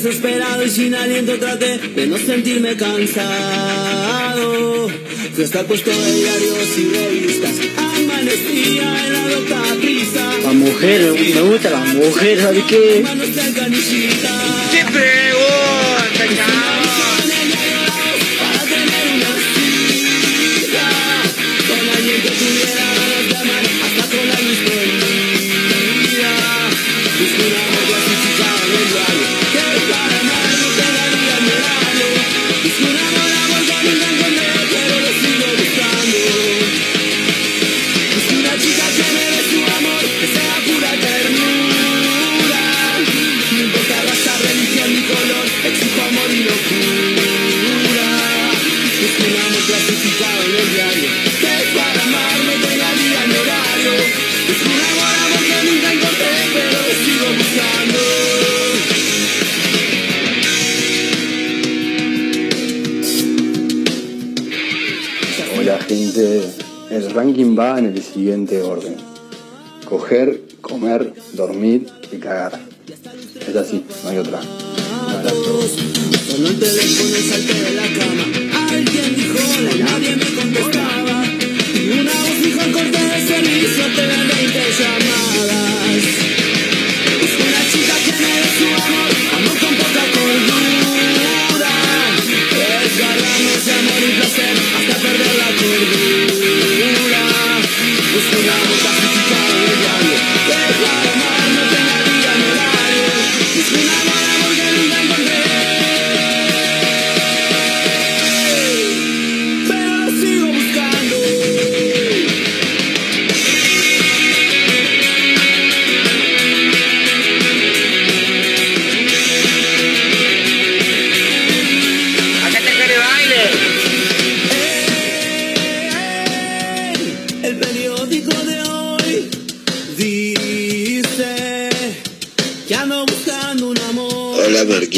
Desesperado 0.00 0.64
y 0.64 0.70
sin 0.70 0.94
aliento 0.94 1.36
traté 1.40 1.76
de 1.76 2.06
no 2.06 2.16
sentirme 2.18 2.76
cansado. 2.76 3.18
Fui 5.34 5.42
hasta 5.42 5.58
el 5.58 5.66
puesto 5.66 5.90
de 5.90 6.14
diarios 6.14 6.78
y 6.78 6.88
revistas. 6.94 7.50
Amanecía 7.76 9.06
en 9.06 9.12
la 9.12 9.26
loca 9.28 9.60
prisa. 9.80 10.38
La 10.44 10.52
mujer, 10.52 11.00
me 11.34 11.40
gusta 11.40 11.70
la 11.70 11.84
mujer, 11.94 12.40
¿sabes 12.40 12.62
qué? 12.68 13.00
Manos 13.02 13.26
ranking 67.38 67.56
va 67.56 67.78
en 67.78 67.86
el 67.86 68.02
siguiente 68.02 68.62
orden. 68.62 68.96
Coger, 69.84 70.42
comer, 70.60 71.14
dormir 71.34 71.86
y 72.10 72.16
cagar. 72.16 72.58
Es 73.46 73.56
así, 73.56 73.84
no 74.02 74.10
hay 74.10 74.18
otra. 74.18 74.40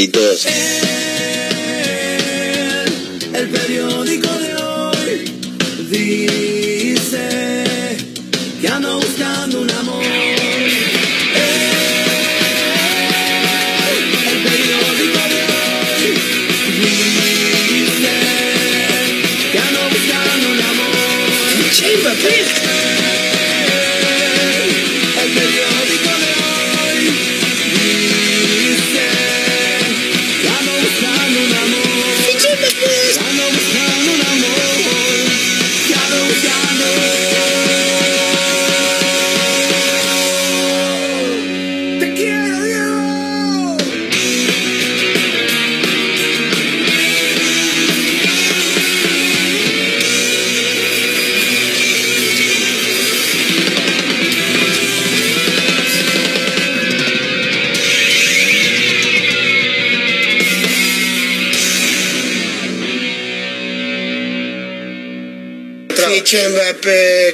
Marquitos. 0.00 0.46
El 3.34 3.48
periódico 3.50 4.28
de 4.28 4.56
hoy 4.56 5.24
dice 5.90 7.26
que 8.62 8.68
ando 8.68 8.96
buscando 8.96 9.60
un 9.60 9.70
amor. 9.70 10.29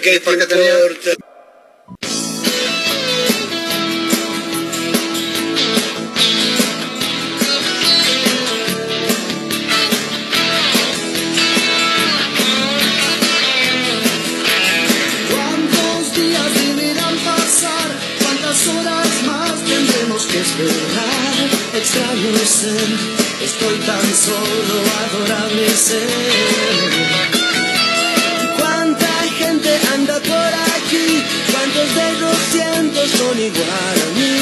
¿Qué 0.07 0.21
te 0.21 0.31
importa? 0.31 1.11
¿Cuántos 15.33 16.15
días 16.15 16.55
deberán 16.55 17.17
pasar? 17.25 17.89
¿Cuántas 18.23 18.69
horas 18.69 19.23
más 19.25 19.65
tendremos 19.65 20.27
que 20.27 20.41
esperar? 20.41 21.49
Extraño 21.75 22.37
ser, 22.45 22.91
estoy 23.43 23.79
tan 23.81 24.15
solo, 24.15 24.77
adorable 25.03 25.69
ser. 25.71 26.96
A 33.55 34.07
mí? 34.19 34.35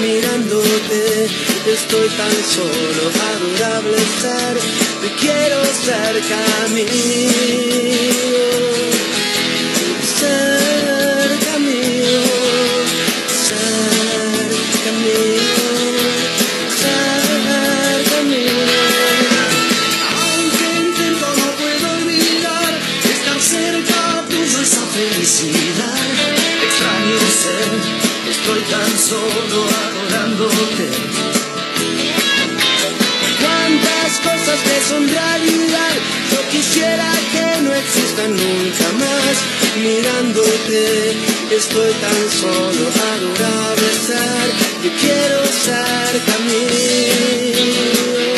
Mirándote, 0.00 1.26
estoy 1.66 2.08
tan 2.10 2.36
solo, 2.54 3.02
adorable 3.30 3.98
ser. 4.20 4.54
Te 5.02 5.08
quiero 5.20 5.58
cerca 5.84 6.38
a 6.64 6.68
mí 6.68 6.86
cerca 10.18 11.58
mío, 11.58 12.20
cerca 13.28 14.90
mío, 15.04 15.54
cerca 16.82 18.22
mío. 18.32 18.64
Aunque 20.22 20.66
intento 20.80 21.26
no 21.40 21.48
puedo 21.60 21.86
olvidar 21.98 22.72
estar 23.14 23.40
cerca 23.40 24.24
tuyo 24.28 24.60
esa 24.60 24.84
felicidad. 24.86 26.06
Extraño 26.66 27.18
ser, 27.42 27.97
estoy 28.48 28.62
tan 28.70 28.98
solo 28.98 29.58
adorándote. 29.84 30.88
Cuántas 33.42 34.10
cosas 34.20 34.58
que 34.62 34.76
son 34.88 35.06
realidad, 35.06 35.94
yo 36.32 36.40
quisiera 36.50 37.12
que 37.32 37.62
no 37.62 37.74
existan 37.74 38.30
nunca 38.30 38.86
más. 39.02 39.36
Mirándote, 39.82 40.82
estoy 41.50 41.92
tan 41.92 42.30
solo 42.30 42.88
adorable 43.12 43.86
estar. 43.92 44.46
Yo 44.82 44.90
quiero 44.98 45.38
cerca 45.66 46.34
mío, 46.48 48.37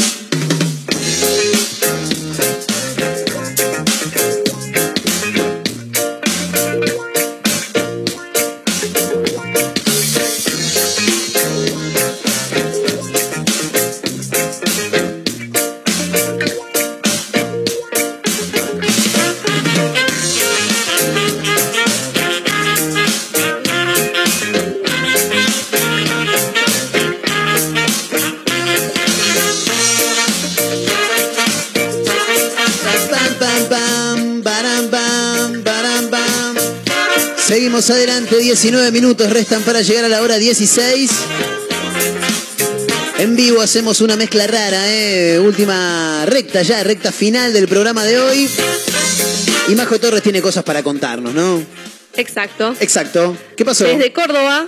19 38.61 38.91
minutos 38.91 39.27
restan 39.31 39.63
para 39.63 39.81
llegar 39.81 40.05
a 40.05 40.07
la 40.07 40.21
hora 40.21 40.37
16. 40.37 41.09
En 43.17 43.35
vivo 43.35 43.59
hacemos 43.59 44.01
una 44.01 44.15
mezcla 44.15 44.45
rara, 44.45 44.83
¿eh? 44.87 45.39
última 45.39 46.27
recta 46.27 46.61
ya, 46.61 46.83
recta 46.83 47.11
final 47.11 47.53
del 47.53 47.67
programa 47.67 48.03
de 48.03 48.19
hoy. 48.19 48.47
Y 49.67 49.73
Majo 49.73 49.99
Torres 49.99 50.21
tiene 50.21 50.43
cosas 50.43 50.63
para 50.63 50.83
contarnos, 50.83 51.33
¿no? 51.33 51.59
Exacto. 52.15 52.75
Exacto. 52.79 53.35
¿Qué 53.57 53.65
pasó? 53.65 53.85
Desde 53.85 54.13
Córdoba. 54.13 54.67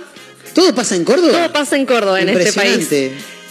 ¿Todo 0.54 0.74
pasa 0.74 0.96
en 0.96 1.04
Córdoba? 1.04 1.30
Todo 1.30 1.52
pasa 1.52 1.76
en 1.76 1.86
Córdoba, 1.86 2.20
en 2.20 2.30
este 2.30 2.52
país. 2.52 2.88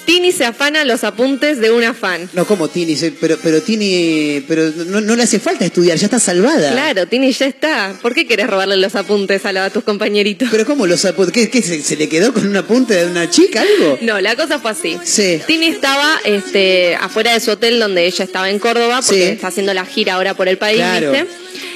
Tini 0.06 0.32
se 0.34 0.44
afana 0.46 0.84
los 0.84 1.04
apuntes 1.06 1.60
de 1.60 1.72
una 1.72 1.94
fan. 1.94 2.30
No, 2.34 2.46
como 2.46 2.68
Tini, 2.68 2.96
pero, 3.22 3.38
pero 3.42 3.62
Tini, 3.62 4.44
pero 4.48 4.70
no, 4.88 5.00
no 5.00 5.16
le 5.16 5.24
hace 5.24 5.40
falta 5.40 5.64
estudiar, 5.66 5.98
ya 5.98 6.06
está 6.08 6.20
salvada. 6.20 6.72
Claro, 6.74 7.08
Tini 7.08 7.32
ya 7.32 7.46
está. 7.46 7.96
¿Por 8.02 8.14
qué 8.14 8.28
querés 8.28 8.48
robarle 8.48 8.76
los 8.78 8.96
apuntes 8.96 9.46
a, 9.46 9.54
la- 9.54 9.66
a 9.66 9.70
tus 9.70 9.84
compañeritos? 9.84 10.50
Pero 10.52 10.66
¿cómo 10.66 10.86
los 10.88 11.06
apuntes? 11.06 11.34
¿Qué, 11.34 11.50
qué, 11.50 11.62
se, 11.62 11.82
se 11.82 11.96
le 11.96 12.10
quedó 12.10 12.34
con 12.34 12.46
un 12.46 12.56
apunte 12.58 12.94
de 12.96 13.06
una 13.06 13.30
chica, 13.30 13.62
algo? 13.62 13.98
No, 14.02 14.20
la 14.20 14.36
cosa 14.36 14.60
fue 14.60 14.72
así. 14.72 14.98
Sí. 15.06 15.40
Tini 15.48 15.68
estaba 15.68 16.20
este, 16.26 16.96
afuera 16.96 17.32
de 17.34 17.40
su 17.40 17.52
hotel 17.52 17.80
donde 17.80 18.06
ella 18.06 18.26
estaba 18.26 18.50
en 18.50 18.60
Córdoba, 18.60 19.00
porque 19.06 19.24
Sí. 19.28 19.30
está 19.32 19.48
haciendo 19.48 19.74
la 19.74 19.86
gira 19.86 20.16
ahora 20.16 20.34
por 20.34 20.48
el 20.50 20.58
país, 20.58 20.78
Claro. 20.80 21.12
¿viste? 21.12 21.28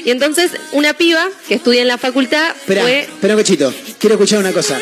Y 0.03 0.11
entonces 0.11 0.51
una 0.73 0.93
piba 0.93 1.27
que 1.47 1.55
estudia 1.55 1.81
en 1.81 1.87
la 1.87 1.97
facultad 1.97 2.49
Espera, 2.57 2.81
fue... 2.81 2.99
espera 3.01 3.35
un 3.35 3.41
cachito. 3.41 3.73
Quiero 3.99 4.15
escuchar 4.15 4.39
una 4.39 4.51
cosa. 4.51 4.77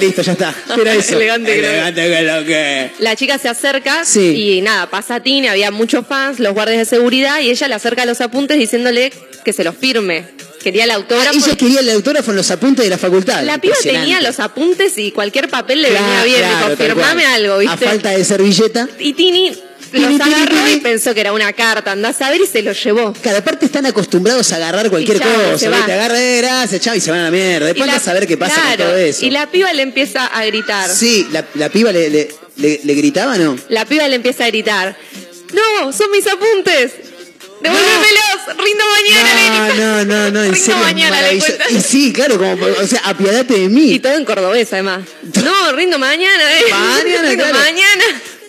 Listo, 0.00 0.22
ya 0.22 0.32
está. 0.32 0.54
Era 0.80 0.94
eso. 0.94 1.16
Elegante 1.16 1.54
que 1.54 1.62
lo- 1.62 1.68
Elegante 1.68 2.02
que 2.08 2.22
lo 2.22 2.44
que. 2.44 2.90
La 3.00 3.16
chica 3.16 3.38
se 3.38 3.48
acerca 3.48 4.04
Sí. 4.04 4.56
y 4.58 4.60
nada, 4.62 4.88
pasa 4.90 5.16
a 5.16 5.20
Tini, 5.22 5.48
había 5.48 5.70
muchos 5.70 6.06
fans, 6.06 6.38
los 6.38 6.52
guardias 6.54 6.78
de 6.78 6.84
seguridad, 6.84 7.40
y 7.40 7.50
ella 7.50 7.68
le 7.68 7.74
acerca 7.74 8.04
los 8.04 8.20
apuntes 8.20 8.58
diciéndole 8.58 9.12
que 9.44 9.52
se 9.52 9.64
los 9.64 9.74
firme. 9.76 10.24
Quería 10.62 10.84
el 10.84 10.90
Ah, 10.90 10.94
autógrafo. 10.94 11.32
ella 11.38 11.56
quería 11.56 11.80
el 11.80 11.90
autógrafo 11.90 12.32
en 12.32 12.36
los 12.38 12.50
apuntes 12.50 12.84
de 12.84 12.90
la 12.90 12.98
facultad. 12.98 13.42
la 13.44 13.58
piba 13.58 13.74
Impresionante. 13.76 14.00
tenía 14.12 14.28
los 14.28 14.40
apuntes 14.40 14.98
y 14.98 15.12
cualquier 15.12 15.48
papel 15.48 15.80
le 15.82 15.90
venía 15.90 16.24
bien. 16.24 16.38
claro, 16.40 16.56
dijo, 16.56 16.68
tal 16.68 16.76
firmame 16.76 17.22
cual. 17.22 17.34
algo, 17.34 17.54
A 17.54 17.58
¿viste? 17.58 17.86
falta 17.86 18.10
de 18.10 18.24
servilleta. 18.24 18.88
Y 18.98 19.12
Tini 19.12 19.52
los 19.92 20.20
agarró 20.20 20.68
y 20.70 20.80
pensó 20.80 21.14
que 21.14 21.20
era 21.20 21.32
una 21.32 21.52
carta, 21.52 21.92
andás 21.92 22.20
a 22.22 22.30
ver 22.30 22.40
y 22.40 22.46
se 22.46 22.62
los 22.62 22.82
llevó. 22.82 23.12
Cada 23.22 23.42
parte 23.42 23.66
están 23.66 23.86
acostumbrados 23.86 24.52
a 24.52 24.56
agarrar 24.56 24.90
cualquier 24.90 25.18
cosa. 25.18 25.58
se 25.58 25.68
¿viste? 25.68 25.92
agarra, 25.92 26.20
eh, 26.20 26.38
gracias, 26.38 26.80
chao, 26.80 26.94
y 26.94 27.00
se 27.00 27.10
van 27.10 27.20
a 27.20 27.24
la 27.24 27.30
mierda. 27.30 27.66
Después 27.66 27.88
andás 27.88 28.06
a 28.08 28.12
ver 28.14 28.26
qué 28.26 28.36
pasa 28.36 28.54
claro, 28.54 28.76
con 28.76 28.86
todo 28.86 28.96
eso. 28.96 29.24
Y 29.24 29.30
la 29.30 29.50
piba 29.50 29.72
le 29.72 29.82
empieza 29.82 30.26
a 30.26 30.44
gritar. 30.46 30.90
Sí, 30.90 31.26
la, 31.32 31.44
la 31.54 31.68
piba 31.68 31.92
le, 31.92 32.10
le, 32.10 32.28
le- 32.56 32.80
le 32.82 32.94
gritaba, 32.94 33.36
¿no? 33.38 33.56
La 33.68 33.84
piba 33.84 34.06
le 34.08 34.16
empieza 34.16 34.44
a 34.44 34.48
gritar. 34.48 34.96
No, 35.52 35.92
son 35.92 36.10
mis 36.10 36.26
apuntes. 36.26 36.92
Devuélvemelos, 37.58 38.64
rindo 38.64 38.84
mañana, 38.86 39.68
No, 39.68 39.74
no, 39.74 40.04
no, 40.04 40.30
no, 40.30 40.44
en 40.44 40.52
Rindo 40.52 40.66
serio. 40.72 40.82
mañana. 40.82 41.16
Y 41.70 41.80
sí, 41.80 42.12
claro, 42.12 42.36
como, 42.36 42.52
o 42.52 42.86
sea, 42.86 43.00
apiadate 43.04 43.54
de 43.60 43.68
mí. 43.68 43.92
Y 43.92 43.98
todo 43.98 44.12
en 44.14 44.24
cordobés, 44.26 44.70
además. 44.74 45.00
No, 45.42 45.72
rindo 45.72 45.98
mañana, 45.98 46.52
eh. 46.58 46.64
Mañana, 46.70 47.22
rindo 47.30 47.44
claro. 47.44 47.58
mañana. 47.58 48.04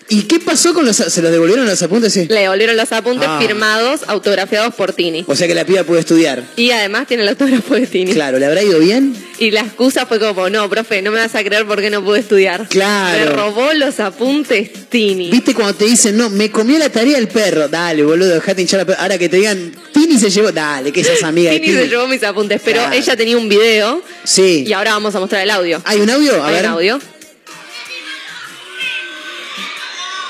¿Y 0.09 0.21
qué 0.23 0.39
pasó 0.39 0.73
con 0.73 0.85
los... 0.85 0.95
¿Se 0.95 1.21
los 1.21 1.31
devolvieron 1.31 1.65
los 1.65 1.81
apuntes? 1.83 2.13
Sí. 2.13 2.27
Le 2.29 2.41
devolvieron 2.41 2.77
los 2.77 2.91
apuntes 2.93 3.27
Ah. 3.29 3.39
firmados, 3.41 4.01
autografiados 4.07 4.73
por 4.73 4.93
Tini. 4.93 5.25
O 5.27 5.35
sea 5.35 5.47
que 5.47 5.53
la 5.55 5.65
piba 5.65 5.83
pudo 5.83 5.97
estudiar. 5.99 6.43
Y 6.55 6.71
además 6.71 7.07
tiene 7.07 7.23
el 7.23 7.29
autógrafo 7.29 7.75
de 7.75 7.87
Tini. 7.87 8.13
Claro, 8.13 8.39
¿le 8.39 8.45
habrá 8.45 8.63
ido 8.63 8.79
bien? 8.79 9.15
Y 9.39 9.51
la 9.51 9.61
excusa 9.61 10.05
fue 10.05 10.19
como, 10.19 10.49
no, 10.49 10.69
profe, 10.69 11.01
no 11.01 11.11
me 11.11 11.19
vas 11.19 11.35
a 11.35 11.43
creer 11.43 11.65
por 11.65 11.81
qué 11.81 11.89
no 11.89 12.03
pude 12.03 12.19
estudiar. 12.21 12.67
Claro. 12.69 13.19
Me 13.19 13.25
robó 13.35 13.73
los 13.73 13.99
apuntes 13.99 14.71
Tini. 14.89 15.29
¿Viste 15.29 15.53
cuando 15.53 15.73
te 15.75 15.85
dicen, 15.85 16.15
no, 16.17 16.29
me 16.29 16.49
comió 16.51 16.79
la 16.79 16.89
tarea 16.89 17.17
el 17.17 17.27
perro? 17.27 17.67
Dale, 17.67 18.01
boludo, 18.03 18.29
dejate 18.35 18.61
hinchar 18.61 18.79
la 18.79 18.85
perra. 18.85 19.01
Ahora 19.01 19.17
que 19.17 19.27
te 19.29 19.35
digan, 19.37 19.73
Tini 19.93 20.17
se 20.17 20.29
llevó, 20.29 20.51
dale, 20.53 20.91
que 20.93 21.03
sos 21.03 21.21
amiga 21.23 21.51
de 21.51 21.59
Tini 21.59 21.71
Tini. 21.73 21.83
se 21.83 21.89
llevó 21.89 22.07
mis 22.07 22.23
apuntes, 22.23 22.61
pero 22.63 22.79
Claro. 22.79 22.95
ella 22.95 23.15
tenía 23.17 23.37
un 23.37 23.49
video 23.49 24.01
Sí. 24.23 24.63
y 24.65 24.71
ahora 24.73 24.93
vamos 24.93 25.13
a 25.15 25.19
mostrar 25.19 25.41
el 25.43 25.49
audio. 25.51 25.81
¿Hay 25.85 25.99
un 25.99 26.09
audio? 26.09 26.41
A 26.43 26.47
¿Hay 26.47 26.53
ver. 26.53 26.63
un 26.65 26.71
audio? 26.71 26.99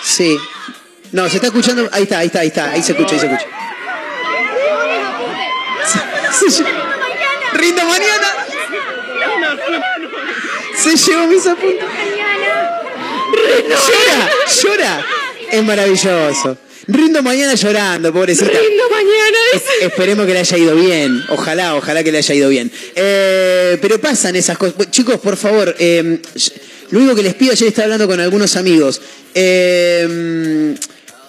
Sí. 0.08 0.38
No, 1.12 1.28
se 1.30 1.36
está 1.36 1.48
escuchando. 1.48 1.88
Ahí 1.92 2.04
está, 2.04 2.20
ahí 2.20 2.28
está, 2.28 2.40
ahí 2.42 2.48
está. 2.48 2.72
Ahí 2.72 2.82
se 2.84 2.92
escucha, 2.94 3.14
ahí 3.16 3.20
se 3.20 3.26
escucha. 3.28 3.46
Se- 6.40 6.64
Rindo 7.58 7.84
mañana. 7.86 8.28
Se 10.76 10.96
llevó 10.96 11.28
mis 11.28 11.46
apuntes. 11.48 11.86
Llora, 13.68 14.30
llora. 14.64 15.06
Es 15.52 15.64
maravilloso. 15.64 16.58
Rindo 16.88 17.22
mañana 17.22 17.54
llorando, 17.56 18.14
pobrecita. 18.14 18.50
Rindo 18.50 18.90
mañana. 18.90 19.38
Es- 19.54 19.64
esperemos 19.82 20.26
que 20.26 20.34
le 20.34 20.40
haya 20.40 20.58
ido 20.58 20.76
bien. 20.76 21.24
Ojalá, 21.30 21.76
ojalá 21.76 22.04
que 22.04 22.12
le 22.12 22.20
haya 22.20 22.36
ido 22.36 22.50
bien. 22.50 22.72
Eh, 22.96 23.78
pero 23.82 24.00
pasan 24.00 24.36
esas 24.36 24.58
cosas. 24.58 24.76
Bueno, 24.78 24.92
Chicos, 24.92 25.18
por 25.20 25.36
favor, 25.36 25.76
eh, 25.80 26.20
lo 26.92 27.00
único 27.00 27.16
que 27.16 27.24
les 27.24 27.34
pido, 27.34 27.52
ayer 27.52 27.68
estaba 27.68 27.86
hablando 27.86 28.08
con 28.08 28.20
algunos 28.20 28.56
amigos. 28.56 29.02
eh, 29.34 30.76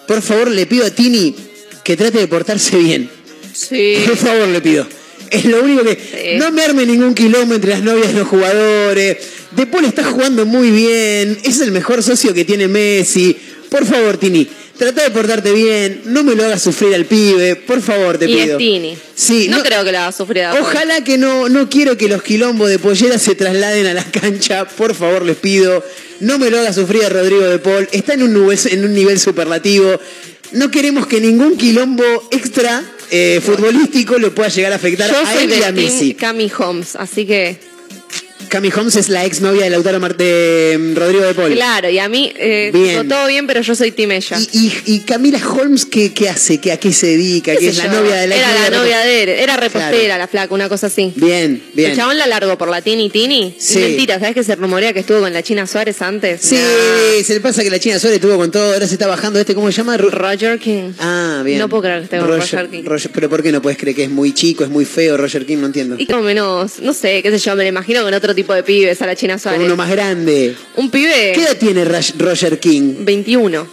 por 0.09 0.23
favor, 0.23 0.49
le 0.49 0.65
pido 0.65 0.87
a 0.87 0.89
Tini 0.89 1.35
que 1.83 1.95
trate 1.95 2.17
de 2.17 2.27
portarse 2.27 2.77
bien. 2.77 3.09
Sí. 3.53 3.95
Por 4.07 4.17
favor, 4.17 4.47
le 4.47 4.59
pido. 4.59 4.87
Es 5.29 5.45
lo 5.45 5.63
único 5.63 5.83
que. 5.83 6.37
No 6.39 6.51
me 6.51 6.63
arme 6.63 6.85
ningún 6.85 7.13
quilombo 7.13 7.53
entre 7.53 7.69
las 7.71 7.83
novias 7.83 8.07
de 8.07 8.19
los 8.19 8.27
jugadores. 8.27 9.17
De 9.51 9.67
Paul 9.67 9.85
está 9.85 10.03
jugando 10.03 10.47
muy 10.47 10.71
bien. 10.71 11.37
Es 11.43 11.59
el 11.59 11.71
mejor 11.71 12.01
socio 12.01 12.33
que 12.33 12.43
tiene 12.43 12.67
Messi. 12.67 13.37
Por 13.69 13.85
favor, 13.85 14.17
Tini, 14.17 14.47
trata 14.77 15.03
de 15.03 15.11
portarte 15.11 15.51
bien. 15.51 16.01
No 16.05 16.23
me 16.23 16.35
lo 16.35 16.43
hagas 16.43 16.61
sufrir 16.61 16.93
al 16.95 17.05
pibe. 17.05 17.55
Por 17.55 17.81
favor, 17.81 18.17
te 18.17 18.25
y 18.25 18.35
pido. 18.35 18.53
es 18.53 18.57
Tini. 18.57 18.97
Sí, 19.15 19.47
no, 19.47 19.57
no- 19.57 19.63
creo 19.63 19.83
que 19.83 19.91
la 19.91 20.03
haga 20.03 20.11
sufrir 20.11 20.43
a. 20.43 20.53
Ojalá 20.59 21.03
que 21.03 21.17
no, 21.17 21.49
no 21.49 21.69
quiero 21.69 21.95
que 21.97 22.07
los 22.07 22.23
quilombos 22.23 22.69
de 22.69 22.79
pollera 22.79 23.19
se 23.19 23.35
trasladen 23.35 23.85
a 23.87 23.93
la 23.93 24.03
cancha. 24.03 24.65
Por 24.65 24.95
favor, 24.95 25.23
les 25.23 25.37
pido. 25.37 25.83
No 26.19 26.37
me 26.39 26.49
lo 26.49 26.59
haga 26.59 26.73
sufrir 26.73 27.03
a 27.05 27.09
Rodrigo 27.09 27.43
de 27.47 27.59
Paul. 27.59 27.87
Está 27.91 28.13
en 28.15 28.23
un 28.23 28.33
nivel, 28.33 28.59
en 28.71 28.83
un 28.85 28.93
nivel 28.93 29.19
superlativo. 29.19 29.99
No 30.51 30.71
queremos 30.71 31.05
que 31.05 31.21
ningún 31.21 31.55
quilombo 31.57 32.03
extra 32.31 32.83
eh, 33.11 33.39
futbolístico 33.43 34.17
lo 34.17 34.33
pueda 34.33 34.49
llegar 34.49 34.71
a 34.73 34.75
afectar 34.77 35.09
Yo 35.11 35.17
a 35.19 35.33
soy 35.33 35.43
él 35.43 35.59
y 35.59 35.63
a 35.63 35.71
Messi. 35.71 36.13
Cami 36.15 36.51
Holmes, 36.57 36.95
así 36.95 37.25
que 37.25 37.57
Cami 38.49 38.69
Holmes 38.75 38.95
es 38.95 39.09
la 39.09 39.25
exnovia 39.25 39.63
de 39.63 39.69
Lautaro 39.69 39.99
Marte, 39.99 40.23
de 40.23 40.93
Rodrigo 40.95 41.23
de 41.23 41.33
Paul. 41.33 41.53
claro, 41.53 41.89
y 41.89 41.99
a 41.99 42.09
mí 42.09 42.31
eh, 42.35 42.71
Bien. 42.73 43.07
todo 43.07 43.27
bien, 43.27 43.47
pero 43.47 43.61
yo 43.61 43.75
soy 43.75 43.91
Team 43.91 44.11
ella. 44.11 44.37
Y, 44.51 44.71
y 44.85 44.99
Camila 45.01 45.39
Holmes, 45.47 45.85
¿qué, 45.85 46.13
qué 46.13 46.29
hace? 46.29 46.59
¿Qué, 46.59 46.71
¿A 46.71 46.77
qué 46.77 46.91
se 46.91 47.07
dedica? 47.07 47.53
¿Qué 47.53 47.59
¿Qué 47.59 47.65
sé 47.65 47.71
es 47.71 47.77
la 47.77 47.85
yo? 47.85 48.01
novia 48.01 48.15
de 48.15 48.27
la 48.27 48.35
Era 48.35 48.69
la 48.69 48.77
novia 48.77 48.99
de 48.99 49.23
él, 49.23 49.29
era 49.29 49.55
repostera 49.57 49.89
Claro. 49.99 50.17
la 50.19 50.27
flaca, 50.27 50.53
una 50.53 50.67
cosa 50.69 50.87
así. 50.87 51.13
Bien, 51.15 51.61
bien. 51.73 51.91
El 51.91 51.97
chabón 51.97 52.17
la 52.17 52.27
largó 52.27 52.57
por 52.57 52.69
la 52.69 52.81
Tini 52.81 53.09
Tini. 53.09 53.55
Sí. 53.57 53.79
Mentira, 53.79 54.19
¿sabes 54.19 54.33
que 54.35 54.43
se 54.43 54.55
rumorea 54.55 54.93
que 54.93 54.99
estuvo 54.99 55.19
con 55.19 55.31
la 55.31 55.43
China 55.43 55.65
Suárez 55.67 56.01
antes? 56.01 56.41
Sí, 56.41 56.57
se 57.23 57.33
le 57.35 57.39
pasa 57.41 57.63
que 57.63 57.69
la 57.69 57.79
China 57.79 57.99
Suárez 57.99 58.15
estuvo 58.17 58.35
con 58.37 58.51
todo, 58.51 58.73
ahora 58.73 58.87
se 58.87 58.93
está 58.95 59.07
bajando 59.07 59.39
este, 59.39 59.53
¿cómo 59.55 59.71
se 59.71 59.77
llama? 59.77 59.97
Ro- 59.97 60.09
Roger 60.09 60.57
King. 60.59 60.93
Ah, 60.99 61.41
bien. 61.45 61.59
No 61.59 61.69
puedo 61.69 61.83
creer 61.83 61.99
que 61.99 62.03
esté 62.05 62.17
con 62.19 62.27
Roger 62.27 62.69
King. 62.69 62.83
Roger- 62.83 63.11
pero 63.13 63.29
¿por 63.29 63.43
qué 63.43 63.51
no 63.51 63.61
puedes 63.61 63.77
creer 63.77 63.95
que 63.95 64.03
es 64.05 64.09
muy 64.09 64.33
chico, 64.33 64.63
es 64.63 64.69
muy 64.69 64.85
feo 64.85 65.17
Roger 65.17 65.45
King? 65.45 65.57
No 65.57 65.67
entiendo. 65.67 65.95
Y 65.99 66.05
como 66.07 66.23
menos, 66.23 66.79
no 66.79 66.93
sé, 66.93 67.21
qué 67.21 67.29
sé 67.31 67.37
yo, 67.37 67.55
me 67.55 67.63
lo 67.63 67.69
imagino 67.69 68.01
con 68.03 68.13
otro 68.13 68.33
tipo 68.33 68.38
de 68.53 68.63
pibes 68.63 69.01
a 69.01 69.05
la 69.05 69.15
China 69.15 69.33
Con 69.33 69.39
Suárez. 69.41 69.61
uno 69.61 69.75
más 69.75 69.89
grande. 69.89 70.55
Un 70.75 70.89
pibe 70.89 71.31
¿Qué 71.35 71.41
edad 71.43 71.57
tiene 71.57 71.85
Roger 71.85 72.59
King? 72.59 72.95
21. 73.05 73.67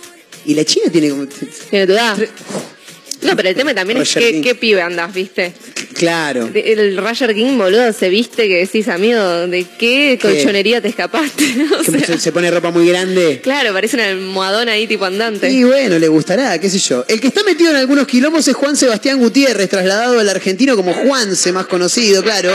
Y 0.47 0.55
la 0.55 0.65
China 0.65 0.87
tiene 0.91 1.11
como... 1.11 1.27
¿Tiene 1.27 1.87
tu 1.87 1.93
edad? 1.93 2.17
No, 3.23 3.35
pero 3.35 3.49
el 3.49 3.55
tema 3.57 3.75
también 3.75 4.01
es 4.01 4.09
Roger 4.15 4.23
qué, 4.23 4.33
King. 4.37 4.43
qué 4.43 4.55
pibe 4.55 4.83
andás, 4.83 5.13
¿viste? 5.13 5.53
Claro. 5.95 6.47
De- 6.49 6.73
El 6.73 6.97
Roger 6.97 7.35
King, 7.35 7.57
boludo, 7.57 7.93
se 7.93 8.09
viste 8.11 8.47
que 8.49 8.57
decís, 8.59 8.89
amigo, 8.89 9.19
¿de 9.47 9.65
qué 9.79 10.19
colchonería 10.21 10.81
te 10.83 10.89
escapaste? 10.89 11.45
O 11.81 11.83
Que 11.83 11.91
sea, 11.99 12.07
se, 12.07 12.19
se 12.21 12.33
pone 12.33 12.51
ropa 12.51 12.71
muy 12.71 12.87
grande. 12.89 13.41
claro, 13.43 13.73
parece 13.73 13.97
una 13.97 14.07
almohadona 14.09 14.73
ahí 14.73 14.87
tipo 14.87 15.05
andante. 15.07 15.51
Y 15.51 15.65
bueno, 15.65 15.99
le 15.99 16.09
gustará, 16.09 16.59
qué 16.61 16.69
sé 16.69 16.79
yo. 16.79 17.05
El 17.09 17.21
que 17.21 17.29
está 17.29 17.43
metido 17.45 17.71
en 17.71 17.77
algunos 17.77 18.07
quilombos 18.07 18.47
es 18.47 18.55
Juan 18.55 18.77
Sebastián 18.77 19.19
Gutiérrez, 19.19 19.69
trasladado 19.71 20.19
al 20.21 20.29
argentino 20.29 20.77
como 20.77 20.93
Juanse, 20.93 21.53
más 21.53 21.67
conocido, 21.67 22.23
claro. 22.23 22.51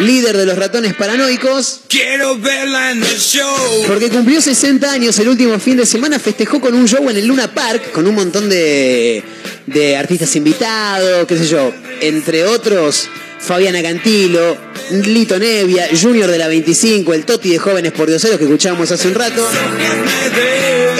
Líder 0.00 0.36
de 0.36 0.44
los 0.46 0.56
ratones 0.58 0.94
paranoicos. 0.94 1.80
Quiero 1.88 2.38
verla 2.38 2.92
en 2.92 3.02
el 3.02 3.18
show. 3.18 3.56
Porque 3.86 4.08
cumplió 4.10 4.40
60 4.40 4.92
años 4.92 5.18
el 5.18 5.28
último 5.28 5.58
fin 5.58 5.76
de 5.78 5.86
semana, 5.86 6.18
festejó 6.18 6.60
con 6.60 6.74
un 6.74 6.86
show 6.86 7.08
en 7.08 7.16
el 7.16 7.26
Luna 7.26 7.52
Park, 7.54 7.92
con 7.92 8.06
un 8.06 8.14
montón 8.14 8.48
de, 8.48 9.22
de 9.66 9.96
artistas 9.96 10.34
invitados, 10.36 11.26
qué 11.26 11.38
sé 11.38 11.46
yo, 11.46 11.72
entre 12.00 12.44
otros 12.44 13.08
Fabiana 13.42 13.82
Cantilo, 13.82 14.56
Lito 14.90 15.36
Nevia, 15.36 15.88
Junior 16.00 16.30
de 16.30 16.38
la 16.38 16.46
25, 16.46 17.12
el 17.12 17.24
Toti 17.24 17.50
de 17.50 17.58
Jóvenes 17.58 17.90
por 17.92 18.08
Dioseros 18.08 18.38
que 18.38 18.44
escuchábamos 18.44 18.90
hace 18.92 19.08
un 19.08 19.14
rato. 19.14 19.44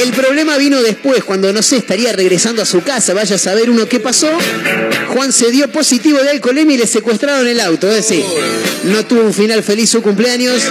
El 0.02 0.10
problema 0.10 0.56
vino 0.56 0.82
después, 0.82 1.22
cuando 1.22 1.52
no 1.52 1.62
sé, 1.62 1.76
estaría 1.76 2.12
regresando 2.12 2.60
a 2.60 2.64
su 2.64 2.82
casa, 2.82 3.14
vaya 3.14 3.36
a 3.36 3.39
saber 3.39 3.70
uno 3.70 3.86
qué 3.86 4.01
pasó. 4.01 4.28
Juan 5.09 5.32
se 5.32 5.52
dio 5.52 5.70
positivo 5.70 6.18
de 6.18 6.30
alcoholemia 6.30 6.74
y 6.74 6.78
le 6.78 6.86
secuestraron 6.89 7.47
el 7.47 7.60
auto, 7.60 7.89
es 7.89 7.97
decir, 7.97 8.24
no 8.84 9.06
tuvo 9.06 9.22
un 9.22 9.32
final 9.32 9.62
feliz 9.62 9.90
su 9.90 10.02
cumpleaños. 10.02 10.62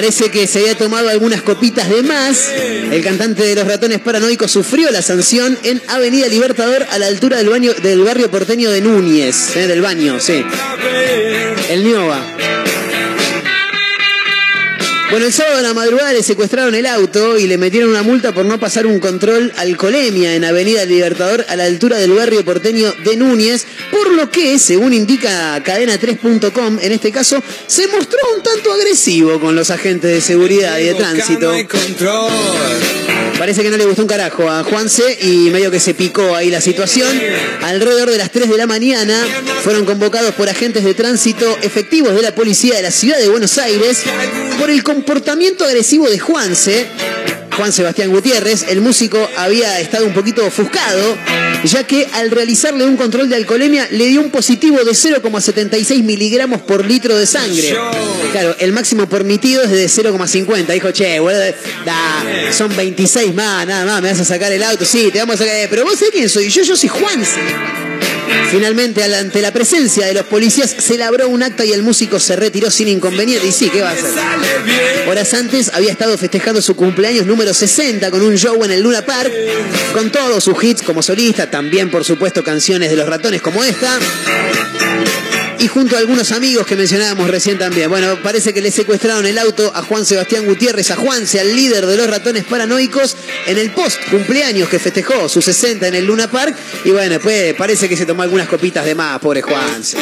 Parece 0.00 0.30
que 0.30 0.46
se 0.46 0.60
había 0.60 0.78
tomado 0.78 1.10
algunas 1.10 1.42
copitas 1.42 1.86
de 1.90 2.02
más. 2.02 2.48
El 2.48 3.04
cantante 3.04 3.42
de 3.42 3.54
los 3.54 3.66
ratones 3.66 4.00
paranoicos 4.00 4.50
sufrió 4.50 4.90
la 4.90 5.02
sanción 5.02 5.58
en 5.62 5.82
Avenida 5.88 6.26
Libertador 6.26 6.86
a 6.90 6.98
la 6.98 7.06
altura 7.06 7.36
del, 7.36 7.50
baño, 7.50 7.74
del 7.74 8.00
barrio 8.02 8.30
porteño 8.30 8.70
de 8.70 8.80
Núñez, 8.80 9.54
eh, 9.56 9.66
del 9.66 9.82
baño, 9.82 10.18
sí. 10.18 10.42
El 11.68 11.84
Nioba. 11.84 12.59
Bueno, 15.10 15.26
el 15.26 15.32
sábado 15.32 15.58
a 15.58 15.62
la 15.62 15.74
madrugada 15.74 16.12
le 16.12 16.22
secuestraron 16.22 16.72
el 16.76 16.86
auto 16.86 17.36
y 17.36 17.48
le 17.48 17.58
metieron 17.58 17.90
una 17.90 18.04
multa 18.04 18.32
por 18.32 18.44
no 18.44 18.60
pasar 18.60 18.86
un 18.86 19.00
control 19.00 19.52
alcoholemia 19.56 20.36
en 20.36 20.44
Avenida 20.44 20.84
Libertador 20.84 21.44
a 21.48 21.56
la 21.56 21.64
altura 21.64 21.96
del 21.98 22.12
barrio 22.12 22.44
porteño 22.44 22.92
de 23.04 23.16
Núñez, 23.16 23.66
por 23.90 24.12
lo 24.12 24.30
que, 24.30 24.56
según 24.60 24.92
indica 24.92 25.60
cadena3.com, 25.64 26.78
en 26.80 26.92
este 26.92 27.10
caso, 27.10 27.42
se 27.66 27.88
mostró 27.88 28.20
un 28.36 28.42
tanto 28.44 28.72
agresivo 28.72 29.40
con 29.40 29.56
los 29.56 29.70
agentes 29.70 30.12
de 30.12 30.20
seguridad 30.20 30.78
y 30.78 30.84
de 30.84 30.94
tránsito. 30.94 31.52
Parece 33.40 33.62
que 33.62 33.70
no 33.70 33.78
le 33.78 33.86
gustó 33.86 34.02
un 34.02 34.08
carajo 34.08 34.50
a 34.50 34.62
Juanse 34.64 35.16
y 35.22 35.48
medio 35.48 35.70
que 35.70 35.80
se 35.80 35.94
picó 35.94 36.36
ahí 36.36 36.50
la 36.50 36.60
situación. 36.60 37.08
Alrededor 37.62 38.10
de 38.10 38.18
las 38.18 38.30
3 38.30 38.50
de 38.50 38.58
la 38.58 38.66
mañana 38.66 39.18
fueron 39.64 39.86
convocados 39.86 40.34
por 40.34 40.50
agentes 40.50 40.84
de 40.84 40.92
tránsito 40.92 41.56
efectivos 41.62 42.14
de 42.14 42.20
la 42.20 42.34
policía 42.34 42.76
de 42.76 42.82
la 42.82 42.90
ciudad 42.90 43.18
de 43.18 43.30
Buenos 43.30 43.56
Aires 43.56 44.02
por 44.58 44.68
el 44.68 44.82
comportamiento 44.82 45.64
agresivo 45.64 46.10
de 46.10 46.18
Juanse. 46.18 46.86
Juan 47.60 47.74
Sebastián 47.74 48.08
Gutiérrez, 48.08 48.64
el 48.70 48.80
músico 48.80 49.18
había 49.36 49.80
estado 49.80 50.06
un 50.06 50.14
poquito 50.14 50.46
ofuscado, 50.46 51.14
ya 51.62 51.84
que 51.84 52.08
al 52.14 52.30
realizarle 52.30 52.86
un 52.86 52.96
control 52.96 53.28
de 53.28 53.36
alcoholemia 53.36 53.86
le 53.90 54.06
dio 54.06 54.22
un 54.22 54.30
positivo 54.30 54.82
de 54.82 54.92
0,76 54.92 56.02
miligramos 56.02 56.62
por 56.62 56.86
litro 56.86 57.14
de 57.18 57.26
sangre. 57.26 57.76
Claro, 58.32 58.56
el 58.60 58.72
máximo 58.72 59.10
permitido 59.10 59.62
es 59.62 59.70
de 59.72 59.84
0,50. 59.84 60.72
Dijo, 60.72 60.90
che, 60.92 61.20
boludo, 61.20 61.38
da, 61.84 62.24
son 62.50 62.74
26 62.74 63.34
más, 63.34 63.66
nada 63.66 63.84
más, 63.84 64.00
me 64.00 64.08
vas 64.08 64.20
a 64.20 64.24
sacar 64.24 64.50
el 64.50 64.62
auto. 64.62 64.86
Sí, 64.86 65.10
te 65.12 65.18
vamos 65.18 65.34
a 65.34 65.44
sacar. 65.44 65.68
Pero 65.68 65.84
vos 65.84 65.98
sabés 65.98 66.12
quién 66.14 66.30
soy, 66.30 66.48
yo, 66.48 66.62
yo 66.62 66.74
soy 66.74 66.88
Juanse. 66.88 67.40
Finalmente, 68.50 69.02
al- 69.04 69.14
ante 69.14 69.40
la 69.42 69.52
presencia 69.52 70.06
de 70.06 70.14
los 70.14 70.24
policías, 70.26 70.74
se 70.78 70.96
labró 70.98 71.28
un 71.28 71.42
acta 71.42 71.64
y 71.64 71.72
el 71.72 71.82
músico 71.82 72.18
se 72.18 72.34
retiró 72.36 72.70
sin 72.70 72.88
inconveniente. 72.88 73.46
Y 73.46 73.52
sí, 73.52 73.70
¿qué 73.70 73.80
va 73.80 73.90
a 73.90 73.92
hacer? 73.92 74.10
Horas 75.08 75.32
antes 75.34 75.70
había 75.72 75.92
estado 75.92 76.16
festejando 76.18 76.60
su 76.60 76.74
cumpleaños 76.74 77.26
número 77.26 77.54
60 77.54 78.10
con 78.10 78.22
un 78.22 78.36
show 78.36 78.62
en 78.64 78.72
el 78.72 78.80
Luna 78.82 79.04
Park, 79.06 79.32
con 79.92 80.10
todos 80.10 80.42
sus 80.42 80.62
hits 80.62 80.82
como 80.82 81.02
solista, 81.02 81.50
también 81.50 81.90
por 81.90 82.04
supuesto 82.04 82.42
canciones 82.42 82.90
de 82.90 82.96
los 82.96 83.08
ratones 83.08 83.40
como 83.40 83.62
esta. 83.62 83.98
Y 85.60 85.68
junto 85.68 85.94
a 85.94 85.98
algunos 85.98 86.32
amigos 86.32 86.66
que 86.66 86.74
mencionábamos 86.74 87.28
recién 87.28 87.58
también. 87.58 87.90
Bueno, 87.90 88.18
parece 88.22 88.54
que 88.54 88.62
le 88.62 88.70
secuestraron 88.70 89.26
el 89.26 89.36
auto 89.36 89.70
a 89.74 89.82
Juan 89.82 90.06
Sebastián 90.06 90.46
Gutiérrez, 90.46 90.90
a 90.90 90.96
Juanse, 90.96 91.38
al 91.38 91.54
líder 91.54 91.84
de 91.84 91.98
los 91.98 92.06
ratones 92.06 92.44
paranoicos, 92.44 93.14
en 93.46 93.58
el 93.58 93.70
post 93.70 93.98
cumpleaños 94.10 94.70
que 94.70 94.78
festejó 94.78 95.28
su 95.28 95.42
60 95.42 95.86
en 95.88 95.94
el 95.96 96.06
Luna 96.06 96.30
Park. 96.30 96.56
Y 96.86 96.90
bueno, 96.92 97.20
pues 97.20 97.52
parece 97.54 97.90
que 97.90 97.96
se 97.96 98.06
tomó 98.06 98.22
algunas 98.22 98.48
copitas 98.48 98.86
de 98.86 98.94
más, 98.94 99.20
pobre 99.20 99.42
Juanse. 99.42 99.98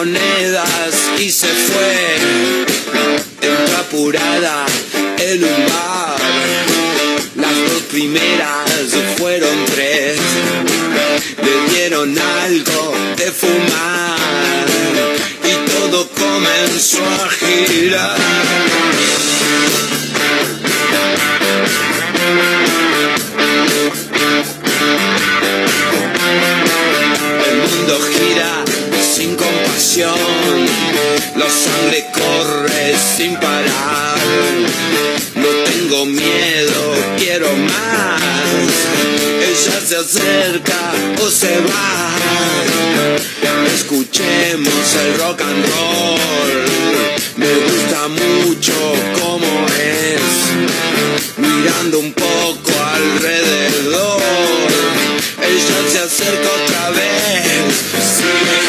Monedas 0.00 0.94
y 1.18 1.30
se 1.30 1.46
fue. 1.46 2.16
Entró 3.42 3.76
apurada 3.76 4.64
en 5.18 5.44
un 5.44 5.66
las 7.36 7.56
dos 7.68 7.82
primeras 7.90 8.94
fueron 9.18 9.66
tres. 9.66 10.18
Le 11.42 11.74
dieron 11.74 12.18
algo 12.18 12.94
de 13.16 13.30
fumar 13.30 14.66
y 15.44 15.70
todo 15.70 16.08
comenzó 16.08 17.04
a 17.04 17.28
girar. 17.28 18.16
Sin 33.16 33.34
parar. 33.36 34.18
No 35.34 35.48
tengo 35.70 36.06
miedo, 36.06 36.94
quiero 37.18 37.48
más. 37.56 38.20
Ella 39.48 39.80
se 39.86 39.96
acerca 39.96 40.92
o 41.22 41.30
se 41.30 41.60
va. 41.60 42.16
Escuchemos 43.74 44.96
el 45.02 45.18
rock 45.18 45.40
and 45.42 45.64
roll. 45.66 46.50
Me 47.36 47.52
gusta 47.68 48.08
mucho 48.08 48.74
como 49.20 49.66
es. 49.68 50.20
Mirando 51.36 51.98
un 52.00 52.12
poco 52.12 52.72
alrededor. 52.94 54.20
Ella 55.42 55.90
se 55.90 55.98
acerca 55.98 56.48
otra 56.64 56.90
vez. 56.90 58.59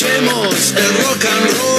Escuchemos 0.00 0.74
el 0.76 0.96
rock 1.02 1.24
and 1.24 1.58
roll, 1.58 1.77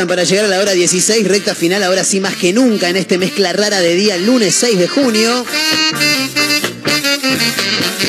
restan 0.00 0.08
para 0.08 0.24
llegar 0.24 0.46
a 0.46 0.48
la 0.48 0.60
hora 0.60 0.72
16, 0.72 1.28
recta 1.28 1.54
final, 1.54 1.82
ahora 1.82 2.04
sí 2.04 2.20
más 2.20 2.34
que 2.34 2.54
nunca 2.54 2.88
en 2.88 2.96
este 2.96 3.18
mezcla 3.18 3.52
rara 3.52 3.80
de 3.80 3.94
día, 3.94 4.16
lunes 4.16 4.54
6 4.54 4.78
de 4.78 4.88
junio. 4.88 5.44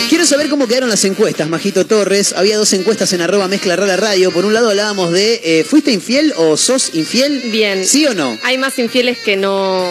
Quiero 0.07 0.26
saber 0.26 0.47
cómo 0.47 0.68
quedaron 0.68 0.89
las 0.89 1.03
encuestas, 1.03 1.49
Majito 1.49 1.85
Torres. 1.85 2.34
Había 2.38 2.57
dos 2.57 2.72
encuestas 2.72 3.11
en 3.11 3.19
arroba 3.19 3.49
mezcla 3.49 3.76
rara 3.76 3.97
radio. 3.97 4.31
Por 4.31 4.45
un 4.45 4.53
lado 4.53 4.69
hablábamos 4.69 5.11
de 5.11 5.41
eh, 5.43 5.65
¿fuiste 5.65 5.91
infiel 5.91 6.34
o 6.38 6.55
sos 6.55 6.91
infiel? 6.93 7.41
Bien. 7.51 7.85
¿Sí 7.85 8.05
o 8.05 8.13
no? 8.13 8.38
Hay 8.43 8.57
más 8.57 8.80
infieles 8.80 9.18
que 9.18 9.35
no. 9.35 9.85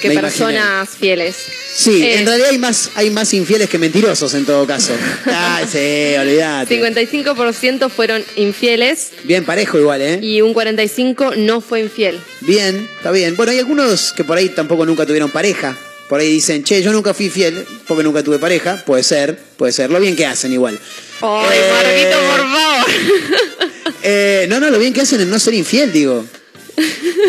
que 0.00 0.08
Me 0.08 0.18
personas 0.18 0.88
fieles. 0.98 1.36
Sí, 1.84 2.02
Eh, 2.02 2.20
en 2.20 2.26
realidad 2.26 2.48
hay 2.48 2.58
más, 2.58 2.90
hay 2.94 3.10
más 3.10 3.34
infieles 3.34 3.68
que 3.68 3.78
mentirosos 3.78 4.32
en 4.34 4.46
todo 4.46 4.66
caso. 4.66 4.94
Ah, 5.26 5.62
sí, 5.70 6.14
olvidate. 6.18 6.80
55% 6.80 7.90
fueron 7.90 8.24
infieles 8.36 9.10
Bien 9.24 9.44
parejo 9.44 9.78
igual, 9.78 10.00
¿eh? 10.00 10.18
y 10.22 10.40
un 10.40 10.54
45% 10.54 11.36
no 11.36 11.60
fue 11.60 11.80
infiel. 11.80 12.18
Bien, 12.40 12.88
está 12.96 13.10
bien. 13.10 13.36
Bueno, 13.36 13.52
hay 13.52 13.58
algunos 13.58 14.12
que 14.14 14.24
por 14.24 14.38
ahí 14.38 14.48
tampoco 14.48 14.86
nunca 14.86 15.04
tuvieron 15.04 15.30
pareja. 15.30 15.76
Por 16.08 16.20
ahí 16.20 16.30
dicen, 16.30 16.64
che, 16.64 16.82
yo 16.82 16.92
nunca 16.92 17.12
fui 17.14 17.28
fiel 17.30 17.64
porque 17.86 18.02
nunca 18.02 18.22
tuve 18.22 18.38
pareja. 18.38 18.82
Puede 18.84 19.02
ser, 19.02 19.38
puede 19.56 19.72
ser. 19.72 19.90
Lo 19.90 20.00
bien 20.00 20.16
que 20.16 20.26
hacen 20.26 20.52
igual. 20.52 20.78
¡Ay, 21.20 21.58
Marquito, 21.72 22.18
por 22.30 22.40
favor! 22.40 23.94
Eh, 24.02 24.46
no, 24.50 24.60
no, 24.60 24.70
lo 24.70 24.78
bien 24.78 24.92
que 24.92 25.00
hacen 25.02 25.20
en 25.20 25.30
no 25.30 25.38
ser 25.38 25.54
infiel, 25.54 25.92
digo. 25.92 26.24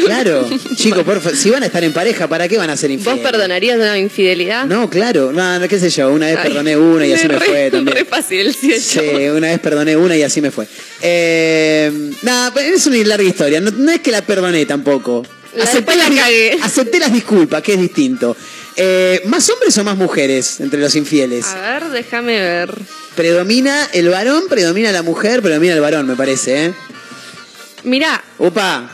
Claro, 0.06 0.48
chicos, 0.76 1.04
por 1.04 1.36
si 1.36 1.50
van 1.50 1.64
a 1.64 1.66
estar 1.66 1.84
en 1.84 1.92
pareja, 1.94 2.28
¿para 2.28 2.48
qué 2.48 2.58
van 2.58 2.70
a 2.70 2.78
ser 2.78 2.90
¿Vos 2.92 2.98
infieles? 3.00 3.22
perdonarías 3.24 3.76
una 3.78 3.98
infidelidad? 3.98 4.66
No, 4.66 4.90
claro, 4.90 5.32
no, 5.32 5.60
no, 5.60 5.68
qué 5.68 5.80
sé 5.80 5.90
yo, 5.90 6.12
una 6.12 6.28
vez 6.28 6.38
Ay, 6.38 6.48
perdoné 6.50 6.78
una 6.78 7.06
y 7.08 7.14
así 7.14 7.28
me 7.28 7.40
re- 7.40 7.46
fue 7.46 7.72
también. 7.72 7.98
Re 7.98 8.06
fácil, 8.06 8.54
sí, 8.54 8.80
Sí, 8.80 9.00
una 9.00 9.48
vez 9.48 9.60
perdoné 9.60 9.96
una 9.98 10.16
y 10.16 10.24
así 10.24 10.42
me 10.42 10.52
fue. 10.52 10.68
Eh, 11.02 11.92
nada, 12.22 12.52
pero 12.54 12.76
es 12.76 12.86
una 12.88 12.98
larga 12.98 13.28
historia. 13.28 13.60
No, 13.62 13.72
no 13.72 13.92
es 13.92 14.00
que 14.02 14.12
la 14.12 14.22
perdoné 14.22 14.66
tampoco. 14.66 15.26
La- 15.56 15.66
después 15.66 15.98
la 15.98 16.06
cagué. 16.14 16.58
acepté 16.62 17.00
las 17.00 17.14
disculpas, 17.14 17.62
que 17.64 17.74
es 17.74 17.80
distinto. 17.82 18.36
Eh, 18.78 19.22
¿Más 19.26 19.50
hombres 19.50 19.78
o 19.78 19.84
más 19.86 19.96
mujeres 19.96 20.60
entre 20.60 20.80
los 20.82 20.94
infieles? 20.96 21.46
A 21.46 21.80
ver, 21.80 21.90
déjame 21.92 22.34
ver. 22.40 22.74
Predomina 23.16 23.88
el 23.94 24.10
varón, 24.10 24.44
predomina 24.50 24.92
la 24.92 25.02
mujer, 25.02 25.42
predomina 25.42 25.74
el 25.74 25.80
varón, 25.80 26.06
me 26.08 26.16
parece, 26.18 26.66
¿eh? 26.66 26.74
Mirá, 27.84 28.22
Opa, 28.40 28.90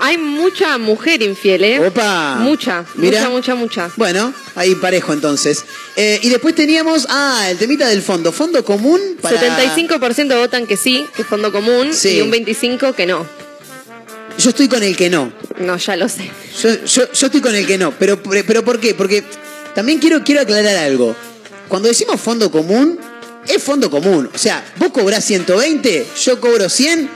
hay 0.00 0.18
mucha 0.18 0.78
mujer 0.78 1.22
infiel, 1.22 1.64
¿eh? 1.64 1.86
opa. 1.86 2.36
Mucha, 2.40 2.84
Mira. 2.94 3.20
mucha, 3.28 3.30
mucha, 3.30 3.54
mucha. 3.54 3.90
Bueno, 3.96 4.32
ahí 4.54 4.74
parejo 4.74 5.12
entonces. 5.12 5.64
Eh, 5.96 6.18
y 6.22 6.28
después 6.30 6.54
teníamos, 6.54 7.06
ah, 7.10 7.46
el 7.50 7.58
temita 7.58 7.86
del 7.88 8.02
fondo. 8.02 8.32
Fondo 8.32 8.64
común 8.64 9.00
para... 9.20 9.40
75% 9.58 10.38
votan 10.38 10.66
que 10.66 10.76
sí, 10.76 11.04
que 11.14 11.22
es 11.22 11.28
fondo 11.28 11.52
común, 11.52 11.92
Sí. 11.92 12.16
y 12.16 12.20
un 12.22 12.30
25% 12.32 12.94
que 12.94 13.06
no. 13.06 13.26
Yo 14.38 14.50
estoy 14.50 14.68
con 14.68 14.82
el 14.82 14.96
que 14.96 15.10
no. 15.10 15.32
No, 15.58 15.76
ya 15.76 15.96
lo 15.96 16.08
sé. 16.08 16.30
Yo, 16.62 16.84
yo, 16.84 17.12
yo 17.12 17.26
estoy 17.26 17.40
con 17.40 17.54
el 17.54 17.66
que 17.66 17.76
no, 17.76 17.92
pero, 17.98 18.22
pero 18.22 18.64
¿por 18.64 18.80
qué? 18.80 18.94
Porque 18.94 19.22
también 19.74 19.98
quiero, 19.98 20.24
quiero 20.24 20.40
aclarar 20.40 20.76
algo. 20.76 21.14
Cuando 21.68 21.88
decimos 21.88 22.20
fondo 22.20 22.50
común, 22.50 22.98
es 23.46 23.62
fondo 23.62 23.90
común. 23.90 24.30
O 24.34 24.38
sea, 24.38 24.64
vos 24.76 24.90
cobrás 24.92 25.24
120, 25.24 26.06
yo 26.24 26.40
cobro 26.40 26.68
100, 26.68 27.10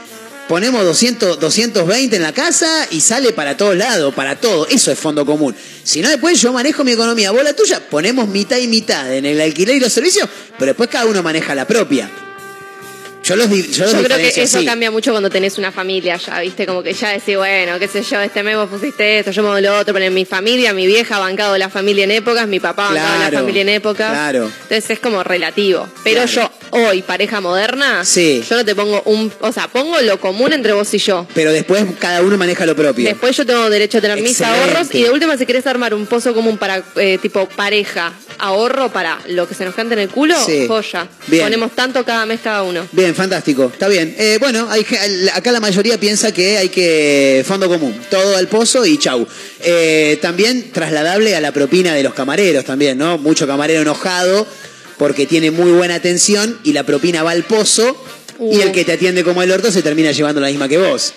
ponemos 0.47 0.83
200, 0.83 1.39
220 1.39 2.15
en 2.15 2.21
la 2.21 2.33
casa 2.33 2.87
y 2.91 3.01
sale 3.01 3.33
para 3.33 3.57
todos 3.57 3.75
lados, 3.75 4.13
para 4.13 4.35
todo. 4.35 4.67
Eso 4.67 4.91
es 4.91 4.99
fondo 4.99 5.25
común. 5.25 5.55
Si 5.83 6.01
no, 6.01 6.09
después 6.09 6.39
yo 6.41 6.53
manejo 6.53 6.83
mi 6.83 6.91
economía, 6.91 7.31
vos 7.31 7.43
la 7.43 7.53
tuya, 7.53 7.79
ponemos 7.89 8.27
mitad 8.27 8.57
y 8.57 8.67
mitad 8.67 9.13
en 9.13 9.25
el 9.25 9.39
alquiler 9.41 9.75
y 9.75 9.79
los 9.79 9.93
servicios, 9.93 10.29
pero 10.57 10.67
después 10.67 10.89
cada 10.89 11.05
uno 11.05 11.21
maneja 11.23 11.55
la 11.55 11.65
propia. 11.65 12.09
Yo 13.25 13.35
los, 13.35 13.49
yo 13.49 13.83
los 13.85 13.91
Yo 13.93 14.03
creo 14.03 14.17
que 14.17 14.41
eso 14.43 14.63
cambia 14.65 14.91
mucho 14.91 15.11
cuando 15.11 15.29
tenés 15.29 15.57
una 15.57 15.71
familia 15.71 16.17
ya, 16.17 16.39
¿viste? 16.41 16.65
Como 16.65 16.83
que 16.83 16.93
ya 16.93 17.09
decís, 17.09 17.35
bueno, 17.37 17.79
qué 17.79 17.87
sé 17.87 18.03
yo, 18.03 18.21
este 18.21 18.43
mes 18.43 18.55
vos 18.55 18.69
pusiste 18.69 19.19
esto, 19.19 19.31
yo 19.31 19.41
me 19.43 19.61
lo 19.61 19.77
otro, 19.79 19.93
pero 19.93 20.05
en 20.05 20.13
mi 20.13 20.25
familia, 20.25 20.73
mi 20.73 20.85
vieja 20.85 21.15
ha 21.15 21.19
bancado 21.19 21.57
la 21.57 21.69
familia 21.69 22.03
en 22.03 22.11
épocas, 22.11 22.47
mi 22.47 22.59
papá 22.59 22.87
ha 22.89 22.93
bancado 22.93 23.15
Claro, 23.17 23.31
la 23.33 23.39
familia 23.39 23.61
en 23.63 23.69
épocas. 23.69 24.11
claro. 24.11 24.45
Entonces 24.63 24.89
es 24.91 24.99
como 24.99 25.23
relativo. 25.23 25.87
Pero 26.03 26.23
Claro. 26.25 26.51
yo, 26.71 26.79
hoy, 26.87 27.01
pareja 27.01 27.41
moderna, 27.41 28.05
Sí. 28.05 28.43
yo 28.47 28.55
no 28.57 28.65
te 28.65 28.75
pongo 28.75 29.01
un. 29.05 29.31
O 29.41 29.51
sea, 29.51 29.67
pongo 29.69 29.99
lo 30.01 30.19
común 30.19 30.53
entre 30.53 30.73
vos 30.73 30.93
y 30.93 30.99
yo. 30.99 31.27
Pero 31.33 31.51
después 31.51 31.83
cada 31.99 32.21
uno 32.21 32.37
maneja 32.37 32.65
lo 32.65 32.75
propio. 32.75 33.05
Después 33.05 33.35
yo 33.35 33.45
tengo 33.45 33.69
derecho 33.69 33.97
a 33.97 34.01
tener 34.01 34.21
mis 34.21 34.39
ahorros 34.41 34.87
y 34.93 35.01
de 35.03 35.09
última 35.09 35.35
si 35.37 35.45
querés 35.47 35.65
armar 35.65 35.93
un 35.95 36.05
pozo 36.05 36.33
común 36.35 36.57
para 36.57 36.83
eh, 36.97 37.17
tipo 37.21 37.47
pareja, 37.49 38.13
ahorro 38.37 38.91
para 38.91 39.17
lo 39.29 39.47
que 39.47 39.55
se 39.55 39.65
nos 39.65 39.73
cante 39.73 39.93
en 39.93 40.01
el 40.01 40.09
culo, 40.09 40.35
Sí. 40.45 40.65
joya. 40.67 41.07
Bien. 41.27 41.43
Ponemos 41.45 41.71
tanto 41.71 42.03
cada 42.05 42.25
mes 42.25 42.39
cada 42.43 42.63
uno. 42.63 42.85
Bien, 42.91 43.14
fantástico. 43.15 43.69
Está 43.73 43.87
bien. 43.87 44.15
Eh, 44.17 44.37
bueno, 44.39 44.67
hay, 44.69 44.85
acá 45.33 45.51
la 45.51 45.59
mayoría 45.59 45.99
piensa 45.99 46.31
que 46.31 46.57
hay 46.57 46.69
que 46.69 47.43
fondo 47.47 47.67
común, 47.67 47.99
todo 48.09 48.37
al 48.37 48.47
pozo 48.47 48.85
y 48.85 48.97
chau. 48.97 49.27
Eh, 49.61 50.19
también 50.21 50.71
trasladable 50.71 51.35
a 51.35 51.41
la 51.41 51.51
propina 51.51 51.93
de 51.93 52.03
los 52.03 52.13
camareros 52.13 52.63
también, 52.65 52.97
¿no? 52.97 53.17
Mucho 53.17 53.47
camarero 53.47 53.81
enojado 53.81 54.45
porque 54.97 55.25
tiene 55.25 55.51
muy 55.51 55.71
buena 55.71 55.95
atención 55.95 56.59
y 56.63 56.73
la 56.73 56.83
propina 56.83 57.23
va 57.23 57.31
al 57.31 57.43
pozo 57.43 57.95
y 58.39 58.57
Uh. 58.57 58.61
el 58.63 58.71
que 58.73 58.83
te 58.83 58.91
atiende 58.91 59.23
como 59.23 59.41
el 59.43 59.49
orto 59.51 59.71
se 59.71 59.81
termina 59.81 60.11
llevando 60.11 60.41
la 60.41 60.47
misma 60.47 60.67
que 60.67 60.77
vos. 60.77 61.13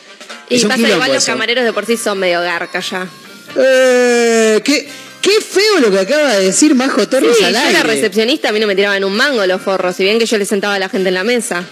Y 0.48 0.54
Es 0.56 0.64
pasa 0.64 0.78
igual 0.88 1.08
los 1.12 1.22
eso. 1.24 1.32
camareros 1.32 1.64
de 1.64 1.72
por 1.72 1.84
sí 1.84 1.96
son 1.96 2.18
medio 2.18 2.40
garca 2.40 2.80
ya. 2.80 3.08
Eh, 3.56 4.60
qué, 4.64 4.88
qué 5.20 5.30
feo 5.40 5.80
lo 5.80 5.90
que 5.90 5.98
acaba 5.98 6.34
de 6.36 6.44
decir 6.46 6.74
Majo 6.74 7.08
Torres 7.08 7.36
Sí, 7.36 7.44
al 7.44 7.52
yo 7.54 7.58
aire. 7.58 7.70
era 7.70 7.82
recepcionista, 7.82 8.50
a 8.50 8.52
mí 8.52 8.60
no 8.60 8.66
me 8.68 8.76
tiraban 8.76 9.02
un 9.04 9.14
mango 9.16 9.44
los 9.46 9.60
forros, 9.60 9.96
si 9.96 10.04
bien 10.04 10.18
que 10.18 10.26
yo 10.26 10.38
le 10.38 10.44
sentaba 10.44 10.74
a 10.74 10.78
la 10.78 10.88
gente 10.88 11.08
en 11.08 11.14
la 11.14 11.24
mesa. 11.24 11.64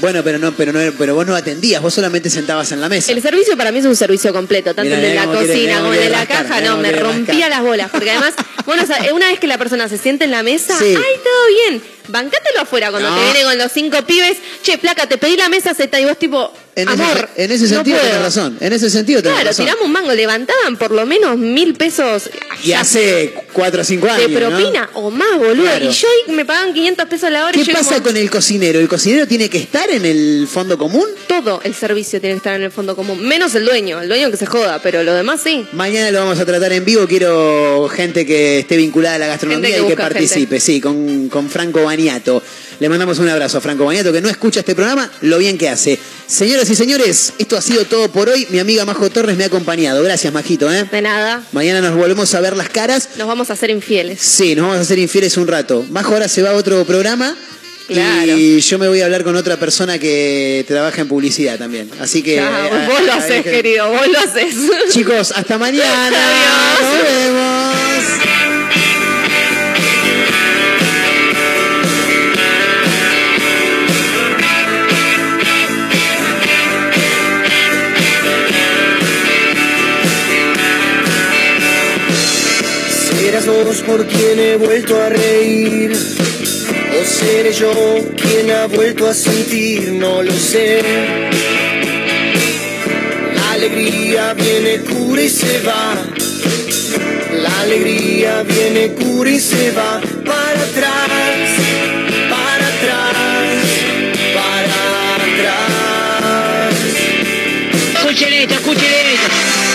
Bueno, 0.00 0.22
pero 0.22 0.38
no, 0.38 0.52
pero 0.52 0.72
no, 0.72 0.80
pero 0.98 1.14
vos 1.14 1.26
no 1.26 1.34
atendías, 1.34 1.80
vos 1.80 1.94
solamente 1.94 2.28
sentabas 2.30 2.70
en 2.72 2.80
la 2.80 2.88
mesa. 2.88 3.12
El 3.12 3.22
servicio 3.22 3.56
para 3.56 3.72
mí 3.72 3.78
es 3.78 3.84
un 3.86 3.96
servicio 3.96 4.32
completo, 4.32 4.74
tanto 4.74 4.94
el 4.94 5.00
de 5.00 5.14
la 5.14 5.24
quiere- 5.26 5.46
cocina 5.46 5.78
como 5.80 5.92
el 5.94 6.00
de 6.00 6.08
la 6.10 6.18
rascar, 6.24 6.46
caja, 6.46 6.60
no, 6.60 6.76
me 6.76 6.92
rompía 6.92 7.32
rascar. 7.34 7.50
las 7.50 7.60
bolas, 7.62 7.90
porque 7.90 8.10
además, 8.10 8.34
bueno, 8.66 8.82
o 8.82 8.86
sea, 8.86 9.12
una 9.14 9.28
vez 9.30 9.38
que 9.40 9.46
la 9.46 9.58
persona 9.58 9.88
se 9.88 9.96
siente 9.98 10.24
en 10.24 10.30
la 10.30 10.42
mesa, 10.42 10.78
Sí. 10.78 10.84
¡ay, 10.86 10.94
todo 11.22 11.46
bien! 11.70 11.82
Bancátelo 12.08 12.60
afuera 12.60 12.90
cuando 12.90 13.08
No. 13.10 13.16
te 13.16 13.22
viene 13.24 13.42
con 13.42 13.58
los 13.58 13.72
cinco 13.72 14.02
pibes, 14.06 14.36
che, 14.62 14.78
placa, 14.78 15.08
te 15.08 15.18
pedí 15.18 15.36
la 15.36 15.48
mesa, 15.48 15.74
Z, 15.74 15.98
y 16.00 16.04
vos 16.04 16.18
tipo, 16.18 16.52
En 16.76 16.90
ese, 16.90 17.02
en 17.36 17.50
ese 17.52 17.64
no 17.64 17.68
sentido 17.70 17.96
puedo. 17.98 18.10
tenés 18.10 18.22
razón. 18.22 18.58
En 18.60 18.72
ese 18.74 18.90
sentido 18.90 19.22
tenés 19.22 19.36
Claro, 19.36 19.48
razón. 19.48 19.64
tiramos 19.64 19.86
un 19.86 19.92
mango, 19.92 20.12
levantaban 20.12 20.76
por 20.76 20.90
lo 20.90 21.06
menos 21.06 21.38
mil 21.38 21.72
pesos 21.74 22.28
Y 22.62 22.72
hace 22.72 23.32
4 23.54 23.80
o 23.80 23.84
5 23.84 24.06
de 24.06 24.12
años. 24.12 24.30
¿no? 24.30 24.38
propina 24.38 24.90
o 24.92 25.10
más, 25.10 25.38
boludo. 25.38 25.62
Claro. 25.64 25.84
Y 25.86 25.90
yo 25.90 26.08
me 26.28 26.44
pagaban 26.44 26.74
500 26.74 27.06
pesos 27.08 27.30
la 27.30 27.46
hora 27.46 27.56
y 27.58 27.60
¿Qué 27.62 27.72
yo 27.72 27.72
pasa 27.72 27.94
como, 27.94 28.04
con 28.08 28.16
el 28.18 28.30
cocinero? 28.30 28.78
¿El 28.78 28.88
cocinero 28.88 29.26
tiene 29.26 29.48
que 29.48 29.56
estar 29.58 29.88
en 29.90 30.04
el 30.04 30.46
fondo 30.52 30.76
común? 30.76 31.06
todo 31.26 31.60
el 31.64 31.74
servicio 31.74 32.20
tiene 32.20 32.34
que 32.34 32.38
estar 32.38 32.54
en 32.56 32.62
el 32.62 32.70
fondo 32.70 32.94
común, 32.96 33.20
menos 33.26 33.54
el 33.54 33.64
dueño, 33.64 34.00
el 34.00 34.08
dueño 34.08 34.30
que 34.30 34.36
se 34.36 34.46
joda, 34.46 34.80
pero 34.82 35.02
lo 35.02 35.12
demás 35.14 35.40
sí. 35.42 35.66
Mañana 35.72 36.10
lo 36.10 36.20
vamos 36.20 36.38
a 36.38 36.46
tratar 36.46 36.72
en 36.72 36.84
vivo. 36.84 37.06
Quiero 37.06 37.88
gente 37.94 38.24
que 38.26 38.60
esté 38.60 38.76
vinculada 38.76 39.16
a 39.16 39.18
la 39.18 39.26
gastronomía 39.26 39.68
Gente 39.68 39.80
que 39.80 39.86
y 39.86 39.88
que 39.90 39.96
participe. 39.96 40.60
Sí, 40.60 40.80
con, 40.80 41.28
con 41.28 41.48
Franco 41.50 41.82
Baniato. 41.84 42.42
Le 42.78 42.88
mandamos 42.88 43.18
un 43.18 43.28
abrazo 43.28 43.58
a 43.58 43.60
Franco 43.60 43.84
Baniato, 43.86 44.12
que 44.12 44.20
no 44.20 44.28
escucha 44.28 44.60
este 44.60 44.74
programa, 44.74 45.10
lo 45.22 45.38
bien 45.38 45.56
que 45.56 45.68
hace. 45.68 45.98
Señoras 46.26 46.68
y 46.68 46.74
señores, 46.76 47.32
esto 47.38 47.56
ha 47.56 47.62
sido 47.62 47.84
todo 47.84 48.10
por 48.10 48.28
hoy. 48.28 48.46
Mi 48.50 48.58
amiga 48.58 48.84
Majo 48.84 49.08
Torres 49.08 49.36
me 49.36 49.44
ha 49.44 49.46
acompañado. 49.46 50.02
Gracias, 50.02 50.32
Majito. 50.32 50.70
¿eh? 50.70 50.84
De 50.90 51.00
nada, 51.00 51.42
Mañana 51.52 51.80
nos 51.80 51.96
volvemos 51.96 52.34
a 52.34 52.40
ver 52.40 52.56
las 52.56 52.68
caras. 52.68 53.08
nos 53.16 53.26
vamos 53.26 53.48
a 53.50 53.54
hacer 53.54 53.70
infieles. 53.70 54.20
Sí, 54.20 54.54
nos 54.54 54.64
vamos 54.64 54.78
a 54.78 54.80
hacer 54.82 54.98
infieles 54.98 55.36
un 55.36 55.46
rato. 55.48 55.86
Majo 55.90 56.12
ahora 56.12 56.28
se 56.28 56.42
va 56.42 56.50
a 56.50 56.54
otro 56.54 56.84
programa. 56.84 57.34
Claro. 57.86 58.36
Y 58.36 58.60
yo 58.60 58.78
me 58.78 58.88
voy 58.88 59.00
a 59.00 59.04
hablar 59.04 59.22
con 59.22 59.36
otra 59.36 59.56
persona 59.58 59.98
que 59.98 60.64
trabaja 60.66 61.00
en 61.00 61.08
publicidad 61.08 61.56
también. 61.56 61.88
Así 62.00 62.22
que. 62.22 62.34
Ya, 62.34 62.66
eh, 62.66 62.88
vos 62.88 63.02
lo 63.06 63.12
haces, 63.12 63.44
querido, 63.44 63.88
vos 63.88 64.08
lo 64.08 64.18
haces. 64.18 64.54
Chicos, 64.90 65.32
hasta 65.34 65.56
mañana. 65.56 65.86
Adiós. 66.78 66.80
Nos 66.82 67.02
vemos. 67.02 67.65
Vos 83.64 83.80
por 83.80 84.06
quien 84.06 84.38
he 84.38 84.56
vuelto 84.56 85.00
a 85.00 85.08
reír. 85.08 85.92
O 85.92 87.04
seré 87.04 87.52
yo 87.52 87.72
quien 88.14 88.50
ha 88.50 88.66
vuelto 88.66 89.08
a 89.08 89.14
sentir, 89.14 89.92
no 89.92 90.22
lo 90.22 90.32
sé. 90.32 90.82
La 93.34 93.52
alegría 93.52 94.34
viene, 94.34 94.80
cura 94.80 95.22
y 95.22 95.28
se 95.30 95.60
va. 95.60 95.94
La 97.32 97.60
alegría 97.62 98.42
viene, 98.42 98.92
cura 98.92 99.30
y 99.30 99.40
se 99.40 99.72
va. 99.72 100.00
Para 100.24 100.62
atrás, 100.62 101.50
para 102.30 102.66
atrás, 102.68 103.16
para 104.34 104.76
atrás. 105.32 106.74
Escuchen 107.94 108.32
esto, 108.34 108.54
escuchen 108.54 108.84
esto. 109.14 109.65